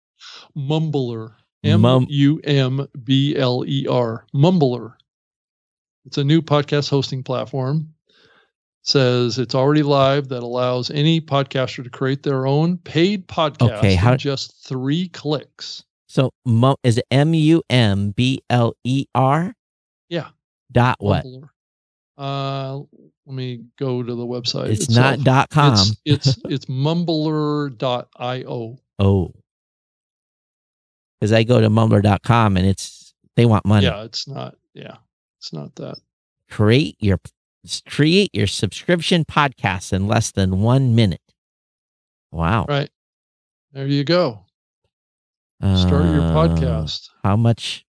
Mumbler. 0.57 1.33
M 1.65 2.07
U 2.09 2.41
M 2.45 2.87
B 3.03 3.35
L 3.37 3.65
E 3.67 3.87
R. 3.89 4.27
Mumbler. 4.35 4.95
It's 6.05 6.19
a 6.19 6.25
new 6.25 6.43
podcast 6.43 6.91
hosting 6.91 7.23
platform. 7.23 7.95
Says 8.85 9.39
it's 9.39 9.55
already 9.55 9.83
live 9.85 10.29
that 10.29 10.43
allows 10.43 10.91
any 10.91 11.21
podcaster 11.21 11.85
to 11.85 11.91
create 11.91 12.25
their 12.25 12.47
own 12.47 12.79
paid 12.79 13.29
podcast 13.29 13.79
Okay, 13.79 13.95
how- 13.95 14.13
in 14.13 14.19
just 14.19 14.67
three 14.67 15.09
clicks. 15.09 15.85
So 16.09 16.31
mu- 16.45 16.75
is 16.83 16.99
it 16.99 17.07
M 17.11 17.33
U 17.33 17.63
M 17.71 18.11
B 18.11 18.43
L 18.51 18.75
E 18.85 19.07
R? 19.15 19.55
Yeah. 20.09 20.31
Dot 20.73 20.97
what? 20.99 21.25
Uh, 22.19 22.79
let 23.27 23.35
me 23.35 23.65
go 23.79 24.03
to 24.03 24.15
the 24.15 24.27
website. 24.27 24.71
It's 24.71 24.85
itself. 24.87 25.19
not 25.19 25.25
dot 25.25 25.51
com. 25.51 25.75
It's 26.05 26.27
it's, 26.29 26.39
it's 26.49 26.65
mumbler.io. 26.67 28.79
oh. 28.99 29.33
Because 31.21 31.33
I 31.33 31.45
go 31.45 31.61
to 31.61 31.71
mumbler.com 31.71 32.57
and 32.57 32.67
it's 32.67 33.15
they 33.37 33.47
want 33.47 33.65
money. 33.65 33.87
Yeah, 33.87 34.03
it's 34.03 34.27
not. 34.27 34.57
Yeah, 34.75 34.97
it's 35.39 35.53
not 35.53 35.73
that. 35.77 35.99
create 36.51 36.97
your 36.99 37.19
create 37.89 38.31
your 38.33 38.47
subscription 38.47 39.25
podcast 39.25 39.93
in 39.93 40.07
less 40.09 40.31
than 40.33 40.61
one 40.61 40.95
minute. 40.95 41.21
Wow. 42.31 42.67
Right. 42.69 42.91
There 43.73 43.87
you 43.87 44.05
go. 44.05 44.47
Start 45.61 46.05
your 46.07 46.21
Uh, 46.23 46.33
podcast. 46.35 47.09
How 47.23 47.37
much? 47.37 47.85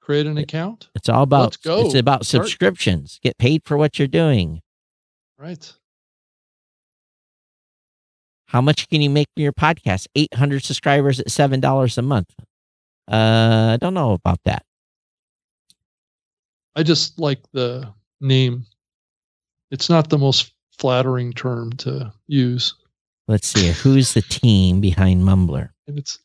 Create 0.00 0.26
an 0.26 0.36
account. 0.38 0.88
It's 0.94 1.08
all 1.08 1.22
about. 1.22 1.42
Let's 1.42 1.56
go. 1.58 1.86
It's 1.86 1.94
about 1.94 2.26
Start. 2.26 2.44
subscriptions. 2.46 3.18
Get 3.22 3.36
paid 3.38 3.62
for 3.64 3.76
what 3.76 3.98
you're 3.98 4.08
doing. 4.08 4.60
Right. 5.38 5.72
How 8.46 8.60
much 8.60 8.88
can 8.88 9.00
you 9.02 9.10
make 9.10 9.26
from 9.34 9.42
your 9.42 9.52
podcast? 9.52 10.06
Eight 10.14 10.32
hundred 10.34 10.64
subscribers 10.64 11.20
at 11.20 11.30
seven 11.30 11.60
dollars 11.60 11.98
a 11.98 12.02
month. 12.02 12.34
Uh, 13.10 13.72
I 13.74 13.78
don't 13.80 13.94
know 13.94 14.12
about 14.12 14.40
that. 14.44 14.64
I 16.74 16.82
just 16.82 17.18
like 17.18 17.40
the 17.52 17.92
name. 18.20 18.66
It's 19.70 19.88
not 19.90 20.08
the 20.10 20.18
most 20.18 20.52
flattering 20.78 21.32
term 21.32 21.72
to 21.74 22.12
use, 22.26 22.74
Let's 23.26 23.48
see. 23.48 23.72
Who's 23.72 24.14
the 24.14 24.22
team 24.22 24.80
behind 24.80 25.22
Mumbler? 25.22 25.70
and 25.86 25.98
it's 25.98 26.18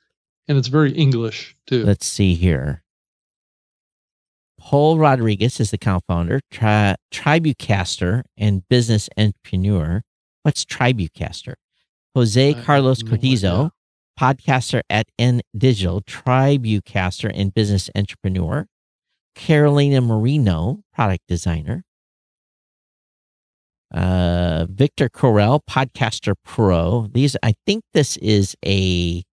and 0.48 0.58
it's 0.58 0.68
very 0.68 0.92
English 0.94 1.56
too. 1.68 1.84
Let's 1.84 2.06
see 2.06 2.34
here. 2.36 2.84
Paul 4.60 4.98
Rodriguez 4.98 5.60
is 5.60 5.72
the 5.72 5.78
co-founder, 5.78 6.40
tri- 6.52 6.96
Tribucaster 7.12 8.24
and 8.38 8.68
business 8.70 9.10
entrepreneur. 9.18 10.02
What's 10.44 10.64
Tribucaster? 10.66 11.56
Jose 12.16 12.54
Carlos 12.54 13.04
Cortizo, 13.04 13.72
podcaster 14.20 14.82
at 14.90 15.08
N 15.20 15.42
Digital, 15.58 16.02
Tribucaster 16.02 17.32
and 17.34 17.54
business 17.54 17.90
entrepreneur. 17.96 18.68
Carolina 19.36 20.00
Marino, 20.00 20.84
product 20.94 21.24
designer. 21.28 21.84
Uh, 23.94 24.66
Victor 24.70 25.08
Correll, 25.10 25.60
podcaster 25.70 26.34
pro. 26.44 27.08
These, 27.14 27.38
I 27.44 27.54
think 27.66 27.84
this 27.94 28.18
is 28.18 28.56
a 28.66 29.24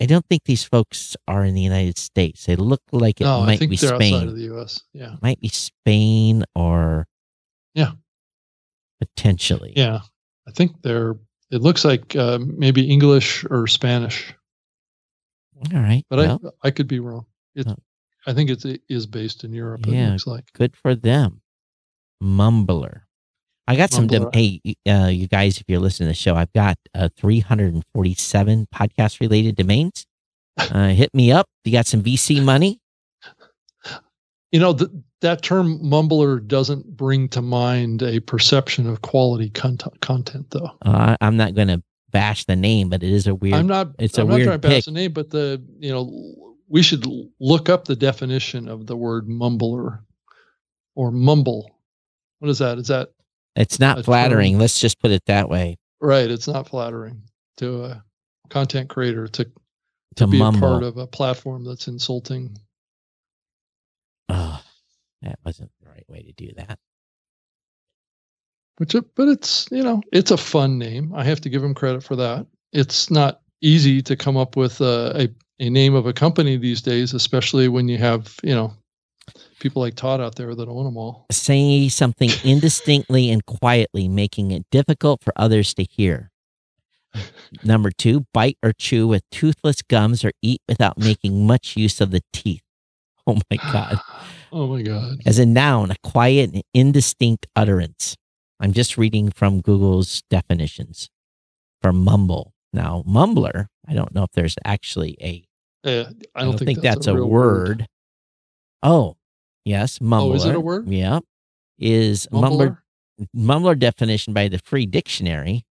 I 0.00 0.06
don't 0.06 0.24
think 0.28 0.44
these 0.44 0.64
folks 0.64 1.16
are 1.28 1.44
in 1.44 1.54
the 1.54 1.60
United 1.60 1.98
States. 1.98 2.46
They 2.46 2.56
look 2.56 2.80
like 2.92 3.20
it 3.20 3.24
no, 3.24 3.42
I 3.42 3.46
might 3.46 3.58
think 3.58 3.70
be 3.70 3.76
they're 3.76 3.94
outside 3.94 4.06
Spain. 4.08 4.28
of 4.28 4.34
the 4.36 4.42
U.S. 4.44 4.80
Yeah, 4.94 5.16
might 5.20 5.38
be 5.40 5.48
Spain 5.48 6.44
or 6.54 7.06
Yeah. 7.74 7.92
potentially. 9.00 9.74
yeah. 9.76 10.00
I 10.48 10.50
think 10.52 10.82
they're. 10.82 11.16
It 11.50 11.60
looks 11.60 11.84
like 11.84 12.16
uh, 12.16 12.38
maybe 12.42 12.90
English 12.90 13.44
or 13.50 13.66
Spanish, 13.66 14.34
All 15.72 15.80
right. 15.80 16.02
but 16.08 16.18
well, 16.18 16.40
I 16.64 16.68
I 16.68 16.70
could 16.70 16.88
be 16.88 16.98
wrong. 16.98 17.26
It. 17.54 17.66
I 18.26 18.32
think 18.32 18.48
it's, 18.50 18.64
it 18.64 18.80
is 18.88 19.06
based 19.06 19.44
in 19.44 19.52
Europe. 19.52 19.86
It 19.86 19.92
Yeah. 19.94 20.10
looks 20.12 20.26
like. 20.26 20.44
good 20.54 20.74
for 20.76 20.94
them. 20.94 21.42
Mumbler. 22.22 23.02
I 23.66 23.76
got 23.76 23.90
some. 23.90 24.06
Dem- 24.06 24.30
hey, 24.32 24.60
uh, 24.88 25.06
you 25.06 25.28
guys, 25.28 25.58
if 25.58 25.64
you're 25.68 25.80
listening 25.80 26.08
to 26.08 26.10
the 26.10 26.14
show, 26.14 26.34
I've 26.34 26.52
got 26.52 26.76
uh, 26.94 27.08
347 27.16 28.68
podcast 28.74 29.20
related 29.20 29.56
domains. 29.56 30.06
Uh, 30.58 30.88
hit 30.88 31.08
me 31.14 31.32
up. 31.32 31.46
You 31.64 31.72
got 31.72 31.86
some 31.86 32.02
VC 32.02 32.44
money? 32.44 32.78
You 34.50 34.60
know, 34.60 34.74
th- 34.74 34.90
that 35.22 35.40
term 35.40 35.78
mumbler 35.82 36.46
doesn't 36.46 36.94
bring 36.94 37.30
to 37.30 37.40
mind 37.40 38.02
a 38.02 38.20
perception 38.20 38.86
of 38.86 39.00
quality 39.00 39.48
content, 39.48 39.98
content 40.02 40.50
though. 40.50 40.70
Uh, 40.82 41.16
I'm 41.22 41.38
not 41.38 41.54
going 41.54 41.68
to 41.68 41.82
bash 42.10 42.44
the 42.44 42.54
name, 42.54 42.90
but 42.90 43.02
it 43.02 43.10
is 43.10 43.26
a 43.26 43.34
weird. 43.34 43.54
I'm 43.54 43.66
not, 43.66 43.92
it's 43.98 44.18
a 44.18 44.20
I'm 44.20 44.28
not 44.28 44.34
weird 44.34 44.46
trying 44.48 44.60
to 44.60 44.68
pick. 44.68 44.84
the 44.84 44.90
name, 44.90 45.12
but 45.14 45.30
the, 45.30 45.62
you 45.78 45.90
know, 45.90 46.54
we 46.68 46.82
should 46.82 47.06
look 47.40 47.70
up 47.70 47.86
the 47.86 47.96
definition 47.96 48.68
of 48.68 48.86
the 48.86 48.96
word 48.96 49.28
mumbler 49.28 50.00
or 50.94 51.10
mumble. 51.10 51.70
What 52.42 52.50
is 52.50 52.58
that? 52.58 52.76
Is 52.78 52.88
that 52.88 53.10
it's 53.54 53.78
not 53.78 54.04
flattering. 54.04 54.54
term. 54.54 54.60
Let's 54.62 54.80
just 54.80 54.98
put 54.98 55.12
it 55.12 55.22
that 55.26 55.48
way. 55.48 55.78
right? 56.00 56.28
It's 56.28 56.48
not 56.48 56.68
flattering 56.68 57.22
to 57.58 57.84
a 57.84 58.04
content 58.50 58.88
creator 58.88 59.28
to, 59.28 59.44
To 59.44 59.50
to 60.16 60.26
be 60.26 60.40
mumble. 60.40 60.66
a 60.66 60.70
part 60.72 60.82
of 60.82 60.96
a 60.96 61.06
platform 61.06 61.64
that's 61.64 61.86
insulting. 61.86 62.58
Oh, 64.28 64.60
that 65.22 65.38
wasn't 65.44 65.70
the 65.80 65.88
right 65.88 66.04
way 66.08 66.22
to 66.22 66.32
do 66.32 66.50
that. 66.56 66.80
Which, 68.78 68.96
but 69.14 69.28
it's 69.28 69.68
you 69.70 69.84
know, 69.84 70.02
it's 70.12 70.32
a 70.32 70.36
fun 70.36 70.78
name. 70.78 71.12
I 71.14 71.22
have 71.22 71.40
to 71.42 71.48
give 71.48 71.62
him 71.62 71.74
credit 71.74 72.02
for 72.02 72.16
that. 72.16 72.44
It's 72.72 73.08
not 73.08 73.40
easy 73.60 74.02
to 74.02 74.16
come 74.16 74.36
up 74.36 74.56
with 74.56 74.80
a, 74.80 75.28
a, 75.60 75.64
a 75.64 75.70
name 75.70 75.94
of 75.94 76.06
a 76.06 76.12
company 76.12 76.56
these 76.56 76.82
days, 76.82 77.14
especially 77.14 77.68
when 77.68 77.86
you 77.86 77.98
have 77.98 78.34
you 78.42 78.52
know 78.54 78.74
people 79.62 79.80
like 79.80 79.94
Todd 79.94 80.20
out 80.20 80.34
there 80.34 80.54
that 80.54 80.68
own 80.68 80.84
them 80.84 80.96
all. 80.96 81.26
Say 81.30 81.88
something 81.88 82.30
indistinctly 82.44 83.30
and 83.30 83.46
quietly, 83.46 84.08
making 84.08 84.50
it 84.50 84.66
difficult 84.70 85.22
for 85.22 85.32
others 85.36 85.72
to 85.74 85.84
hear. 85.84 86.30
Number 87.62 87.90
two, 87.90 88.26
bite 88.34 88.58
or 88.62 88.72
chew 88.72 89.06
with 89.06 89.22
toothless 89.30 89.82
gums 89.82 90.24
or 90.24 90.32
eat 90.42 90.60
without 90.68 90.98
making 90.98 91.46
much 91.46 91.76
use 91.76 92.00
of 92.00 92.10
the 92.10 92.22
teeth. 92.32 92.62
Oh 93.24 93.38
my 93.50 93.56
God. 93.56 94.00
Oh 94.54 94.66
my 94.66 94.82
God. 94.82 95.20
As 95.24 95.38
a 95.38 95.46
noun, 95.46 95.90
a 95.90 95.96
quiet 96.02 96.52
and 96.52 96.62
indistinct 96.74 97.46
utterance. 97.56 98.16
I'm 98.60 98.74
just 98.74 98.98
reading 98.98 99.30
from 99.30 99.62
Google's 99.62 100.22
definitions 100.28 101.08
for 101.80 101.90
mumble. 101.90 102.52
Now, 102.70 103.02
mumbler, 103.08 103.68
I 103.88 103.94
don't 103.94 104.14
know 104.14 104.24
if 104.24 104.32
there's 104.32 104.56
actually 104.62 105.16
a 105.22 105.44
uh, 105.84 105.90
Yeah, 105.90 106.04
I 106.34 106.44
don't, 106.44 106.58
think, 106.58 106.82
that's, 106.82 107.06
a, 107.06 107.14
real 107.14 107.30
word. 107.30 107.86
Oh, 108.82 109.16
yes, 109.64 109.98
mumbler. 110.00 110.32
Oh, 110.32 110.34
is 110.34 110.44
it 110.44 110.54
a 110.54 110.60
word? 110.60 110.88
Yeah. 110.88 111.20
Is 111.78 112.26
mumbler 112.32 112.78
Mumbler? 113.18 113.28
mumbler 113.36 113.78
definition 113.78 114.32
by 114.32 114.48
the 114.48 114.58
free 114.58 114.86
dictionary 114.86 115.64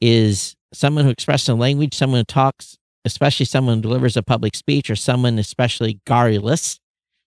is 0.00 0.54
someone 0.72 1.04
who 1.04 1.10
expresses 1.10 1.48
a 1.48 1.54
language, 1.54 1.94
someone 1.94 2.20
who 2.20 2.24
talks, 2.24 2.76
especially 3.04 3.46
someone 3.46 3.76
who 3.76 3.82
delivers 3.82 4.16
a 4.16 4.22
public 4.22 4.54
speech, 4.54 4.90
or 4.90 4.96
someone 4.96 5.38
especially 5.38 6.00
garrulous, 6.06 6.78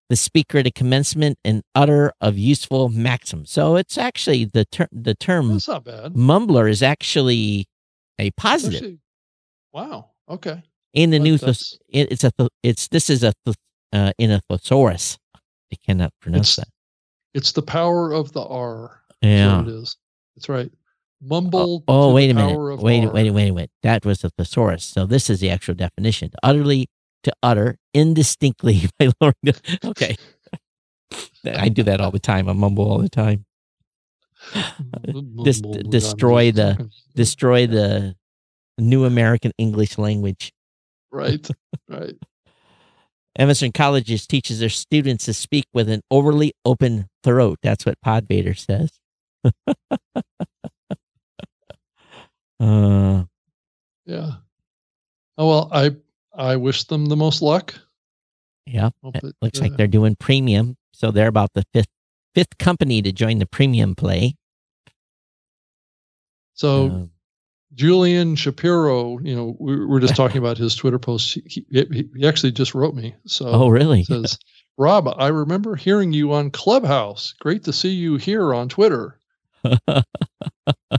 the 0.10 0.16
speaker 0.16 0.60
at 0.60 0.68
a 0.68 0.72
commencement 0.72 1.38
and 1.44 1.62
utter 1.74 2.12
of 2.22 2.38
useful 2.38 2.90
maxims. 2.90 3.50
So 3.52 3.76
it's 3.76 3.98
actually 3.98 4.46
the 4.46 4.66
term 4.66 4.88
the 4.92 5.16
term 5.16 5.50
That's 5.54 5.68
not 5.68 5.84
bad. 5.84 6.14
mumbler 6.14 6.70
is 6.70 6.84
actually 6.84 7.66
a 8.20 8.32
positive 8.32 8.76
Actually, 8.78 9.00
wow. 9.74 10.12
Okay. 10.30 10.64
in 10.94 11.10
the 11.10 11.18
That- 11.18 11.24
new 11.24 11.34
it, 11.36 12.12
it's 12.12 12.24
a 12.24 12.32
th- 12.32 12.50
it's 12.64 12.88
this 12.90 13.10
is 13.10 13.24
a 13.24 13.34
th- 13.46 13.56
uh, 13.94 14.12
in 14.18 14.32
a 14.32 14.42
thesaurus. 14.50 15.18
I 15.76 15.86
cannot 15.86 16.14
pronounce 16.22 16.58
It's- 16.58 16.66
that. 16.68 16.72
It's 17.34 17.52
the 17.52 17.62
power 17.62 18.14
of 18.14 18.32
the 18.32 18.44
R. 18.44 19.02
Yeah. 19.22 19.62
it 19.62 19.68
is. 19.68 19.98
That's 20.36 20.48
right. 20.48 20.72
Oh, 20.72 21.28
mumble. 21.28 21.84
Oh, 21.88 22.10
to 22.10 22.16
wait 22.16 22.30
a 22.32 22.34
minute. 22.34 22.82
Wait, 22.82 23.04
R. 23.06 23.12
wait, 23.12 23.32
wait, 23.32 23.52
wait. 23.52 23.70
That 23.84 24.06
was 24.06 24.20
the 24.20 24.30
thesaurus. 24.38 24.86
So 24.86 25.06
this 25.06 25.30
is 25.30 25.42
the 25.42 25.50
actual 25.50 25.74
definition. 25.76 26.32
Utterly 26.44 26.88
to 27.24 27.34
utter 27.44 27.78
indistinctly 27.94 28.84
by 29.00 29.10
lowering 29.20 29.36
the. 29.44 29.80
Okay. 29.84 30.16
I 31.46 31.68
do 31.70 31.84
that 31.84 32.00
all 32.00 32.12
the 32.12 32.20
time. 32.20 32.48
I 32.48 32.54
mumble 32.54 32.90
all 32.90 33.00
the 33.00 33.10
time. 33.10 33.46
Dis- 35.44 35.62
destroy 35.62 36.52
the- 36.52 36.90
Destroy 37.16 37.68
the 37.68 38.16
new 38.78 39.04
American 39.06 39.52
English 39.58 39.98
language. 39.98 40.54
Right. 41.12 41.48
Right. 41.90 42.16
Emerson 43.38 43.72
Colleges 43.72 44.26
teaches 44.26 44.60
their 44.60 44.70
students 44.70 45.26
to 45.26 45.34
speak 45.34 45.66
with 45.74 45.90
an 45.90 46.02
overly 46.10 46.54
open 46.64 47.08
throat. 47.24 47.60
That's 47.62 47.86
what 47.86 48.00
Podvader 48.06 48.58
says. 48.58 48.92
uh, 52.60 53.24
Yeah. 54.06 54.32
Oh 55.38 55.48
well, 55.50 55.70
I 55.72 55.96
I 56.34 56.56
wish 56.56 56.86
them 56.86 57.08
the 57.08 57.16
most 57.18 57.42
luck. 57.42 57.76
yeah. 58.66 58.90
Hope 59.04 59.18
It 59.18 59.36
looks 59.42 59.60
uh, 59.60 59.64
like 59.64 59.76
they're 59.78 59.88
doing 59.88 60.16
premium, 60.16 60.78
so 60.94 61.12
they're 61.12 61.28
about 61.28 61.52
the 61.54 61.64
fifth 61.74 61.90
fifth 62.34 62.58
company 62.58 63.02
to 63.02 63.12
join 63.12 63.40
the 63.40 63.46
premium 63.46 63.96
play. 63.96 64.36
So 66.54 66.86
Um, 66.86 67.12
Julian 67.76 68.36
Shapiro, 68.36 69.20
you 69.20 69.36
know, 69.36 69.56
we 69.60 69.76
we 69.76 69.86
we're 69.86 70.00
just 70.00 70.16
talking 70.18 70.38
about 70.38 70.58
his 70.58 70.76
Twitter 70.76 71.00
post. 71.00 71.34
He, 71.34 71.66
he, 71.70 72.10
he 72.16 72.28
actually 72.28 72.52
just 72.52 72.74
wrote 72.74 72.96
me. 72.96 73.16
So 73.26 73.48
oh, 73.48 73.70
really? 73.70 74.04
says, 74.04 74.40
Rob, 74.78 75.14
I 75.18 75.28
remember 75.28 75.76
hearing 75.76 76.14
you 76.14 76.34
on 76.34 76.52
Clubhouse. 76.52 77.34
Great 77.40 77.64
to 77.66 77.74
see 77.74 77.92
you 77.92 78.18
here 78.18 78.54
on 78.54 78.70
Twitter. 78.70 79.20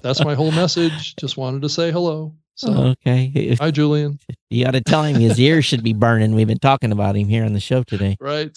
That's 0.02 0.24
my 0.24 0.34
whole 0.34 0.52
message. 0.52 1.16
Just 1.20 1.36
wanted 1.36 1.62
to 1.62 1.68
say 1.68 1.90
hello. 1.90 2.34
So 2.56 2.94
okay. 3.06 3.54
hi, 3.54 3.70
Julian. 3.70 4.18
You 4.50 4.64
got 4.64 4.72
to 4.72 4.80
tell 4.80 5.02
him 5.02 5.20
his 5.20 5.38
ears 5.38 5.64
should 5.64 5.82
be 5.82 5.92
burning. 5.92 6.34
We've 6.34 6.46
been 6.46 6.58
talking 6.58 6.90
about 6.90 7.16
him 7.16 7.28
here 7.28 7.44
on 7.44 7.52
the 7.52 7.60
show 7.60 7.82
today. 7.82 8.16
Right. 8.20 8.56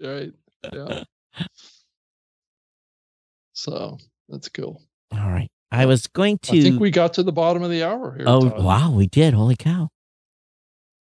Right. 0.00 0.32
Yeah. 0.72 1.04
So 3.52 3.98
that's 4.30 4.48
cool. 4.48 4.80
All 5.12 5.18
right. 5.18 5.50
I 5.72 5.86
was 5.86 6.06
going 6.08 6.38
to. 6.44 6.58
I 6.58 6.62
think 6.62 6.80
we 6.80 6.90
got 6.90 7.14
to 7.14 7.22
the 7.22 7.32
bottom 7.32 7.62
of 7.62 7.70
the 7.70 7.82
hour 7.84 8.14
here. 8.16 8.24
Oh 8.26 8.48
Todd. 8.48 8.62
wow, 8.64 8.90
we 8.90 9.06
did! 9.06 9.34
Holy 9.34 9.56
cow! 9.56 9.88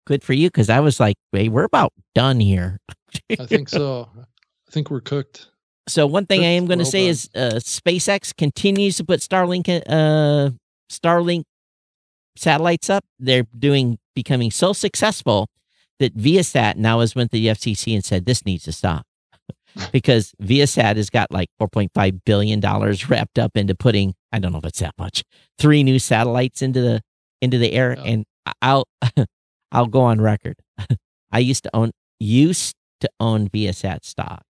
Good 0.07 0.23
for 0.23 0.33
you, 0.33 0.49
because 0.49 0.71
I 0.71 0.81
was 0.81 1.01
like, 1.01 1.17
"Hey, 1.33 1.49
we're 1.49 1.65
about 1.65 1.93
done 2.15 2.41
here." 2.41 2.79
I 3.39 3.47
think 3.47 3.69
so. 3.69 4.09
I 4.17 4.71
think 4.71 4.91
we're 4.91 5.01
cooked. 5.01 5.49
So 5.89 6.07
one 6.07 6.27
thing 6.27 6.43
I 6.43 6.49
am 6.49 6.67
going 6.67 6.79
to 6.79 6.85
Well 6.85 6.91
say 6.93 7.03
done. 7.03 7.11
is, 7.11 7.31
uh, 7.35 7.51
SpaceX 7.57 8.35
continues 8.37 8.97
to 8.99 9.05
put 9.05 9.19
Starlink, 9.21 9.69
uh, 9.89 10.51
Starlink 10.91 11.43
satellites 12.37 12.89
up. 12.89 13.05
They're 13.19 13.47
doing 13.59 13.99
becoming 14.15 14.53
so 14.53 14.73
successful 14.73 15.49
that 15.99 16.17
Viasat 16.17 16.77
now 16.77 17.01
has 17.01 17.15
went 17.17 17.33
to 17.33 17.37
the 17.39 17.49
FCC 17.49 17.95
and 17.95 18.05
said 18.05 18.27
this 18.27 18.45
needs 18.47 18.63
to 18.65 18.73
stop 18.73 19.07
because 19.93 20.33
Viasat 20.43 20.97
has 20.97 21.11
got 21.11 21.31
like 21.31 21.49
4.5 21.61 22.21
billion 22.25 22.61
dollars 22.61 23.09
wrapped 23.09 23.39
up 23.39 23.57
into 23.57 23.75
putting 23.75 24.15
I 24.33 24.39
don't 24.39 24.53
know 24.53 24.59
if 24.59 24.65
it's 24.65 24.81
that 24.81 24.95
much 24.99 25.23
three 25.59 25.83
new 25.83 25.99
satellites 25.99 26.63
into 26.63 26.81
the 26.81 27.01
into 27.41 27.59
the 27.59 27.73
air 27.73 27.95
Yeah. 27.97 28.05
and 28.05 28.25
I'll 28.61 28.87
I'll 29.73 29.87
go 29.87 30.03
on 30.03 30.21
record. 30.21 30.57
I 31.33 31.39
used 31.39 31.63
to 31.65 31.71
own 31.75 31.93
used 32.21 32.75
to 33.01 33.11
own 33.19 33.49
Viasat 33.49 34.05
stock. 34.05 34.45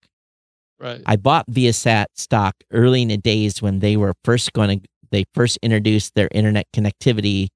Right. 0.80 1.02
I 1.06 1.16
bought 1.16 1.46
Viasat 1.50 2.06
stock 2.16 2.56
early 2.72 3.04
in 3.04 3.10
the 3.10 3.18
days 3.18 3.62
when 3.62 3.80
they 3.80 3.98
were 3.98 4.14
first 4.24 4.52
going 4.54 4.80
to 4.82 4.88
they 5.12 5.26
first 5.34 5.60
introduced 5.62 6.16
their 6.16 6.30
internet 6.32 6.66
connectivity 6.76 7.48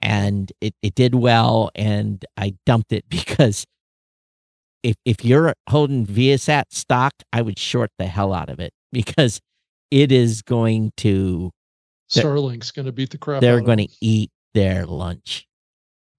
and 0.00 0.50
it, 0.60 0.74
it 0.82 0.94
did 0.94 1.14
well 1.14 1.70
and 1.74 2.24
I 2.36 2.54
dumped 2.66 2.92
it 2.92 3.04
because 3.10 3.64
if 4.84 4.94
if 5.04 5.24
you're 5.24 5.54
holding 5.68 6.06
Viasat 6.06 6.66
stock, 6.70 7.12
I 7.32 7.42
would 7.42 7.58
short 7.58 7.90
the 7.98 8.06
hell 8.06 8.32
out 8.32 8.48
of 8.48 8.60
it 8.60 8.72
because 8.92 9.40
it 9.90 10.12
is 10.12 10.42
going 10.42 10.92
to 10.98 11.50
Starlink's 12.10 12.70
going 12.70 12.86
to 12.86 12.92
beat 12.92 13.10
the 13.10 13.18
crap. 13.18 13.40
they're 13.40 13.60
going 13.60 13.78
to 13.78 13.88
eat 14.00 14.30
their 14.52 14.86
lunch. 14.86 15.46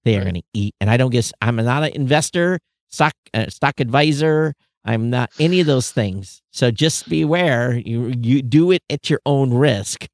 They 0.04 0.14
are 0.16 0.18
Right. 0.18 0.24
going 0.24 0.34
to 0.34 0.42
eat, 0.52 0.74
and 0.80 0.90
I 0.90 0.96
don't 0.98 1.10
guess 1.10 1.32
I'm 1.40 1.56
not 1.56 1.82
an 1.84 1.92
investor, 1.92 2.58
stock 2.90 3.14
uh, 3.32 3.46
stock 3.48 3.80
advisor. 3.80 4.54
I'm 4.84 5.10
not 5.10 5.30
any 5.40 5.58
of 5.60 5.66
those 5.66 5.90
things. 5.90 6.42
So 6.52 6.70
just 6.70 7.08
beware. 7.08 7.76
You 7.76 8.12
you 8.20 8.42
do 8.42 8.70
it 8.72 8.82
at 8.90 9.08
your 9.10 9.20
own 9.26 9.52
risk. 9.54 10.06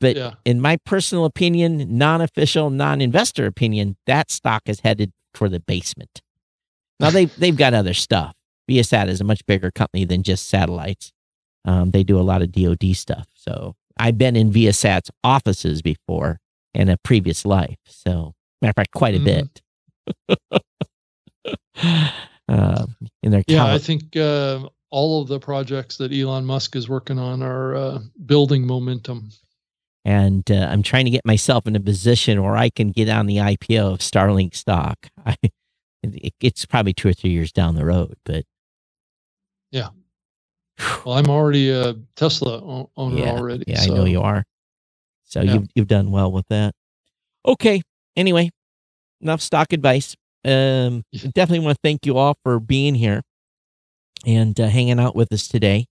But 0.00 0.16
Yeah. 0.16 0.32
in 0.44 0.60
my 0.60 0.76
personal 0.84 1.24
opinion, 1.24 1.96
non-official, 1.96 2.68
non-investor 2.68 3.46
opinion, 3.46 3.96
that 4.06 4.30
stock 4.30 4.62
is 4.66 4.80
headed 4.80 5.12
for 5.32 5.48
the 5.48 5.60
basement. 5.60 6.20
Now 7.00 7.10
they 7.10 7.24
they've 7.26 7.56
got 7.56 7.74
other 7.74 7.94
stuff. 7.94 8.34
Viasat 8.70 9.08
is 9.08 9.20
a 9.20 9.24
much 9.24 9.44
bigger 9.46 9.70
company 9.70 10.04
than 10.04 10.22
just 10.22 10.48
satellites. 10.48 11.12
Um, 11.64 11.90
they 11.90 12.02
do 12.04 12.18
a 12.18 12.22
lot 12.22 12.42
of 12.42 12.52
DoD 12.52 12.94
stuff. 12.96 13.26
So 13.34 13.74
I've 13.98 14.18
been 14.18 14.36
in 14.36 14.50
Viasat's 14.52 15.10
offices 15.22 15.82
before 15.82 16.38
in 16.74 16.88
a 16.88 16.96
previous 16.98 17.44
life. 17.44 17.76
So 17.86 18.32
matter 18.62 18.70
of 18.70 18.76
fact, 18.76 18.92
quite 18.92 19.14
a 19.14 19.18
Mhm. 19.18 19.48
bit. 20.28 20.60
um, 22.48 22.96
in 23.22 23.30
their 23.30 23.42
Yeah, 23.46 23.66
I 23.66 23.78
think 23.78 24.16
uh, 24.16 24.68
all 24.90 25.22
of 25.22 25.28
the 25.28 25.38
projects 25.40 25.96
that 25.98 26.12
Elon 26.12 26.44
Musk 26.44 26.76
is 26.76 26.88
working 26.88 27.18
on 27.18 27.42
are 27.42 27.74
uh, 27.74 27.98
building 28.26 28.66
momentum. 28.66 29.30
and 30.04 30.50
uh, 30.50 30.68
I'm 30.70 30.82
trying 30.82 31.06
to 31.06 31.10
get 31.10 31.24
myself 31.24 31.66
in 31.66 31.74
a 31.76 31.80
position 31.80 32.42
where 32.42 32.56
I 32.56 32.68
can 32.70 32.90
get 32.92 33.08
on 33.08 33.26
the 33.26 33.36
IPO 33.38 33.94
of 33.94 33.98
Starlink 34.00 34.54
stock. 34.54 35.08
I, 35.26 35.36
it, 36.12 36.34
it's 36.40 36.66
probably 36.66 36.92
two 36.92 37.08
or 37.08 37.12
three 37.12 37.30
years 37.30 37.52
down 37.52 37.74
the 37.74 37.84
road, 37.84 38.14
but 38.24 38.44
yeah. 39.70 39.88
Well, 41.06 41.16
I'm 41.16 41.28
already 41.30 41.70
a 41.70 41.94
Tesla 42.16 42.88
owner 42.96 43.16
Yeah, 43.18 43.30
already. 43.30 43.64
yeah, 43.68 43.80
I 43.80 43.86
so- 43.86 43.94
know 43.94 44.04
you 44.04 44.20
are. 44.20 44.44
So 45.24 45.40
Yeah. 45.40 45.54
you've 45.54 45.68
you've 45.74 45.88
done 45.88 46.10
well 46.10 46.30
with 46.32 46.46
that. 46.48 46.74
Okay. 47.46 47.82
Anyway, 48.16 48.50
enough 49.20 49.40
stock 49.40 49.72
advice. 49.72 50.14
Um, 50.44 51.02
definitely 51.12 51.60
want 51.60 51.76
to 51.76 51.80
thank 51.82 52.04
you 52.06 52.16
all 52.18 52.36
for 52.42 52.60
being 52.60 52.94
here 52.94 53.22
and 54.26 54.58
uh, 54.60 54.68
hanging 54.68 55.00
out 55.00 55.16
with 55.16 55.32
us 55.32 55.48
today. 55.48 55.86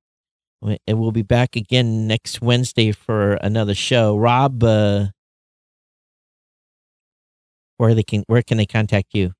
And 0.61 0.99
we'll 0.99 1.11
be 1.11 1.23
back 1.23 1.55
again 1.57 2.07
next 2.07 2.41
Wednesday 2.41 2.91
for 2.93 3.33
another 3.35 3.73
show. 3.75 4.15
Rob, 4.17 4.63
uh, 4.63 5.07
where 7.77 7.93
they 7.93 8.03
can 8.03 8.23
where 8.27 8.41
can 8.41 8.57
they 8.57 8.65
contact 8.65 9.07
you? 9.13 9.33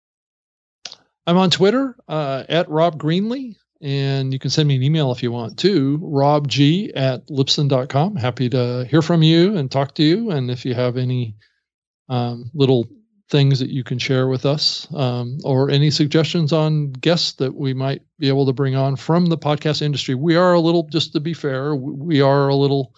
I'm 1.26 1.38
on 1.38 1.50
Twitter 1.50 1.96
uh, 2.08 2.44
at 2.50 2.70
Rob 2.70 3.02
Greenlee, 3.02 3.56
and 3.82 4.34
you 4.34 4.40
can 4.40 4.50
send 4.50 4.68
me 4.68 4.76
an 4.76 4.84
email 4.84 5.12
if 5.12 5.24
you 5.24 5.32
want 5.32 5.58
to, 5.60 5.98
robg 6.00 6.92
at 6.96 7.28
libsyn.com. 7.28 8.18
Happy 8.18 8.50
to 8.50 8.86
hear 8.90 9.02
from 9.02 9.24
you 9.24 9.56
and 9.56 9.72
talk 9.72 9.96
to 9.96 10.04
you. 10.04 10.32
And 10.32 10.52
if 10.52 10.66
you 10.66 10.74
have 10.74 10.98
any 10.98 11.36
um, 12.10 12.52
little 12.54 12.88
things 13.30 13.60
that 13.60 13.70
you 13.70 13.86
can 13.86 14.00
share 14.00 14.28
with 14.28 14.46
us 14.46 14.88
um, 14.94 15.38
or 15.46 15.70
any 15.70 15.90
suggestions 15.92 16.52
on 16.52 16.92
guests 16.92 17.34
that 17.34 17.56
we 17.56 17.74
might 17.74 18.02
be 18.20 18.28
able 18.28 18.46
to 18.46 18.54
bring 18.54 18.76
on 18.76 18.98
from 18.98 19.28
the 19.28 19.38
podcast 19.38 19.82
industry, 19.82 20.16
we 20.16 20.36
are 20.36 20.54
a 20.54 20.60
little, 20.60 20.88
just 20.90 21.14
to 21.14 21.22
be 21.22 21.34
fair, 21.34 21.74
we 21.74 22.20
are 22.20 22.50
a 22.50 22.56
little 22.56 22.94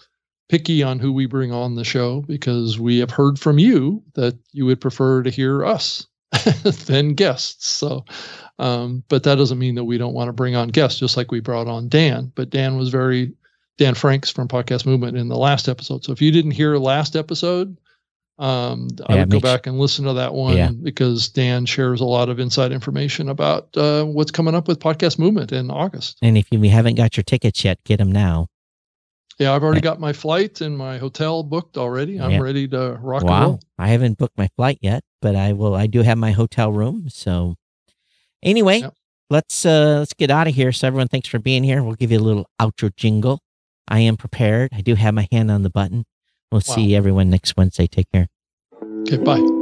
picky 0.48 0.82
on 0.82 0.98
who 0.98 1.12
we 1.12 1.26
bring 1.26 1.52
on 1.52 1.76
the 1.76 1.84
show 1.84 2.22
because 2.22 2.78
we 2.78 2.98
have 2.98 3.10
heard 3.10 3.38
from 3.38 3.60
you 3.60 4.02
that 4.14 4.36
you 4.52 4.66
would 4.66 4.80
prefer 4.80 5.22
to 5.22 5.30
hear 5.30 5.64
us 5.64 6.06
than 6.86 7.14
guests. 7.14 7.68
So, 7.68 8.04
um, 8.58 9.02
but 9.08 9.22
that 9.24 9.36
doesn't 9.36 9.58
mean 9.58 9.74
that 9.76 9.84
we 9.84 9.98
don't 9.98 10.14
want 10.14 10.28
to 10.28 10.32
bring 10.32 10.56
on 10.56 10.68
guests, 10.68 10.98
just 10.98 11.16
like 11.16 11.30
we 11.30 11.40
brought 11.40 11.68
on 11.68 11.88
Dan. 11.88 12.32
But 12.34 12.50
Dan 12.50 12.76
was 12.76 12.88
very 12.88 13.32
Dan 13.78 13.94
Franks 13.94 14.30
from 14.30 14.48
Podcast 14.48 14.86
Movement 14.86 15.16
in 15.16 15.28
the 15.28 15.36
last 15.36 15.68
episode. 15.68 16.04
So 16.04 16.12
if 16.12 16.20
you 16.22 16.30
didn't 16.32 16.52
hear 16.52 16.76
last 16.78 17.16
episode, 17.16 17.76
um, 18.38 18.88
I 19.06 19.16
would 19.16 19.30
go 19.30 19.40
back 19.40 19.66
and 19.66 19.78
listen 19.78 20.04
to 20.04 20.12
that 20.14 20.34
one 20.34 20.56
Yeah. 20.56 20.70
because 20.70 21.28
Dan 21.30 21.64
shares 21.64 22.00
a 22.02 22.04
lot 22.04 22.28
of 22.28 22.38
inside 22.38 22.70
information 22.70 23.30
about 23.30 23.74
uh, 23.76 24.04
what's 24.04 24.30
coming 24.30 24.54
up 24.54 24.68
with 24.68 24.78
Podcast 24.78 25.18
Movement 25.18 25.52
in 25.52 25.70
August. 25.70 26.18
And 26.22 26.36
if 26.36 26.46
you 26.50 26.60
haven't 26.68 26.96
got 26.96 27.16
your 27.16 27.24
tickets 27.24 27.64
yet, 27.64 27.78
get 27.84 27.96
them 27.98 28.12
now. 28.12 28.48
Yeah, 29.38 29.52
I've 29.54 29.62
already 29.62 29.82
got 29.82 30.00
my 30.00 30.12
flight 30.14 30.60
and 30.62 30.76
my 30.76 30.96
hotel 30.98 31.42
booked 31.42 31.76
already. 31.76 32.18
I'm 32.20 32.30
Yeah. 32.32 32.40
ready 32.40 32.68
to 32.68 32.98
rock 33.00 33.22
and 33.22 33.30
wow. 33.30 33.42
roll. 33.42 33.60
I 33.78 33.88
haven't 33.88 34.16
booked 34.18 34.36
my 34.38 34.48
flight 34.56 34.78
yet, 34.80 35.02
but 35.20 35.34
I 35.36 35.52
will. 35.52 35.74
I 35.74 35.86
do 35.86 36.02
have 36.02 36.18
my 36.18 36.32
hotel 36.32 36.72
room. 36.72 37.08
So 37.08 37.56
anyway, 38.42 38.80
Yep. 38.80 38.94
let's 39.30 39.64
uh 39.66 39.96
let's 39.98 40.14
get 40.14 40.30
out 40.30 40.46
of 40.48 40.54
here. 40.54 40.72
So 40.72 40.86
everyone, 40.86 41.08
thanks 41.08 41.28
for 41.28 41.38
being 41.38 41.64
here. 41.64 41.82
We'll 41.82 41.94
give 41.94 42.12
you 42.12 42.18
a 42.18 42.20
little 42.20 42.46
outro 42.60 42.94
jingle. 42.96 43.40
I 43.88 44.00
am 44.00 44.16
prepared. 44.16 44.70
I 44.74 44.80
do 44.80 44.94
have 44.96 45.14
my 45.14 45.28
hand 45.30 45.50
on 45.50 45.62
the 45.62 45.70
button. 45.70 46.04
We'll 46.50 46.62
Wow. 46.66 46.74
see 46.74 46.94
everyone 46.94 47.30
next 47.30 47.56
Wednesday. 47.56 47.86
Take 47.86 48.10
care. 48.12 48.28
Okay, 49.02 49.16
bye. 49.18 49.55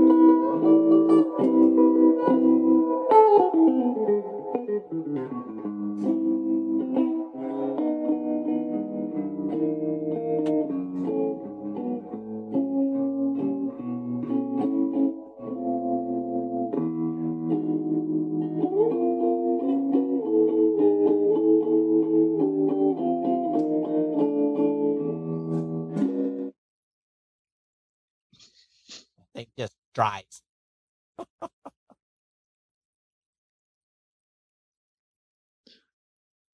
Just. 29.95 30.43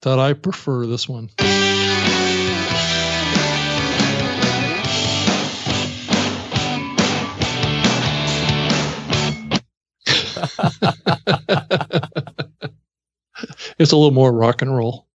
That 0.02 0.18
I 0.18 0.32
prefer 0.32 0.86
this 0.86 1.08
one. 1.08 1.30
it's 13.78 13.92
a 13.92 13.96
little 13.96 14.10
more 14.10 14.32
rock 14.32 14.62
and 14.62 14.76
roll. 14.76 15.06